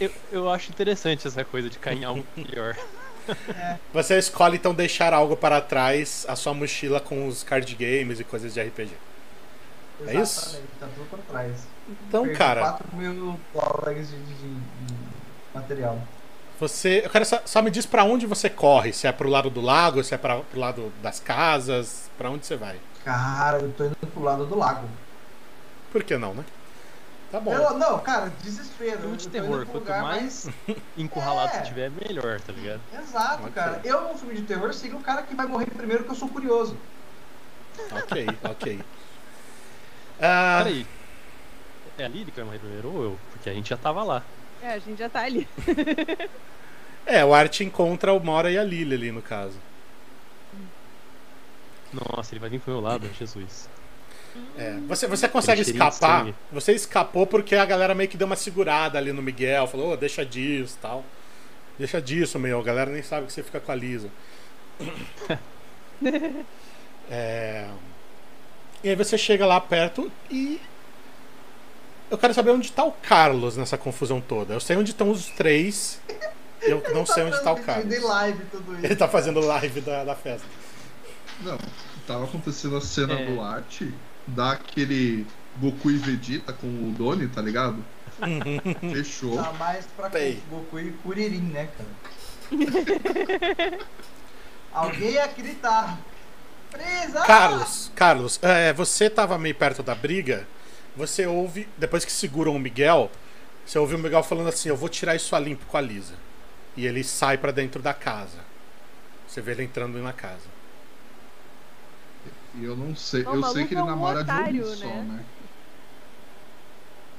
Eu, 0.00 0.10
eu 0.30 0.50
acho 0.50 0.70
interessante 0.70 1.26
essa 1.26 1.44
coisa 1.44 1.68
de 1.68 1.78
cair 1.78 2.02
em 2.02 2.04
algo 2.04 2.24
pior. 2.34 2.76
Você 3.92 4.18
escolhe 4.18 4.56
então 4.56 4.74
deixar 4.74 5.12
algo 5.12 5.36
para 5.36 5.60
trás, 5.60 6.24
a 6.28 6.36
sua 6.36 6.54
mochila 6.54 7.00
com 7.00 7.26
os 7.26 7.42
card 7.42 7.74
games 7.74 8.20
e 8.20 8.24
coisas 8.24 8.54
de 8.54 8.62
RPG. 8.62 8.92
É 10.06 10.14
isso? 10.14 10.40
Exatamente, 10.40 10.68
tá 10.78 10.86
tudo 10.94 11.08
pra 11.10 11.18
trás. 11.28 11.66
Então, 11.88 12.22
Perdi 12.22 12.38
cara, 12.38 12.60
4 12.62 12.96
mil 12.96 13.38
dólares 13.52 14.08
de, 14.08 14.16
de- 14.16 14.34
de- 14.54 14.94
material. 15.54 15.98
você. 16.58 17.02
Eu 17.04 17.10
quero 17.10 17.24
só, 17.24 17.40
só 17.44 17.60
me 17.62 17.70
diz 17.70 17.84
pra 17.86 18.04
onde 18.04 18.26
você 18.26 18.48
corre. 18.48 18.92
Se 18.92 19.06
é 19.06 19.12
pro 19.12 19.28
lado 19.28 19.50
do 19.50 19.60
lago, 19.60 20.02
se 20.02 20.14
é 20.14 20.18
para 20.18 20.40
pro 20.40 20.58
lado 20.60 20.92
das 21.02 21.20
casas, 21.20 22.10
pra 22.16 22.30
onde 22.30 22.46
você 22.46 22.56
vai. 22.56 22.76
Cara, 23.04 23.58
eu 23.58 23.70
tô 23.72 23.84
indo 23.84 23.96
pro 23.96 24.22
lado 24.22 24.46
do 24.46 24.56
lago. 24.56 24.88
Por 25.92 26.02
que 26.02 26.16
não, 26.16 26.32
né? 26.34 26.44
Tá 27.30 27.38
bom. 27.38 27.52
Eu, 27.52 27.76
não, 27.78 27.98
cara, 27.98 28.32
desespero. 28.42 29.00
Filme 29.00 29.16
de 29.16 29.28
terror, 29.28 29.66
quanto 29.66 29.74
lugar 29.80 30.02
mais 30.02 30.48
encurralado 30.96 31.50
É. 31.50 31.58
você 31.58 31.62
tiver, 31.64 31.90
melhor, 31.90 32.40
tá 32.40 32.52
ligado? 32.52 32.80
Exato, 32.98 33.50
cara. 33.50 33.80
Eu, 33.84 34.02
num 34.08 34.16
filme 34.16 34.36
de 34.36 34.42
terror, 34.42 34.72
sigo 34.72 34.96
o 34.98 35.02
cara 35.02 35.22
que 35.22 35.34
vai 35.34 35.46
morrer 35.46 35.66
primeiro, 35.66 36.04
que 36.04 36.10
eu 36.10 36.14
sou 36.14 36.28
curioso. 36.28 36.76
Ok, 37.92 38.26
ok. 38.44 38.80
Ah, 40.20 40.60
Peraí. 40.62 40.86
É 41.98 42.04
a 42.04 42.08
Lily 42.08 42.30
que 42.30 42.36
vai 42.36 42.44
morrer 42.44 42.58
primeiro 42.58 42.92
ou 42.92 43.02
eu? 43.04 43.18
Porque 43.32 43.48
a 43.48 43.54
gente 43.54 43.70
já 43.70 43.76
tava 43.76 44.02
lá. 44.02 44.22
É, 44.62 44.72
a 44.72 44.78
gente 44.78 44.98
já 44.98 45.08
tá 45.08 45.20
ali. 45.20 45.46
é, 47.06 47.24
o 47.24 47.32
Art 47.34 47.60
encontra 47.60 48.12
o 48.12 48.20
Mora 48.20 48.50
e 48.50 48.58
a 48.58 48.64
Lily 48.64 48.94
ali 48.94 49.12
no 49.12 49.22
caso. 49.22 49.56
Nossa, 51.92 52.34
ele 52.34 52.40
vai 52.40 52.50
vir 52.50 52.60
pro 52.60 52.72
meu 52.72 52.80
lado, 52.80 53.08
Jesus. 53.16 53.68
É, 54.58 54.76
você, 54.88 55.06
você 55.06 55.28
consegue 55.28 55.60
escapar. 55.60 56.26
Você 56.50 56.72
escapou 56.72 57.24
porque 57.26 57.54
a 57.54 57.64
galera 57.64 57.94
meio 57.94 58.08
que 58.08 58.16
deu 58.16 58.26
uma 58.26 58.34
segurada 58.34 58.98
ali 58.98 59.12
no 59.12 59.22
Miguel, 59.22 59.68
falou, 59.68 59.92
"Ô, 59.92 59.96
deixa 59.96 60.26
disso 60.26 60.76
tal. 60.82 61.04
Deixa 61.78 62.00
disso, 62.02 62.38
meu. 62.38 62.58
A 62.58 62.62
galera 62.62 62.90
nem 62.90 63.02
sabe 63.02 63.26
que 63.26 63.32
você 63.32 63.42
fica 63.44 63.60
com 63.60 63.70
a 63.70 63.74
Lisa. 63.74 64.10
É, 67.10 67.68
E 68.82 68.88
aí 68.88 68.96
você 68.96 69.18
chega 69.18 69.44
lá 69.46 69.60
perto 69.60 70.10
e. 70.30 70.58
Eu 72.14 72.18
quero 72.18 72.32
saber 72.32 72.52
onde 72.52 72.70
tá 72.70 72.84
o 72.84 72.92
Carlos 72.92 73.56
nessa 73.56 73.76
confusão 73.76 74.20
toda. 74.20 74.54
Eu 74.54 74.60
sei 74.60 74.76
onde 74.76 74.92
estão 74.92 75.10
os 75.10 75.26
três. 75.30 76.00
Eu 76.62 76.80
não 76.94 77.04
sei 77.04 77.24
onde 77.24 77.42
tá 77.42 77.50
o 77.52 77.60
Carlos. 77.60 77.92
Ele 77.92 78.04
live 78.04 78.44
tudo 78.52 78.72
isso. 78.74 78.86
Ele 78.86 78.94
tá 78.94 79.08
fazendo 79.08 79.40
live 79.40 79.80
da, 79.80 80.04
da 80.04 80.14
festa. 80.14 80.46
Não, 81.40 81.58
tava 82.06 82.22
acontecendo 82.22 82.76
a 82.76 82.80
cena 82.80 83.14
É. 83.14 83.26
do 83.26 83.40
arte 83.40 83.92
daquele 84.28 85.26
Goku 85.60 85.90
e 85.90 85.96
Vegeta 85.96 86.52
com 86.52 86.68
o 86.68 86.94
Doni, 86.96 87.26
tá 87.26 87.42
ligado? 87.42 87.84
Fechou. 88.92 89.36
Tá 89.36 89.52
mais 89.54 89.84
pra 89.96 90.08
Pei. 90.08 90.40
Goku 90.48 90.78
e 90.78 90.92
Kuririn, 90.92 91.50
né, 91.50 91.68
cara? 91.76 91.90
Alguém 94.72 95.10
ia 95.14 95.26
gritar. 95.26 95.98
Presa! 96.70 97.22
Carlos, 97.22 97.90
Carlos, 97.96 98.38
é, 98.40 98.72
você 98.72 99.10
tava 99.10 99.36
meio 99.36 99.56
perto 99.56 99.82
da 99.82 99.96
briga. 99.96 100.46
Você 100.96 101.26
ouve, 101.26 101.68
depois 101.76 102.04
que 102.04 102.12
seguram 102.12 102.54
o 102.54 102.58
Miguel, 102.58 103.10
você 103.66 103.78
ouve 103.78 103.94
o 103.94 103.98
Miguel 103.98 104.22
falando 104.22 104.48
assim: 104.48 104.68
Eu 104.68 104.76
vou 104.76 104.88
tirar 104.88 105.14
isso 105.16 105.34
a 105.34 105.40
limpo 105.40 105.64
com 105.66 105.76
a 105.76 105.80
Lisa. 105.80 106.14
E 106.76 106.86
ele 106.86 107.02
sai 107.04 107.38
pra 107.38 107.52
dentro 107.52 107.80
da 107.82 107.94
casa. 107.94 108.38
Você 109.26 109.40
vê 109.40 109.52
ele 109.52 109.64
entrando 109.64 109.98
na 110.00 110.12
casa. 110.12 110.54
E 112.56 112.64
eu 112.64 112.76
não 112.76 112.94
sei, 112.94 113.22
O 113.24 113.34
eu 113.34 113.42
sei 113.44 113.66
que 113.66 113.74
ele 113.74 113.80
é 113.80 113.84
um 113.84 113.86
namora 113.86 114.22
de 114.22 114.30
otário, 114.30 114.64
um 114.66 114.74
só, 114.76 114.86
né? 114.86 115.02
né? 115.02 115.24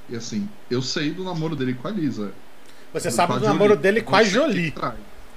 E 0.08 0.16
assim, 0.16 0.48
eu 0.70 0.80
sei 0.80 1.10
do 1.10 1.24
namoro 1.24 1.54
dele 1.56 1.74
com 1.74 1.88
a 1.88 1.90
Lisa. 1.90 2.32
Você 2.92 3.10
sabe 3.10 3.34
a 3.34 3.38
do 3.38 3.44
namoro 3.44 3.70
Jolie. 3.70 3.82
dele 3.82 4.02
com 4.02 4.14
a 4.16 4.20
que 4.20 4.26
Jolie, 4.30 4.74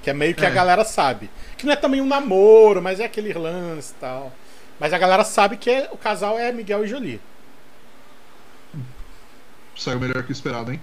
que 0.01 0.09
é 0.09 0.13
meio 0.13 0.33
que 0.35 0.45
a 0.45 0.49
É. 0.49 0.53
galera 0.53 0.85
sabe. 0.85 1.29
Que 1.57 1.65
não 1.65 1.73
é 1.73 1.75
também 1.75 1.99
um 1.99 2.05
namoro, 2.07 2.81
mas 2.81 2.99
é 3.01 3.05
aquele 3.05 3.33
lance 3.33 3.91
e 3.91 3.95
tal. 3.99 4.31
Mas 4.79 4.93
a 4.93 4.97
galera 4.97 5.25
sabe 5.25 5.57
que 5.57 5.69
é- 5.69 5.89
o 5.91 5.97
casal 5.97 6.39
é 6.39 6.51
Miguel 6.53 6.85
e 6.85 6.87
Jolie. 6.87 7.19
Saiu 9.79 9.97
melhor 9.97 10.23
que 10.23 10.31
o 10.31 10.33
esperado, 10.33 10.73
hein? 10.73 10.81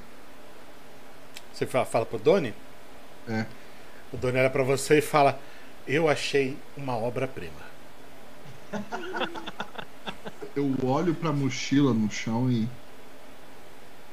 Você 1.53 1.66
fala, 1.66 1.84
fala 1.84 2.07
pro 2.07 2.18
Doni? 2.18 2.55
É. 3.28 3.44
O 4.11 4.16
Doni 4.16 4.38
olha 4.38 4.49
pra 4.49 4.62
você 4.62 4.99
e 4.99 5.03
fala: 5.03 5.38
Eu 5.86 6.09
achei 6.09 6.57
uma 6.74 6.97
obra-prima. 6.97 7.66
Eu 10.57 10.74
olho 10.82 11.14
pra 11.14 11.30
mochila 11.30 11.92
no 11.92 12.11
chão 12.11 12.51
e. 12.51 12.66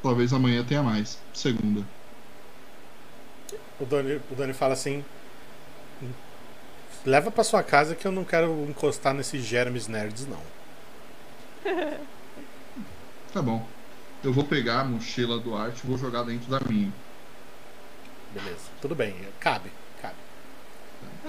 Talvez 0.02 0.34
amanhã 0.34 0.66
tenha 0.66 0.84
mais. 0.84 1.18
Segunda. 1.34 1.86
O 3.80 3.86
Doni, 3.86 4.22
o 4.30 4.36
Doni 4.36 4.52
fala 4.52 4.74
assim: 4.74 5.06
Leva 7.06 7.32
pra 7.32 7.46
sua 7.46 7.64
casa 7.64 7.96
que 7.96 8.06
eu 8.06 8.12
não 8.12 8.26
quero 8.26 8.66
encostar 8.70 9.14
nesses 9.14 9.46
germes 9.46 9.88
nerds, 9.88 10.28
não. 10.28 10.42
Tá 13.32 13.42
bom. 13.42 13.66
Eu 14.24 14.32
vou 14.32 14.44
pegar 14.44 14.82
a 14.82 14.84
mochila 14.86 15.38
do 15.38 15.56
arte 15.56 15.82
e 15.84 15.88
vou 15.88 15.98
jogar 15.98 16.24
dentro 16.24 16.50
da 16.50 16.60
minha. 16.62 16.92
Beleza, 18.34 18.70
tudo 18.82 18.96
bem, 18.96 19.14
cabe, 19.40 19.70
cabe. 20.02 20.16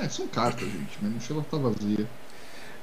É, 0.01 0.09
são 0.09 0.29
cartas, 0.29 0.67
gente. 0.67 0.99
Minha 1.01 1.15
mochila 1.15 1.45
tá 1.51 1.57
vazia. 1.57 2.09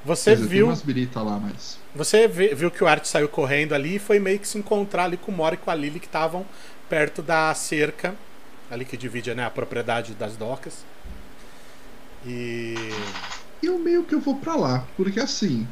Você 0.03 0.35
dizer, 0.35 0.47
viu, 0.47 0.65
umas 0.67 0.81
birita 0.81 1.21
lá, 1.21 1.39
mas. 1.39 1.77
você 1.95 2.27
viu 2.27 2.71
que 2.71 2.83
o 2.83 2.87
Art 2.87 3.05
saiu 3.05 3.29
correndo 3.29 3.73
ali 3.73 3.95
e 3.95 3.99
foi 3.99 4.19
meio 4.19 4.39
que 4.39 4.47
se 4.47 4.57
encontrar 4.57 5.05
ali 5.05 5.15
com 5.15 5.31
o 5.31 5.35
Mora 5.35 5.55
e 5.55 5.57
com 5.57 5.69
a 5.69 5.75
Lily 5.75 5.99
que 5.99 6.07
estavam 6.07 6.45
perto 6.89 7.21
da 7.21 7.53
cerca, 7.53 8.15
ali 8.69 8.83
que 8.83 8.97
divide 8.97 9.33
né, 9.35 9.45
a 9.45 9.49
propriedade 9.49 10.13
das 10.13 10.35
docas. 10.35 10.83
E. 12.25 12.75
Eu 13.61 13.77
meio 13.77 14.03
que 14.03 14.15
eu 14.15 14.19
vou 14.19 14.35
pra 14.37 14.55
lá. 14.55 14.85
Porque 14.97 15.19
assim, 15.19 15.67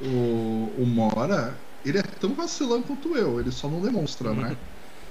o, 0.00 0.72
o 0.78 0.86
Mora, 0.86 1.54
ele 1.84 1.98
é 1.98 2.02
tão 2.02 2.34
vacilão 2.34 2.82
quanto 2.82 3.16
eu. 3.16 3.40
Ele 3.40 3.50
só 3.52 3.68
não 3.68 3.80
demonstra, 3.80 4.32
né? 4.32 4.56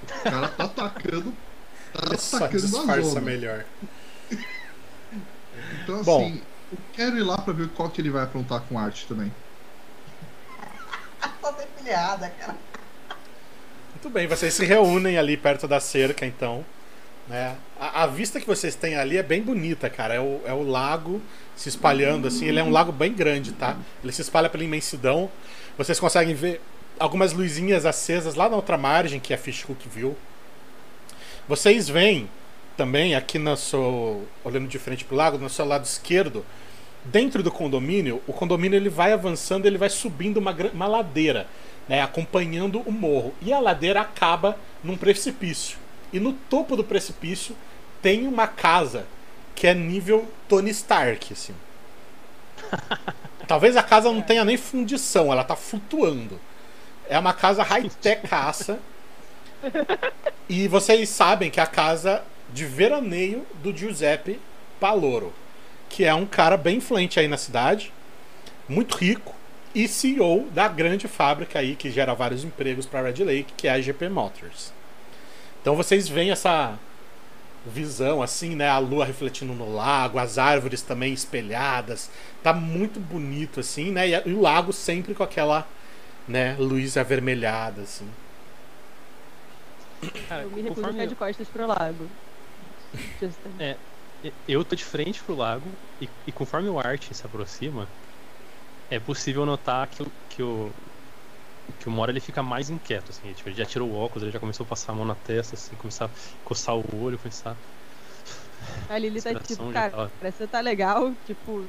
O 0.02 0.22
cara 0.22 0.48
tá 0.48 0.64
atacando. 0.64 1.32
Tá 1.92 2.02
Ele 2.06 2.16
só 2.18 2.36
atacando 2.36 2.62
na 2.62 2.68
disfarça 2.68 3.02
zona. 3.10 3.20
melhor. 3.20 3.64
Então 5.82 5.96
assim, 5.96 6.04
Bom. 6.04 6.32
eu 6.72 6.78
quero 6.92 7.16
ir 7.16 7.22
lá 7.22 7.38
pra 7.38 7.52
ver 7.52 7.68
qual 7.68 7.88
que 7.90 8.00
ele 8.00 8.10
vai 8.10 8.24
aprontar 8.24 8.60
com 8.62 8.78
arte 8.78 9.06
também. 9.06 9.32
Tá 11.40 11.50
depilhada, 11.50 12.28
cara. 12.40 12.56
Muito 13.90 14.10
bem, 14.10 14.26
vocês 14.26 14.52
se 14.54 14.64
reúnem 14.64 15.16
ali 15.18 15.36
perto 15.36 15.66
da 15.68 15.78
cerca, 15.80 16.24
então. 16.26 16.64
Né? 17.28 17.56
A, 17.78 18.02
a 18.02 18.06
vista 18.06 18.38
que 18.40 18.46
vocês 18.46 18.74
têm 18.74 18.96
ali 18.96 19.16
é 19.16 19.22
bem 19.22 19.42
bonita, 19.42 19.88
cara. 19.88 20.14
É 20.14 20.20
o, 20.20 20.40
é 20.44 20.52
o 20.52 20.62
lago 20.62 21.22
se 21.56 21.68
espalhando, 21.68 22.28
assim. 22.28 22.46
Ele 22.46 22.58
é 22.58 22.62
um 22.62 22.70
lago 22.70 22.92
bem 22.92 23.12
grande, 23.14 23.52
tá? 23.52 23.76
Ele 24.02 24.12
se 24.12 24.20
espalha 24.22 24.48
pela 24.50 24.64
imensidão. 24.64 25.30
Vocês 25.76 25.98
conseguem 25.98 26.34
ver 26.34 26.60
algumas 26.98 27.32
luzinhas 27.32 27.84
acesas 27.84 28.34
lá 28.34 28.48
na 28.48 28.56
outra 28.56 28.78
margem, 28.78 29.18
que 29.18 29.34
é 29.34 29.36
Fishhook 29.36 29.88
View. 29.88 30.16
Vocês 31.48 31.88
veem 31.88 32.30
também 32.76 33.14
aqui 33.14 33.38
no 33.38 33.56
seu. 33.56 34.26
olhando 34.44 34.68
de 34.68 34.78
frente 34.78 35.04
pro 35.04 35.16
lago, 35.16 35.36
no 35.36 35.50
seu 35.50 35.64
lado 35.64 35.84
esquerdo, 35.84 36.44
dentro 37.04 37.42
do 37.42 37.50
condomínio, 37.50 38.22
o 38.26 38.32
condomínio 38.32 38.76
ele 38.76 38.88
vai 38.88 39.12
avançando, 39.12 39.66
ele 39.66 39.76
vai 39.76 39.90
subindo 39.90 40.38
uma, 40.38 40.56
uma 40.72 40.86
ladeira, 40.86 41.46
né, 41.88 42.00
acompanhando 42.00 42.80
o 42.80 42.92
morro. 42.92 43.34
E 43.42 43.52
a 43.52 43.58
ladeira 43.58 44.00
acaba 44.00 44.56
num 44.82 44.96
precipício. 44.96 45.76
E 46.12 46.20
no 46.20 46.32
topo 46.32 46.76
do 46.76 46.84
precipício 46.84 47.56
tem 48.00 48.26
uma 48.28 48.46
casa 48.46 49.06
que 49.54 49.66
é 49.66 49.74
nível 49.74 50.28
Tony 50.48 50.70
Stark, 50.70 51.32
assim. 51.32 51.54
Talvez 53.46 53.76
a 53.76 53.82
casa 53.82 54.10
não 54.10 54.22
tenha 54.22 54.44
nem 54.44 54.56
fundição, 54.56 55.32
ela 55.32 55.44
tá 55.44 55.56
flutuando. 55.56 56.40
É 57.08 57.18
uma 57.18 57.32
casa 57.32 57.62
high-tech 57.62 58.26
caça. 58.28 58.78
E 60.46 60.68
vocês 60.68 61.08
sabem 61.08 61.50
que 61.50 61.58
é 61.58 61.62
a 61.62 61.66
casa 61.66 62.22
de 62.52 62.66
veraneio 62.66 63.46
do 63.62 63.74
Giuseppe 63.74 64.38
Paloro, 64.78 65.32
que 65.88 66.04
é 66.04 66.12
um 66.12 66.26
cara 66.26 66.58
bem 66.58 66.76
influente 66.76 67.18
aí 67.18 67.26
na 67.26 67.38
cidade, 67.38 67.90
muito 68.68 68.94
rico 68.94 69.34
e 69.74 69.88
CEO 69.88 70.46
da 70.50 70.68
grande 70.68 71.08
fábrica 71.08 71.58
aí 71.58 71.74
que 71.74 71.90
gera 71.90 72.14
vários 72.14 72.44
empregos 72.44 72.84
para 72.84 73.02
Red 73.02 73.24
Lake, 73.24 73.54
que 73.56 73.66
é 73.66 73.72
a 73.72 73.80
GP 73.80 74.10
Motors. 74.10 74.70
Então 75.62 75.74
vocês 75.74 76.08
veem 76.08 76.30
essa 76.30 76.78
visão 77.64 78.22
assim, 78.22 78.54
né, 78.56 78.68
a 78.68 78.78
lua 78.78 79.04
refletindo 79.04 79.54
no 79.54 79.72
lago, 79.74 80.18
as 80.18 80.38
árvores 80.38 80.82
também 80.82 81.12
espelhadas. 81.12 82.10
Tá 82.42 82.52
muito 82.52 83.00
bonito 83.00 83.60
assim, 83.60 83.90
né? 83.92 84.08
E, 84.08 84.32
o 84.34 84.40
lago 84.40 84.72
sempre 84.72 85.14
com 85.14 85.22
aquela, 85.22 85.66
né, 86.28 86.56
luz 86.58 86.96
avermelhada 86.96 87.82
assim. 87.82 88.08
Cara, 90.28 90.42
Eu 90.42 90.50
me 90.50 90.62
recuso 90.62 90.86
a 90.88 90.92
conforme 90.92 90.92
ficar 90.92 91.06
de 91.06 91.14
costas 91.16 91.48
pro 91.48 91.66
lago. 91.66 92.10
É. 93.58 93.76
eu 94.46 94.64
tô 94.64 94.74
de 94.76 94.84
frente 94.84 95.22
pro 95.22 95.34
lago 95.34 95.78
e, 96.00 96.08
e 96.26 96.32
conforme 96.32 96.68
o 96.68 96.78
Art 96.78 97.12
se 97.12 97.26
aproxima, 97.26 97.88
é 98.90 98.98
possível 98.98 99.44
notar 99.46 99.88
que, 99.88 100.02
o- 100.02 100.12
que 100.28 100.42
o 100.42 100.70
que 101.78 101.88
o 101.88 101.90
Mora 101.92 102.10
ele 102.12 102.20
fica 102.20 102.42
mais 102.42 102.70
inquieto, 102.70 103.10
assim, 103.10 103.32
tipo, 103.32 103.48
ele 103.48 103.56
já 103.56 103.64
tirou 103.66 103.88
o 103.90 103.94
óculos, 103.96 104.22
ele 104.22 104.32
já 104.32 104.40
começou 104.40 104.64
a 104.64 104.68
passar 104.68 104.92
a 104.92 104.94
mão 104.94 105.04
na 105.04 105.14
testa, 105.14 105.54
assim, 105.54 105.74
começar 105.76 106.06
a 106.06 106.10
coçar 106.44 106.76
o 106.76 106.84
olho, 107.02 107.18
começar. 107.18 107.56
A 108.88 108.98
Lily 108.98 109.20
tá 109.20 109.34
tipo, 109.34 109.72
cara, 109.72 109.90
tava- 109.90 110.10
parece 110.18 110.38
que 110.38 110.44
você 110.44 110.48
tá 110.48 110.60
legal, 110.60 111.12
tipo, 111.26 111.64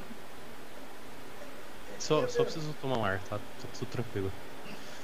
Só, 1.99 2.27
só 2.27 2.43
preciso 2.43 2.73
tomar 2.81 2.97
um 2.97 3.05
ar, 3.05 3.19
tá? 3.29 3.39
Tô 3.61 3.67
tudo 3.79 3.89
tranquilo. 3.91 4.31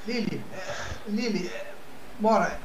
Lili, 0.08 0.42
é, 0.54 1.10
Lili, 1.10 1.48
é, 1.48 1.74
Mora, 2.20 2.60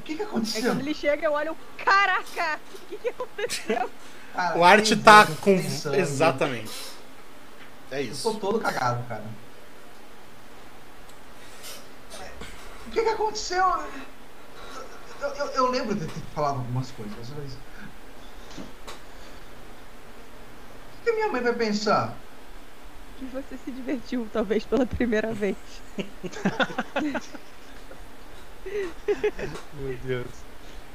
o 0.00 0.02
que 0.02 0.14
que 0.16 0.22
Aí 0.22 0.28
aconteceu? 0.28 0.62
quando 0.72 0.80
ele 0.80 0.94
chega, 0.94 1.26
eu 1.26 1.32
olho, 1.32 1.56
caraca, 1.84 2.60
o 2.74 2.86
que 2.88 2.96
que 2.98 3.08
aconteceu? 3.08 3.90
Cara, 4.32 4.58
O 4.58 4.64
Art 4.64 4.90
tá 5.04 5.26
com 5.40 5.56
exatamente. 5.94 6.70
É 7.90 8.02
Eu 8.02 8.06
tô 8.08 8.12
isso. 8.12 8.34
todo 8.40 8.58
cagado, 8.60 9.06
cara. 9.08 9.24
É, 12.20 12.30
O 12.85 12.85
que 12.96 13.02
que 13.02 13.08
aconteceu? 13.10 13.64
Eu, 15.20 15.28
eu- 15.28 15.50
eu 15.52 15.70
lembro 15.70 15.94
de 15.94 16.06
ter 16.06 16.20
falado 16.34 16.58
algumas 16.60 16.90
coisas, 16.92 17.30
mas. 17.36 17.52
O 21.00 21.04
que 21.04 21.12
minha 21.12 21.28
mãe 21.28 21.42
vai 21.42 21.54
pensar? 21.54 22.16
Que 23.18 23.24
você 23.26 23.56
se 23.58 23.70
divertiu, 23.70 24.26
talvez 24.32 24.64
pela 24.64 24.86
primeira 24.86 25.32
vez. 25.32 25.56
Meu 29.74 29.96
Deus. 29.98 30.26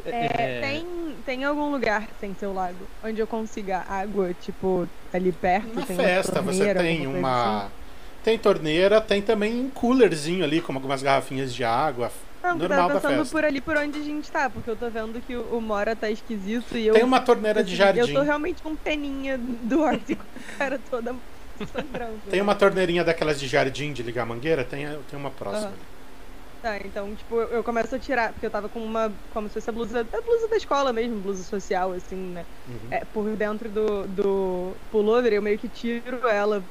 É, 0.05 0.61
Tem, 0.61 0.85
tem 1.23 1.43
algum 1.43 1.71
lugar 1.71 2.09
sem 2.19 2.33
seu 2.33 2.51
lago 2.51 2.87
onde 3.03 3.21
eu 3.21 3.27
consiga 3.27 3.83
água, 3.87 4.33
tipo, 4.33 4.87
ali 5.13 5.31
perto? 5.31 5.75
Na 5.75 5.85
tem 5.85 5.95
uma 5.95 6.03
festa 6.03 6.41
você 6.41 6.57
torneira, 6.73 6.79
tem 6.81 7.05
alguma 7.05 7.11
coisa 7.11 7.19
uma. 7.19 7.57
assim? 7.65 7.80
Tem 8.23 8.37
torneira, 8.37 9.01
tem 9.01 9.21
também 9.21 9.59
um 9.59 9.69
coolerzinho 9.69 10.43
ali 10.43 10.61
com 10.61 10.73
algumas 10.73 11.01
garrafinhas 11.01 11.53
de 11.53 11.63
água. 11.63 12.11
Não, 12.43 12.55
normal 12.55 12.89
pensando 12.89 13.17
festa. 13.17 13.31
por 13.31 13.45
ali 13.45 13.61
por 13.61 13.77
onde 13.77 13.99
a 13.99 14.03
gente 14.03 14.31
tá, 14.31 14.49
porque 14.49 14.69
eu 14.69 14.75
tô 14.75 14.89
vendo 14.89 15.21
que 15.21 15.35
o, 15.35 15.61
Mora 15.61 15.95
tá 15.95 16.09
esquisito 16.09 16.75
e 16.75 16.87
eu. 16.87 16.93
Tem 16.93 17.03
uma 17.03 17.19
torneira 17.19 17.63
de 17.63 17.75
jardim. 17.75 17.99
Eu 17.99 18.13
tô 18.13 18.21
realmente 18.21 18.61
com 18.61 18.75
peninha 18.75 19.37
do 19.37 19.85
a 19.85 19.97
cara 20.57 20.79
toda 20.89 21.15
sangrando. 21.71 22.19
Tem 22.29 22.41
uma 22.41 22.55
torneirinha 22.55 23.03
daquelas 23.03 23.39
de 23.39 23.47
jardim 23.47 23.93
de 23.93 24.01
ligar 24.01 24.25
mangueira? 24.25 24.63
Tem, 24.63 24.87
tem 25.09 25.19
uma 25.19 25.29
próxima. 25.29 25.67
Aham. 25.67 25.91
Tá, 26.61 26.77
então, 26.77 27.15
tipo, 27.15 27.35
eu 27.35 27.47
eu 27.47 27.63
começo 27.63 27.95
a 27.95 27.99
tirar, 27.99 28.33
porque 28.33 28.45
eu 28.45 28.51
tava 28.51 28.69
com 28.69 28.83
uma, 28.83 29.11
como 29.33 29.47
se 29.47 29.55
fosse 29.55 29.67
a 29.67 29.73
blusa, 29.73 30.01
a 30.01 30.21
blusa 30.21 30.47
da 30.47 30.57
escola 30.57 30.93
mesmo, 30.93 31.19
blusa 31.19 31.43
social, 31.43 31.91
assim, 31.91 32.15
né? 32.15 32.45
Uhum. 32.67 32.87
É, 32.91 33.03
por 33.03 33.35
dentro 33.35 33.67
do, 33.67 34.07
do 34.07 34.73
pullover, 34.91 35.33
eu 35.33 35.41
meio 35.41 35.57
que 35.57 35.67
tiro 35.67 36.27
ela 36.27 36.63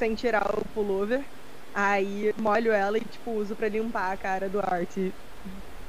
sem 0.00 0.14
tirar 0.14 0.46
o 0.58 0.66
pullover. 0.70 1.30
Aí 1.74 2.32
molho 2.40 2.72
ela 2.72 2.96
e, 2.96 3.02
tipo, 3.02 3.32
uso 3.32 3.54
pra 3.54 3.68
limpar 3.68 4.12
a 4.12 4.16
cara 4.16 4.48
do 4.48 4.58
Art. 4.58 4.96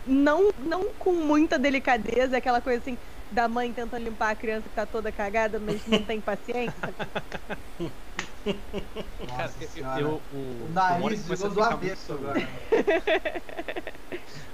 Não, 0.05 0.49
não 0.57 0.93
com 0.97 1.13
muita 1.13 1.57
delicadeza, 1.57 2.35
aquela 2.37 2.61
coisa 2.61 2.79
assim, 2.81 2.97
da 3.31 3.47
mãe 3.47 3.71
tentando 3.73 4.03
limpar 4.03 4.31
a 4.31 4.35
criança 4.35 4.67
que 4.67 4.75
tá 4.75 4.85
toda 4.85 5.11
cagada, 5.11 5.59
mas 5.59 5.85
não 5.87 6.03
tem 6.03 6.19
paciência. 6.19 6.73
sabe? 6.81 7.11
Cara, 9.27 9.43
Nossa 9.43 9.79
eu, 9.79 9.97
eu, 9.99 10.23
o, 10.31 10.65
O 10.65 10.69
nariz 10.69 11.23
começa 11.23 11.47
a 11.47 11.51
ficar 11.51 11.73
avesso 11.73 12.11
muito- 12.13 12.25
agora. 12.29 12.41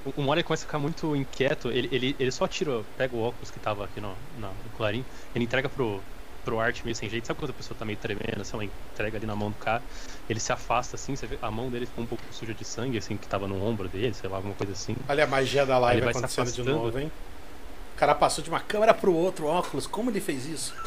O- 0.03 0.22
Mori 0.22 0.43
começa 0.43 0.64
a 0.64 0.68
ficar 0.68 0.80
muito 0.80 1.16
inquieto. 1.16 1.70
Ele, 1.72 1.89
ele, 1.91 2.16
ele 2.20 2.32
só 2.32 2.47
tira, 2.47 2.84
pega 2.95 3.16
o 3.16 3.20
óculos 3.20 3.49
que 3.51 3.60
tava 3.60 3.86
aqui 3.86 3.99
no, 3.99 4.22
na- 4.32 4.53
no 4.53 4.70
clarim, 4.72 5.05
ele 5.34 5.45
entrega 5.45 5.68
pro, 5.70 6.05
pro 6.47 6.61
Art 6.61 6.81
meio 6.85 6.95
sem 6.95 7.09
jeito. 7.09 7.27
Sabe 7.27 7.41
quando 7.41 7.51
a 7.51 7.53
pessoa 7.53 7.77
tá 7.77 7.83
meio 7.83 7.97
tremendo, 7.97 8.39
assim, 8.39 8.51
ela 8.53 8.63
entrega 8.63 9.17
ali 9.17 9.25
na 9.25 9.35
mão 9.35 9.51
do 9.51 9.57
cara, 9.57 9.83
ele 10.29 10.39
se 10.39 10.53
afasta 10.53 10.95
assim, 10.95 11.13
você 11.13 11.27
vê, 11.27 11.37
a 11.41 11.51
mão 11.51 11.69
dele 11.69 11.85
ficou 11.85 12.05
um 12.05 12.07
pouco 12.07 12.23
suja 12.31 12.53
de 12.53 12.63
sangue, 12.63 12.97
assim, 12.97 13.17
que 13.17 13.27
tava 13.27 13.49
no 13.49 13.61
ombro 13.61 13.89
dele, 13.89 14.13
sei 14.13 14.29
lá, 14.29 14.37
alguma 14.37 14.55
coisa 14.55 14.71
assim. 14.71 14.95
Olha 15.09 15.25
a 15.25 15.27
magia 15.27 15.65
da 15.65 15.77
live 15.77 16.01
vai 16.01 16.11
acontecendo 16.11 16.53
de 16.53 16.63
novo, 16.63 16.97
hein? 16.97 17.11
O 17.93 17.99
cara 17.99 18.15
passou 18.15 18.41
de 18.41 18.49
uma 18.49 18.61
câmera 18.61 18.93
pro 18.93 19.13
outro 19.13 19.47
óculos. 19.47 19.85
Como 19.87 20.09
ele 20.09 20.21
fez 20.21 20.45
isso? 20.45 20.73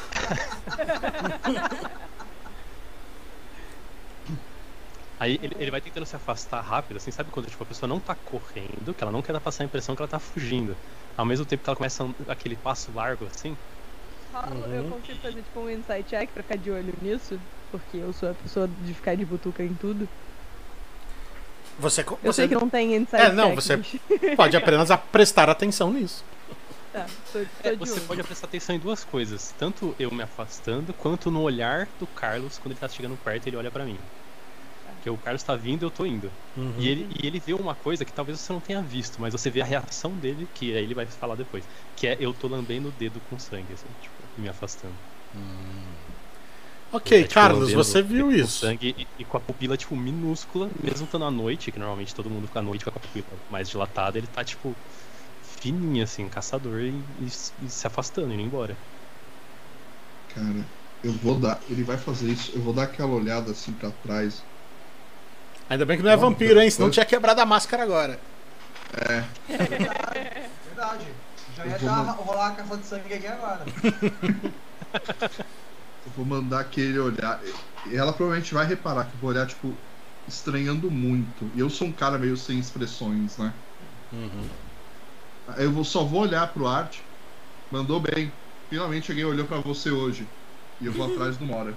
Aí 5.18 5.38
ele, 5.42 5.54
ele 5.58 5.70
vai 5.70 5.82
tentando 5.82 6.06
se 6.06 6.16
afastar 6.16 6.62
rápido, 6.62 6.96
assim, 6.96 7.10
sabe 7.10 7.30
quando 7.30 7.46
tipo, 7.46 7.62
a 7.62 7.66
pessoa 7.66 7.86
não 7.86 8.00
tá 8.00 8.14
correndo, 8.14 8.94
que 8.94 9.04
ela 9.04 9.12
não 9.12 9.20
quer 9.20 9.34
dar 9.34 9.40
passar 9.40 9.64
a 9.64 9.66
impressão 9.66 9.94
que 9.94 10.00
ela 10.00 10.08
tá 10.08 10.18
fugindo. 10.18 10.74
Ao 11.14 11.26
mesmo 11.26 11.44
tempo 11.44 11.62
que 11.62 11.68
ela 11.68 11.76
começa 11.76 12.08
aquele 12.26 12.56
passo 12.56 12.90
largo, 12.90 13.26
assim, 13.26 13.54
Rola- 14.32 14.66
Eu 14.74 14.82
Uhum. 14.84 14.90
consigo 14.90 15.18
fazer, 15.20 15.42
tipo, 15.42 15.60
um 15.60 15.70
insight 15.70 16.04
check 16.08 16.30
pra 16.30 16.42
ficar 16.42 16.56
de 16.56 16.70
olho 16.70 16.94
nisso, 17.02 17.38
porque 17.70 17.96
eu 17.98 18.12
sou 18.12 18.30
a 18.30 18.34
pessoa 18.34 18.68
de 18.82 18.94
ficar 18.94 19.14
de 19.16 19.24
butuca 19.24 19.62
em 19.62 19.74
tudo. 19.74 20.08
Você, 21.78 22.04
co- 22.04 22.18
Eu 22.22 22.32
você 22.32 22.42
sei 22.42 22.48
que 22.48 22.54
não 22.54 22.68
tem 22.68 22.94
insight 22.94 23.22
É, 23.24 23.32
não, 23.32 23.54
check, 23.54 23.54
você- 23.56 23.76
mas- 23.76 24.36
pode 24.36 24.56
apenas 24.56 24.90
a 24.90 24.98
prestar 24.98 25.48
atenção 25.48 25.92
nisso. 25.92 26.24
Tá, 26.92 27.06
tô, 27.32 27.38
tô 27.38 27.46
É, 27.62 27.70
de 27.70 27.76
você 27.76 27.92
olho. 27.92 28.00
pode 28.02 28.22
prestar 28.24 28.48
atenção 28.48 28.74
em 28.74 28.78
duas 28.80 29.04
coisas, 29.04 29.54
tanto 29.56 29.94
eu 29.96 30.10
me 30.10 30.22
afastando, 30.24 30.92
quanto 30.92 31.30
no 31.30 31.40
olhar 31.40 31.86
do 32.00 32.06
Carlos 32.08 32.58
quando 32.58 32.72
ele 32.72 32.80
tá 32.80 32.88
chegando 32.88 33.16
perto 33.22 33.46
e 33.46 33.50
ele 33.50 33.56
olha 33.56 33.70
pra 33.70 33.84
mim. 33.84 33.96
Porque 35.00 35.10
o 35.10 35.18
Carlos 35.18 35.42
tá 35.42 35.56
vindo, 35.56 35.84
eu 35.86 35.90
tô 35.90 36.04
indo. 36.06 36.36
Uhum. 36.56 36.76
E 36.78 36.86
ele, 36.88 37.08
e 37.22 37.26
ele 37.26 37.40
vê 37.40 37.54
uma 37.54 37.74
coisa 37.74 38.04
que 38.04 38.12
talvez 38.12 38.38
você 38.40 38.52
não 38.52 38.60
tenha 38.60 38.82
visto, 38.82 39.18
mas 39.20 39.32
você 39.32 39.50
vê 39.50 39.62
a 39.62 39.64
reação 39.64 40.18
dele, 40.18 40.46
que 40.46 40.74
aí 40.76 40.84
ele 40.84 40.94
vai 40.94 41.06
falar 41.06 41.36
depois. 41.36 41.66
Que 41.96 42.06
é 42.08 42.16
eu 42.20 42.34
tô 42.34 42.48
lambendo 42.48 42.88
o 42.88 42.92
dedo 42.92 43.20
com 43.20 43.38
sangue, 43.38 43.72
assim, 43.72 43.88
tipo, 43.98 44.30
me 44.36 44.48
afastando. 44.48 45.00
Ok, 46.92 47.12
Ele 47.12 47.14
tá, 47.14 47.26
tipo, 47.28 47.34
Carlos, 47.34 47.72
você 47.72 48.02
viu 48.02 48.32
isso. 48.32 48.76
Sangue 48.76 48.94
e, 49.16 49.22
e 49.22 49.24
com 49.24 49.36
a 49.36 49.40
pupila, 49.40 49.76
tipo, 49.76 49.96
minúscula, 49.96 50.70
mesmo 50.82 51.04
estando 51.06 51.24
à 51.24 51.30
noite, 51.30 51.70
que 51.70 51.78
normalmente 51.78 52.14
todo 52.14 52.30
mundo 52.30 52.46
fica 52.48 52.58
à 52.60 52.62
noite 52.62 52.84
com 52.84 52.90
a 52.90 53.00
pupila 53.00 53.40
mais 53.48 53.68
dilatada, 53.68 54.18
ele 54.18 54.26
tá, 54.26 54.44
tipo, 54.44 54.78
fininho, 55.40 56.02
assim, 56.04 56.28
caçador 56.28 56.80
e, 56.82 57.06
e 57.18 57.26
e 57.26 57.70
se 57.70 57.86
afastando, 57.86 58.32
indo 58.32 58.42
embora. 58.42 58.78
Cara, 60.28 60.66
eu 61.02 61.12
vou 61.12 61.38
dar. 61.38 61.60
Ele 61.68 61.84
vai 61.84 61.98
fazer 61.98 62.30
isso, 62.32 62.50
eu 62.56 62.62
vou 62.62 62.72
dar 62.72 62.84
aquela 62.84 63.12
olhada 63.12 63.50
assim 63.52 63.76
pra 63.76 63.92
trás. 63.92 64.49
Ainda 65.70 65.86
bem 65.86 65.96
que 65.96 66.02
não 66.02 66.10
é 66.10 66.16
vampiro, 66.16 66.60
hein? 66.60 66.70
Senão 66.70 66.90
tinha 66.90 67.06
quebrado 67.06 67.40
a 67.40 67.46
máscara 67.46 67.82
agora. 67.84 68.20
É, 68.92 69.20
Verdade, 69.46 70.50
verdade. 70.64 71.06
Já 71.56 71.66
ia 71.66 71.78
dar, 71.78 72.04
man- 72.04 72.12
rolar 72.12 72.48
a 72.48 72.54
caça 72.56 72.76
de 72.76 72.86
sangue 72.86 73.14
aqui 73.14 73.26
agora. 73.26 73.64
eu 76.04 76.10
vou 76.12 76.24
mandar 76.24 76.60
aquele 76.60 76.98
olhar. 76.98 77.40
Ela 77.92 78.12
provavelmente 78.12 78.54
vai 78.54 78.66
reparar 78.66 79.04
que 79.06 79.14
eu 79.14 79.20
vou 79.20 79.30
olhar, 79.30 79.46
tipo, 79.46 79.76
estranhando 80.26 80.90
muito. 80.90 81.50
E 81.54 81.60
eu 81.60 81.70
sou 81.70 81.88
um 81.88 81.92
cara 81.92 82.18
meio 82.18 82.36
sem 82.36 82.58
expressões, 82.58 83.36
né? 83.38 83.54
Uhum. 84.12 84.48
Aí 85.46 85.64
eu 85.64 85.72
vou, 85.72 85.84
só 85.84 86.04
vou 86.04 86.22
olhar 86.22 86.52
pro 86.52 86.66
Art. 86.66 86.98
Mandou 87.70 88.00
bem. 88.00 88.32
Finalmente 88.68 89.10
alguém 89.10 89.24
olhou 89.24 89.46
pra 89.46 89.60
você 89.60 89.90
hoje. 89.90 90.28
E 90.80 90.86
eu 90.86 90.92
vou 90.92 91.12
atrás 91.12 91.36
do 91.36 91.44
Mora. 91.44 91.76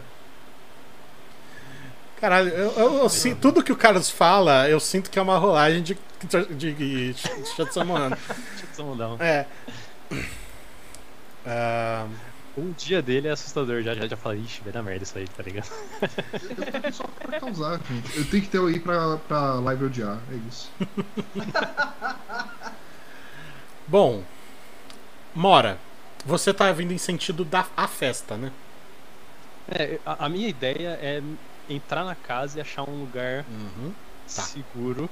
Caralho, 2.23 2.47
eu, 2.51 2.71
eu- 2.77 2.97
eu 2.99 3.09
sinto- 3.09 3.41
tudo 3.41 3.61
que 3.61 3.73
o 3.73 3.75
Carlos 3.75 4.09
fala, 4.09 4.69
eu 4.69 4.79
sinto 4.79 5.11
que 5.11 5.19
é 5.19 5.21
uma 5.21 5.37
rolagem 5.37 5.83
de, 5.83 5.97
de, 6.23 6.45
de, 6.73 7.13
de 7.13 7.15
eu 7.57 7.67
É. 9.19 9.45
Ah, 11.45 12.07
Um 12.57 12.71
dia 12.71 13.01
dele 13.01 13.27
é 13.27 13.31
assustador, 13.31 13.81
já, 13.81 13.93
já, 13.93 14.07
já 14.07 14.15
falei, 14.15 14.39
ixi, 14.39 14.61
vai 14.63 14.71
dar 14.71 14.81
merda 14.81 15.03
isso 15.03 15.17
aí, 15.17 15.27
tá 15.27 15.43
ligado? 15.43 15.67
Eu 16.31 16.55
tô 16.71 16.77
aqui 16.77 16.91
só 16.93 17.03
pra 17.03 17.39
causar, 17.41 17.81
gente. 17.91 18.17
Eu 18.17 18.25
tenho 18.29 18.43
que 18.43 18.49
ter 18.49 18.57
eu 18.57 18.69
ir 18.69 18.79
pra, 18.79 19.17
pra 19.17 19.55
live 19.55 19.83
odiar. 19.83 20.17
É 20.31 20.35
isso. 20.47 20.71
bom, 23.85 24.23
Mora, 25.35 25.77
você 26.25 26.53
tá 26.53 26.71
vindo 26.71 26.93
em 26.93 26.97
sentido 26.97 27.43
da 27.43 27.65
a 27.75 27.85
festa, 27.85 28.37
né? 28.37 28.49
É, 29.67 29.99
a, 30.05 30.25
a 30.25 30.29
minha 30.29 30.47
ideia 30.47 30.97
é 31.01 31.21
entrar 31.75 32.03
na 32.03 32.15
casa 32.15 32.57
e 32.57 32.61
achar 32.61 32.87
um 32.89 32.99
lugar 32.99 33.45
Uhum. 33.49 33.93
Tá. 34.35 34.41
seguro 34.41 35.09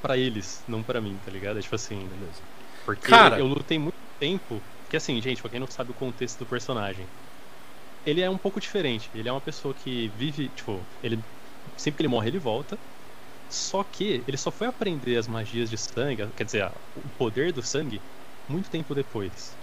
pra 0.00 0.16
eles, 0.16 0.62
não 0.66 0.82
pra 0.82 1.00
mim, 1.00 1.18
tá 1.18 1.30
ligado? 1.30 1.58
É 1.58 1.62
tipo 1.62 1.74
assim, 1.74 2.06
Beleza. 2.08 2.42
Porque 2.84 3.08
Cara- 3.08 3.38
eu 3.38 3.46
lutei 3.46 3.78
muito 3.78 3.98
tempo. 4.18 4.62
Que 4.88 4.96
assim, 4.96 5.20
gente, 5.20 5.40
pra 5.42 5.50
quem 5.50 5.60
não 5.60 5.66
sabe 5.66 5.90
o 5.90 5.94
contexto 5.94 6.38
do 6.38 6.46
personagem, 6.46 7.06
ele 8.06 8.20
é 8.22 8.30
um 8.30 8.38
pouco 8.38 8.58
diferente. 8.60 9.10
Ele 9.12 9.28
é 9.28 9.32
uma 9.32 9.40
pessoa 9.40 9.74
que 9.74 10.08
vive, 10.08 10.48
tipo, 10.50 10.86
ele 11.02 11.22
sempre 11.76 11.98
que 11.98 12.02
ele 12.02 12.08
morre, 12.08 12.28
ele 12.28 12.38
volta. 12.38 12.78
Só 13.50 13.82
que 13.82 14.24
ele 14.26 14.36
só 14.36 14.50
foi 14.50 14.66
aprender 14.66 15.16
as 15.16 15.26
magias 15.26 15.68
de 15.70 15.76
sangue, 15.76 16.26
quer 16.36 16.44
dizer, 16.44 16.70
o 16.94 17.08
poder 17.18 17.52
do 17.52 17.62
sangue, 17.62 18.00
muito 18.48 18.70
tempo 18.70 18.94
depois. 18.94 19.57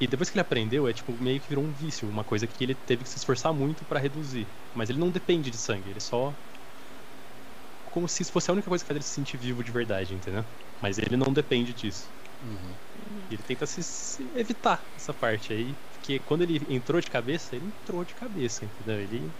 E 0.00 0.06
depois 0.08 0.30
que 0.30 0.36
ele 0.36 0.42
aprendeu, 0.42 0.88
é 0.88 0.92
tipo 0.92 1.16
meio 1.22 1.40
que 1.40 1.48
virou 1.48 1.64
um 1.64 1.72
vício, 1.72 2.08
uma 2.08 2.24
coisa 2.24 2.46
que 2.46 2.64
ele 2.64 2.74
teve 2.74 3.04
que 3.04 3.10
se 3.10 3.18
esforçar 3.18 3.52
muito 3.54 3.84
pra 3.84 4.00
reduzir. 4.00 4.48
Mas 4.74 4.88
ele 4.90 4.98
não 4.98 5.10
depende 5.10 5.50
de 5.50 5.58
sangue, 5.58 5.90
ele 5.90 6.00
só 6.00 6.36
como 7.84 8.08
se 8.08 8.22
isso 8.22 8.32
fosse 8.32 8.50
a 8.50 8.52
única 8.54 8.68
coisa 8.68 8.84
que 8.84 8.88
faz 8.88 8.96
ele 8.96 9.04
se 9.04 9.10
sentir 9.10 9.36
vivo 9.36 9.62
de 9.64 9.72
verdade, 9.72 10.14
entendeu? 10.14 10.44
Mas 10.80 10.96
ele 10.98 11.16
não 11.16 11.32
depende 11.32 11.74
disso. 11.74 12.14
Uhum. 12.40 12.76
Ele 13.28 13.42
tenta 13.42 13.66
se, 13.66 13.82
se 13.82 14.30
evitar 14.34 14.90
essa 14.96 15.12
parte 15.12 15.52
aí. 15.52 15.76
Porque 15.90 16.20
quando 16.20 16.42
ele 16.42 16.64
entrou 16.68 17.00
de 17.00 17.10
cabeça, 17.10 17.56
ele 17.56 17.66
entrou 17.66 18.04
de 18.04 18.14
cabeça, 18.14 18.64
entendeu? 18.64 19.00
Ele. 19.00 19.34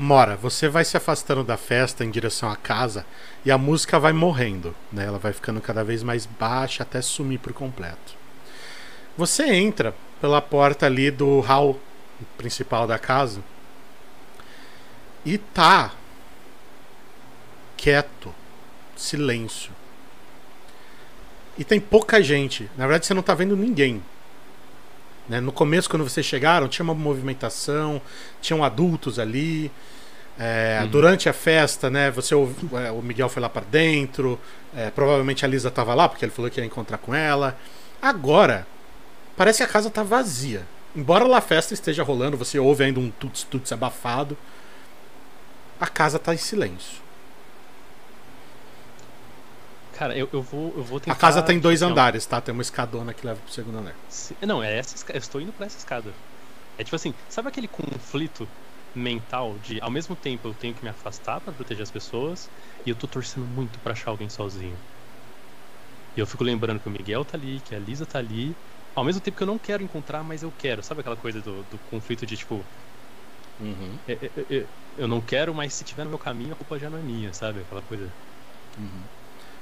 Mora, 0.00 0.36
você 0.36 0.68
vai 0.68 0.84
se 0.84 0.96
afastando 0.96 1.42
da 1.42 1.56
festa 1.56 2.04
em 2.04 2.10
direção 2.10 2.48
à 2.48 2.54
casa 2.54 3.04
e 3.44 3.50
a 3.50 3.58
música 3.58 3.98
vai 3.98 4.12
morrendo, 4.12 4.72
né? 4.92 5.04
Ela 5.04 5.18
vai 5.18 5.32
ficando 5.32 5.60
cada 5.60 5.82
vez 5.82 6.04
mais 6.04 6.24
baixa 6.24 6.84
até 6.84 7.02
sumir 7.02 7.40
por 7.40 7.52
completo. 7.52 8.14
Você 9.16 9.52
entra 9.52 9.92
pela 10.20 10.40
porta 10.40 10.86
ali 10.86 11.10
do 11.10 11.40
hall 11.40 11.80
principal 12.36 12.86
da 12.86 12.96
casa 12.96 13.42
e 15.26 15.36
tá 15.36 15.90
quieto, 17.76 18.32
silêncio. 18.96 19.72
E 21.58 21.64
tem 21.64 21.80
pouca 21.80 22.22
gente. 22.22 22.70
Na 22.76 22.86
verdade, 22.86 23.04
você 23.04 23.14
não 23.14 23.22
tá 23.22 23.34
vendo 23.34 23.56
ninguém. 23.56 24.00
Né? 25.28 25.40
No 25.40 25.52
começo, 25.52 25.88
quando 25.90 26.02
vocês 26.08 26.24
chegaram, 26.24 26.68
tinha 26.68 26.84
uma 26.84 26.94
movimentação, 26.94 28.00
tinham 28.40 28.64
adultos 28.64 29.18
ali. 29.18 29.70
É, 30.38 30.80
Uhum. 30.82 30.88
Durante 30.88 31.28
a 31.28 31.32
festa, 31.32 31.90
né? 31.90 32.10
Você 32.12 32.32
ouv- 32.34 32.54
é, 32.74 32.90
o 32.92 33.02
Miguel 33.02 33.28
foi 33.28 33.42
lá 33.42 33.48
para 33.48 33.64
dentro. 33.70 34.38
é, 34.76 34.90
provavelmente 34.90 35.44
a 35.44 35.48
Lisa 35.48 35.70
tava 35.70 35.94
lá 35.94 36.08
porque 36.08 36.24
ele 36.24 36.30
falou 36.32 36.50
que 36.50 36.60
ia 36.60 36.64
encontrar 36.66 36.98
com 36.98 37.14
ela. 37.14 37.58
Agora, 38.00 38.66
parece 39.36 39.58
que 39.58 39.64
a 39.64 39.66
casa 39.66 39.90
tá 39.90 40.02
vazia. 40.02 40.64
Embora 40.94 41.24
lá 41.26 41.38
a 41.38 41.40
festa 41.40 41.74
esteja 41.74 42.02
rolando, 42.02 42.36
você 42.36 42.58
ouve 42.58 42.84
ainda 42.84 43.00
um 43.00 43.10
tuts 43.10 43.42
tuts 43.44 43.72
abafado. 43.72 44.36
A 45.80 45.86
casa 45.86 46.18
tá 46.18 46.34
em 46.34 46.36
silêncio. 46.36 46.98
Cara, 49.98 50.16
eu, 50.16 50.28
eu 50.32 50.42
vou. 50.42 50.76
Eu 50.78 50.84
vou 50.84 51.00
tentar. 51.00 51.16
A 51.16 51.18
casa 51.20 51.42
tem 51.42 51.58
dois 51.58 51.82
andares, 51.82 52.24
tá? 52.26 52.40
Tem 52.40 52.52
uma 52.52 52.62
escadona 52.62 53.12
que 53.14 53.26
leva 53.26 53.40
pro 53.40 53.52
segundo 53.52 53.78
andar. 53.78 53.98
se- 54.06 54.36
Não, 54.46 54.62
é 54.62 54.76
essa 54.78 54.96
escada. 54.96 55.16
Eu 55.18 55.20
estou 55.20 55.40
indo 55.40 55.52
pra 55.52 55.66
essa 55.66 55.78
escada. 55.78 56.16
É 56.78 56.84
tipo 56.84 56.96
assim, 56.96 57.14
sabe 57.28 57.48
aquele 57.48 57.68
conflito 57.68 58.52
mental 58.94 59.58
de 59.58 59.80
ao 59.82 59.90
mesmo 59.90 60.16
tempo 60.16 60.48
eu 60.48 60.54
tenho 60.54 60.74
que 60.74 60.82
me 60.84 60.90
afastar 60.90 61.40
pra 61.40 61.52
proteger 61.54 61.82
as 61.82 61.90
pessoas 61.90 62.50
e 62.86 62.90
eu 62.90 62.96
tô 62.96 63.08
torcendo 63.08 63.46
muito 63.48 63.80
pra 63.80 63.92
achar 63.92 64.10
alguém 64.10 64.28
sozinho. 64.30 64.82
E 66.14 66.20
eu 66.20 66.26
fico 66.26 66.44
lembrando 66.44 66.80
que 66.80 66.86
o 66.88 66.90
Miguel 66.90 67.24
tá 67.24 67.36
ali, 67.36 67.60
que 67.62 67.74
a 67.74 67.78
Lisa 67.78 68.04
tá 68.06 68.18
ali, 68.18 68.58
ao 68.94 69.04
mesmo 69.04 69.20
tempo 69.22 69.36
que 69.36 69.42
eu 69.42 69.46
não 69.46 69.58
quero 69.58 69.82
encontrar, 69.82 70.22
mas 70.22 70.42
eu 70.42 70.52
quero. 70.52 70.82
Sabe 70.82 71.00
aquela 71.00 71.16
coisa 71.16 71.40
do, 71.42 71.64
do 71.64 71.78
conflito 71.78 72.26
de 72.26 72.36
tipo 72.36 72.68
Uhum, 73.58 74.00
Eu, 74.06 74.18
eu- 74.34 74.46
eu- 74.48 74.68
eu 74.96 75.08
não 75.08 75.20
quero, 75.24 75.54
mas 75.54 75.74
se 75.74 75.84
tiver 75.84 76.04
no 76.04 76.10
meu 76.10 76.18
caminho, 76.18 76.54
a 76.54 76.56
culpa 76.56 76.78
já 76.78 76.90
não 76.90 76.98
é 76.98 77.02
minha, 77.02 77.32
sabe? 77.32 77.60
Aquela 77.60 77.82
coisa. 77.82 78.16
uhum. 78.78 79.08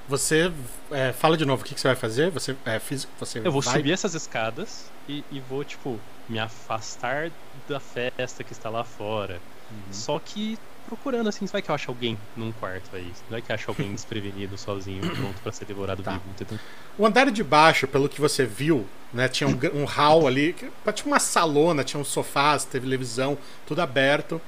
Você 0.09 0.53
é, 0.91 1.13
fala 1.13 1.37
de 1.37 1.45
novo 1.45 1.63
o 1.63 1.65
que, 1.65 1.75
que 1.75 1.81
você 1.81 1.89
vai 1.89 1.97
fazer? 1.97 2.31
Você 2.31 2.57
é 2.65 2.79
físico? 2.79 3.13
Você 3.19 3.41
Eu 3.41 3.51
vou 3.51 3.61
vai... 3.61 3.75
subir 3.75 3.93
essas 3.93 4.15
escadas 4.15 4.91
e, 5.09 5.25
e 5.31 5.41
vou, 5.41 5.65
tipo, 5.65 5.99
me 6.29 6.39
afastar 6.39 7.31
da 7.69 7.81
festa 7.81 8.45
que 8.45 8.53
está 8.53 8.71
lá 8.71 8.85
fora. 8.85 9.41
Uhum. 9.71 9.93
Só 9.93 10.19
que 10.19 10.59
procurando, 10.87 11.29
assim, 11.29 11.47
vai 11.47 11.61
que 11.61 11.71
eu 11.71 11.75
acho 11.75 11.91
alguém 11.91 12.17
num 12.37 12.53
quarto 12.53 12.95
aí. 12.95 13.13
Vai 13.29 13.43
que 13.43 13.51
eu 13.51 13.55
acho 13.55 13.71
alguém 13.71 13.93
desprevenido, 13.95 14.57
sozinho, 14.57 15.01
pronto 15.01 15.41
pra 15.43 15.53
ser 15.53 15.65
devorado 15.65 16.03
Tá. 16.03 16.21
vivo? 16.39 16.61
O 16.97 17.05
andar 17.05 17.31
de 17.31 17.43
baixo, 17.43 17.87
pelo 17.89 18.09
que 18.09 18.21
você 18.21 18.47
viu, 18.47 18.87
né, 19.13 19.29
tinha 19.29 19.49
um, 19.49 19.59
um 19.75 19.85
hall 19.85 20.27
ali, 20.27 20.55
tinha 20.95 21.07
uma 21.07 21.19
salona, 21.19 21.83
tinha 21.85 22.01
uns 22.01 22.09
sofás, 22.09 22.65
televisão, 22.65 23.37
tudo 23.67 23.81
aberto. 23.83 24.41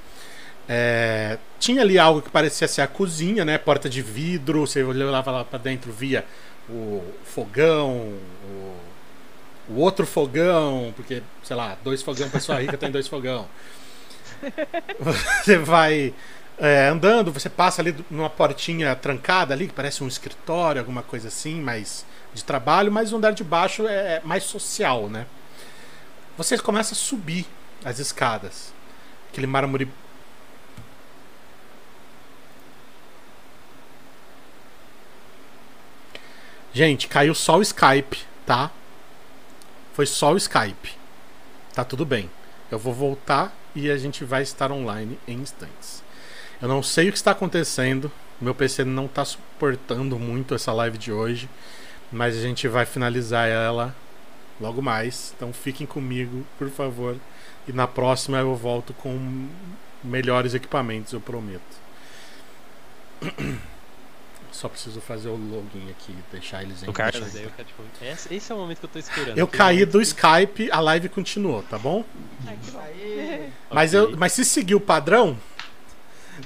É, 0.68 1.38
tinha 1.58 1.80
ali 1.80 1.98
algo 1.98 2.20
que 2.20 2.30
parecia 2.30 2.68
ser 2.68 2.82
a 2.82 2.86
cozinha, 2.86 3.44
né, 3.44 3.56
porta 3.56 3.88
de 3.88 4.02
vidro, 4.02 4.66
você 4.66 4.82
olhava 4.82 5.30
lá 5.30 5.44
pra 5.44 5.58
dentro, 5.58 5.90
via 5.90 6.24
o 6.68 7.02
fogão, 7.24 8.12
o, 8.44 8.76
o 9.70 9.76
outro 9.76 10.06
fogão, 10.06 10.92
porque, 10.94 11.22
sei 11.42 11.56
lá, 11.56 11.76
dois 11.82 12.02
fogão, 12.02 12.28
pessoa 12.28 12.60
rica 12.60 12.76
tem 12.76 12.90
dois 12.90 13.08
fogão. 13.08 13.48
Você 15.00 15.56
vai 15.58 16.14
é, 16.58 16.88
andando, 16.88 17.32
você 17.32 17.48
passa 17.48 17.80
ali 17.80 17.94
numa 18.10 18.28
portinha 18.28 18.94
trancada 18.94 19.54
ali, 19.54 19.68
que 19.68 19.72
parece 19.72 20.02
um 20.02 20.08
escritório, 20.08 20.80
alguma 20.80 21.02
coisa 21.02 21.28
assim, 21.28 21.60
mas 21.60 22.04
de 22.34 22.44
trabalho, 22.44 22.90
mas 22.92 23.12
o 23.12 23.16
andar 23.16 23.32
de 23.32 23.44
baixo 23.44 23.86
é 23.86 24.20
mais 24.24 24.44
social, 24.44 25.08
né? 25.08 25.26
Você 26.36 26.58
começa 26.58 26.94
a 26.94 26.96
subir 26.96 27.46
as 27.84 27.98
escadas. 27.98 28.72
Aquele 29.30 29.46
mármore. 29.46 29.88
Gente, 36.78 37.08
caiu 37.08 37.34
só 37.34 37.58
o 37.58 37.62
Skype, 37.62 38.20
tá? 38.46 38.70
Foi 39.94 40.06
só 40.06 40.32
o 40.32 40.36
Skype. 40.36 40.92
Tá 41.74 41.82
tudo 41.82 42.06
bem. 42.06 42.30
Eu 42.70 42.78
vou 42.78 42.94
voltar 42.94 43.52
e 43.74 43.90
a 43.90 43.98
gente 43.98 44.24
vai 44.24 44.44
estar 44.44 44.70
online 44.70 45.18
em 45.26 45.38
instantes. 45.38 46.04
Eu 46.62 46.68
não 46.68 46.80
sei 46.80 47.08
o 47.08 47.10
que 47.10 47.18
está 47.18 47.32
acontecendo. 47.32 48.12
Meu 48.40 48.54
PC 48.54 48.84
não 48.84 49.06
está 49.06 49.24
suportando 49.24 50.20
muito 50.20 50.54
essa 50.54 50.72
live 50.72 50.96
de 50.96 51.10
hoje. 51.10 51.50
Mas 52.12 52.36
a 52.36 52.42
gente 52.42 52.68
vai 52.68 52.86
finalizar 52.86 53.48
ela 53.48 53.92
logo 54.60 54.80
mais. 54.80 55.34
Então 55.36 55.52
fiquem 55.52 55.84
comigo, 55.84 56.46
por 56.60 56.70
favor. 56.70 57.16
E 57.66 57.72
na 57.72 57.88
próxima 57.88 58.38
eu 58.38 58.54
volto 58.54 58.94
com 58.94 59.48
melhores 60.04 60.54
equipamentos, 60.54 61.12
eu 61.12 61.20
prometo. 61.20 61.60
Só 64.58 64.68
preciso 64.68 65.00
fazer 65.00 65.28
o 65.28 65.36
login 65.36 65.88
aqui, 65.88 66.12
deixar 66.32 66.64
eles 66.64 66.82
em 66.82 66.92
cara, 66.92 67.16
eu 67.16 67.32
quero, 67.32 67.64
tipo, 67.64 67.80
esse, 68.02 68.34
esse 68.34 68.50
é 68.50 68.54
o 68.56 68.58
momento 68.58 68.80
que 68.80 68.86
eu 68.86 68.90
tô 68.90 68.98
esperando. 68.98 69.38
Eu 69.38 69.46
caí 69.46 69.84
do 69.84 70.02
Skype, 70.02 70.68
a 70.72 70.80
live 70.80 71.08
continuou, 71.08 71.62
tá 71.62 71.78
bom? 71.78 72.04
Ai, 72.44 73.52
Mas, 73.70 73.94
eu, 73.94 74.16
mas 74.16 74.32
se 74.32 74.44
seguir 74.44 74.74
o 74.74 74.80
padrão, 74.80 75.38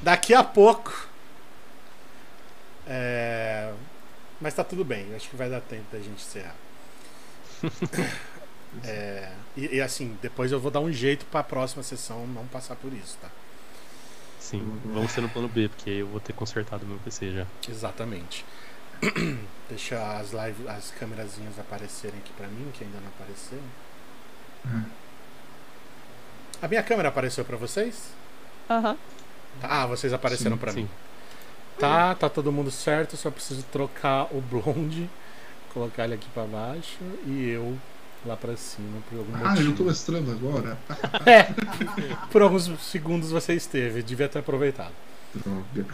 daqui 0.03 0.35
a 0.35 0.45
pouco. 0.45 1.09
É, 2.87 3.73
mas 4.39 4.53
tá 4.53 4.63
tudo 4.63 4.85
bem, 4.85 5.15
acho 5.15 5.31
que 5.31 5.37
vai 5.37 5.49
dar 5.49 5.63
tempo 5.63 5.87
da 5.91 5.99
gente 5.99 6.23
encerrar. 6.23 6.55
É, 8.85 9.31
e, 9.55 9.77
e 9.77 9.81
assim, 9.83 10.17
depois 10.23 10.51
eu 10.51 10.59
vou 10.59 10.71
dar 10.71 10.81
um 10.81 10.91
jeito 10.91 11.27
pra 11.27 11.43
próxima 11.43 11.83
sessão 11.83 12.27
não 12.27 12.47
passar 12.47 12.75
por 12.75 12.91
isso, 12.91 13.19
tá? 13.21 13.29
Sim, 14.53 14.81
vamos 14.85 15.11
ser 15.11 15.23
no 15.23 15.29
plano 15.31 15.49
B, 15.49 15.69
porque 15.71 15.89
aí 15.89 15.99
eu 16.01 16.07
vou 16.07 16.21
ter 16.21 16.35
consertado 16.35 16.85
meu 16.87 16.99
PC 16.99 17.33
já. 17.33 17.47
Exatamente. 17.69 18.45
Deixa 19.69 20.19
as 20.19 20.33
live, 20.33 20.69
as 20.69 20.91
câmerazinhas 20.91 21.59
aparecerem 21.59 22.19
aqui 22.21 22.33
pra 22.37 22.47
mim, 22.47 22.71
que 22.75 22.85
ainda 22.85 22.99
não 23.01 23.09
apareceram. 23.09 23.63
Uhum. 24.67 24.85
A 26.61 26.69
minha 26.69 26.83
câmera 26.83 27.09
apareceu 27.09 27.45
pra 27.45 27.57
vocês? 27.57 28.11
Aham. 28.69 28.97
Ah, 29.63 29.87
vocês 29.87 30.13
apareceram 30.13 30.57
Sim, 30.57 30.61
pra 30.61 30.73
sim. 30.73 30.83
mim. 30.83 30.89
Tá, 31.79 32.15
tá 32.15 32.29
todo 32.29 32.53
mundo 32.53 32.71
certo, 32.71 33.17
só 33.17 33.31
preciso 33.31 33.63
trocar 33.73 34.29
o 34.31 34.41
blonde, 34.41 35.09
colocar 35.73 36.05
ele 36.05 36.15
aqui 36.15 36.29
pra 36.35 36.45
baixo 36.45 36.99
e 37.27 37.49
eu 37.49 37.77
lá 38.25 38.37
pra 38.37 38.57
cima 38.57 39.01
por 39.09 39.19
algum 39.19 39.35
Ah, 39.37 39.51
eu 39.57 39.57
tô 39.57 39.63
motivo. 39.71 39.85
mestrando 39.85 40.31
agora? 40.31 40.79
É, 41.27 41.45
por 42.31 42.43
alguns 42.43 42.71
segundos 42.83 43.31
você 43.31 43.55
esteve, 43.55 44.03
devia 44.03 44.29
ter 44.29 44.39
aproveitado. 44.41 44.93
Droga. 45.35 45.87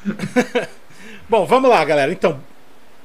Bom, 1.28 1.46
vamos 1.46 1.70
lá, 1.70 1.84
galera. 1.84 2.12
Então, 2.12 2.40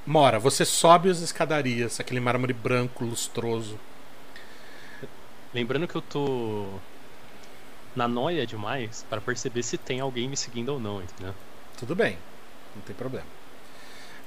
Mora, 0.05 0.37
você 0.37 0.65
sobe 0.65 1.09
as 1.09 1.19
escadarias, 1.19 1.97
aquele 1.99 2.19
mármore 2.19 2.51
branco, 2.51 3.05
lustroso. 3.05 3.79
Lembrando 5.53 5.87
que 5.87 5.95
eu 5.95 6.01
tô 6.01 6.67
na 7.95 8.07
noia 8.07 8.45
demais 8.45 9.05
para 9.09 9.21
perceber 9.21 9.63
se 9.63 9.77
tem 9.77 9.99
alguém 10.01 10.27
me 10.27 10.35
seguindo 10.35 10.69
ou 10.69 10.79
não, 10.79 11.01
entendeu? 11.01 11.33
Tudo 11.77 11.95
bem, 11.95 12.17
não 12.75 12.81
tem 12.81 12.95
problema. 12.95 13.25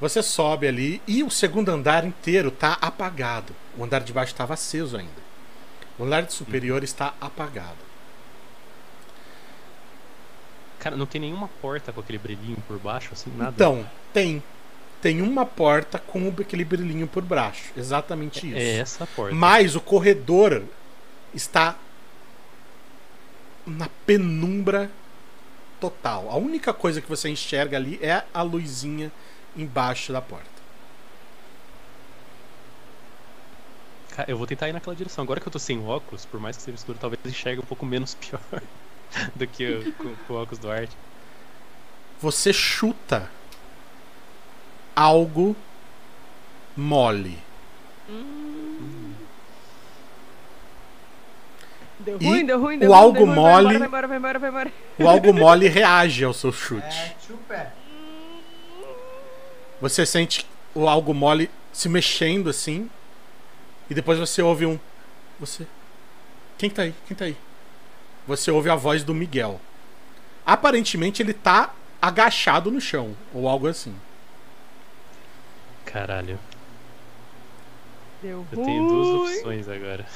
Você 0.00 0.22
sobe 0.22 0.68
ali 0.68 1.00
e 1.06 1.22
o 1.22 1.30
segundo 1.30 1.70
andar 1.70 2.04
inteiro 2.04 2.50
tá 2.50 2.76
apagado. 2.80 3.54
O 3.76 3.84
andar 3.84 4.00
de 4.00 4.12
baixo 4.12 4.32
estava 4.32 4.54
aceso 4.54 4.96
ainda. 4.96 5.26
O 5.98 6.04
andar 6.04 6.22
de 6.22 6.34
superior 6.34 6.84
está 6.84 7.14
apagado. 7.20 7.86
Cara, 10.78 10.96
não 10.96 11.06
tem 11.06 11.20
nenhuma 11.20 11.48
porta 11.60 11.92
com 11.92 12.00
aquele 12.00 12.18
brilhinho 12.18 12.62
por 12.68 12.78
baixo, 12.78 13.10
assim, 13.12 13.30
nada. 13.36 13.52
Então, 13.54 13.88
tem. 14.12 14.42
Tem 15.00 15.22
uma 15.22 15.46
porta 15.46 15.98
com 15.98 16.32
aquele 16.38 16.64
brilhinho 16.64 17.06
por 17.06 17.22
baixo. 17.22 17.72
Exatamente 17.76 18.46
isso. 18.46 18.56
é 18.56 18.78
essa 18.78 19.06
porta. 19.06 19.34
Mas 19.34 19.74
o 19.76 19.80
corredor 19.80 20.62
está 21.34 21.76
na 23.66 23.88
penumbra 24.06 24.90
total. 25.80 26.30
A 26.30 26.36
única 26.36 26.72
coisa 26.72 27.00
que 27.00 27.08
você 27.08 27.28
enxerga 27.28 27.76
ali 27.76 27.98
é 28.02 28.24
a 28.32 28.42
luzinha 28.42 29.10
embaixo 29.56 30.12
da 30.12 30.20
porta. 30.20 30.56
Cara, 34.14 34.30
eu 34.30 34.36
vou 34.38 34.46
tentar 34.46 34.68
ir 34.68 34.72
naquela 34.72 34.96
direção. 34.96 35.22
Agora 35.22 35.40
que 35.40 35.46
eu 35.48 35.52
tô 35.52 35.58
sem 35.58 35.84
óculos, 35.86 36.24
por 36.24 36.40
mais 36.40 36.56
que 36.56 36.62
seja 36.62 36.76
escuro, 36.76 36.98
talvez 37.00 37.20
enxergue 37.24 37.60
um 37.60 37.64
pouco 37.66 37.84
menos 37.84 38.14
pior 38.14 38.40
do 39.34 39.46
que 39.46 39.66
o- 39.68 39.92
com, 39.92 40.14
com 40.26 40.32
o 40.34 40.36
óculos 40.42 40.58
do 40.58 40.70
Art. 40.70 40.90
Você 42.20 42.52
chuta 42.52 43.28
algo 44.94 45.54
mole. 46.76 47.38
Deu 52.00 52.18
E 52.20 52.26
ruim, 52.26 52.46
deu 52.46 52.60
ruim, 52.60 52.76
o 52.76 52.80
deu 52.80 52.90
ruim. 52.90 52.98
algo 52.98 53.12
deu 53.18 53.26
ruim, 53.26 53.34
mole- 53.34 53.78
Vai 53.78 53.86
embora, 53.88 54.06
vai 54.08 54.16
embora, 54.18 54.38
vai 54.38 54.48
embora. 54.50 54.72
O 54.98 55.08
algo 55.08 55.32
mole 55.34 55.68
reage 55.68 56.24
ao 56.24 56.32
seu 56.32 56.52
chute. 56.52 56.86
é, 56.86 57.14
chupé. 57.26 57.72
Você 59.80 60.06
sente 60.06 60.46
o 60.74 60.88
algo 60.88 61.12
mole 61.12 61.50
se 61.72 61.88
mexendo 61.88 62.50
assim. 62.50 62.90
E 63.88 63.94
depois 63.94 64.18
você 64.18 64.42
ouve 64.42 64.66
um. 64.66 64.78
Você. 65.38 65.66
Quem 66.58 66.70
tá 66.70 66.82
aí? 66.82 66.94
Quem 67.06 67.16
tá 67.16 67.26
aí? 67.26 67.36
Você 68.26 68.50
ouve 68.50 68.70
a 68.70 68.74
voz 68.76 69.04
do 69.04 69.14
Miguel. 69.14 69.60
Aparentemente 70.44 71.22
ele 71.22 71.32
tá 71.32 71.74
agachado 72.00 72.70
no 72.70 72.80
chão. 72.80 73.16
Ou 73.32 73.48
algo 73.48 73.66
assim. 73.66 73.94
Caralho, 75.84 76.38
Deu 78.22 78.44
eu 78.50 78.56
ruim. 78.56 78.66
tenho 78.66 78.88
duas 78.88 79.08
opções 79.36 79.68
agora. 79.68 80.06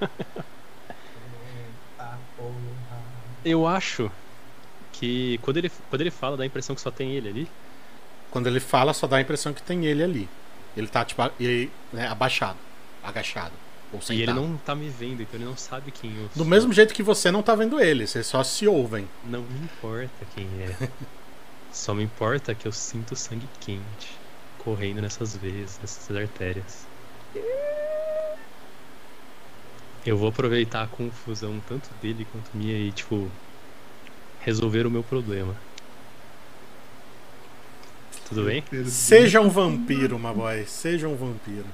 Eu 3.44 3.66
acho 3.66 4.10
que 4.92 5.38
quando 5.42 5.56
ele, 5.56 5.70
quando 5.90 6.00
ele 6.00 6.10
fala, 6.12 6.36
dá 6.36 6.44
a 6.44 6.46
impressão 6.46 6.76
que 6.76 6.80
só 6.80 6.90
tem 6.92 7.10
ele 7.12 7.28
ali. 7.28 7.48
Quando 8.32 8.48
ele 8.48 8.58
fala, 8.58 8.92
só 8.92 9.06
dá 9.06 9.18
a 9.18 9.20
impressão 9.20 9.52
que 9.52 9.62
tem 9.62 9.86
ele 9.86 10.02
ali. 10.02 10.28
Ele 10.76 10.88
tá, 10.88 11.04
tipo, 11.04 11.22
ele, 11.38 11.70
né, 11.92 12.08
abaixado. 12.08 12.58
Agachado. 13.02 13.52
Ou 13.92 14.00
sentado. 14.00 14.18
E 14.18 14.22
ele 14.22 14.32
não 14.32 14.56
tá 14.56 14.74
me 14.74 14.88
vendo, 14.88 15.20
então 15.22 15.38
ele 15.38 15.44
não 15.44 15.56
sabe 15.56 15.90
quem 15.90 16.16
eu 16.16 16.28
Do 16.28 16.36
sou. 16.38 16.44
mesmo 16.46 16.72
jeito 16.72 16.94
que 16.94 17.02
você 17.02 17.30
não 17.30 17.42
tá 17.42 17.54
vendo 17.54 17.78
ele. 17.78 18.06
Vocês 18.06 18.26
só 18.26 18.42
se 18.42 18.66
ouvem. 18.66 19.06
Não 19.24 19.42
me 19.42 19.60
importa 19.60 20.24
quem 20.34 20.46
é. 20.60 20.88
Só 21.72 21.94
me 21.94 22.02
importa 22.02 22.54
que 22.54 22.68
eu 22.68 22.72
sinto 22.72 23.16
sangue 23.16 23.48
quente 23.58 24.10
correndo 24.58 25.00
nessas 25.00 25.34
veias, 25.34 25.78
nessas 25.80 26.14
artérias. 26.14 26.86
Eu 30.04 30.16
vou 30.16 30.28
aproveitar 30.28 30.82
a 30.82 30.86
confusão 30.86 31.62
tanto 31.68 31.88
dele 32.02 32.26
quanto 32.30 32.50
minha 32.54 32.76
e, 32.76 32.92
tipo, 32.92 33.30
resolver 34.40 34.86
o 34.86 34.90
meu 34.90 35.02
problema. 35.02 35.54
Tudo 38.34 38.46
bem? 38.46 38.64
Seja 38.86 39.40
um 39.40 39.50
vampiro, 39.50 40.18
my 40.18 40.32
boy. 40.32 40.64
Seja 40.66 41.06
um 41.06 41.14
vampiro. 41.14 41.66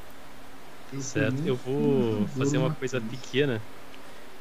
Certo, 1.01 1.41
eu 1.47 1.55
vou 1.55 2.27
fazer 2.29 2.59
uma 2.59 2.75
coisa 2.75 3.01
pequena, 3.01 3.61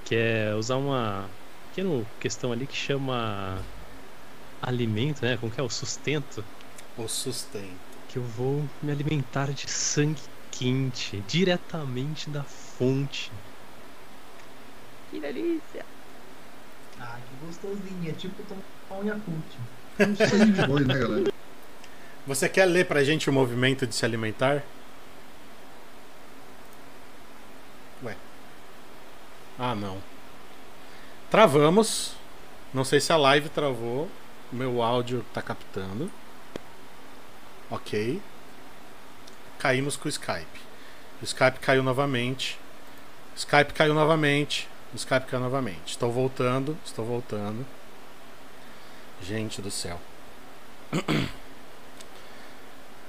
que 0.03 0.15
é 0.15 0.55
usar 0.55 0.77
uma 0.77 1.29
pequeno 1.69 2.07
questão 2.19 2.51
ali 2.51 2.65
que 2.65 2.75
chama 2.75 3.59
alimento, 4.61 5.21
né? 5.21 5.37
Como 5.37 5.51
que 5.51 5.59
é? 5.59 5.63
O 5.63 5.69
sustento. 5.69 6.43
O 6.97 7.07
sustento. 7.07 7.77
Que 8.09 8.17
eu 8.17 8.23
vou 8.23 8.67
me 8.81 8.91
alimentar 8.91 9.51
de 9.51 9.69
sangue 9.69 10.21
quente, 10.49 11.23
diretamente 11.27 12.29
da 12.29 12.43
fonte. 12.43 13.31
Que 15.11 15.19
delícia. 15.19 15.85
Ah, 16.99 17.19
que 17.29 17.45
gostosinho. 17.45 18.09
É 18.09 18.13
tipo 18.13 18.41
tomar 18.43 19.01
um 19.01 19.05
Yakult. 19.05 19.43
Um 19.99 20.15
sangue 20.15 20.51
de 20.53 20.65
boi, 20.65 20.83
né, 20.83 20.97
galera? 20.97 21.36
Você 22.27 22.49
quer 22.49 22.65
ler 22.65 22.85
pra 22.85 23.05
gente 23.05 23.29
o 23.29 23.33
movimento 23.33 23.87
de 23.87 23.95
se 23.95 24.03
alimentar? 24.03 24.61
Ué. 28.03 28.17
Ah, 29.57 29.73
não. 29.73 30.03
Travamos. 31.31 32.17
Não 32.73 32.83
sei 32.83 32.99
se 32.99 33.13
a 33.13 33.17
live 33.17 33.47
travou. 33.47 34.11
Meu 34.51 34.81
áudio 34.81 35.25
tá 35.33 35.41
captando. 35.41 36.11
Ok. 37.71 38.21
Caímos 39.57 39.95
com 39.95 40.07
o 40.07 40.09
Skype. 40.09 40.59
O 41.21 41.23
Skype 41.23 41.59
caiu 41.61 41.81
novamente. 41.81 42.59
O 43.33 43.37
Skype 43.37 43.71
caiu 43.71 43.93
novamente. 43.93 44.67
O 44.93 44.97
Skype 44.97 45.27
caiu 45.27 45.39
novamente. 45.39 45.91
Estou 45.91 46.11
voltando. 46.11 46.77
Estou 46.85 47.05
voltando. 47.05 47.65
Gente 49.21 49.61
do 49.61 49.71
céu. 49.71 49.97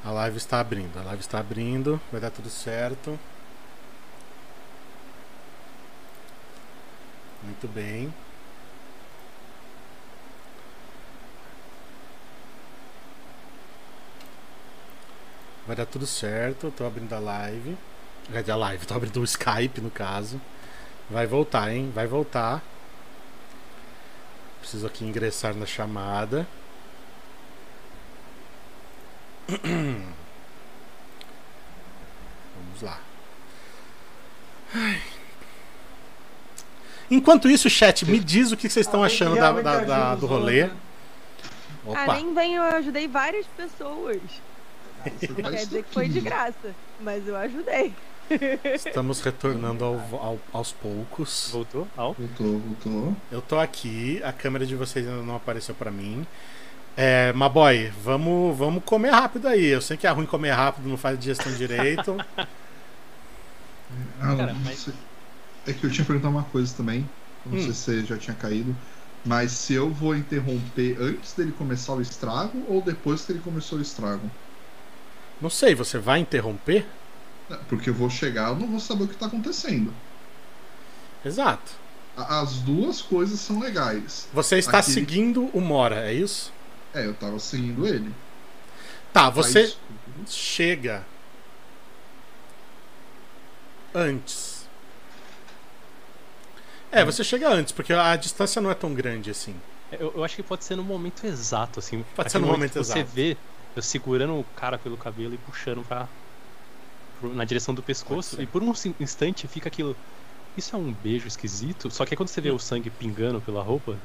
A 0.04 0.10
live 0.10 0.36
está 0.36 0.60
abrindo. 0.60 0.98
A 0.98 1.02
live 1.02 1.20
está 1.20 1.38
abrindo. 1.38 2.00
Vai 2.10 2.20
dar 2.20 2.30
tudo 2.30 2.48
certo. 2.48 3.18
Muito 7.42 7.68
bem. 7.68 8.12
Vai 15.66 15.76
dar 15.76 15.86
tudo 15.86 16.06
certo. 16.06 16.72
Tô 16.76 16.86
abrindo 16.86 17.12
a 17.12 17.18
live. 17.18 17.76
Cadê 18.32 18.50
a 18.50 18.56
live? 18.56 18.86
Tô 18.86 18.94
abrindo 18.94 19.20
o 19.20 19.24
Skype, 19.24 19.80
no 19.80 19.90
caso. 19.90 20.40
Vai 21.10 21.26
voltar, 21.26 21.72
hein? 21.72 21.90
Vai 21.94 22.06
voltar. 22.06 22.62
Preciso 24.60 24.86
aqui 24.86 25.04
ingressar 25.04 25.54
na 25.54 25.66
chamada. 25.66 26.46
Vamos 32.54 32.82
lá. 32.82 32.98
Ai. 34.74 35.00
Enquanto 37.10 37.48
isso, 37.48 37.70
chat, 37.70 38.04
me 38.04 38.18
diz 38.18 38.52
o 38.52 38.56
que 38.56 38.68
vocês 38.68 38.86
estão 38.86 39.02
achando 39.02 39.34
da, 39.36 39.52
da- 39.52 39.80
da- 39.84 40.14
do 40.14 40.26
rolê. 40.26 40.64
né? 40.66 40.70
Ah, 41.86 42.02
Opa, 42.04 42.14
nem 42.16 42.34
vem, 42.34 42.54
eu 42.56 42.62
ajudei 42.64 43.08
várias 43.08 43.46
pessoas. 43.56 44.18
Não 45.38 45.50
quer 45.50 45.64
dizer 45.64 45.84
que 45.84 45.94
foi 45.94 46.06
de 46.08 46.20
graça, 46.20 46.74
mas 47.00 47.26
eu 47.26 47.34
ajudei. 47.36 47.94
estamos 48.74 49.22
retornando 49.22 49.82
ao- 49.86 49.94
ao- 50.22 50.38
aos 50.52 50.70
poucos. 50.72 51.48
Voltou? 51.50 51.88
Al? 51.96 52.12
Voltou, 52.12 52.58
voltou. 52.58 53.16
Eu 53.32 53.40
tô 53.40 53.58
aqui, 53.58 54.20
a 54.22 54.30
câmera 54.34 54.66
de 54.66 54.76
vocês 54.76 55.08
ainda 55.08 55.22
não 55.22 55.36
apareceu 55.36 55.74
pra 55.74 55.90
mim. 55.90 56.26
É, 57.00 57.32
Maboy, 57.32 57.90
vamos, 58.02 58.58
vamos 58.58 58.82
comer 58.82 59.10
rápido 59.10 59.46
aí. 59.46 59.66
Eu 59.66 59.80
sei 59.80 59.96
que 59.96 60.04
é 60.06 60.10
ruim 60.10 60.26
comer 60.26 60.50
rápido, 60.50 60.88
não 60.88 60.96
faz 60.96 61.16
digestão 61.16 61.54
direito. 61.54 62.16
Ah, 64.20 64.36
Cara, 64.36 64.54
mas-. 64.54 64.88
É 65.66 65.74
que 65.74 65.84
eu 65.86 65.90
tinha 65.90 66.04
que 66.04 66.12
perguntar 66.12 66.28
uma 66.30 66.44
coisa 66.44 66.74
também. 66.76 67.08
Não 67.44 67.58
Hum. 67.58 67.60
sei 67.60 67.72
se 67.74 67.80
você 67.82 68.04
já 68.06 68.18
tinha 68.18 68.36
caído. 68.36 68.76
Mas 69.24 69.52
se 69.52 69.74
eu 69.74 69.92
vou 69.92 70.16
interromper 70.16 70.96
antes 71.00 71.34
dele 71.34 71.52
começar 71.52 71.94
o 71.94 72.00
estrago 72.02 72.64
ou 72.68 72.82
depois 72.82 73.24
que 73.24 73.32
ele 73.32 73.40
começou 73.40 73.78
o 73.78 73.82
estrago? 73.82 74.30
Não 75.40 75.50
sei, 75.50 75.74
você 75.74 75.98
vai 75.98 76.20
interromper? 76.20 76.86
Porque 77.68 77.90
eu 77.90 77.94
vou 77.94 78.08
chegar, 78.10 78.48
eu 78.50 78.56
não 78.56 78.68
vou 78.70 78.80
saber 78.80 79.04
o 79.04 79.08
que 79.08 79.16
tá 79.16 79.26
acontecendo. 79.26 79.92
Exato. 81.24 81.80
As 82.16 82.60
duas 82.60 83.00
coisas 83.00 83.40
são 83.40 83.60
legais. 83.60 84.28
Você 84.32 84.58
está 84.58 84.80
Aqui. 84.80 84.90
seguindo 84.90 85.44
o 85.54 85.60
Mora, 85.60 86.08
é 86.10 86.12
isso? 86.12 86.52
É, 86.94 87.04
eu 87.06 87.14
tava 87.14 87.38
seguindo 87.38 87.86
ele. 87.86 88.12
Tá, 89.12 89.28
você 89.30 89.62
Mas- 89.62 90.30
chega 90.32 91.04
antes. 93.94 94.66
É, 96.90 97.04
você 97.04 97.22
chega 97.22 97.48
antes, 97.48 97.72
porque 97.72 97.92
a 97.92 98.16
distância 98.16 98.60
não 98.62 98.70
é 98.70 98.74
tão 98.74 98.94
grande 98.94 99.30
assim. 99.30 99.54
Eu, 99.92 100.12
eu 100.16 100.24
acho 100.24 100.36
que 100.36 100.42
pode 100.42 100.64
ser 100.64 100.76
no 100.76 100.82
momento 100.82 101.24
exato, 101.26 101.78
assim. 101.78 102.02
Pode 102.14 102.28
Aquele 102.28 102.30
ser 102.30 102.38
no 102.38 102.46
momento 102.46 102.72
que 102.72 102.78
Você 102.78 102.98
exato. 103.00 103.10
vê 103.14 103.36
eu 103.76 103.82
segurando 103.82 104.34
o 104.38 104.44
cara 104.56 104.78
pelo 104.78 104.96
cabelo 104.96 105.34
e 105.34 105.38
puxando 105.38 105.86
pra, 105.86 106.08
pro- 107.20 107.34
na 107.34 107.44
direção 107.44 107.74
do 107.74 107.82
pescoço. 107.82 108.40
E 108.40 108.46
por 108.46 108.62
um 108.62 108.72
instante 109.00 109.46
fica 109.46 109.68
aquilo. 109.68 109.96
Isso 110.56 110.74
é 110.74 110.78
um 110.78 110.92
beijo 110.92 111.28
esquisito? 111.28 111.90
Só 111.90 112.04
que 112.04 112.14
aí 112.14 112.16
quando 112.16 112.28
você 112.28 112.40
vê 112.40 112.50
o 112.50 112.58
sangue 112.58 112.90
pingando 112.90 113.40
pela 113.40 113.62
roupa 113.62 113.96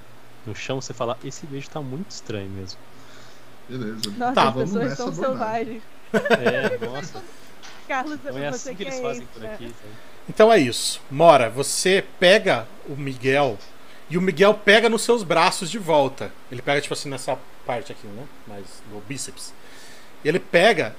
no 0.46 0.56
chão, 0.56 0.80
você 0.82 0.94
fala: 0.94 1.18
Esse 1.24 1.46
beijo 1.46 1.70
tá 1.70 1.82
muito 1.82 2.12
estranho 2.12 2.50
mesmo. 2.50 2.80
Beleza. 3.70 4.02
Nossa, 4.18 4.34
Tá, 4.34 4.48
as 4.50 4.54
vamos 4.54 4.72
pessoas 4.72 4.96
são 4.98 5.14
selvagens. 5.14 5.82
É, 6.14 6.86
nossa. 6.86 7.22
Carlos, 7.88 8.18
Não 8.24 8.38
é 8.38 8.52
você 8.52 8.70
assim 8.70 8.76
que 8.76 8.84
eles 8.84 9.00
fazem 9.00 9.24
isso, 9.24 9.32
por 9.34 9.42
né? 9.42 9.54
aqui. 9.54 9.66
sabe? 9.68 9.94
Então 10.30 10.52
é 10.52 10.58
isso. 10.58 11.02
Mora, 11.12 11.50
você 11.50 12.04
pega 12.20 12.66
o 12.88 12.96
Miguel 12.96 13.58
e 14.10 14.18
o 14.18 14.22
Miguel 14.22 14.54
pega 14.54 14.88
nos 14.90 15.02
seus 15.02 15.22
braços 15.24 15.70
de 15.70 15.78
volta. 15.78 16.32
Ele 16.52 16.62
pega, 16.62 16.80
tipo 16.80 16.94
assim, 16.94 17.10
nessa 17.10 17.38
parte 17.66 17.92
aqui, 17.92 18.08
né? 18.08 18.24
Mais 18.48 18.66
no 18.92 19.02
bíceps. 19.02 19.54
E 20.24 20.28
ele 20.30 20.40
pega 20.40 20.96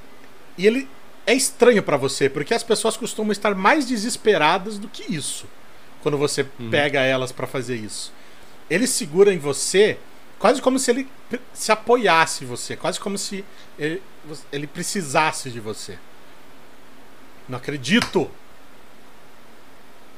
e 0.59 0.67
ele 0.67 0.89
é 1.27 1.33
estranho 1.33 1.83
pra 1.83 1.97
você, 1.97 2.29
porque 2.29 2.53
as 2.53 2.63
pessoas 2.63 2.97
costumam 2.99 3.33
estar 3.33 3.55
mais 3.55 3.87
desesperadas 3.87 4.77
do 4.79 4.89
que 4.89 5.11
isso. 5.15 5.47
Quando 6.03 6.19
você 6.19 6.47
Uhum. 6.59 6.69
pega 6.71 7.01
elas 7.01 7.33
pra 7.33 7.47
fazer 7.47 7.77
isso. 7.77 8.13
Ele 8.69 8.87
segura 8.87 9.33
em 9.33 9.39
você 9.39 9.99
quase 10.39 10.61
como 10.61 10.79
se 10.79 10.91
ele 10.91 11.09
se 11.55 11.73
apoiasse 11.73 12.45
em 12.45 12.47
você, 12.47 12.77
quase 12.77 13.01
como 13.01 13.17
se 13.17 13.43
ele, 13.79 14.03
ele 14.53 14.67
precisasse 14.67 15.51
de 15.51 15.59
você. 15.59 15.99
Não 17.49 17.57
acredito! 17.57 18.31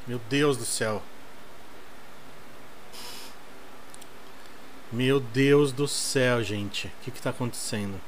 Meu 0.06 0.20
Deus 0.28 0.56
do 0.56 0.64
céu. 0.64 1.00
Meu 4.92 5.20
Deus 5.20 5.70
do 5.70 5.86
céu, 5.86 6.42
gente. 6.42 6.88
O 6.88 6.92
que 7.02 7.10
que 7.10 7.22
tá 7.22 7.30
acontecendo? 7.30 8.00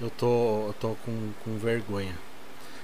Eu 0.00 0.10
tô, 0.10 0.66
eu 0.68 0.74
tô 0.78 0.94
com, 1.04 1.32
com 1.42 1.58
vergonha. 1.58 2.16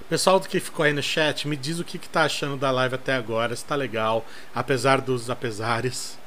Pessoal 0.09 0.39
que 0.39 0.61
ficou 0.61 0.85
aí 0.85 0.93
no 0.93 1.03
chat, 1.03 1.49
me 1.49 1.57
diz 1.57 1.79
o 1.79 1.85
que, 1.85 1.99
que 1.99 2.09
tá 2.09 2.25
achando 2.25 2.59
da 2.59 2.71
live 2.71 2.95
até 2.95 3.15
agora, 3.15 3.57
se 3.57 3.65
tá 3.65 3.75
legal, 3.75 4.25
apesar 4.55 5.01
dos 5.01 5.31
apesares. 5.31 6.19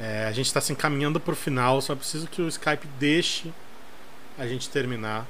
É, 0.00 0.26
a 0.26 0.32
gente 0.32 0.52
tá 0.52 0.60
se 0.60 0.72
encaminhando 0.72 1.20
pro 1.20 1.36
final, 1.36 1.80
só 1.80 1.94
preciso 1.94 2.26
que 2.26 2.42
o 2.42 2.48
Skype 2.48 2.86
deixe 2.98 3.52
a 4.36 4.46
gente 4.46 4.68
terminar. 4.68 5.24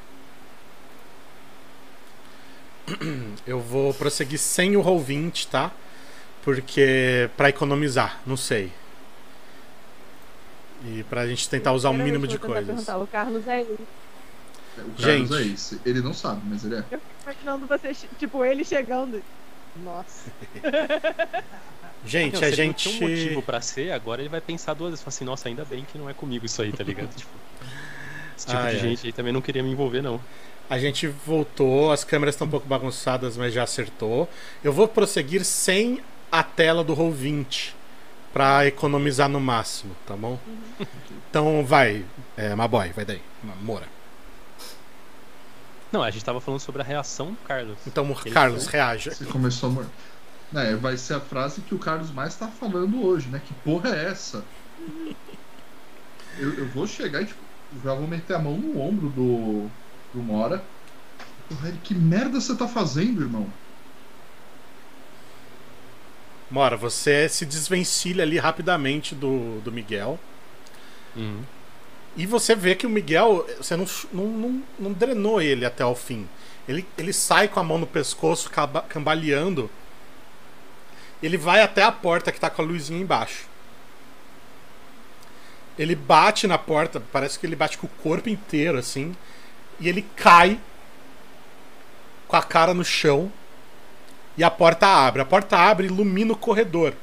Eu 3.47 3.61
vou 3.61 3.93
prosseguir 3.93 4.39
sem 4.39 4.77
o 4.77 4.83
Roll20, 4.83 5.49
tá? 5.51 5.71
Porque 6.43 7.29
para 7.37 7.51
economizar, 7.51 8.21
não 8.27 8.37
sei. 8.37 8.73
E 10.85 11.03
pra 11.11 11.27
gente 11.27 11.49
tentar 11.49 11.73
usar 11.73 11.91
o 11.91 11.95
mínimo 11.95 12.27
de 12.27 12.39
coisas. 12.39 12.89
O 12.89 13.07
Carlos 13.07 13.47
é 13.47 13.61
ele. 13.61 13.87
É, 14.79 14.83
O 14.83 15.03
Carlos 15.03 15.29
Gente. 15.31 15.35
é 15.35 15.53
esse. 15.55 15.81
Ele 15.85 16.01
não 16.01 16.15
sabe, 16.15 16.41
mas 16.45 16.65
ele 16.65 16.77
é. 16.77 16.85
Eu 16.91 16.99
fico 17.01 17.03
imaginando 17.25 17.67
você, 17.67 17.95
tipo, 18.19 18.45
ele 18.45 18.65
chegando. 18.65 19.23
Nossa. 19.85 20.31
Gente, 22.07 22.35
Não, 22.35 22.41
a 22.41 22.45
se 22.45 22.53
ele 22.53 22.57
não 22.63 22.65
gente. 22.69 22.89
tinha 22.91 22.95
um 23.07 23.11
motivo 23.11 23.43
pra 23.43 23.61
ser, 23.61 23.91
agora 23.93 24.23
ele 24.23 24.29
vai 24.29 24.41
pensar 24.41 24.73
duas 24.75 24.91
vezes. 24.91 25.03
Fala 25.05 25.09
assim, 25.15 25.25
nossa, 25.25 25.49
ainda 25.49 25.65
bem 25.65 25.85
que 25.85 25.99
não 25.99 26.09
é 26.09 26.15
comigo 26.15 26.47
isso 26.47 26.63
aí, 26.63 26.73
tá 26.73 26.85
ligado? 26.85 27.09
tipo, 27.15 27.31
esse 28.37 28.47
tipo 28.47 28.59
Ai, 28.59 28.71
de 28.71 28.77
ai. 28.77 28.83
gente 28.83 29.07
aí 29.07 29.13
também 29.13 29.33
não 29.33 29.41
queria 29.41 29.63
me 29.63 29.71
envolver, 29.71 30.01
não. 30.01 30.21
A 30.71 30.79
gente 30.79 31.09
voltou, 31.09 31.91
as 31.91 32.05
câmeras 32.05 32.35
estão 32.37 32.47
um 32.47 32.51
pouco 32.51 32.69
bagunçadas, 32.69 33.37
mas 33.37 33.53
já 33.53 33.65
acertou. 33.65 34.29
Eu 34.63 34.73
vou 34.73 34.87
prosseguir 34.87 35.45
sem 35.45 36.01
a 36.31 36.43
tela 36.43 36.85
do 36.85 36.95
Roll20 36.95 37.73
para 38.33 38.67
economizar 38.67 39.29
no 39.29 39.41
máximo, 39.41 39.95
tá 40.07 40.15
bom? 40.15 40.39
Então 41.31 41.65
vai, 41.65 42.05
é, 42.37 42.55
Maboy, 42.55 42.91
vai 42.91 43.05
daí, 43.05 43.21
Moura. 43.63 43.87
Não, 45.91 46.03
a 46.03 46.11
gente 46.11 46.25
tava 46.25 46.41
falando 46.41 46.61
sobre 46.61 46.83
a 46.83 46.85
reação 46.85 47.33
do 47.33 47.39
Carlos. 47.47 47.79
Então, 47.87 48.05
Ele 48.25 48.31
Carlos, 48.31 48.65
foi- 48.65 48.73
reaja. 48.75 49.11
Você 49.11 49.25
começou 49.25 49.71
a 49.71 49.73
morrer. 49.73 49.89
É, 50.55 50.75
vai 50.77 50.97
ser 50.97 51.15
a 51.15 51.21
frase 51.21 51.61
que 51.61 51.75
o 51.75 51.79
Carlos 51.79 52.11
mais 52.11 52.35
tá 52.35 52.49
falando 52.49 53.05
hoje, 53.05 53.29
né? 53.29 53.41
Que 53.45 53.53
porra 53.55 53.91
é 53.91 54.07
essa? 54.07 54.45
Eu, 56.39 56.55
eu 56.55 56.69
vou 56.69 56.87
chegar 56.87 57.23
e 57.23 57.27
tipo, 57.27 57.41
já 57.85 57.93
vou 57.95 58.07
meter 58.07 58.35
a 58.35 58.39
mão 58.39 58.57
no 58.57 58.81
ombro 58.81 59.09
do, 59.11 59.69
do 60.15 60.23
Mora. 60.23 60.63
Porra, 61.49 61.69
ele, 61.69 61.79
que 61.83 61.95
merda 61.95 62.41
você 62.41 62.55
tá 62.55 62.67
fazendo, 62.69 63.23
irmão? 63.23 63.47
Mora, 66.51 66.77
você 66.77 67.29
se 67.29 67.45
desvencilha 67.45 68.23
ali 68.25 68.39
rapidamente 68.39 69.15
do, 69.15 69.61
do 69.61 69.71
Miguel. 69.71 70.19
Uhum. 71.15 71.43
E 72.19 72.27
você 72.27 72.53
vê 72.57 72.75
que 72.75 72.85
o 72.85 72.91
Miguel, 72.91 73.47
você 73.59 73.77
não, 73.77 73.87
não, 74.13 74.27
não, 74.27 74.63
não 74.77 74.93
drenou 74.93 75.41
ele 75.41 75.65
até 75.65 75.87
o 75.87 75.95
fim. 75.95 76.29
Ele, 76.67 76.85
ele 76.99 77.13
sai 77.13 77.47
com 77.47 77.61
a 77.61 77.63
mão 77.63 77.79
no 77.79 77.87
pescoço, 77.87 78.51
cambaleando. 78.89 79.71
Ele 81.23 81.39
vai 81.39 81.63
até 81.63 81.81
a 81.85 81.93
porta 81.93 82.33
que 82.33 82.41
tá 82.41 82.51
com 82.51 82.61
a 82.61 82.65
luzinha 82.65 83.01
embaixo. 83.01 83.47
Ele 85.79 85.95
bate 85.95 86.49
na 86.49 86.59
porta, 86.59 87.01
parece 87.13 87.39
que 87.39 87.47
ele 87.47 87.55
bate 87.55 87.79
com 87.79 87.87
o 87.87 88.03
corpo 88.03 88.29
inteiro, 88.29 88.79
assim. 88.79 89.15
E 89.79 89.89
ele 89.89 90.03
cai 90.17 90.61
com 92.27 92.35
a 92.35 92.43
cara 92.43 92.75
no 92.75 92.85
chão. 92.85 93.33
E 94.37 94.43
a 94.43 94.51
porta 94.51 94.89
abre. 94.89 95.23
A 95.23 95.25
porta 95.25 95.57
abre 95.57 95.87
e 95.87 95.91
ilumina 95.91 96.33
o 96.33 96.37
corredor. 96.37 96.95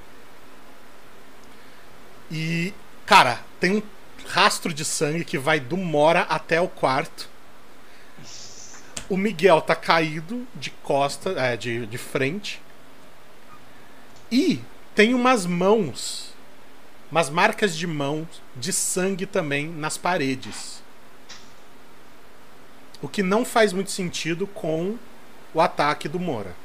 E, 2.30 2.74
cara, 3.06 3.40
tem 3.62 3.78
um 3.78 3.82
rastro 4.28 4.74
de 4.74 4.84
sangue 4.84 5.24
que 5.24 5.38
vai 5.38 5.60
do 5.60 5.78
Mora 5.78 6.22
até 6.22 6.60
o 6.60 6.68
quarto. 6.68 7.30
O 9.08 9.16
Miguel 9.16 9.62
tá 9.62 9.76
caído 9.76 10.48
de 10.56 10.72
costa, 10.72 11.30
é, 11.32 11.56
de, 11.56 11.86
de 11.86 11.98
frente. 11.98 12.62
E 14.32 14.62
tem 14.96 15.14
umas 15.14 15.46
mãos, 15.46 16.34
umas 17.12 17.30
marcas 17.30 17.78
de 17.78 17.86
mãos 17.86 18.28
de 18.56 18.74
sangue 18.74 19.26
também 19.26 19.68
nas 19.68 19.98
paredes. 19.98 20.84
O 23.02 23.08
que 23.08 23.22
não 23.22 23.46
faz 23.46 23.72
muito 23.72 23.92
sentido 23.92 24.48
com 24.48 24.98
o 25.54 25.62
ataque 25.62 26.10
do 26.10 26.20
Mora. 26.20 26.56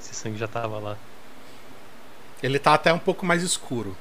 Esse 0.00 0.14
sangue 0.14 0.36
já 0.36 0.46
tava 0.46 0.78
lá. 0.78 0.98
Ele 2.42 2.58
tá 2.58 2.74
até 2.74 2.92
um 2.92 2.98
pouco 2.98 3.24
mais 3.24 3.42
escuro. 3.42 3.96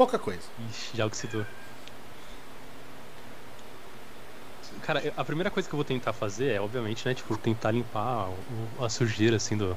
Pouca 0.00 0.18
coisa. 0.18 0.48
Ixi, 0.56 0.96
já 0.96 1.04
oxidou. 1.04 1.44
Cara, 4.80 5.12
a 5.14 5.24
primeira 5.26 5.50
coisa 5.50 5.68
que 5.68 5.74
eu 5.74 5.76
vou 5.76 5.84
tentar 5.84 6.14
fazer 6.14 6.52
é, 6.54 6.60
obviamente, 6.60 7.04
né, 7.04 7.14
tipo, 7.14 7.36
tentar 7.36 7.70
limpar 7.70 8.28
a 8.78 8.88
sujeira, 8.88 9.36
assim, 9.36 9.58
do. 9.58 9.76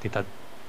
Tentar 0.00 0.26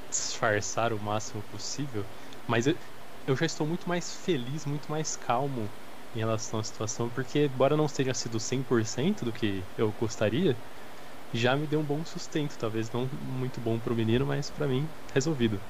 disfarçar 0.07 0.93
o 0.93 0.99
máximo 0.99 1.41
possível. 1.41 2.05
Mas 2.45 2.67
eu, 2.67 2.77
eu 3.25 3.35
já 3.35 3.45
estou 3.47 3.65
muito 3.65 3.89
mais 3.89 4.13
feliz, 4.13 4.65
muito 4.67 4.91
mais 4.91 5.15
calmo 5.15 5.71
em 6.13 6.19
relação 6.19 6.59
à 6.59 6.63
situação, 6.63 7.09
porque, 7.09 7.45
embora 7.45 7.75
não 7.75 7.87
tenha 7.87 8.13
sido 8.13 8.39
100% 8.39 9.25
do 9.25 9.33
que 9.33 9.65
eu 9.75 9.91
gostaria, 9.93 10.55
já 11.33 11.55
me 11.57 11.67
deu 11.67 11.79
um 11.79 11.85
bom 11.85 12.05
sustento. 12.05 12.57
Talvez 12.57 12.89
não 12.91 13.09
muito 13.19 13.61
bom 13.61 13.79
pro 13.79 13.95
menino, 13.95 14.25
mas 14.27 14.51
pra 14.51 14.67
mim, 14.67 14.89
resolvido. 15.13 15.61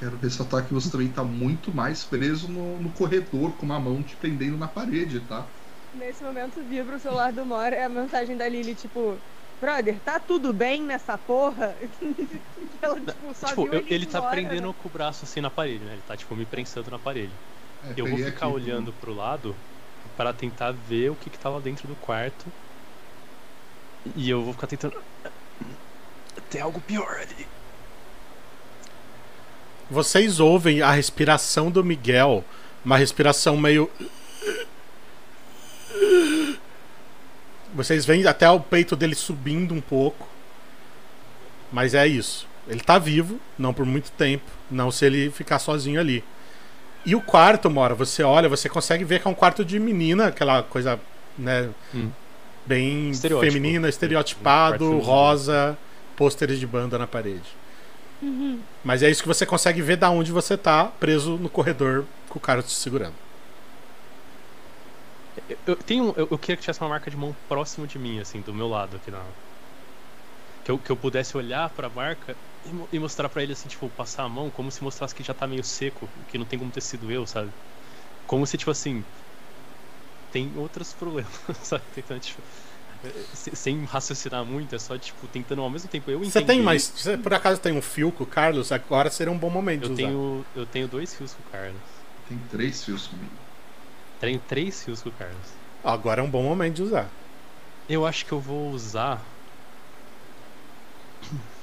Quero 0.00 0.18
ressaltar 0.18 0.66
que 0.66 0.72
você 0.74 0.90
também 0.90 1.12
tá 1.12 1.22
muito 1.24 1.72
mais 1.74 2.04
preso 2.04 2.48
no, 2.48 2.80
no 2.82 2.92
corredor, 2.92 3.56
com 3.56 3.66
uma 3.66 3.78
mão 3.80 4.02
te 4.04 4.16
prendendo 4.16 4.56
na 4.58 4.66
parede, 4.68 5.26
tá? 5.26 5.54
Nesse 5.92 6.22
momento 6.22 6.64
vibra 6.64 6.96
o 6.96 7.00
celular 7.00 7.32
do 7.32 7.44
Mora 7.44 7.74
é 7.76 7.82
a 7.84 7.88
mensagem 7.88 8.36
da 8.36 8.48
Lily, 8.48 8.76
tipo, 8.76 9.24
brother, 9.60 10.00
tá 10.00 10.20
tudo 10.20 10.52
bem 10.54 10.82
nessa 10.84 11.18
porra? 11.18 11.76
Ela, 12.82 13.04
tipo, 13.04 13.34
só 13.34 13.54
Tipo, 13.54 13.56
viu 13.56 13.72
eu- 13.72 13.84
ele, 13.86 13.88
ele 13.88 14.06
tá 14.06 14.20
prendendo 14.22 14.72
né? 14.72 14.74
com 14.74 14.88
o 14.88 14.90
braço 14.90 15.24
assim 15.24 15.40
na 15.40 15.50
parede, 15.50 15.84
né? 15.84 15.92
Ele 15.94 16.02
tá, 16.02 16.16
tipo, 16.16 16.34
me 16.36 16.46
prensando 16.46 16.90
na 16.90 16.98
parede. 16.98 17.40
É, 17.82 17.90
Eu 17.96 18.08
vou 18.08 18.18
ficar 18.18 18.48
aqui, 18.48 18.50
olhando 18.50 18.94
pro 18.94 19.12
lado 19.14 19.64
para 20.16 20.34
tentar 20.34 20.72
ver 20.72 21.10
o 21.10 21.16
que 21.16 21.30
que 21.30 21.38
tá 21.38 21.50
lá 21.50 21.60
dentro 21.60 21.88
do 21.88 21.96
quarto. 21.96 22.54
E 24.04 24.28
eu 24.30 24.42
vou 24.44 24.52
ficar 24.52 24.66
tentando. 24.66 24.94
Tem 26.48 26.60
algo 26.60 26.82
pior 26.82 27.18
ali. 27.20 27.50
Vocês 29.90 30.38
ouvem 30.38 30.82
a 30.82 30.90
respiração 30.92 31.70
do 31.70 31.82
Miguel, 31.82 32.44
uma 32.84 32.96
respiração 32.96 33.56
meio. 33.56 33.90
Vocês 37.74 38.04
veem 38.04 38.26
até 38.26 38.48
o 38.50 38.60
peito 38.60 38.96
dele 38.96 39.14
subindo 39.14 39.74
um 39.74 39.80
pouco. 39.80 40.28
Mas 41.72 41.94
é 41.94 42.06
isso. 42.06 42.48
Ele 42.68 42.80
tá 42.80 42.98
vivo, 42.98 43.40
não 43.58 43.72
por 43.72 43.86
muito 43.86 44.10
tempo, 44.12 44.44
não 44.70 44.90
se 44.90 45.04
ele 45.04 45.30
ficar 45.30 45.58
sozinho 45.58 46.00
ali. 46.00 46.22
E 47.06 47.14
o 47.14 47.20
quarto, 47.20 47.70
Mora, 47.70 47.94
você 47.94 48.22
olha, 48.22 48.48
você 48.48 48.68
consegue 48.68 49.04
ver 49.04 49.20
que 49.20 49.26
é 49.26 49.30
um 49.30 49.34
quarto 49.34 49.64
de 49.64 49.78
menina, 49.78 50.26
aquela 50.26 50.62
coisa, 50.62 51.00
né, 51.38 51.70
Hum. 51.94 52.10
bem 52.66 53.12
feminina, 53.14 53.86
Um 53.86 53.88
estereotipado, 53.88 54.78
feminino. 54.78 55.00
rosa, 55.02 55.78
pôsteres 56.16 56.58
de 56.60 56.66
banda 56.66 56.98
na 56.98 57.06
parede. 57.06 57.40
Mas 58.82 59.02
é 59.02 59.10
isso 59.10 59.22
que 59.22 59.28
você 59.28 59.44
consegue 59.46 59.82
ver 59.82 59.96
da 59.96 60.10
onde 60.10 60.32
você 60.32 60.56
tá, 60.56 60.86
preso 60.86 61.38
no 61.38 61.50
corredor 61.50 62.08
com 62.28 62.38
o 62.38 62.42
cara 62.42 62.62
te 62.62 62.72
segurando. 62.72 63.16
Eu, 65.48 65.58
eu 65.66 65.76
tenho. 65.76 66.14
Eu, 66.16 66.28
eu 66.30 66.38
queria 66.38 66.56
que 66.56 66.62
tivesse 66.62 66.80
uma 66.80 66.88
marca 66.88 67.10
de 67.10 67.16
mão 67.16 67.34
próximo 67.48 67.86
de 67.86 67.98
mim, 67.98 68.18
assim, 68.20 68.42
do 68.42 68.54
meu 68.54 68.66
lado 68.68 68.96
aqui 68.96 69.10
na. 69.10 69.34
Que 70.62 70.70
eu, 70.70 70.78
que 70.80 70.90
eu 70.92 70.96
pudesse 70.96 71.36
olhar 71.36 71.70
pra 71.70 71.88
marca 71.90 72.38
e, 72.64 72.70
e 72.92 72.98
mostrar 72.98 73.28
pra 73.28 73.42
ele, 73.42 73.52
assim, 73.52 73.68
tipo, 73.68 73.90
passar 73.90 74.24
a 74.24 74.28
mão 74.28 74.50
como 74.50 74.70
se 74.70 74.82
mostrasse 74.82 75.14
que 75.14 75.22
já 75.22 75.34
tá 75.34 75.46
meio 75.46 75.64
seco, 75.64 76.12
que 76.26 76.38
não 76.38 76.46
tem 76.46 76.58
como 76.58 76.70
ter 76.72 76.80
sido 76.82 77.10
eu, 77.10 77.26
sabe? 77.26 77.54
Como 78.26 78.46
se, 78.46 78.58
tipo 78.58 78.70
assim. 78.72 79.06
Tem 80.30 80.56
outros 80.56 80.94
problemas, 80.94 81.32
sabe? 81.62 81.84
Tentando, 81.90 82.20
tipo. 82.20 82.42
Se- 83.34 83.56
Sem 83.56 83.84
raciocinar 83.84 84.44
muito, 84.44 84.74
é 84.74 84.78
só, 84.78 84.98
tipo, 84.98 85.26
tentando 85.28 85.62
ao 85.62 85.70
mesmo 85.70 85.88
tempo 85.88 86.10
eu 86.10 86.18
Você 86.20 86.26
entender. 86.40 86.46
tem 86.46 86.62
mais. 86.62 86.92
Você 86.94 87.16
por 87.16 87.32
acaso 87.32 87.60
tem 87.60 87.72
um 87.72 87.82
fio 87.82 88.12
com 88.12 88.24
o 88.24 88.26
Carlos? 88.26 88.70
Agora 88.72 89.10
seria 89.10 89.32
um 89.32 89.38
bom 89.38 89.50
momento 89.50 89.80
de 89.82 89.86
Eu 89.86 89.92
usar. 89.92 89.96
tenho, 89.96 90.46
eu 90.54 90.66
tenho 90.66 90.88
dois 90.88 91.14
fios 91.14 91.32
com 91.34 91.42
o 91.42 91.50
Carlos. 91.50 91.80
Tem 92.28 92.38
três 92.50 92.84
fios 92.84 93.06
comigo. 93.06 93.32
Tenho 94.18 94.38
três 94.40 94.82
fios 94.84 95.02
com 95.02 95.08
o 95.08 95.12
Carlos. 95.12 95.48
Agora 95.82 96.20
é 96.20 96.24
um 96.24 96.30
bom 96.30 96.42
momento 96.42 96.76
de 96.76 96.82
usar. 96.82 97.10
Eu 97.88 98.06
acho 98.06 98.24
que 98.24 98.32
eu 98.32 98.40
vou 98.40 98.70
usar. 98.70 99.24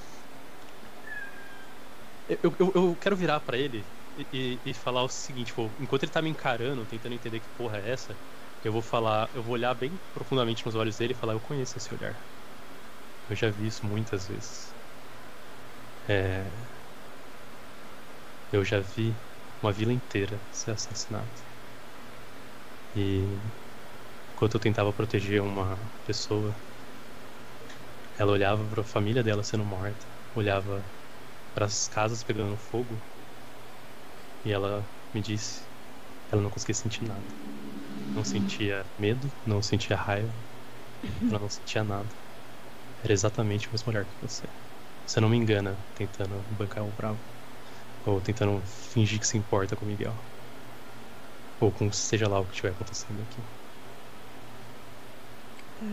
Eu, 2.28 2.54
eu, 2.60 2.72
eu- 2.76 2.96
quero 3.00 3.16
virar 3.16 3.40
pra 3.40 3.58
ele 3.58 3.86
e, 4.18 4.28
e- 4.34 4.60
e 4.66 4.74
falar 4.74 5.04
o 5.04 5.08
seguinte, 5.10 5.48
tipo, 5.48 5.72
enquanto 5.80 6.04
ele 6.04 6.12
tá 6.12 6.22
me 6.22 6.30
encarando, 6.30 6.86
tentando 6.86 7.14
entender 7.16 7.40
que 7.40 7.48
porra 7.50 7.78
é 7.78 7.90
essa, 7.92 8.18
eu 8.68 8.74
vou 8.74 8.82
falar, 8.84 9.30
eu 9.34 9.44
vou 9.44 9.54
olhar 9.54 9.74
bem 9.76 10.00
profundamente 10.14 10.66
nos 10.66 10.76
olhos 10.76 10.98
dele 10.98 11.14
e 11.14 11.16
falar, 11.18 11.34
eu 11.34 11.42
conheço 11.42 11.78
esse 11.78 11.94
olhar. 11.94 12.28
Eu 13.28 13.36
já 13.36 13.50
vi 13.50 13.68
isso 13.68 13.86
muitas 13.86 14.28
vezes. 14.28 14.76
É... 16.08 16.68
Eu 18.52 18.62
já 18.66 18.82
vi 18.82 19.24
uma 19.62 19.72
vila 19.72 19.94
inteira 19.94 20.46
ser 20.52 20.72
assassinada. 20.72 21.32
E 22.94 23.54
enquanto 24.34 24.56
eu 24.56 24.60
tentava 24.62 24.94
proteger 24.94 25.42
uma 25.42 25.92
pessoa, 26.04 26.62
ela 28.14 28.32
olhava 28.34 28.68
para 28.68 28.82
a 28.82 28.84
família 28.86 29.24
dela 29.24 29.44
sendo 29.44 29.66
morta, 29.66 30.08
olhava 30.34 30.94
para 31.54 31.66
as 31.66 31.88
casas 31.88 32.24
pegando 32.24 32.58
fogo, 32.58 33.04
e 34.44 34.52
ela 34.52 34.92
me 35.14 35.22
disse 35.22 35.70
ela 36.30 36.42
não 36.42 36.50
conseguia 36.52 36.76
sentir 36.76 37.04
nada. 37.06 37.28
Não 38.16 38.24
sentia 38.24 38.86
medo, 38.98 39.32
não 39.46 39.62
sentia 39.62 39.96
raiva, 39.96 40.34
ela 41.30 41.40
não 41.40 41.50
sentia 41.50 41.84
nada. 41.84 42.10
Era 43.04 43.14
exatamente 43.14 43.68
o 43.68 43.72
mesmo 43.72 43.92
olhar 43.92 44.06
que 44.06 44.20
você. 44.22 44.48
Você 45.06 45.20
não 45.20 45.30
me 45.30 45.38
engana 45.38 45.78
tentando 45.94 46.42
bancar 46.50 46.84
o 46.86 46.92
bravo. 46.92 47.22
Ou 48.06 48.20
tentando 48.22 48.62
fingir 48.66 49.20
que 49.20 49.28
se 49.28 49.38
importa 49.38 49.76
com 49.76 49.86
o 49.86 49.88
Miguel. 49.88 50.18
Ou 51.60 51.72
com 51.72 51.92
seja 51.92 52.28
lá 52.28 52.40
o 52.40 52.46
que 52.46 52.54
estiver 52.54 52.72
acontecendo 52.72 53.22
aqui. 53.22 53.42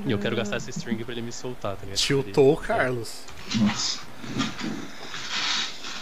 E 0.07 0.11
eu 0.11 0.19
quero 0.19 0.37
gastar 0.37 0.57
essa 0.57 0.71
string 0.71 1.03
pra 1.05 1.13
ele 1.13 1.23
me 1.23 1.33
soltar, 1.33 1.77
tá 1.77 1.85
ligado? 1.85 1.99
Tiltou 1.99 2.53
o 2.53 2.57
Carlos. 2.57 3.27
Nossa. 3.59 4.01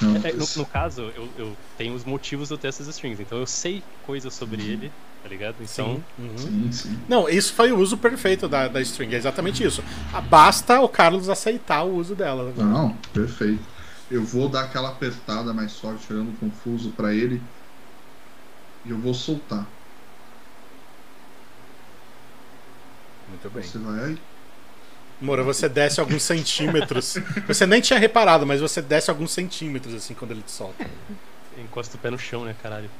Não, 0.00 0.16
É, 0.16 0.32
no, 0.32 0.42
esse- 0.44 0.58
no 0.58 0.66
caso, 0.66 1.02
eu, 1.10 1.32
eu 1.36 1.58
tenho 1.76 1.94
os 1.94 2.04
motivos 2.04 2.48
de 2.48 2.54
eu 2.54 2.58
ter 2.58 2.68
essas 2.68 2.88
strings, 2.88 3.20
então 3.20 3.38
eu 3.38 3.46
sei 3.46 3.84
coisas 4.00 4.34
sobre 4.34 4.62
Uhum. 4.62 4.68
ele, 4.68 4.92
tá 5.22 5.28
ligado? 5.28 5.56
Então, 5.60 5.66
Sim. 5.96 6.04
Uhum. 6.18 6.38
Sim, 6.38 6.72
sim. 6.72 6.98
Não, 7.08 7.28
isso 7.28 7.52
foi 7.54 7.70
o 7.72 7.78
uso 7.78 7.96
perfeito 7.96 8.48
da, 8.48 8.68
da 8.68 8.80
string. 8.80 9.14
É 9.14 9.18
exatamente 9.18 9.64
isso. 9.64 9.82
Ah, 10.12 10.20
Basta 10.20 10.80
o 10.80 10.88
Carlos 10.88 11.28
aceitar 11.28 11.82
o 11.84 11.94
uso 11.96 12.14
dela. 12.14 12.48
agora. 12.50 12.66
Não, 12.68 12.96
perfeito. 13.12 13.62
Eu 14.10 14.22
vou 14.24 14.48
dar 14.48 14.64
aquela 14.64 14.90
apertada 14.90 15.54
mais 15.54 15.78
forte, 15.78 16.12
olhando 16.12 16.36
confuso 16.38 16.90
pra 16.90 17.14
ele. 17.14 17.40
E 18.84 18.90
eu 18.90 18.98
vou 18.98 19.14
soltar. 19.14 19.66
Muito 23.28 23.48
bem. 23.50 23.62
Você 23.62 23.78
vai. 23.78 24.18
Moura, 25.20 25.42
você 25.44 25.68
desce 25.68 26.00
alguns 26.00 26.22
centímetros. 26.24 27.16
Você 27.46 27.64
nem 27.64 27.80
tinha 27.80 27.98
reparado, 27.98 28.44
mas 28.44 28.60
você 28.60 28.82
desce 28.82 29.08
alguns 29.08 29.30
centímetros 29.30 29.94
assim 29.94 30.14
quando 30.14 30.32
ele 30.32 30.42
te 30.42 30.50
solta. 30.50 30.84
encosta 31.56 31.96
o 31.96 32.00
pé 32.00 32.10
no 32.10 32.18
chão, 32.18 32.44
né, 32.44 32.54
caralho? 32.60 32.90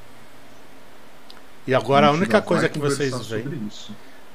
E 1.66 1.74
agora 1.74 2.08
a 2.08 2.10
única 2.10 2.42
coisa 2.42 2.68
que 2.68 2.78
vocês 2.78 3.26
veem 3.26 3.70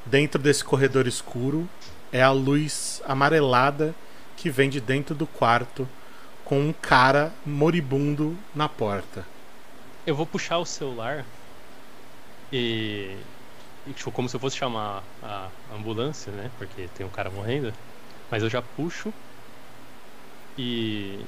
dentro 0.05 0.41
desse 0.41 0.63
corredor 0.63 1.07
escuro 1.07 1.67
é 2.11 2.21
a 2.21 2.31
luz 2.31 3.01
amarelada 3.05 3.93
que 4.37 4.49
vem 4.49 4.69
de 4.69 4.79
dentro 4.79 5.13
do 5.13 5.27
quarto 5.27 5.87
com 6.45 6.59
um 6.61 6.71
cara 6.71 7.33
moribundo 7.45 8.37
na 8.55 8.69
porta. 8.69 9.25
Eu 10.05 10.15
vou 10.15 10.25
puxar 10.25 10.57
o 10.59 10.65
celular 10.65 11.25
e. 12.53 13.17
tipo, 13.93 14.11
como 14.11 14.29
se 14.29 14.35
eu 14.35 14.39
fosse 14.39 14.55
chamar 14.55 15.03
a 15.21 15.49
ambulância, 15.75 16.31
né? 16.31 16.49
Porque 16.57 16.87
tem 16.95 17.05
um 17.05 17.09
cara 17.09 17.29
morrendo. 17.29 17.73
Mas 18.31 18.43
eu 18.43 18.49
já 18.49 18.61
puxo 18.61 19.13
e. 20.57 21.19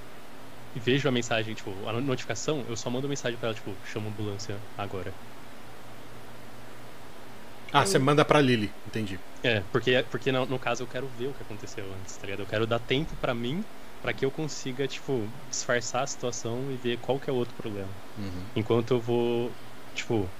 e 0.73 0.79
vejo 0.79 1.09
a 1.09 1.11
mensagem, 1.11 1.53
tipo, 1.53 1.71
a 1.85 1.93
notificação, 1.93 2.63
eu 2.69 2.77
só 2.77 2.89
mando 2.89 3.09
mensagem 3.09 3.37
pra 3.37 3.49
ela, 3.49 3.55
tipo, 3.55 3.75
chama 3.91 4.05
a 4.05 4.09
ambulância 4.09 4.55
agora. 4.77 5.13
Ah, 7.71 7.85
você 7.85 7.99
manda 7.99 8.25
pra 8.25 8.41
Lily, 8.41 8.75
entendi. 8.85 9.19
É, 9.41 9.61
porque, 9.61 10.03
porque 10.03 10.31
no, 10.31 10.45
no 10.45 10.59
caso 10.59 10.83
eu 10.83 10.87
quero 10.87 11.07
ver 11.07 11.27
o 11.27 11.33
que 11.33 11.41
aconteceu 11.41 11.93
antes, 11.93 12.17
tá 12.17 12.27
ligado? 12.27 12.41
Eu 12.41 12.47
quero 12.47 12.67
dar 12.67 12.79
tempo 12.79 13.15
pra 13.15 13.33
mim, 13.33 13.61
pra 14.01 14.13
que 14.13 14.25
eu 14.25 14.31
consiga, 14.31 14.87
tipo, 14.87 15.31
disfarçar 15.47 16.03
a 16.03 16.07
situação 16.07 16.69
e 16.71 16.77
ver 16.77 16.99
qual 16.99 17.19
que 17.19 17.29
é 17.29 17.33
o 17.33 17.35
outro 17.37 17.55
problema. 17.55 17.95
Uhum. 18.17 18.51
Enquanto 18.55 18.91
eu 18.93 19.01
vou, 19.01 19.57
tipo, 19.93 20.33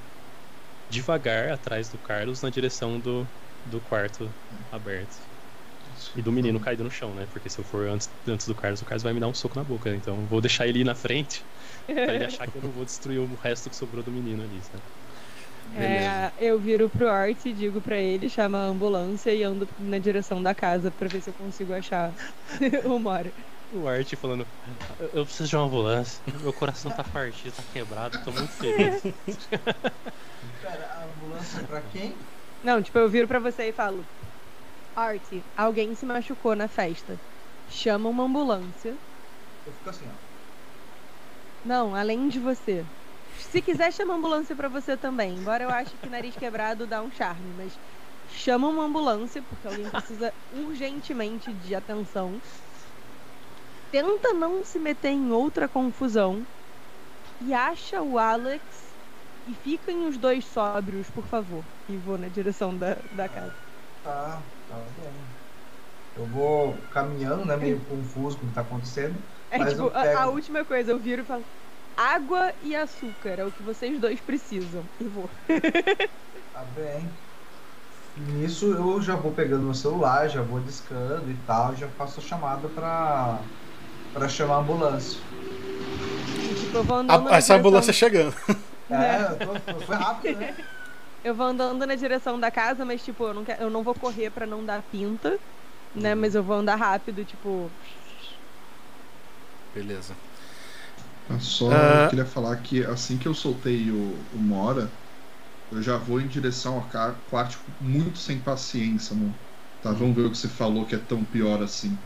devagar 0.89 1.51
atrás 1.51 1.89
do 1.89 1.99
Carlos 1.99 2.41
na 2.41 2.49
direção 2.49 2.99
do, 2.99 3.31
do 3.65 3.81
quarto 3.81 4.35
aberto. 4.71 5.29
E 6.15 6.21
do 6.21 6.31
menino 6.31 6.59
caído 6.59 6.83
no 6.83 6.91
chão, 6.91 7.13
né? 7.15 7.27
Porque 7.27 7.49
se 7.49 7.59
eu 7.59 7.63
for 7.63 7.87
antes, 7.89 8.15
antes 8.27 8.47
do 8.47 8.55
Carlos, 8.55 8.81
o 8.81 8.85
Carlos 8.85 9.03
vai 9.03 9.13
me 9.13 9.19
dar 9.19 9.27
um 9.27 9.33
soco 9.33 9.55
na 9.57 9.63
boca. 9.63 9.95
Então 9.95 10.21
eu 10.21 10.27
vou 10.27 10.41
deixar 10.41 10.67
ele 10.67 10.79
ir 10.79 10.83
na 10.85 10.95
frente 10.95 11.47
pra 12.03 12.15
ele 12.15 12.25
achar 12.25 12.47
que 12.47 12.57
eu 12.57 12.61
não 12.61 12.71
vou 12.73 12.85
destruir 12.85 13.19
o 13.19 13.35
resto 13.35 13.69
que 13.69 13.75
sobrou 13.75 14.03
do 14.03 14.11
menino 14.11 14.43
ali, 14.43 14.63
sabe? 14.63 14.83
É, 15.73 16.33
eu 16.37 16.59
viro 16.59 16.89
pro 16.89 17.07
Art 17.09 17.45
e 17.45 17.53
digo 17.53 17.81
pra 17.81 17.97
ele, 17.97 18.29
chama 18.29 18.57
a 18.57 18.65
ambulância 18.65 19.33
e 19.33 19.43
ando 19.43 19.67
na 19.77 19.99
direção 19.99 20.41
da 20.41 20.53
casa 20.55 20.91
pra 20.91 21.07
ver 21.07 21.21
se 21.21 21.29
eu 21.29 21.33
consigo 21.33 21.73
achar 21.73 22.13
o 22.85 22.99
Mora. 22.99 23.31
O 23.71 23.87
Art 23.87 24.15
falando, 24.15 24.47
"Eu- 25.13 25.25
preciso 25.25 25.47
de 25.49 25.55
uma 25.55 25.65
ambulância, 25.65 26.21
meu 26.41 26.51
coração 26.53 26.91
tá 26.91 27.03
partido, 27.03 27.53
tá 27.53 27.63
quebrado, 27.63 28.17
tô 28.23 28.31
muito 28.31 28.49
feliz. 28.57 29.01
Pera, 30.61 30.87
a 30.87 31.03
ambulância 31.05 31.59
é 31.61 31.67
pra 31.67 31.81
quem? 31.83 32.17
Não, 32.63 32.81
tipo, 32.81 32.97
eu 32.97 33.07
viro 33.09 33.27
pra 33.27 33.39
você 33.39 33.69
e 33.69 33.73
falo: 33.73 34.07
Art, 34.95 35.23
alguém 35.55 35.93
se 35.95 36.05
machucou 36.05 36.55
na 36.55 36.67
festa. 36.67 37.21
Chama 37.67 38.09
uma 38.09 38.23
ambulância. 38.23 38.97
Eu 39.65 39.73
fico 39.73 39.89
assim, 39.89 40.09
ó. 40.09 40.15
Não, 41.63 41.93
além 41.93 42.27
de 42.27 42.39
você. 42.39 42.85
Se 43.37 43.61
quiser, 43.61 43.91
chama 43.93 44.15
ambulância 44.15 44.55
pra 44.55 44.69
você 44.69 44.97
também. 44.97 45.37
Embora 45.37 45.63
eu 45.63 45.71
ache 45.71 45.97
que 45.97 46.09
nariz 46.09 46.35
quebrado 46.37 46.85
dá 46.87 47.03
um 47.03 47.11
charme, 47.11 47.53
mas 47.53 47.79
chama 48.25 48.67
uma 48.69 48.83
ambulância 48.85 49.41
porque 49.43 49.67
alguém 49.67 49.89
precisa 49.89 50.33
urgentemente 50.49 51.53
de 51.53 51.73
atenção. 51.75 52.41
Tenta 53.91 54.33
não 54.33 54.63
se 54.63 54.79
meter 54.79 55.09
em 55.09 55.31
outra 55.31 55.67
confusão 55.69 56.47
e 57.39 57.53
acha 57.53 58.03
o 58.03 58.17
Alex 58.19 58.99
e 59.45 59.55
fiquem 59.55 60.05
os 60.07 60.17
dois 60.19 60.45
sóbrios, 60.47 61.09
por 61.11 61.27
favor. 61.27 61.67
E 61.87 61.97
vou 61.97 62.17
na 62.17 62.29
direção 62.29 62.77
da, 62.77 63.01
da 63.11 63.29
casa. 63.29 63.55
Tá, 64.01 64.51
tá 64.65 64.89
bem. 64.91 65.35
Eu 66.15 66.27
vou 66.27 66.87
caminhando, 66.89 67.45
né? 67.45 67.57
Meio 67.57 67.85
confuso 67.85 68.39
com 68.39 68.45
o 68.45 68.49
que 68.49 68.53
tá 68.55 68.61
acontecendo. 68.61 69.25
É 69.49 69.57
Mas 69.57 69.65
tipo, 69.65 69.83
eu 69.83 69.91
a, 69.93 70.01
pego- 70.01 70.23
a 70.23 70.29
última 70.29 70.65
coisa, 70.65 70.91
eu 70.91 70.99
viro 70.99 71.21
e 71.23 71.25
falo: 71.25 71.45
água 71.99 72.53
e 72.61 72.75
açúcar 72.75 73.39
é 73.39 73.45
o 73.45 73.51
que 73.51 73.61
vocês 73.61 73.99
dois 73.99 74.21
precisam. 74.21 74.83
E 74.99 75.03
vou. 75.07 75.29
Tá 76.53 76.63
bem. 76.65 77.09
Nisso 78.17 78.73
eu 78.73 79.01
já 79.01 79.15
vou 79.15 79.31
pegando 79.31 79.63
meu 79.63 79.73
celular, 79.73 80.27
já 80.27 80.41
vou 80.41 80.59
discando 80.59 81.29
e 81.31 81.35
tal, 81.45 81.73
já 81.75 81.87
faço 81.89 82.19
a 82.19 82.23
chamada 82.23 82.67
pra, 82.69 83.39
pra 84.13 84.27
chamar 84.27 84.55
a 84.55 84.59
ambulância. 84.59 85.19
E, 86.51 86.55
tipo, 86.59 86.77
eu 86.77 86.83
vou 86.83 86.97
andando 86.97 87.27
A- 87.27 87.31
na 87.31 87.37
essa 87.37 87.53
direção- 87.53 87.57
ambulância 87.57 87.93
chegando. 87.93 88.35
É, 88.89 89.21
eu 89.31 89.37
tô, 89.63 89.79
foi 89.85 89.95
rápido, 89.95 90.37
né? 90.39 90.55
Eu 91.21 91.35
vou 91.35 91.45
andando 91.47 91.85
na 91.85 91.95
direção 91.95 92.39
da 92.39 92.49
casa, 92.49 92.85
mas 92.85 93.03
tipo, 93.03 93.25
eu 93.25 93.33
não, 93.33 93.43
quero, 93.43 93.61
eu 93.63 93.69
não 93.69 93.83
vou 93.83 93.93
correr 93.93 94.29
pra 94.29 94.45
não 94.47 94.63
dar 94.65 94.81
pinta, 94.83 95.37
né? 95.93 96.13
Uhum. 96.15 96.21
Mas 96.21 96.33
eu 96.33 96.41
vou 96.41 96.55
andar 96.55 96.77
rápido, 96.77 97.25
tipo. 97.25 97.69
Beleza. 99.75 100.15
Eu 101.29 101.39
Só 101.39 101.69
Ah. 101.71 102.07
queria 102.09 102.25
falar 102.25 102.55
que 102.57 102.83
assim 102.83 103.17
que 103.17 103.27
eu 103.27 103.33
soltei 103.33 103.91
o, 103.91 104.15
o 104.33 104.37
Mora, 104.37 104.89
eu 105.71 105.81
já 105.81 105.97
vou 105.97 106.19
em 106.19 106.27
direção 106.27 106.75
ao 106.75 107.13
quarto 107.29 107.59
muito 107.79 108.17
sem 108.17 108.39
paciência, 108.39 109.15
mano. 109.15 109.35
Tá, 109.83 109.91
vamos 109.91 110.15
ver 110.15 110.23
o 110.23 110.31
que 110.31 110.37
você 110.37 110.47
falou 110.47 110.85
que 110.85 110.95
é 110.95 110.97
tão 110.97 111.23
pior 111.23 111.61
assim. 111.61 111.97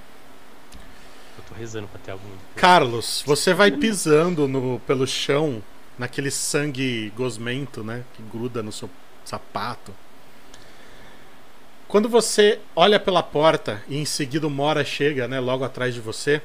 Eu 1.38 1.44
tô 1.50 1.56
rezando 1.56 1.88
pra 1.88 2.00
ter 2.00 2.12
algum. 2.12 2.28
Carlos, 2.56 3.24
você 3.26 3.54
vai 3.54 3.72
pisando 3.72 4.48
no, 4.48 4.80
pelo 4.82 5.08
chão, 5.08 5.64
naquele 5.98 6.30
sangue 6.30 7.12
gosmento, 7.16 7.84
né? 7.84 8.04
Que 8.14 8.22
gruda 8.24 8.62
no 8.62 8.72
seu 8.72 8.90
sapato. 9.26 9.94
Quando 11.88 12.10
você 12.10 12.60
olha 12.76 13.00
pela 13.00 13.22
porta 13.24 13.82
e 13.88 13.98
em 13.98 14.06
seguida 14.06 14.48
o 14.48 14.50
Mora 14.50 14.84
chega, 14.84 15.28
né? 15.28 15.40
Logo 15.40 15.64
atrás 15.64 15.94
de 15.94 16.00
você, 16.00 16.41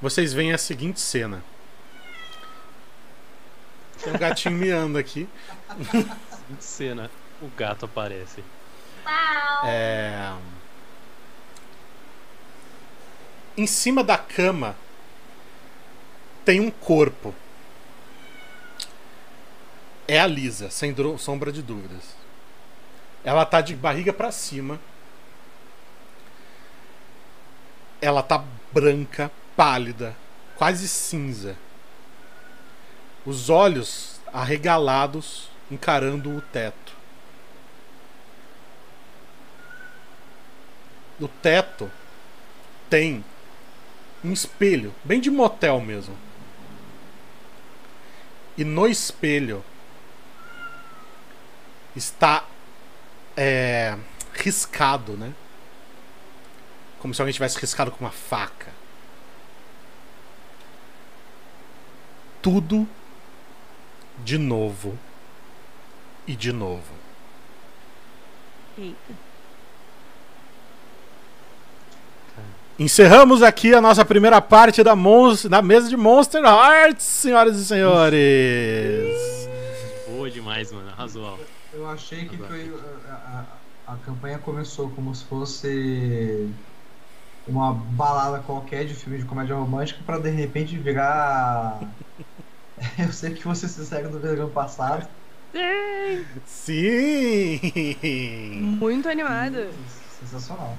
vocês 0.00 0.32
veem 0.32 0.52
a 0.52 0.58
seguinte 0.58 1.00
cena. 1.00 1.42
Tem 4.02 4.14
um 4.14 4.18
gatinho 4.18 4.54
miando 4.54 4.96
aqui. 4.98 5.28
Cena, 6.58 7.10
o 7.42 7.48
gato 7.48 7.84
aparece. 7.84 8.42
É... 9.64 10.32
Em 13.56 13.66
cima 13.66 14.02
da 14.02 14.16
cama 14.16 14.74
tem 16.44 16.60
um 16.60 16.70
corpo. 16.70 17.34
É 20.08 20.18
a 20.18 20.26
Lisa, 20.26 20.70
sem 20.70 20.94
sombra 21.18 21.52
de 21.52 21.62
dúvidas. 21.62 22.16
Ela 23.22 23.44
tá 23.44 23.60
de 23.60 23.76
barriga 23.76 24.12
pra 24.12 24.32
cima. 24.32 24.80
Ela 28.00 28.22
tá 28.22 28.42
branca, 28.72 29.30
pálida, 29.60 30.16
quase 30.56 30.88
cinza. 30.88 31.54
Os 33.26 33.50
olhos 33.50 34.18
arregalados, 34.32 35.50
encarando 35.70 36.34
o 36.34 36.40
teto. 36.40 36.94
No 41.18 41.28
teto 41.28 41.90
tem 42.88 43.22
um 44.24 44.32
espelho, 44.32 44.94
bem 45.04 45.20
de 45.20 45.30
motel 45.30 45.78
mesmo. 45.78 46.16
E 48.56 48.64
no 48.64 48.86
espelho 48.86 49.62
está 51.94 52.46
é, 53.36 53.94
riscado, 54.32 55.18
né? 55.18 55.34
Como 56.98 57.12
se 57.12 57.20
alguém 57.20 57.34
tivesse 57.34 57.58
riscado 57.58 57.90
com 57.90 58.02
uma 58.02 58.10
faca. 58.10 58.79
Tudo 62.42 62.86
de 64.24 64.38
novo 64.38 64.98
e 66.26 66.34
de 66.36 66.52
novo. 66.52 66.82
Eita. 68.78 69.30
Encerramos 72.78 73.42
aqui 73.42 73.74
a 73.74 73.80
nossa 73.80 74.04
primeira 74.06 74.40
parte 74.40 74.82
da, 74.82 74.94
da 75.50 75.60
mesa 75.62 75.88
de 75.88 75.96
Monster 75.98 76.42
Hearts, 76.42 77.04
senhoras 77.04 77.56
e 77.58 77.64
senhores. 77.66 79.48
Boa 80.08 80.30
demais, 80.30 80.72
mano. 80.72 80.88
Arrasou. 80.88 81.38
Eu 81.74 81.86
achei 81.88 82.24
que 82.26 82.38
foi. 82.38 82.72
A, 83.06 83.12
a- 83.12 83.92
a 83.92 83.96
campanha 83.96 84.38
começou 84.38 84.88
como 84.90 85.14
se 85.14 85.24
fosse 85.24 86.48
uma 87.46 87.72
balada 87.74 88.38
qualquer 88.40 88.84
de 88.84 88.94
filme 88.94 89.18
de 89.18 89.24
comédia 89.24 89.54
romântica 89.54 90.00
pra 90.04 90.18
de 90.18 90.30
repente 90.30 90.76
virar. 90.76 91.80
Eu 92.98 93.12
sei 93.12 93.34
que 93.34 93.46
vocês 93.46 93.74
fizeram 93.74 94.10
no 94.10 94.18
verão 94.18 94.48
passado. 94.48 95.06
Sim! 96.46 97.60
Muito 98.80 99.08
animada. 99.08 99.68
Sensacional. 100.20 100.76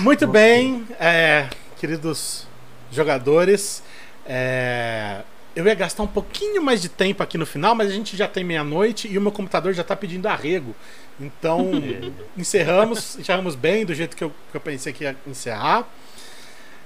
Muito 0.00 0.26
Gostei. 0.26 0.42
bem, 0.62 0.86
é, 1.00 1.48
queridos 1.76 2.46
jogadores. 2.90 3.82
é, 4.24 5.22
eu 5.58 5.66
ia 5.66 5.74
gastar 5.74 6.04
um 6.04 6.06
pouquinho 6.06 6.62
mais 6.62 6.80
de 6.80 6.88
tempo 6.88 7.20
aqui 7.20 7.36
no 7.36 7.44
final, 7.44 7.74
mas 7.74 7.88
a 7.88 7.92
gente 7.92 8.16
já 8.16 8.28
tem 8.28 8.44
meia-noite 8.44 9.08
e 9.08 9.18
o 9.18 9.20
meu 9.20 9.32
computador 9.32 9.74
já 9.74 9.82
tá 9.82 9.96
pedindo 9.96 10.28
arrego. 10.28 10.72
Então, 11.18 11.72
encerramos, 12.38 13.18
encerramos 13.18 13.56
bem, 13.56 13.84
do 13.84 13.92
jeito 13.92 14.16
que 14.16 14.22
eu, 14.22 14.32
que 14.52 14.56
eu 14.56 14.60
pensei 14.60 14.92
que 14.92 15.02
ia 15.02 15.16
encerrar. 15.26 15.84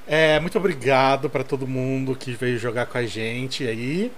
É, 0.06 0.40
muito 0.40 0.56
obrigado 0.56 1.28
para 1.28 1.44
todo 1.44 1.66
mundo 1.66 2.16
que 2.16 2.32
veio 2.32 2.58
jogar 2.58 2.86
com 2.86 2.96
a 2.96 3.04
gente 3.04 3.68
aí. 3.68 4.10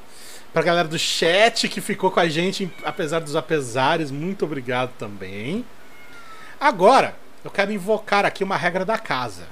Pra 0.53 0.63
galera 0.63 0.87
do 0.87 1.01
chat 1.01 1.69
que 1.69 1.81
ficou 1.81 2.13
com 2.13 2.21
a 2.21 2.29
gente, 2.29 2.71
apesar 2.85 3.19
dos 3.19 3.35
apesares, 3.35 4.13
muito 4.13 4.45
obrigado 4.45 4.93
também. 4.97 5.65
Agora, 6.61 7.17
eu 7.45 7.51
quero 7.51 7.73
invocar 7.73 8.25
aqui 8.25 8.45
uma 8.45 8.57
regra 8.57 8.85
da 8.85 8.99
casa. 8.99 9.49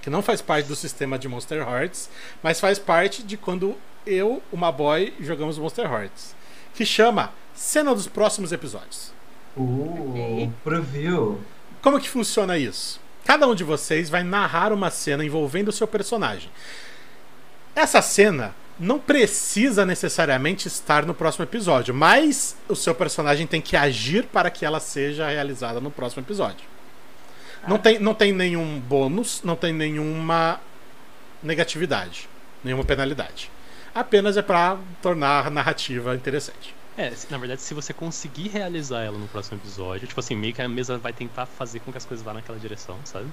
que 0.00 0.08
não 0.08 0.22
faz 0.22 0.40
parte 0.40 0.66
do 0.68 0.74
sistema 0.74 1.18
de 1.18 1.28
Monster 1.28 1.68
Hearts, 1.68 2.08
mas 2.42 2.58
faz 2.58 2.78
parte 2.78 3.22
de 3.22 3.36
quando 3.36 3.76
eu, 4.06 4.42
uma 4.52 4.70
boy, 4.70 5.12
jogamos 5.20 5.58
Monster 5.58 5.90
Hearts, 5.90 6.34
que 6.74 6.86
chama 6.86 7.32
Cena 7.54 7.94
dos 7.94 8.06
próximos 8.06 8.52
episódios. 8.52 9.12
Uh, 9.56 10.10
Ok. 10.10 10.50
preview. 10.62 11.40
Como 11.82 11.98
que 12.00 12.08
funciona 12.08 12.58
isso? 12.58 13.00
Cada 13.24 13.46
um 13.48 13.54
de 13.54 13.64
vocês 13.64 14.08
vai 14.08 14.22
narrar 14.22 14.72
uma 14.72 14.90
cena 14.90 15.24
envolvendo 15.24 15.68
o 15.68 15.72
seu 15.72 15.86
personagem. 15.86 16.50
Essa 17.74 18.00
cena 18.00 18.54
não 18.78 18.98
precisa 18.98 19.86
necessariamente 19.86 20.68
estar 20.68 21.04
no 21.06 21.14
próximo 21.14 21.44
episódio, 21.44 21.94
mas 21.94 22.56
o 22.68 22.76
seu 22.76 22.94
personagem 22.94 23.46
tem 23.46 23.60
que 23.60 23.76
agir 23.76 24.24
para 24.26 24.50
que 24.50 24.64
ela 24.64 24.78
seja 24.80 25.28
realizada 25.28 25.80
no 25.80 25.90
próximo 25.90 26.22
episódio. 26.22 26.66
Não, 27.66 27.78
tem, 27.78 27.98
não 27.98 28.14
tem 28.14 28.32
nenhum 28.32 28.78
bônus, 28.78 29.40
não 29.42 29.56
tem 29.56 29.72
nenhuma 29.72 30.60
negatividade, 31.42 32.28
nenhuma 32.62 32.84
penalidade. 32.84 33.50
Apenas 33.98 34.36
é 34.36 34.42
para 34.42 34.76
tornar 35.00 35.46
a 35.46 35.50
narrativa 35.50 36.14
interessante. 36.14 36.74
É, 36.98 37.12
na 37.30 37.38
verdade, 37.38 37.62
se 37.62 37.72
você 37.74 37.92
conseguir 37.92 38.48
realizar 38.48 39.02
ela 39.02 39.16
no 39.18 39.26
próximo 39.28 39.58
episódio, 39.58 40.06
tipo 40.06 40.20
assim, 40.20 40.34
meio 40.36 40.52
que 40.52 40.60
a 40.62 40.68
mesa 40.68 40.98
vai 40.98 41.12
tentar 41.12 41.46
fazer 41.46 41.80
com 41.80 41.90
que 41.90 41.96
as 41.98 42.04
coisas 42.04 42.24
vá 42.24 42.32
naquela 42.34 42.58
direção, 42.58 42.98
sabe? 43.04 43.26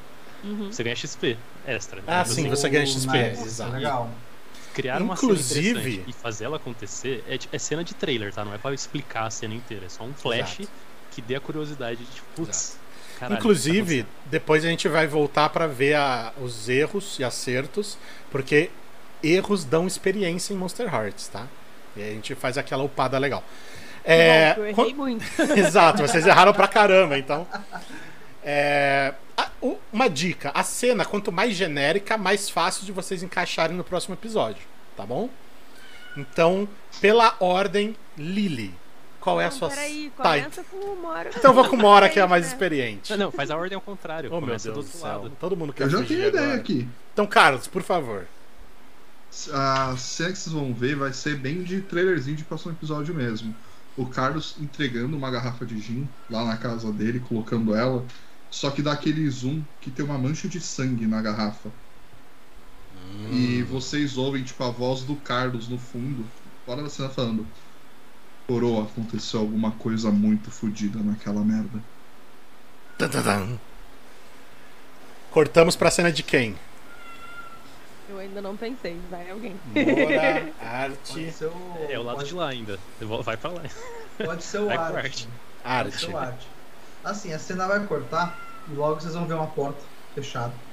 Uhum. 0.44 0.72
Você 0.72 0.84
ganha 0.84 0.96
XP 0.96 1.38
extra. 1.68 1.98
né? 1.98 2.04
Ah, 2.08 2.18
Mas, 2.20 2.30
sim, 2.30 2.42
assim, 2.42 2.50
você 2.50 2.70
ganha 2.70 2.86
XP, 2.86 3.12
Nice, 3.30 3.44
exato. 3.44 3.72
Legal. 3.74 4.10
Criar 4.74 5.02
uma 5.02 5.14
Inclusive- 5.16 5.64
cena 5.64 5.80
interessante 5.82 6.10
e 6.10 6.14
fazer 6.14 6.46
ela 6.46 6.56
acontecer 6.58 7.24
é, 7.28 7.38
tipo- 7.38 7.56
é 7.56 7.60
cena 7.60 7.84
de 7.84 7.94
trailer, 7.94 8.34
tá? 8.34 8.44
Não 8.46 8.54
é 8.54 8.58
pra 8.58 8.74
explicar 8.74 9.26
a 9.28 9.30
cena 9.30 9.54
inteira. 9.54 9.86
É 9.86 9.90
só 9.90 10.04
um 10.04 10.14
flash 10.14 10.62
Exato. 10.62 10.70
que 11.12 11.22
dê 11.22 11.36
a 11.36 11.40
curiosidade 11.40 11.98
de, 12.04 12.06
tipo, 12.12 12.26
putz, 12.36 12.78
caralho. 13.20 13.38
Inclusive, 13.40 14.04
tá 14.04 14.10
depois 14.26 14.66
a 14.66 14.68
gente 14.70 14.88
vai 14.90 15.08
voltar 15.08 15.50
para 15.50 15.68
ver 15.68 15.96
a- 15.96 16.34
os 16.42 16.68
erros 16.68 17.18
e 17.20 17.24
acertos, 17.24 17.98
porque 18.32 18.70
erros 19.24 19.64
dão 19.64 19.88
experiência 19.88 20.54
em 20.54 20.58
Monster 20.58 20.94
Hearts, 20.94 21.28
tá? 21.30 21.48
E 21.96 22.02
aí 22.04 22.10
a 22.10 22.14
gente 22.14 22.36
faz 22.36 22.58
aquela 22.58 22.84
upada 22.84 23.18
legal. 23.18 23.44
É, 24.04 24.54
Bom, 24.56 24.62
eu 24.62 24.66
errei 24.68 24.94
muito. 24.94 25.26
Exato, 25.58 26.02
vocês 26.02 26.28
erraram 26.28 26.54
pra 26.54 26.68
caramba, 26.68 27.18
então. 27.18 27.48
É, 28.44 29.14
a- 29.38 29.50
o- 29.62 29.78
uma 29.92 30.10
dica: 30.10 30.52
a 30.54 30.64
cena, 30.64 31.06
quanto 31.06 31.32
mais 31.32 31.56
genérica, 31.56 32.18
mais 32.18 32.50
fácil 32.50 32.86
de 32.86 32.92
vocês 32.92 33.24
encaixarem 33.24 33.76
no 33.76 33.84
próximo 33.84 34.16
episódio, 34.16 34.62
tá 34.98 35.06
bom? 35.06 35.30
Então, 36.18 36.68
pela 37.02 37.36
ordem, 37.40 37.96
Lily. 38.18 38.74
Qual 39.20 39.40
é 39.40 39.46
a 39.46 39.50
Não, 39.50 39.58
sua. 39.58 39.70
peraí, 39.70 40.12
Tá, 40.18 40.24
começa 40.24 40.64
com 40.66 40.76
o 40.78 41.02
Mora. 41.02 41.30
então 41.34 41.52
eu 41.52 41.56
vou 41.56 41.70
com 41.70 41.78
Mora, 41.78 42.10
que 42.10 42.20
é 42.20 42.22
a 42.22 42.28
mais 42.28 42.44
Né? 42.44 42.50
experiente. 42.52 43.10
Não, 43.12 43.18
não, 43.18 43.32
faz 43.32 43.50
a 43.50 43.56
ordem 43.56 43.74
ao 43.76 43.82
contrário. 43.82 44.30
Oh, 44.30 44.34
meu 44.36 44.42
Começa 44.42 44.66
Deus 44.66 44.76
do 44.76 44.82
do 44.82 44.86
outro 44.86 45.00
céu. 45.00 45.08
lado. 45.24 45.32
Todo 45.40 45.56
mundo 45.56 45.72
quer 45.72 45.84
Eu 45.84 45.90
já 45.90 46.04
tenho 46.04 46.28
ideia 46.28 46.44
agora. 46.44 46.60
aqui. 46.60 46.86
Então, 47.14 47.26
Carlos, 47.26 47.66
por 47.68 47.82
favor. 47.82 48.28
A 49.52 49.96
cena 49.98 50.32
que 50.32 50.38
vocês 50.38 50.54
vão 50.54 50.74
ver 50.74 50.96
vai 50.96 51.12
ser 51.12 51.38
bem 51.38 51.64
de 51.64 51.82
trailerzinho 51.82 52.38
de 52.38 52.44
próximo 52.44 52.72
episódio 52.72 53.16
mesmo. 53.16 53.56
O 53.98 54.06
Carlos 54.06 54.56
entregando 54.60 55.18
uma 55.18 55.32
garrafa 55.32 55.66
de 55.66 55.80
gin 55.80 56.08
lá 56.30 56.46
na 56.46 56.58
casa 56.58 56.92
dele, 56.92 57.20
colocando 57.20 57.76
ela. 57.76 58.06
Só 58.50 58.70
que 58.70 58.82
dá 58.82 58.92
aquele 58.92 59.28
zoom 59.30 59.64
que 59.82 59.90
tem 59.90 60.06
uma 60.06 60.18
mancha 60.18 60.48
de 60.48 60.60
sangue 60.60 61.08
na 61.08 61.22
garrafa. 61.22 61.72
E 63.32 63.64
vocês 63.64 64.18
ouvem, 64.18 64.44
tipo, 64.44 64.64
a 64.64 64.70
voz 64.70 65.02
do 65.02 65.16
Carlos 65.16 65.68
no 65.68 65.78
fundo, 65.78 66.26
fora 66.66 66.84
da 66.84 66.90
cena 66.90 67.10
falando. 67.10 67.46
Coroa, 68.48 68.84
aconteceu 68.84 69.40
alguma 69.40 69.72
coisa 69.72 70.12
muito 70.12 70.52
fodida 70.52 71.00
naquela 71.00 71.44
merda. 71.44 71.82
Tan, 72.98 73.10
tan, 73.10 73.24
tan. 73.24 73.60
Cortamos 75.32 75.76
pra 75.76 75.90
cena 75.90 76.12
de 76.12 76.22
quem? 76.22 76.56
Eu 78.08 78.18
ainda 78.18 78.42
não 78.42 78.58
pensei, 78.58 79.08
vai 79.08 79.30
alguém. 79.30 79.62
Mora, 79.66 80.54
Pode 81.06 81.28
arte, 81.28 81.32
ser 81.32 81.48
o. 81.48 81.90
É 81.90 81.98
o 82.00 82.04
lado 82.04 82.18
pode, 82.18 82.30
de 82.30 82.34
lá 82.34 82.50
ainda. 82.50 82.84
Vai 83.24 83.38
pra 83.38 83.52
lá. 83.52 83.64
Pode 84.22 84.44
ser 84.44 84.60
o 84.60 84.66
Vai 84.68 84.80
com 84.80 84.94
arte. 84.94 84.96
arte. 84.96 85.30
Pode 85.78 85.92
arte. 85.92 85.98
ser 85.98 86.08
o 86.08 86.18
arte. 86.18 86.58
Assim, 87.04 87.34
a 87.34 87.40
cena 87.40 87.68
vai 87.68 87.86
cortar 87.88 88.50
e 88.66 88.74
logo 88.76 89.00
vocês 89.02 89.14
vão 89.14 89.28
ver 89.28 89.34
uma 89.36 89.54
porta 89.54 89.90
fechada. 90.14 90.64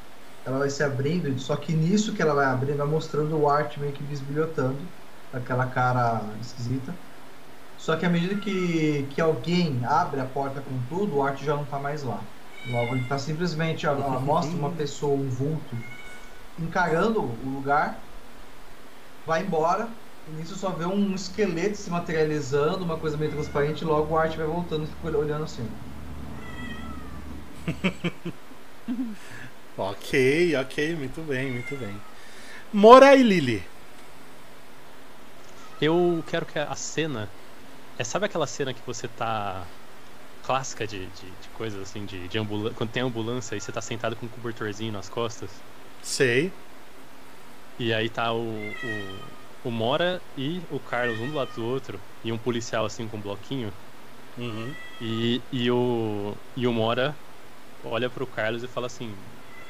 Ela 0.45 0.59
vai 0.59 0.71
se 0.71 0.83
abrindo, 0.83 1.39
só 1.39 1.57
que 1.57 1.75
nisso 1.75 2.15
que 2.15 2.23
ela 2.23 2.35
vai 2.35 2.47
abrindo, 2.47 2.79
vai 2.79 2.87
mostrando 2.87 3.39
o 3.39 3.49
arte 3.49 3.81
meio 3.81 3.93
que 3.93 4.05
bisbilhotando, 4.05 4.95
aquela 5.33 5.69
cara 5.71 6.39
esquisita. 6.41 7.01
Só 7.77 7.97
que 7.99 8.07
à 8.07 8.11
medida 8.11 8.39
que, 8.41 9.09
que 9.09 9.21
alguém 9.21 9.85
abre 9.85 10.21
a 10.21 10.29
porta 10.31 10.63
com 10.63 10.85
tudo, 10.87 11.17
o 11.17 11.23
arte 11.23 11.45
já 11.45 11.57
não 11.57 11.67
tá 11.67 11.79
mais 11.81 12.03
lá. 12.03 12.35
Logo 12.65 12.95
ele 12.95 13.07
tá 13.07 13.19
simplesmente, 13.19 13.87
ó, 13.87 13.93
ela 13.93 14.21
mostra 14.21 14.57
uma 14.59 14.75
pessoa, 14.77 15.17
um 15.23 15.31
vulto, 15.31 15.85
encarando 16.59 17.21
o 17.23 17.49
lugar, 17.51 18.11
vai 19.25 19.43
embora, 19.43 19.89
e 20.27 20.31
nisso 20.33 20.57
só 20.57 20.71
vê 20.71 20.85
um 20.87 21.15
esqueleto 21.15 21.77
se 21.77 21.91
materializando, 21.91 22.85
uma 22.85 22.99
coisa 22.99 23.17
meio 23.17 23.31
transparente, 23.33 23.83
e 23.83 23.85
logo 23.87 24.13
o 24.15 24.19
arte 24.19 24.37
vai 24.37 24.47
voltando 24.47 24.85
e 24.85 24.89
fica 24.89 25.17
olhando 25.19 25.45
assim. 25.45 25.79
Ok, 29.77 30.55
ok, 30.57 30.95
muito 30.97 31.23
bem, 31.25 31.51
muito 31.53 31.77
bem. 31.77 32.05
Mora 32.73 33.17
e 33.17 33.23
Lily. 33.23 33.71
Eu 35.81 36.23
quero 36.27 36.47
que 36.47 36.59
a 36.59 36.75
cena. 36.77 37.35
É, 37.99 38.05
sabe 38.05 38.27
aquela 38.27 38.47
cena 38.47 38.75
que 38.75 38.83
você 38.85 39.09
tá. 39.09 39.73
clássica 40.43 40.87
de, 40.87 41.11
de, 41.11 41.37
de 41.37 41.51
coisas 41.51 41.81
assim, 41.83 42.07
de, 42.07 42.29
de 42.29 42.39
ambulância. 42.39 42.75
Quando 42.77 42.91
tem 42.93 43.03
ambulância 43.03 43.57
e 43.57 43.61
você 43.61 43.73
tá 43.73 43.83
sentado 43.83 44.17
com 44.17 44.27
um 44.27 44.29
cobertorzinho 44.31 44.93
nas 44.93 45.09
costas. 45.09 45.65
Sei. 46.03 46.53
E 47.79 47.93
aí 47.93 48.09
tá 48.09 48.33
o, 48.33 48.43
o, 48.43 49.69
o 49.69 49.71
Mora 49.71 50.21
e 50.37 50.61
o 50.71 50.79
Carlos 50.79 51.19
um 51.19 51.31
do 51.31 51.37
lado 51.37 51.53
do 51.55 51.65
outro. 51.65 52.01
E 52.23 52.31
um 52.31 52.39
policial 52.39 52.85
assim 52.85 53.09
com 53.09 53.17
um 53.17 53.21
bloquinho. 53.21 53.73
Uhum. 54.37 54.75
E, 55.01 55.41
e, 55.51 55.71
o, 55.71 56.35
e 56.57 56.67
o 56.67 56.73
Mora 56.73 57.15
olha 57.85 58.11
pro 58.11 58.27
Carlos 58.27 58.63
e 58.63 58.69
fala 58.69 58.87
assim. 58.87 59.15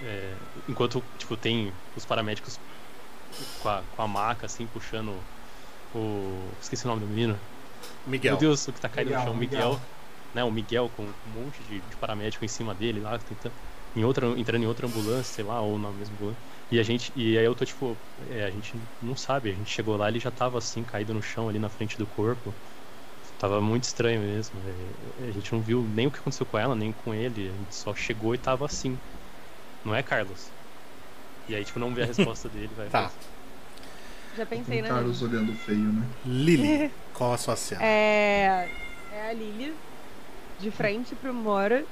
é, 0.03 0.35
enquanto 0.69 1.03
tipo, 1.19 1.37
tem 1.37 1.73
os 1.97 2.05
paramédicos 2.05 2.59
com 3.63 3.69
a, 3.69 3.83
com 3.95 4.03
a 4.03 4.09
maca 4.09 4.47
assim, 4.47 4.67
puxando 4.67 5.17
o. 5.95 6.51
Esqueci 6.61 6.85
o 6.85 6.89
nome 6.89 7.03
do 7.03 7.07
menino. 7.07 7.39
Miguel. 8.07 8.33
Meu 8.33 8.41
Deus, 8.41 8.67
o 8.67 8.73
que 8.73 8.81
tá 8.81 8.89
caindo 8.89 9.09
Miguel, 9.09 9.21
no 9.21 9.27
chão, 9.27 9.37
Miguel. 9.37 9.69
Miguel. 9.71 9.81
Né, 10.35 10.45
o 10.45 10.51
Miguel 10.51 10.91
com 10.97 11.03
um 11.03 11.31
monte 11.35 11.61
de, 11.69 11.81
de 11.81 11.97
paramédico 11.97 12.45
em 12.45 12.49
cima 12.49 12.73
dele 12.73 13.01
lá, 13.01 13.19
tentando, 13.19 13.53
em 13.97 14.05
outra, 14.05 14.27
entrando 14.39 14.63
em 14.63 14.67
outra 14.67 14.87
ambulância, 14.87 15.35
sei 15.35 15.45
lá, 15.45 15.61
ou 15.61 15.79
na 15.79 15.91
mesma 15.91 16.15
ambulância. 16.15 16.43
E 16.71 16.79
a 16.79 16.83
gente, 16.83 17.13
e 17.17 17.37
aí 17.37 17.45
eu 17.45 17.55
tô 17.55 17.65
tipo, 17.65 17.97
é, 18.31 18.45
a 18.45 18.51
gente 18.51 18.75
não 19.03 19.17
sabe, 19.17 19.51
a 19.51 19.55
gente 19.55 19.71
chegou 19.71 19.97
lá, 19.97 20.09
ele 20.09 20.21
já 20.21 20.31
tava 20.31 20.59
assim, 20.59 20.85
caído 20.85 21.13
no 21.13 21.23
chão 21.23 21.49
ali 21.49 21.59
na 21.59 21.69
frente 21.69 21.99
do 21.99 22.07
corpo. 22.07 22.55
Tava 23.41 23.61
muito 23.61 23.85
estranho 23.85 24.21
mesmo. 24.21 24.55
é, 25.23 25.29
a 25.29 25.33
gente 25.33 25.53
não 25.53 25.61
viu 25.61 25.83
nem 25.95 26.07
o 26.07 26.11
que 26.11 26.19
aconteceu 26.19 26.47
com 26.47 26.59
ela, 26.59 26.75
nem 26.75 26.93
com 26.93 27.15
ele. 27.15 27.49
A 27.49 27.59
gente 27.59 27.75
só 27.75 27.95
chegou 27.95 28.35
e 28.35 28.39
tava 28.39 28.67
assim. 28.67 28.99
Não 29.85 29.95
é, 29.95 30.03
Carlos? 30.03 30.49
E 31.49 31.55
aí, 31.55 31.65
tipo, 31.65 31.79
não 31.79 31.93
vê 31.95 32.03
a 32.03 32.07
resposta 32.07 32.49
dele, 32.51 32.71
vai. 32.77 32.89
Tá. 32.89 33.11
Já 34.37 34.47
pensei 34.47 34.83
na 34.83 34.89
Carlos 34.89 35.23
olhando 35.23 35.53
feio, 35.55 35.79
né? 35.79 36.07
Lily. 36.25 36.91
Qual 37.15 37.33
a 37.33 37.39
sua 37.39 37.57
cena? 37.57 37.83
É, 37.83 38.69
é 39.13 39.31
a 39.31 39.33
Lily 39.33 39.75
de 40.61 40.71
frente 40.71 41.15
pro 41.17 41.35
Mora. 41.35 41.85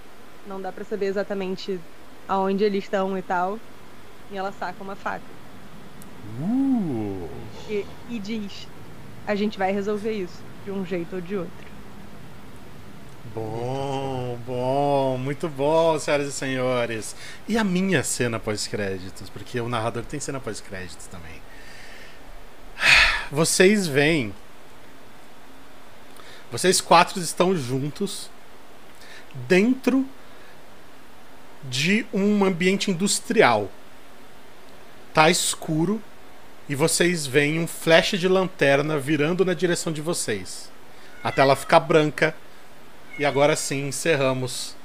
Não 0.48 0.60
dá 0.60 0.72
pra 0.72 0.84
saber 0.84 1.06
exatamente 1.06 1.78
aonde 2.26 2.64
eles 2.64 2.84
estão 2.84 3.16
e 3.18 3.22
tal. 3.22 3.58
E 4.30 4.36
ela 4.36 4.50
saca 4.50 4.82
uma 4.82 4.96
faca. 4.96 5.22
Uh, 6.40 7.28
E, 7.68 7.84
e 8.08 8.18
diz: 8.18 8.66
A 9.26 9.34
gente 9.34 9.58
vai 9.58 9.72
resolver 9.72 10.12
isso, 10.12 10.42
de 10.64 10.70
um 10.70 10.84
jeito 10.86 11.16
ou 11.16 11.20
de 11.20 11.36
outro. 11.36 11.68
bom, 13.34 14.38
bom, 14.46 15.18
muito 15.18 15.48
bom, 15.48 15.98
senhoras 15.98 16.28
e 16.28 16.32
senhores. 16.32 17.14
E 17.46 17.58
a 17.58 17.64
minha 17.64 18.02
cena 18.02 18.40
pós-créditos? 18.40 19.28
Porque 19.28 19.60
o 19.60 19.68
narrador 19.68 20.02
tem 20.04 20.18
cena 20.18 20.40
pós-créditos 20.40 21.06
também. 21.06 21.42
Vocês 23.30 23.86
veem. 23.86 24.34
Vocês 26.50 26.80
quatro 26.80 27.20
estão 27.20 27.54
juntos 27.54 28.30
dentro 29.46 30.06
de 31.68 32.06
um 32.12 32.44
ambiente 32.44 32.90
industrial. 32.90 33.68
Tá 35.14 35.30
escuro 35.30 36.00
e 36.68 36.74
vocês 36.74 37.26
veem 37.26 37.58
um 37.60 37.66
flash 37.66 38.12
de 38.18 38.28
lanterna 38.28 38.98
virando 38.98 39.44
na 39.44 39.54
direção 39.54 39.92
de 39.92 40.00
vocês. 40.00 40.70
A 41.22 41.32
tela 41.32 41.56
fica 41.56 41.80
branca 41.80 42.34
e 43.18 43.24
agora 43.24 43.56
sim 43.56 43.88
encerramos 43.88 44.76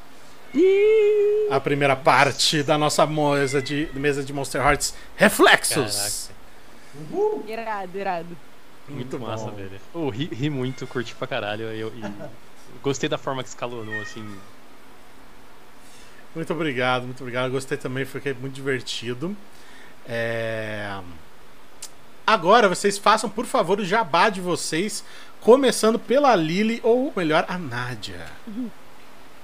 a 1.49 1.59
primeira 1.59 1.95
parte 1.95 2.61
da 2.63 2.77
nossa 2.77 3.05
mesa 3.07 3.61
de, 3.61 3.89
mesa 3.93 4.23
de 4.23 4.31
Monster 4.33 4.61
Hearts 4.61 4.93
Reflexos. 5.15 6.29
Caraca, 7.47 7.51
Irado, 7.51 7.97
irado. 7.97 8.37
muito 8.87 9.17
Muito 9.17 9.19
massa, 9.19 9.45
bom. 9.45 9.51
velho. 9.55 9.71
Eu 9.93 10.09
ri, 10.09 10.25
ri 10.31 10.49
muito, 10.49 10.85
curti 10.85 11.15
pra 11.15 11.27
caralho. 11.27 11.65
Eu, 11.65 11.89
e 11.89 12.03
gostei 12.83 13.09
da 13.09 13.17
forma 13.17 13.41
que 13.43 13.49
escalonou, 13.49 13.99
assim. 14.01 14.23
Muito 16.35 16.51
obrigado, 16.51 17.03
muito 17.03 17.21
obrigado. 17.21 17.51
Gostei 17.51 17.77
também, 17.77 18.05
foi 18.05 18.21
muito 18.33 18.53
divertido. 18.53 19.35
É... 20.07 20.99
Agora 22.25 22.69
vocês 22.69 22.97
façam, 22.97 23.29
por 23.29 23.45
favor, 23.45 23.79
o 23.79 23.85
jabá 23.85 24.29
de 24.29 24.41
vocês, 24.41 25.03
começando 25.41 25.99
pela 25.99 26.35
Lily, 26.35 26.79
ou 26.83 27.11
melhor, 27.15 27.45
a 27.47 27.57
Nádia. 27.57 28.25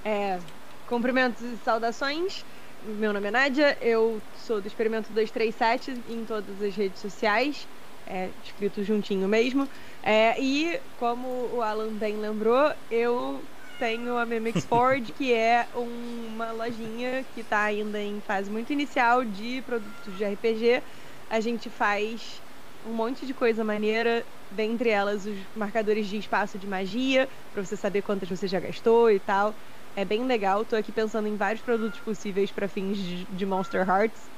É, 0.03 0.40
cumprimentos 0.88 1.41
e 1.41 1.57
saudações. 1.64 2.45
Meu 2.86 3.11
nome 3.11 3.28
é 3.28 3.32
Nádia, 3.32 3.78
eu 3.82 4.22
sou 4.48 4.61
do 4.61 4.68
Experimento 4.68 5.10
237 5.10 6.02
em 6.10 6.24
todas 6.24 6.61
as 6.61 6.74
redes 6.74 7.02
sociais, 7.02 7.68
é, 8.07 8.30
escrito 8.45 8.82
juntinho 8.84 9.28
mesmo. 9.28 9.68
É, 10.02 10.41
e, 10.41 10.80
como 10.98 11.28
o 11.53 11.61
Alan 11.61 11.91
bem 11.94 12.16
lembrou, 12.16 12.72
eu 12.90 13.41
tenho 13.80 14.18
a 14.18 14.26
Mimix 14.26 14.65
Ford, 14.65 15.14
que 15.14 15.34
é 15.34 15.65
uma 15.73 16.51
lojinha 16.51 17.23
que 17.34 17.39
está 17.39 17.64
ainda 17.64 17.99
em 17.99 18.19
fase 18.19 18.51
muito 18.51 18.73
inicial 18.73 19.23
de 19.23 19.61
produtos 19.61 20.14
de 20.14 20.23
RPG. 20.23 20.84
A 21.30 21.39
gente 21.39 21.69
faz 21.69 22.43
um 22.85 22.93
monte 22.93 23.26
de 23.26 23.34
coisa 23.34 23.64
maneira, 23.64 24.26
dentre 24.51 24.89
elas 24.89 25.26
os 25.26 25.38
marcadores 25.56 26.07
de 26.07 26.18
espaço 26.18 26.60
de 26.60 26.68
magia, 26.68 27.30
para 27.53 27.64
você 27.64 27.77
saber 27.77 28.01
quantas 28.01 28.27
você 28.27 28.47
já 28.47 28.60
gastou 28.60 29.10
e 29.10 29.19
tal. 29.19 29.56
É 29.95 30.03
bem 30.03 30.26
legal. 30.26 30.65
Tô 30.65 30.76
aqui 30.76 30.91
pensando 30.91 31.27
em 31.30 31.38
vários 31.38 31.61
produtos 31.61 32.01
possíveis 32.01 32.51
para 32.51 32.68
fins 32.68 32.97
de, 32.97 33.26
de 33.26 33.45
Monster 33.45 33.88
Hearts. 33.88 34.30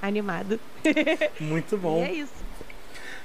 Animado. 0.00 0.60
Muito 1.40 1.76
bom. 1.76 1.98
E 1.98 2.02
é 2.02 2.12
isso. 2.12 2.45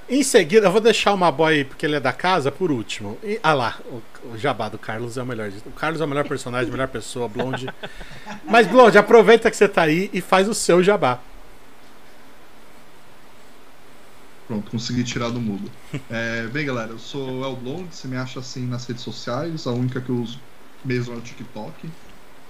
Em 0.09 0.23
seguida, 0.23 0.67
eu 0.67 0.71
vou 0.71 0.81
deixar 0.81 1.13
uma 1.13 1.31
boy, 1.31 1.63
porque 1.63 1.85
ele 1.85 1.95
é 1.95 1.99
da 1.99 2.11
casa, 2.11 2.51
por 2.51 2.71
último. 2.71 3.17
E, 3.23 3.39
ah 3.41 3.53
lá, 3.53 3.79
o, 3.85 4.01
o 4.33 4.37
jabá 4.37 4.67
do 4.67 4.77
Carlos 4.77 5.17
é 5.17 5.23
o 5.23 5.25
melhor. 5.25 5.49
O 5.65 5.71
Carlos 5.71 6.01
é 6.01 6.05
o 6.05 6.07
melhor 6.07 6.27
personagem, 6.27 6.67
a 6.67 6.71
melhor 6.71 6.89
pessoa, 6.89 7.29
Blonde. 7.29 7.67
Mas, 8.43 8.67
Blonde, 8.67 8.97
aproveita 8.97 9.49
que 9.49 9.55
você 9.55 9.69
tá 9.69 9.83
aí 9.83 10.09
e 10.13 10.19
faz 10.21 10.49
o 10.49 10.53
seu 10.53 10.83
jabá. 10.83 11.19
Pronto, 14.47 14.69
consegui 14.69 15.03
tirar 15.05 15.29
do 15.29 15.39
mudo. 15.39 15.71
É, 16.09 16.45
bem, 16.47 16.65
galera, 16.65 16.91
eu 16.91 16.99
sou 16.99 17.39
o 17.39 17.45
El 17.45 17.55
Blonde, 17.55 17.95
você 17.95 18.07
me 18.07 18.17
acha 18.17 18.39
assim 18.41 18.67
nas 18.67 18.85
redes 18.85 19.03
sociais, 19.03 19.65
a 19.65 19.71
única 19.71 20.01
que 20.01 20.09
eu 20.09 20.17
uso 20.17 20.41
mesmo 20.83 21.13
é 21.13 21.17
o 21.17 21.21
TikTok. 21.21 21.89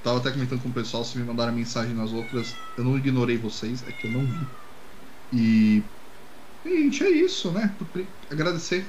Tava 0.04 0.18
até 0.18 0.32
comentando 0.32 0.64
com 0.64 0.70
o 0.70 0.74
pessoal, 0.74 1.04
se 1.06 1.16
me 1.18 1.24
mandaram 1.24 1.54
mensagem 1.54 1.94
nas 1.94 2.12
outras, 2.12 2.56
eu 2.76 2.84
não 2.84 2.98
ignorei 2.98 3.38
vocês, 3.38 3.84
é 3.88 3.92
que 3.92 4.08
eu 4.08 4.12
não 4.12 4.26
vi. 4.26 4.48
E. 5.32 5.84
Gente, 6.66 7.04
é 7.04 7.10
isso, 7.10 7.52
né? 7.52 7.76
Agradecer 8.30 8.86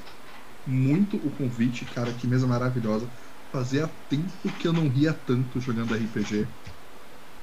muito 0.67 1.17
o 1.17 1.31
convite, 1.31 1.85
cara, 1.87 2.13
que 2.13 2.27
mesa 2.27 2.47
maravilhosa. 2.47 3.09
Fazia 3.51 3.91
tempo 4.09 4.51
que 4.59 4.67
eu 4.67 4.73
não 4.73 4.89
ria 4.89 5.13
tanto 5.13 5.61
jogando 5.61 5.95
RPG. 5.95 6.47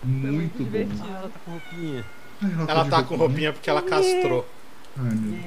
Muito, 0.03 0.63
muito 0.63 0.63
bom. 0.65 1.03
Ah, 1.03 1.19
ela 1.19 1.29
tá 1.29 1.39
com 1.45 1.51
roupinha. 1.51 2.05
Ai, 2.41 2.51
Ela 2.53 2.65
tá, 2.67 2.83
de 2.83 2.89
tá 2.89 3.03
com 3.03 3.15
roupinha 3.15 3.53
porque 3.53 3.69
ela 3.69 3.81
castrou. 3.81 4.47
Ai, 4.97 5.11
meu 5.15 5.39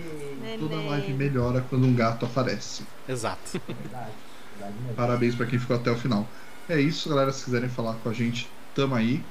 Deus. 0.42 0.60
Toda 0.60 0.76
live 0.76 1.12
melhora 1.14 1.64
quando 1.68 1.86
um 1.86 1.94
gato 1.94 2.26
aparece. 2.26 2.84
Exato. 3.08 3.60
Verdade, 3.66 4.10
verdade. 4.58 4.94
Parabéns 4.94 5.34
pra 5.34 5.46
quem 5.46 5.58
ficou 5.58 5.76
até 5.76 5.90
o 5.90 5.96
final. 5.96 6.28
É 6.68 6.80
isso, 6.80 7.08
galera. 7.08 7.32
Se 7.32 7.44
quiserem 7.44 7.68
falar 7.68 7.94
com 7.94 8.08
a 8.08 8.12
gente, 8.12 8.48
tamo 8.74 8.94
aí. 8.94 9.22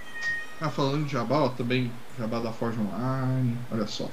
Ah, 0.63 0.69
falando 0.69 1.05
de 1.07 1.11
Jabá, 1.13 1.37
ó, 1.39 1.49
também 1.49 1.91
Jabá 2.19 2.39
da 2.39 2.51
Forge 2.53 2.79
Online. 2.79 3.57
Olha 3.71 3.87
só. 3.87 4.07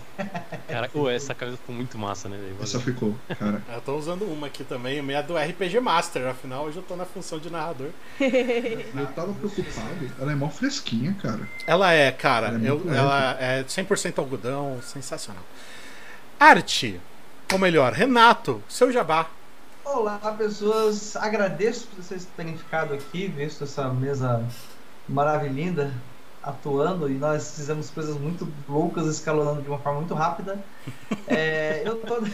Cara, 0.67 0.91
ô, 0.95 1.07
essa 1.07 1.35
camisa 1.35 1.59
ficou 1.59 1.75
muito 1.75 1.99
massa, 1.99 2.27
né, 2.27 2.39
velho? 2.39 2.57
Essa 2.63 2.81
ficou, 2.81 3.15
cara. 3.39 3.63
Eu 3.71 3.83
tô 3.83 3.99
usando 3.99 4.23
uma 4.23 4.47
aqui 4.47 4.65
também, 4.65 4.99
a 4.99 5.03
minha 5.03 5.19
é 5.19 5.23
do 5.23 5.37
RPG 5.37 5.79
Master, 5.81 6.27
afinal 6.27 6.65
hoje 6.65 6.79
eu 6.79 6.83
tô 6.83 6.97
na 6.97 7.05
função 7.05 7.39
de 7.39 7.51
narrador. 7.51 7.91
Eu 8.19 9.07
tava 9.15 9.35
preocupado. 9.35 10.11
Ela 10.19 10.33
é 10.33 10.35
mó 10.35 10.49
fresquinha, 10.49 11.15
cara. 11.21 11.47
Ela 11.67 11.93
é, 11.93 12.11
cara, 12.11 12.47
Ela 12.49 12.59
é 12.67 12.71
eu- 12.71 12.95
ela 12.95 13.37
é 13.39 13.63
100% 13.65 14.19
algodão, 14.19 14.81
sensacional. 14.83 15.45
Arte, 16.41 16.99
ou 17.53 17.59
melhor, 17.59 17.93
Renato, 17.93 18.63
seu 18.71 18.91
jabá. 18.91 19.27
Olá, 19.85 20.19
pessoas. 20.39 21.15
Agradeço 21.15 21.89
por 21.89 22.03
vocês 22.03 22.27
terem 22.37 22.57
ficado 22.57 22.95
aqui, 22.95 23.27
visto 23.27 23.65
essa 23.65 23.89
mesa 23.91 24.43
maravilhinda 25.07 25.93
atuando 26.43 27.11
e 27.11 27.15
nós 27.15 27.55
fizemos 27.57 27.91
coisas 27.91 28.17
muito 28.17 28.47
loucas, 28.69 29.07
escalonando 29.07 29.63
de 29.63 29.69
uma 29.69 29.79
forma 29.79 30.01
muito 30.01 30.15
rápida. 30.15 30.59
É, 31.31 31.83
eu 31.85 31.97
tô. 31.97 32.25
Se 32.25 32.33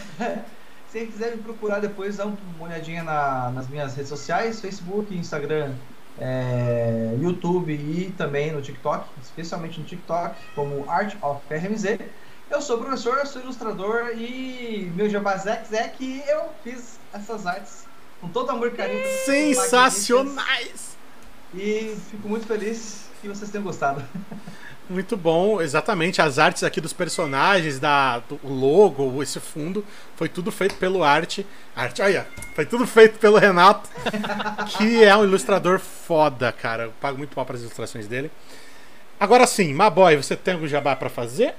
quem 0.93 1.07
quiser 1.07 1.35
me 1.35 1.43
procurar 1.43 1.79
depois, 1.81 2.15
dá 2.15 2.25
uma 2.25 2.37
olhadinha 2.61 3.03
na- 3.03 3.51
nas 3.53 3.67
minhas 3.67 3.93
redes 3.93 4.07
sociais, 4.09 4.61
Facebook, 4.61 5.13
Instagram, 5.13 5.73
é, 6.17 7.13
YouTube 7.19 7.73
e 7.73 8.13
também 8.17 8.51
no 8.53 8.61
TikTok, 8.61 9.05
especialmente 9.21 9.79
no 9.81 9.85
TikTok, 9.85 10.35
como 10.55 10.89
Art 10.89 11.13
of 11.21 11.41
RMZ. 11.53 11.99
Eu 12.49 12.61
sou 12.61 12.77
professor, 12.77 13.25
sou 13.27 13.41
ilustrador 13.41 14.11
e 14.15 14.89
meu 14.95 15.09
jabá 15.09 15.35
Zek 15.35 15.67
Zek, 15.67 16.23
eu 16.27 16.43
fiz 16.63 16.97
essas 17.13 17.45
artes 17.45 17.85
com 18.21 18.29
todo 18.29 18.49
amor 18.51 18.67
e 18.69 18.71
carinho. 18.71 19.03
Sensacionais! 19.25 20.95
E 21.53 21.95
fico 22.09 22.27
muito 22.29 22.45
feliz 22.47 23.05
que 23.25 23.35
vocês 23.35 23.49
tenham 23.49 23.63
gostado. 23.63 24.03
Muito 24.87 25.17
bom, 25.17 25.59
exatamente. 25.59 26.21
As 26.21 26.37
artes 26.37 26.63
aqui 26.63 26.79
dos 26.79 26.93
personagens, 26.93 27.79
da, 27.79 28.19
do 28.19 28.39
logo, 28.43 29.21
esse 29.23 29.39
fundo, 29.39 29.83
foi 30.15 30.29
tudo 30.29 30.51
feito 30.51 30.75
pelo 30.75 31.03
Arte. 31.03 31.45
Arte, 31.75 32.03
olha, 32.03 32.27
foi 32.53 32.67
tudo 32.67 32.85
feito 32.85 33.17
pelo 33.17 33.37
Renato, 33.37 33.89
que 34.77 35.03
é 35.03 35.15
um 35.17 35.23
ilustrador 35.23 35.79
foda, 35.79 36.51
cara. 36.51 36.83
Eu 36.83 36.93
pago 37.01 37.17
muito 37.17 37.33
pau 37.33 37.43
para 37.43 37.55
as 37.55 37.61
ilustrações 37.61 38.07
dele. 38.07 38.31
Agora 39.19 39.47
sim, 39.47 39.73
Maboy, 39.73 40.17
você 40.17 40.35
tem 40.35 40.53
algum 40.53 40.67
jabá 40.67 40.95
pra 40.95 41.09
fazer? 41.09 41.55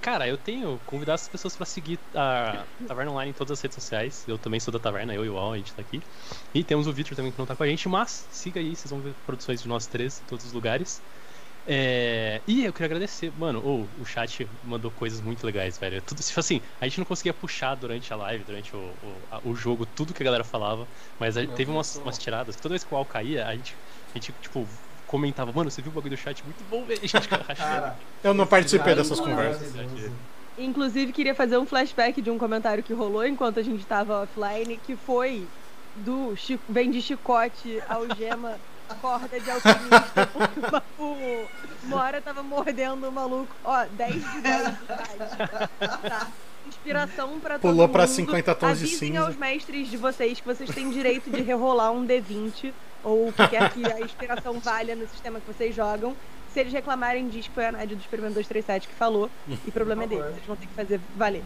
Cara, 0.00 0.26
eu 0.26 0.38
tenho 0.38 0.80
convidar 0.80 1.14
as 1.14 1.28
pessoas 1.28 1.54
pra 1.56 1.66
seguir 1.66 2.02
a 2.14 2.66
Taverna 2.86 3.12
Online 3.12 3.30
em 3.32 3.34
todas 3.34 3.58
as 3.58 3.60
redes 3.60 3.74
sociais. 3.74 4.24
Eu 4.26 4.38
também 4.38 4.58
sou 4.58 4.72
da 4.72 4.80
Taverna, 4.80 5.14
eu 5.14 5.24
e 5.26 5.28
o 5.28 5.36
Al, 5.36 5.52
a 5.52 5.58
gente 5.58 5.74
tá 5.74 5.82
aqui. 5.82 6.00
E 6.54 6.64
temos 6.64 6.86
o 6.86 6.92
Victor 6.92 7.14
também 7.16 7.30
que 7.30 7.38
não 7.38 7.44
tá 7.44 7.54
com 7.54 7.62
a 7.62 7.68
gente, 7.68 7.86
mas 7.86 8.26
siga 8.30 8.60
aí, 8.60 8.74
vocês 8.74 8.90
vão 8.90 9.02
ver 9.02 9.14
produções 9.26 9.60
de 9.60 9.68
nós 9.68 9.86
três 9.86 10.22
em 10.22 10.24
todos 10.24 10.46
os 10.46 10.52
lugares. 10.52 11.04
É, 11.66 12.42
E 12.46 12.64
eu 12.64 12.72
queria 12.72 12.86
agradecer, 12.86 13.30
mano, 13.32 13.60
ô, 13.64 13.92
o 14.00 14.04
chat 14.04 14.50
mandou 14.62 14.90
coisas 14.92 15.20
muito 15.20 15.44
legais, 15.46 15.78
velho. 15.78 16.02
Tudo, 16.02 16.22
tipo 16.22 16.40
assim, 16.40 16.62
a 16.80 16.88
gente 16.88 16.98
não 16.98 17.06
conseguia 17.06 17.34
puxar 17.34 17.74
durante 17.74 18.12
a 18.12 18.16
live, 18.16 18.44
durante 18.44 18.74
o, 18.76 18.98
o, 19.02 19.26
a- 19.30 19.40
o 19.46 19.54
jogo, 19.54 19.86
tudo 19.86 20.14
que 20.14 20.22
a 20.22 20.24
galera 20.26 20.44
falava, 20.44 20.88
mas 21.18 21.36
a- 21.36 21.46
teve 21.48 21.70
umas, 21.70 22.00
umas 22.04 22.18
tiradas 22.18 22.56
que 22.56 22.62
toda 22.62 22.72
vez 22.74 22.84
que 22.84 22.94
o 22.94 22.96
Al 22.96 23.06
caía, 23.06 23.46
a 23.46 23.54
gente, 23.56 23.78
a 24.14 24.18
gente, 24.18 24.32
tipo, 24.34 24.66
comentava, 25.10 25.50
mano, 25.52 25.68
você 25.70 25.82
viu 25.82 25.90
o 25.90 25.94
bagulho 25.94 26.16
do 26.16 26.20
chat? 26.20 26.42
Muito 26.44 26.64
bom. 26.70 26.84
A 26.88 26.94
gente. 27.04 27.28
Cara, 27.28 27.96
Eu 28.22 28.32
não 28.32 28.46
participei 28.46 28.94
dessas 28.94 29.18
conversas. 29.18 29.72
Inclusive, 30.56 31.12
queria 31.12 31.34
fazer 31.34 31.58
um 31.58 31.66
flashback 31.66 32.22
de 32.22 32.30
um 32.30 32.38
comentário 32.38 32.82
que 32.82 32.92
rolou 32.92 33.26
enquanto 33.26 33.58
a 33.58 33.62
gente 33.62 33.84
tava 33.84 34.22
offline, 34.22 34.78
que 34.86 34.94
foi 34.94 35.46
do 35.96 36.36
Chico, 36.36 36.62
vem 36.68 36.90
de 36.90 37.02
chicote, 37.02 37.82
algema, 37.88 38.56
corda 39.00 39.40
de 39.40 39.50
alpinista, 39.50 40.26
porque 40.32 40.60
o 41.02 41.46
Mora 41.84 42.20
tava 42.20 42.42
mordendo 42.42 43.08
o 43.08 43.12
maluco. 43.12 43.52
Ó, 43.64 43.84
10 43.92 44.14
de 44.14 44.20
10 44.20 44.64
de 44.64 44.84
idade. 44.84 45.68
Tá. 46.08 46.28
Inspiração 46.68 47.40
pra 47.40 47.58
todo 47.58 47.70
Pulou 47.72 47.88
pra 47.88 48.02
mundo. 48.02 48.14
50 48.14 48.54
tons 48.54 48.78
de 48.78 48.84
Avisem 48.84 49.08
cinza. 49.08 49.20
aos 49.26 49.34
mestres 49.36 49.88
de 49.88 49.96
vocês 49.96 50.38
que 50.38 50.46
vocês 50.46 50.70
têm 50.70 50.90
direito 50.90 51.30
de 51.30 51.42
rerolar 51.42 51.90
um 51.90 52.06
D20 52.06 52.72
ou 53.04 53.28
o 53.28 53.32
que 53.32 53.46
quer 53.48 53.70
que 53.72 53.84
a 53.90 54.00
inspiração 54.00 54.58
valha 54.60 54.94
no 54.96 55.06
sistema 55.08 55.40
que 55.40 55.46
vocês 55.52 55.74
jogam. 55.74 56.14
Se 56.52 56.60
eles 56.60 56.72
reclamarem, 56.72 57.28
diz 57.28 57.46
que 57.46 57.54
foi 57.54 57.66
a 57.66 57.72
Nádia 57.72 57.96
do 57.96 58.00
Experimento 58.00 58.34
237 58.34 58.88
que 58.88 58.94
falou. 58.94 59.30
E 59.48 59.68
o 59.68 59.72
problema 59.72 60.02
é 60.04 60.06
deles. 60.08 60.26
Eles 60.26 60.44
vão 60.46 60.56
ter 60.56 60.66
que 60.66 60.74
fazer 60.74 61.00
valer. 61.16 61.42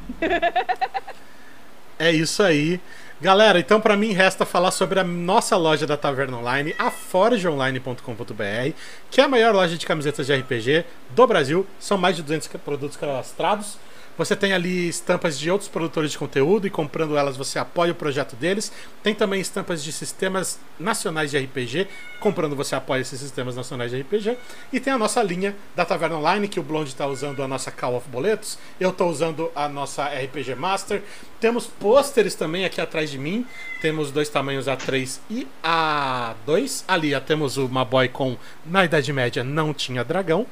É 1.98 2.10
isso 2.10 2.43
aí. 2.43 2.81
Galera, 3.20 3.60
então 3.60 3.81
pra 3.81 3.97
mim 3.97 4.12
resta 4.12 4.44
falar 4.44 4.70
sobre 4.72 4.98
a 4.98 5.05
nossa 5.05 5.56
loja 5.56 5.86
da 5.86 5.97
Taverna 5.97 6.36
Online, 6.39 6.74
a 6.78 6.90
forgeonline.com.br, 6.90 8.72
que 9.10 9.20
é 9.20 9.24
a 9.24 9.28
maior 9.28 9.55
loja 9.55 9.76
de 9.78 9.86
camisetas 9.86 10.26
de 10.26 10.35
RPG 10.35 10.85
do 11.10 11.26
Brasil. 11.26 11.66
São 11.78 11.97
mais 11.97 12.16
de 12.16 12.22
200 12.22 12.48
ca- 12.48 12.59
produtos 12.59 12.97
cadastrados. 12.97 13.78
Você 14.16 14.36
tem 14.36 14.53
ali 14.53 14.89
estampas 14.89 15.36
de 15.36 15.51
outros 15.51 15.69
produtores 15.69 16.12
de 16.12 16.19
conteúdo 16.19 16.69
e 16.69 16.70
comprando 16.70 17.16
elas 17.16 17.36
você 17.36 17.59
apoia 17.59 17.91
o 17.91 17.95
projeto 17.97 18.36
deles. 18.36 18.70
Tem 19.03 19.12
também 19.12 19.41
estampas 19.41 19.82
de 19.82 19.91
sistemas 19.91 20.59
nacionais 20.78 21.32
de 21.32 21.39
RPG. 21.39 21.89
Comprando 22.20 22.55
você 22.55 22.77
apoia 22.77 23.01
esses 23.01 23.19
sistemas 23.19 23.57
nacionais 23.57 23.91
de 23.91 24.01
RPG. 24.01 24.39
E 24.73 24.78
tem 24.78 24.93
a 24.93 24.99
nossa 24.99 25.20
linha 25.20 25.57
da 25.74 25.85
Taverna 25.85 26.16
Online, 26.16 26.47
que 26.47 26.61
o 26.61 26.62
Blonde 26.62 26.91
está 26.91 27.07
usando 27.09 27.43
a 27.43 27.49
nossa 27.49 27.73
Call 27.73 27.97
of 27.97 28.09
Boletos. 28.09 28.57
Eu 28.78 28.91
estou 28.91 29.11
usando 29.11 29.51
a 29.55 29.69
nossa 29.69 30.05
RPG 30.05 30.55
Master. 30.55 31.03
Temos 31.41 31.66
pôsteres 31.66 32.36
também 32.36 32.65
aqui 32.65 32.81
atrás 32.81 33.11
de 33.11 33.19
mim. 33.19 33.45
Temos 33.82 34.12
dois 34.12 34.28
tamanhos 34.28 34.66
A3 34.66 35.19
e 35.28 35.47
A2. 35.62 36.85
Ali 36.86 37.20
temos 37.20 37.57
o 37.57 37.69
Maboy 37.69 38.09
com 38.09 38.36
Na 38.65 38.85
Idade 38.85 39.12
Média 39.12 39.43
não 39.43 39.74
tinha 39.74 40.05
dragão. 40.05 40.47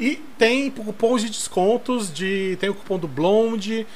E 0.00 0.16
tem 0.38 0.70
cupons 0.70 1.20
de 1.22 1.28
descontos, 1.28 2.12
de 2.12 2.56
tem 2.58 2.70
o 2.70 2.74
cupom 2.74 2.98
do 2.98 3.06
Blonde, 3.06 3.86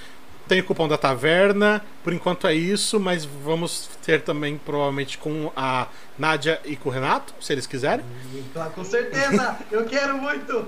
Tem 0.46 0.60
o 0.60 0.64
cupom 0.64 0.86
da 0.86 0.98
taverna. 0.98 1.82
Por 2.02 2.12
enquanto 2.12 2.46
é 2.46 2.54
isso, 2.54 3.00
mas 3.00 3.24
vamos 3.24 3.88
ter 4.04 4.20
também, 4.20 4.58
provavelmente, 4.58 5.16
com 5.16 5.50
a 5.56 5.88
Nádia 6.18 6.60
e 6.64 6.76
com 6.76 6.90
o 6.90 6.92
Renato, 6.92 7.34
se 7.40 7.52
eles 7.52 7.66
quiserem. 7.66 8.04
Tá, 8.52 8.66
com 8.66 8.84
certeza! 8.84 9.58
Eu 9.70 9.86
quero 9.86 10.18
muito! 10.18 10.66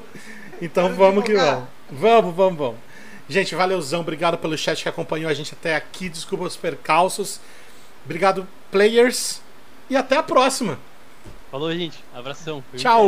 Então 0.62 0.84
Quero 0.84 0.96
vamos 0.96 1.24
que 1.24 1.34
vamos. 1.34 1.68
Vamos, 1.90 2.34
vamos, 2.34 2.58
vamos. 2.58 2.76
Gente, 3.28 3.54
valeuzão. 3.54 4.00
Obrigado 4.00 4.38
pelo 4.38 4.56
chat 4.56 4.82
que 4.82 4.88
acompanhou 4.88 5.28
a 5.28 5.34
gente 5.34 5.52
até 5.52 5.76
aqui. 5.76 6.08
Desculpa 6.08 6.44
os 6.44 6.56
percalços. 6.56 7.38
Obrigado, 8.04 8.48
players. 8.70 9.42
E 9.90 9.96
até 9.96 10.16
a 10.16 10.22
próxima. 10.22 10.78
Falou, 11.50 11.70
gente. 11.72 12.02
Abração. 12.14 12.64
Tchau! 12.76 13.04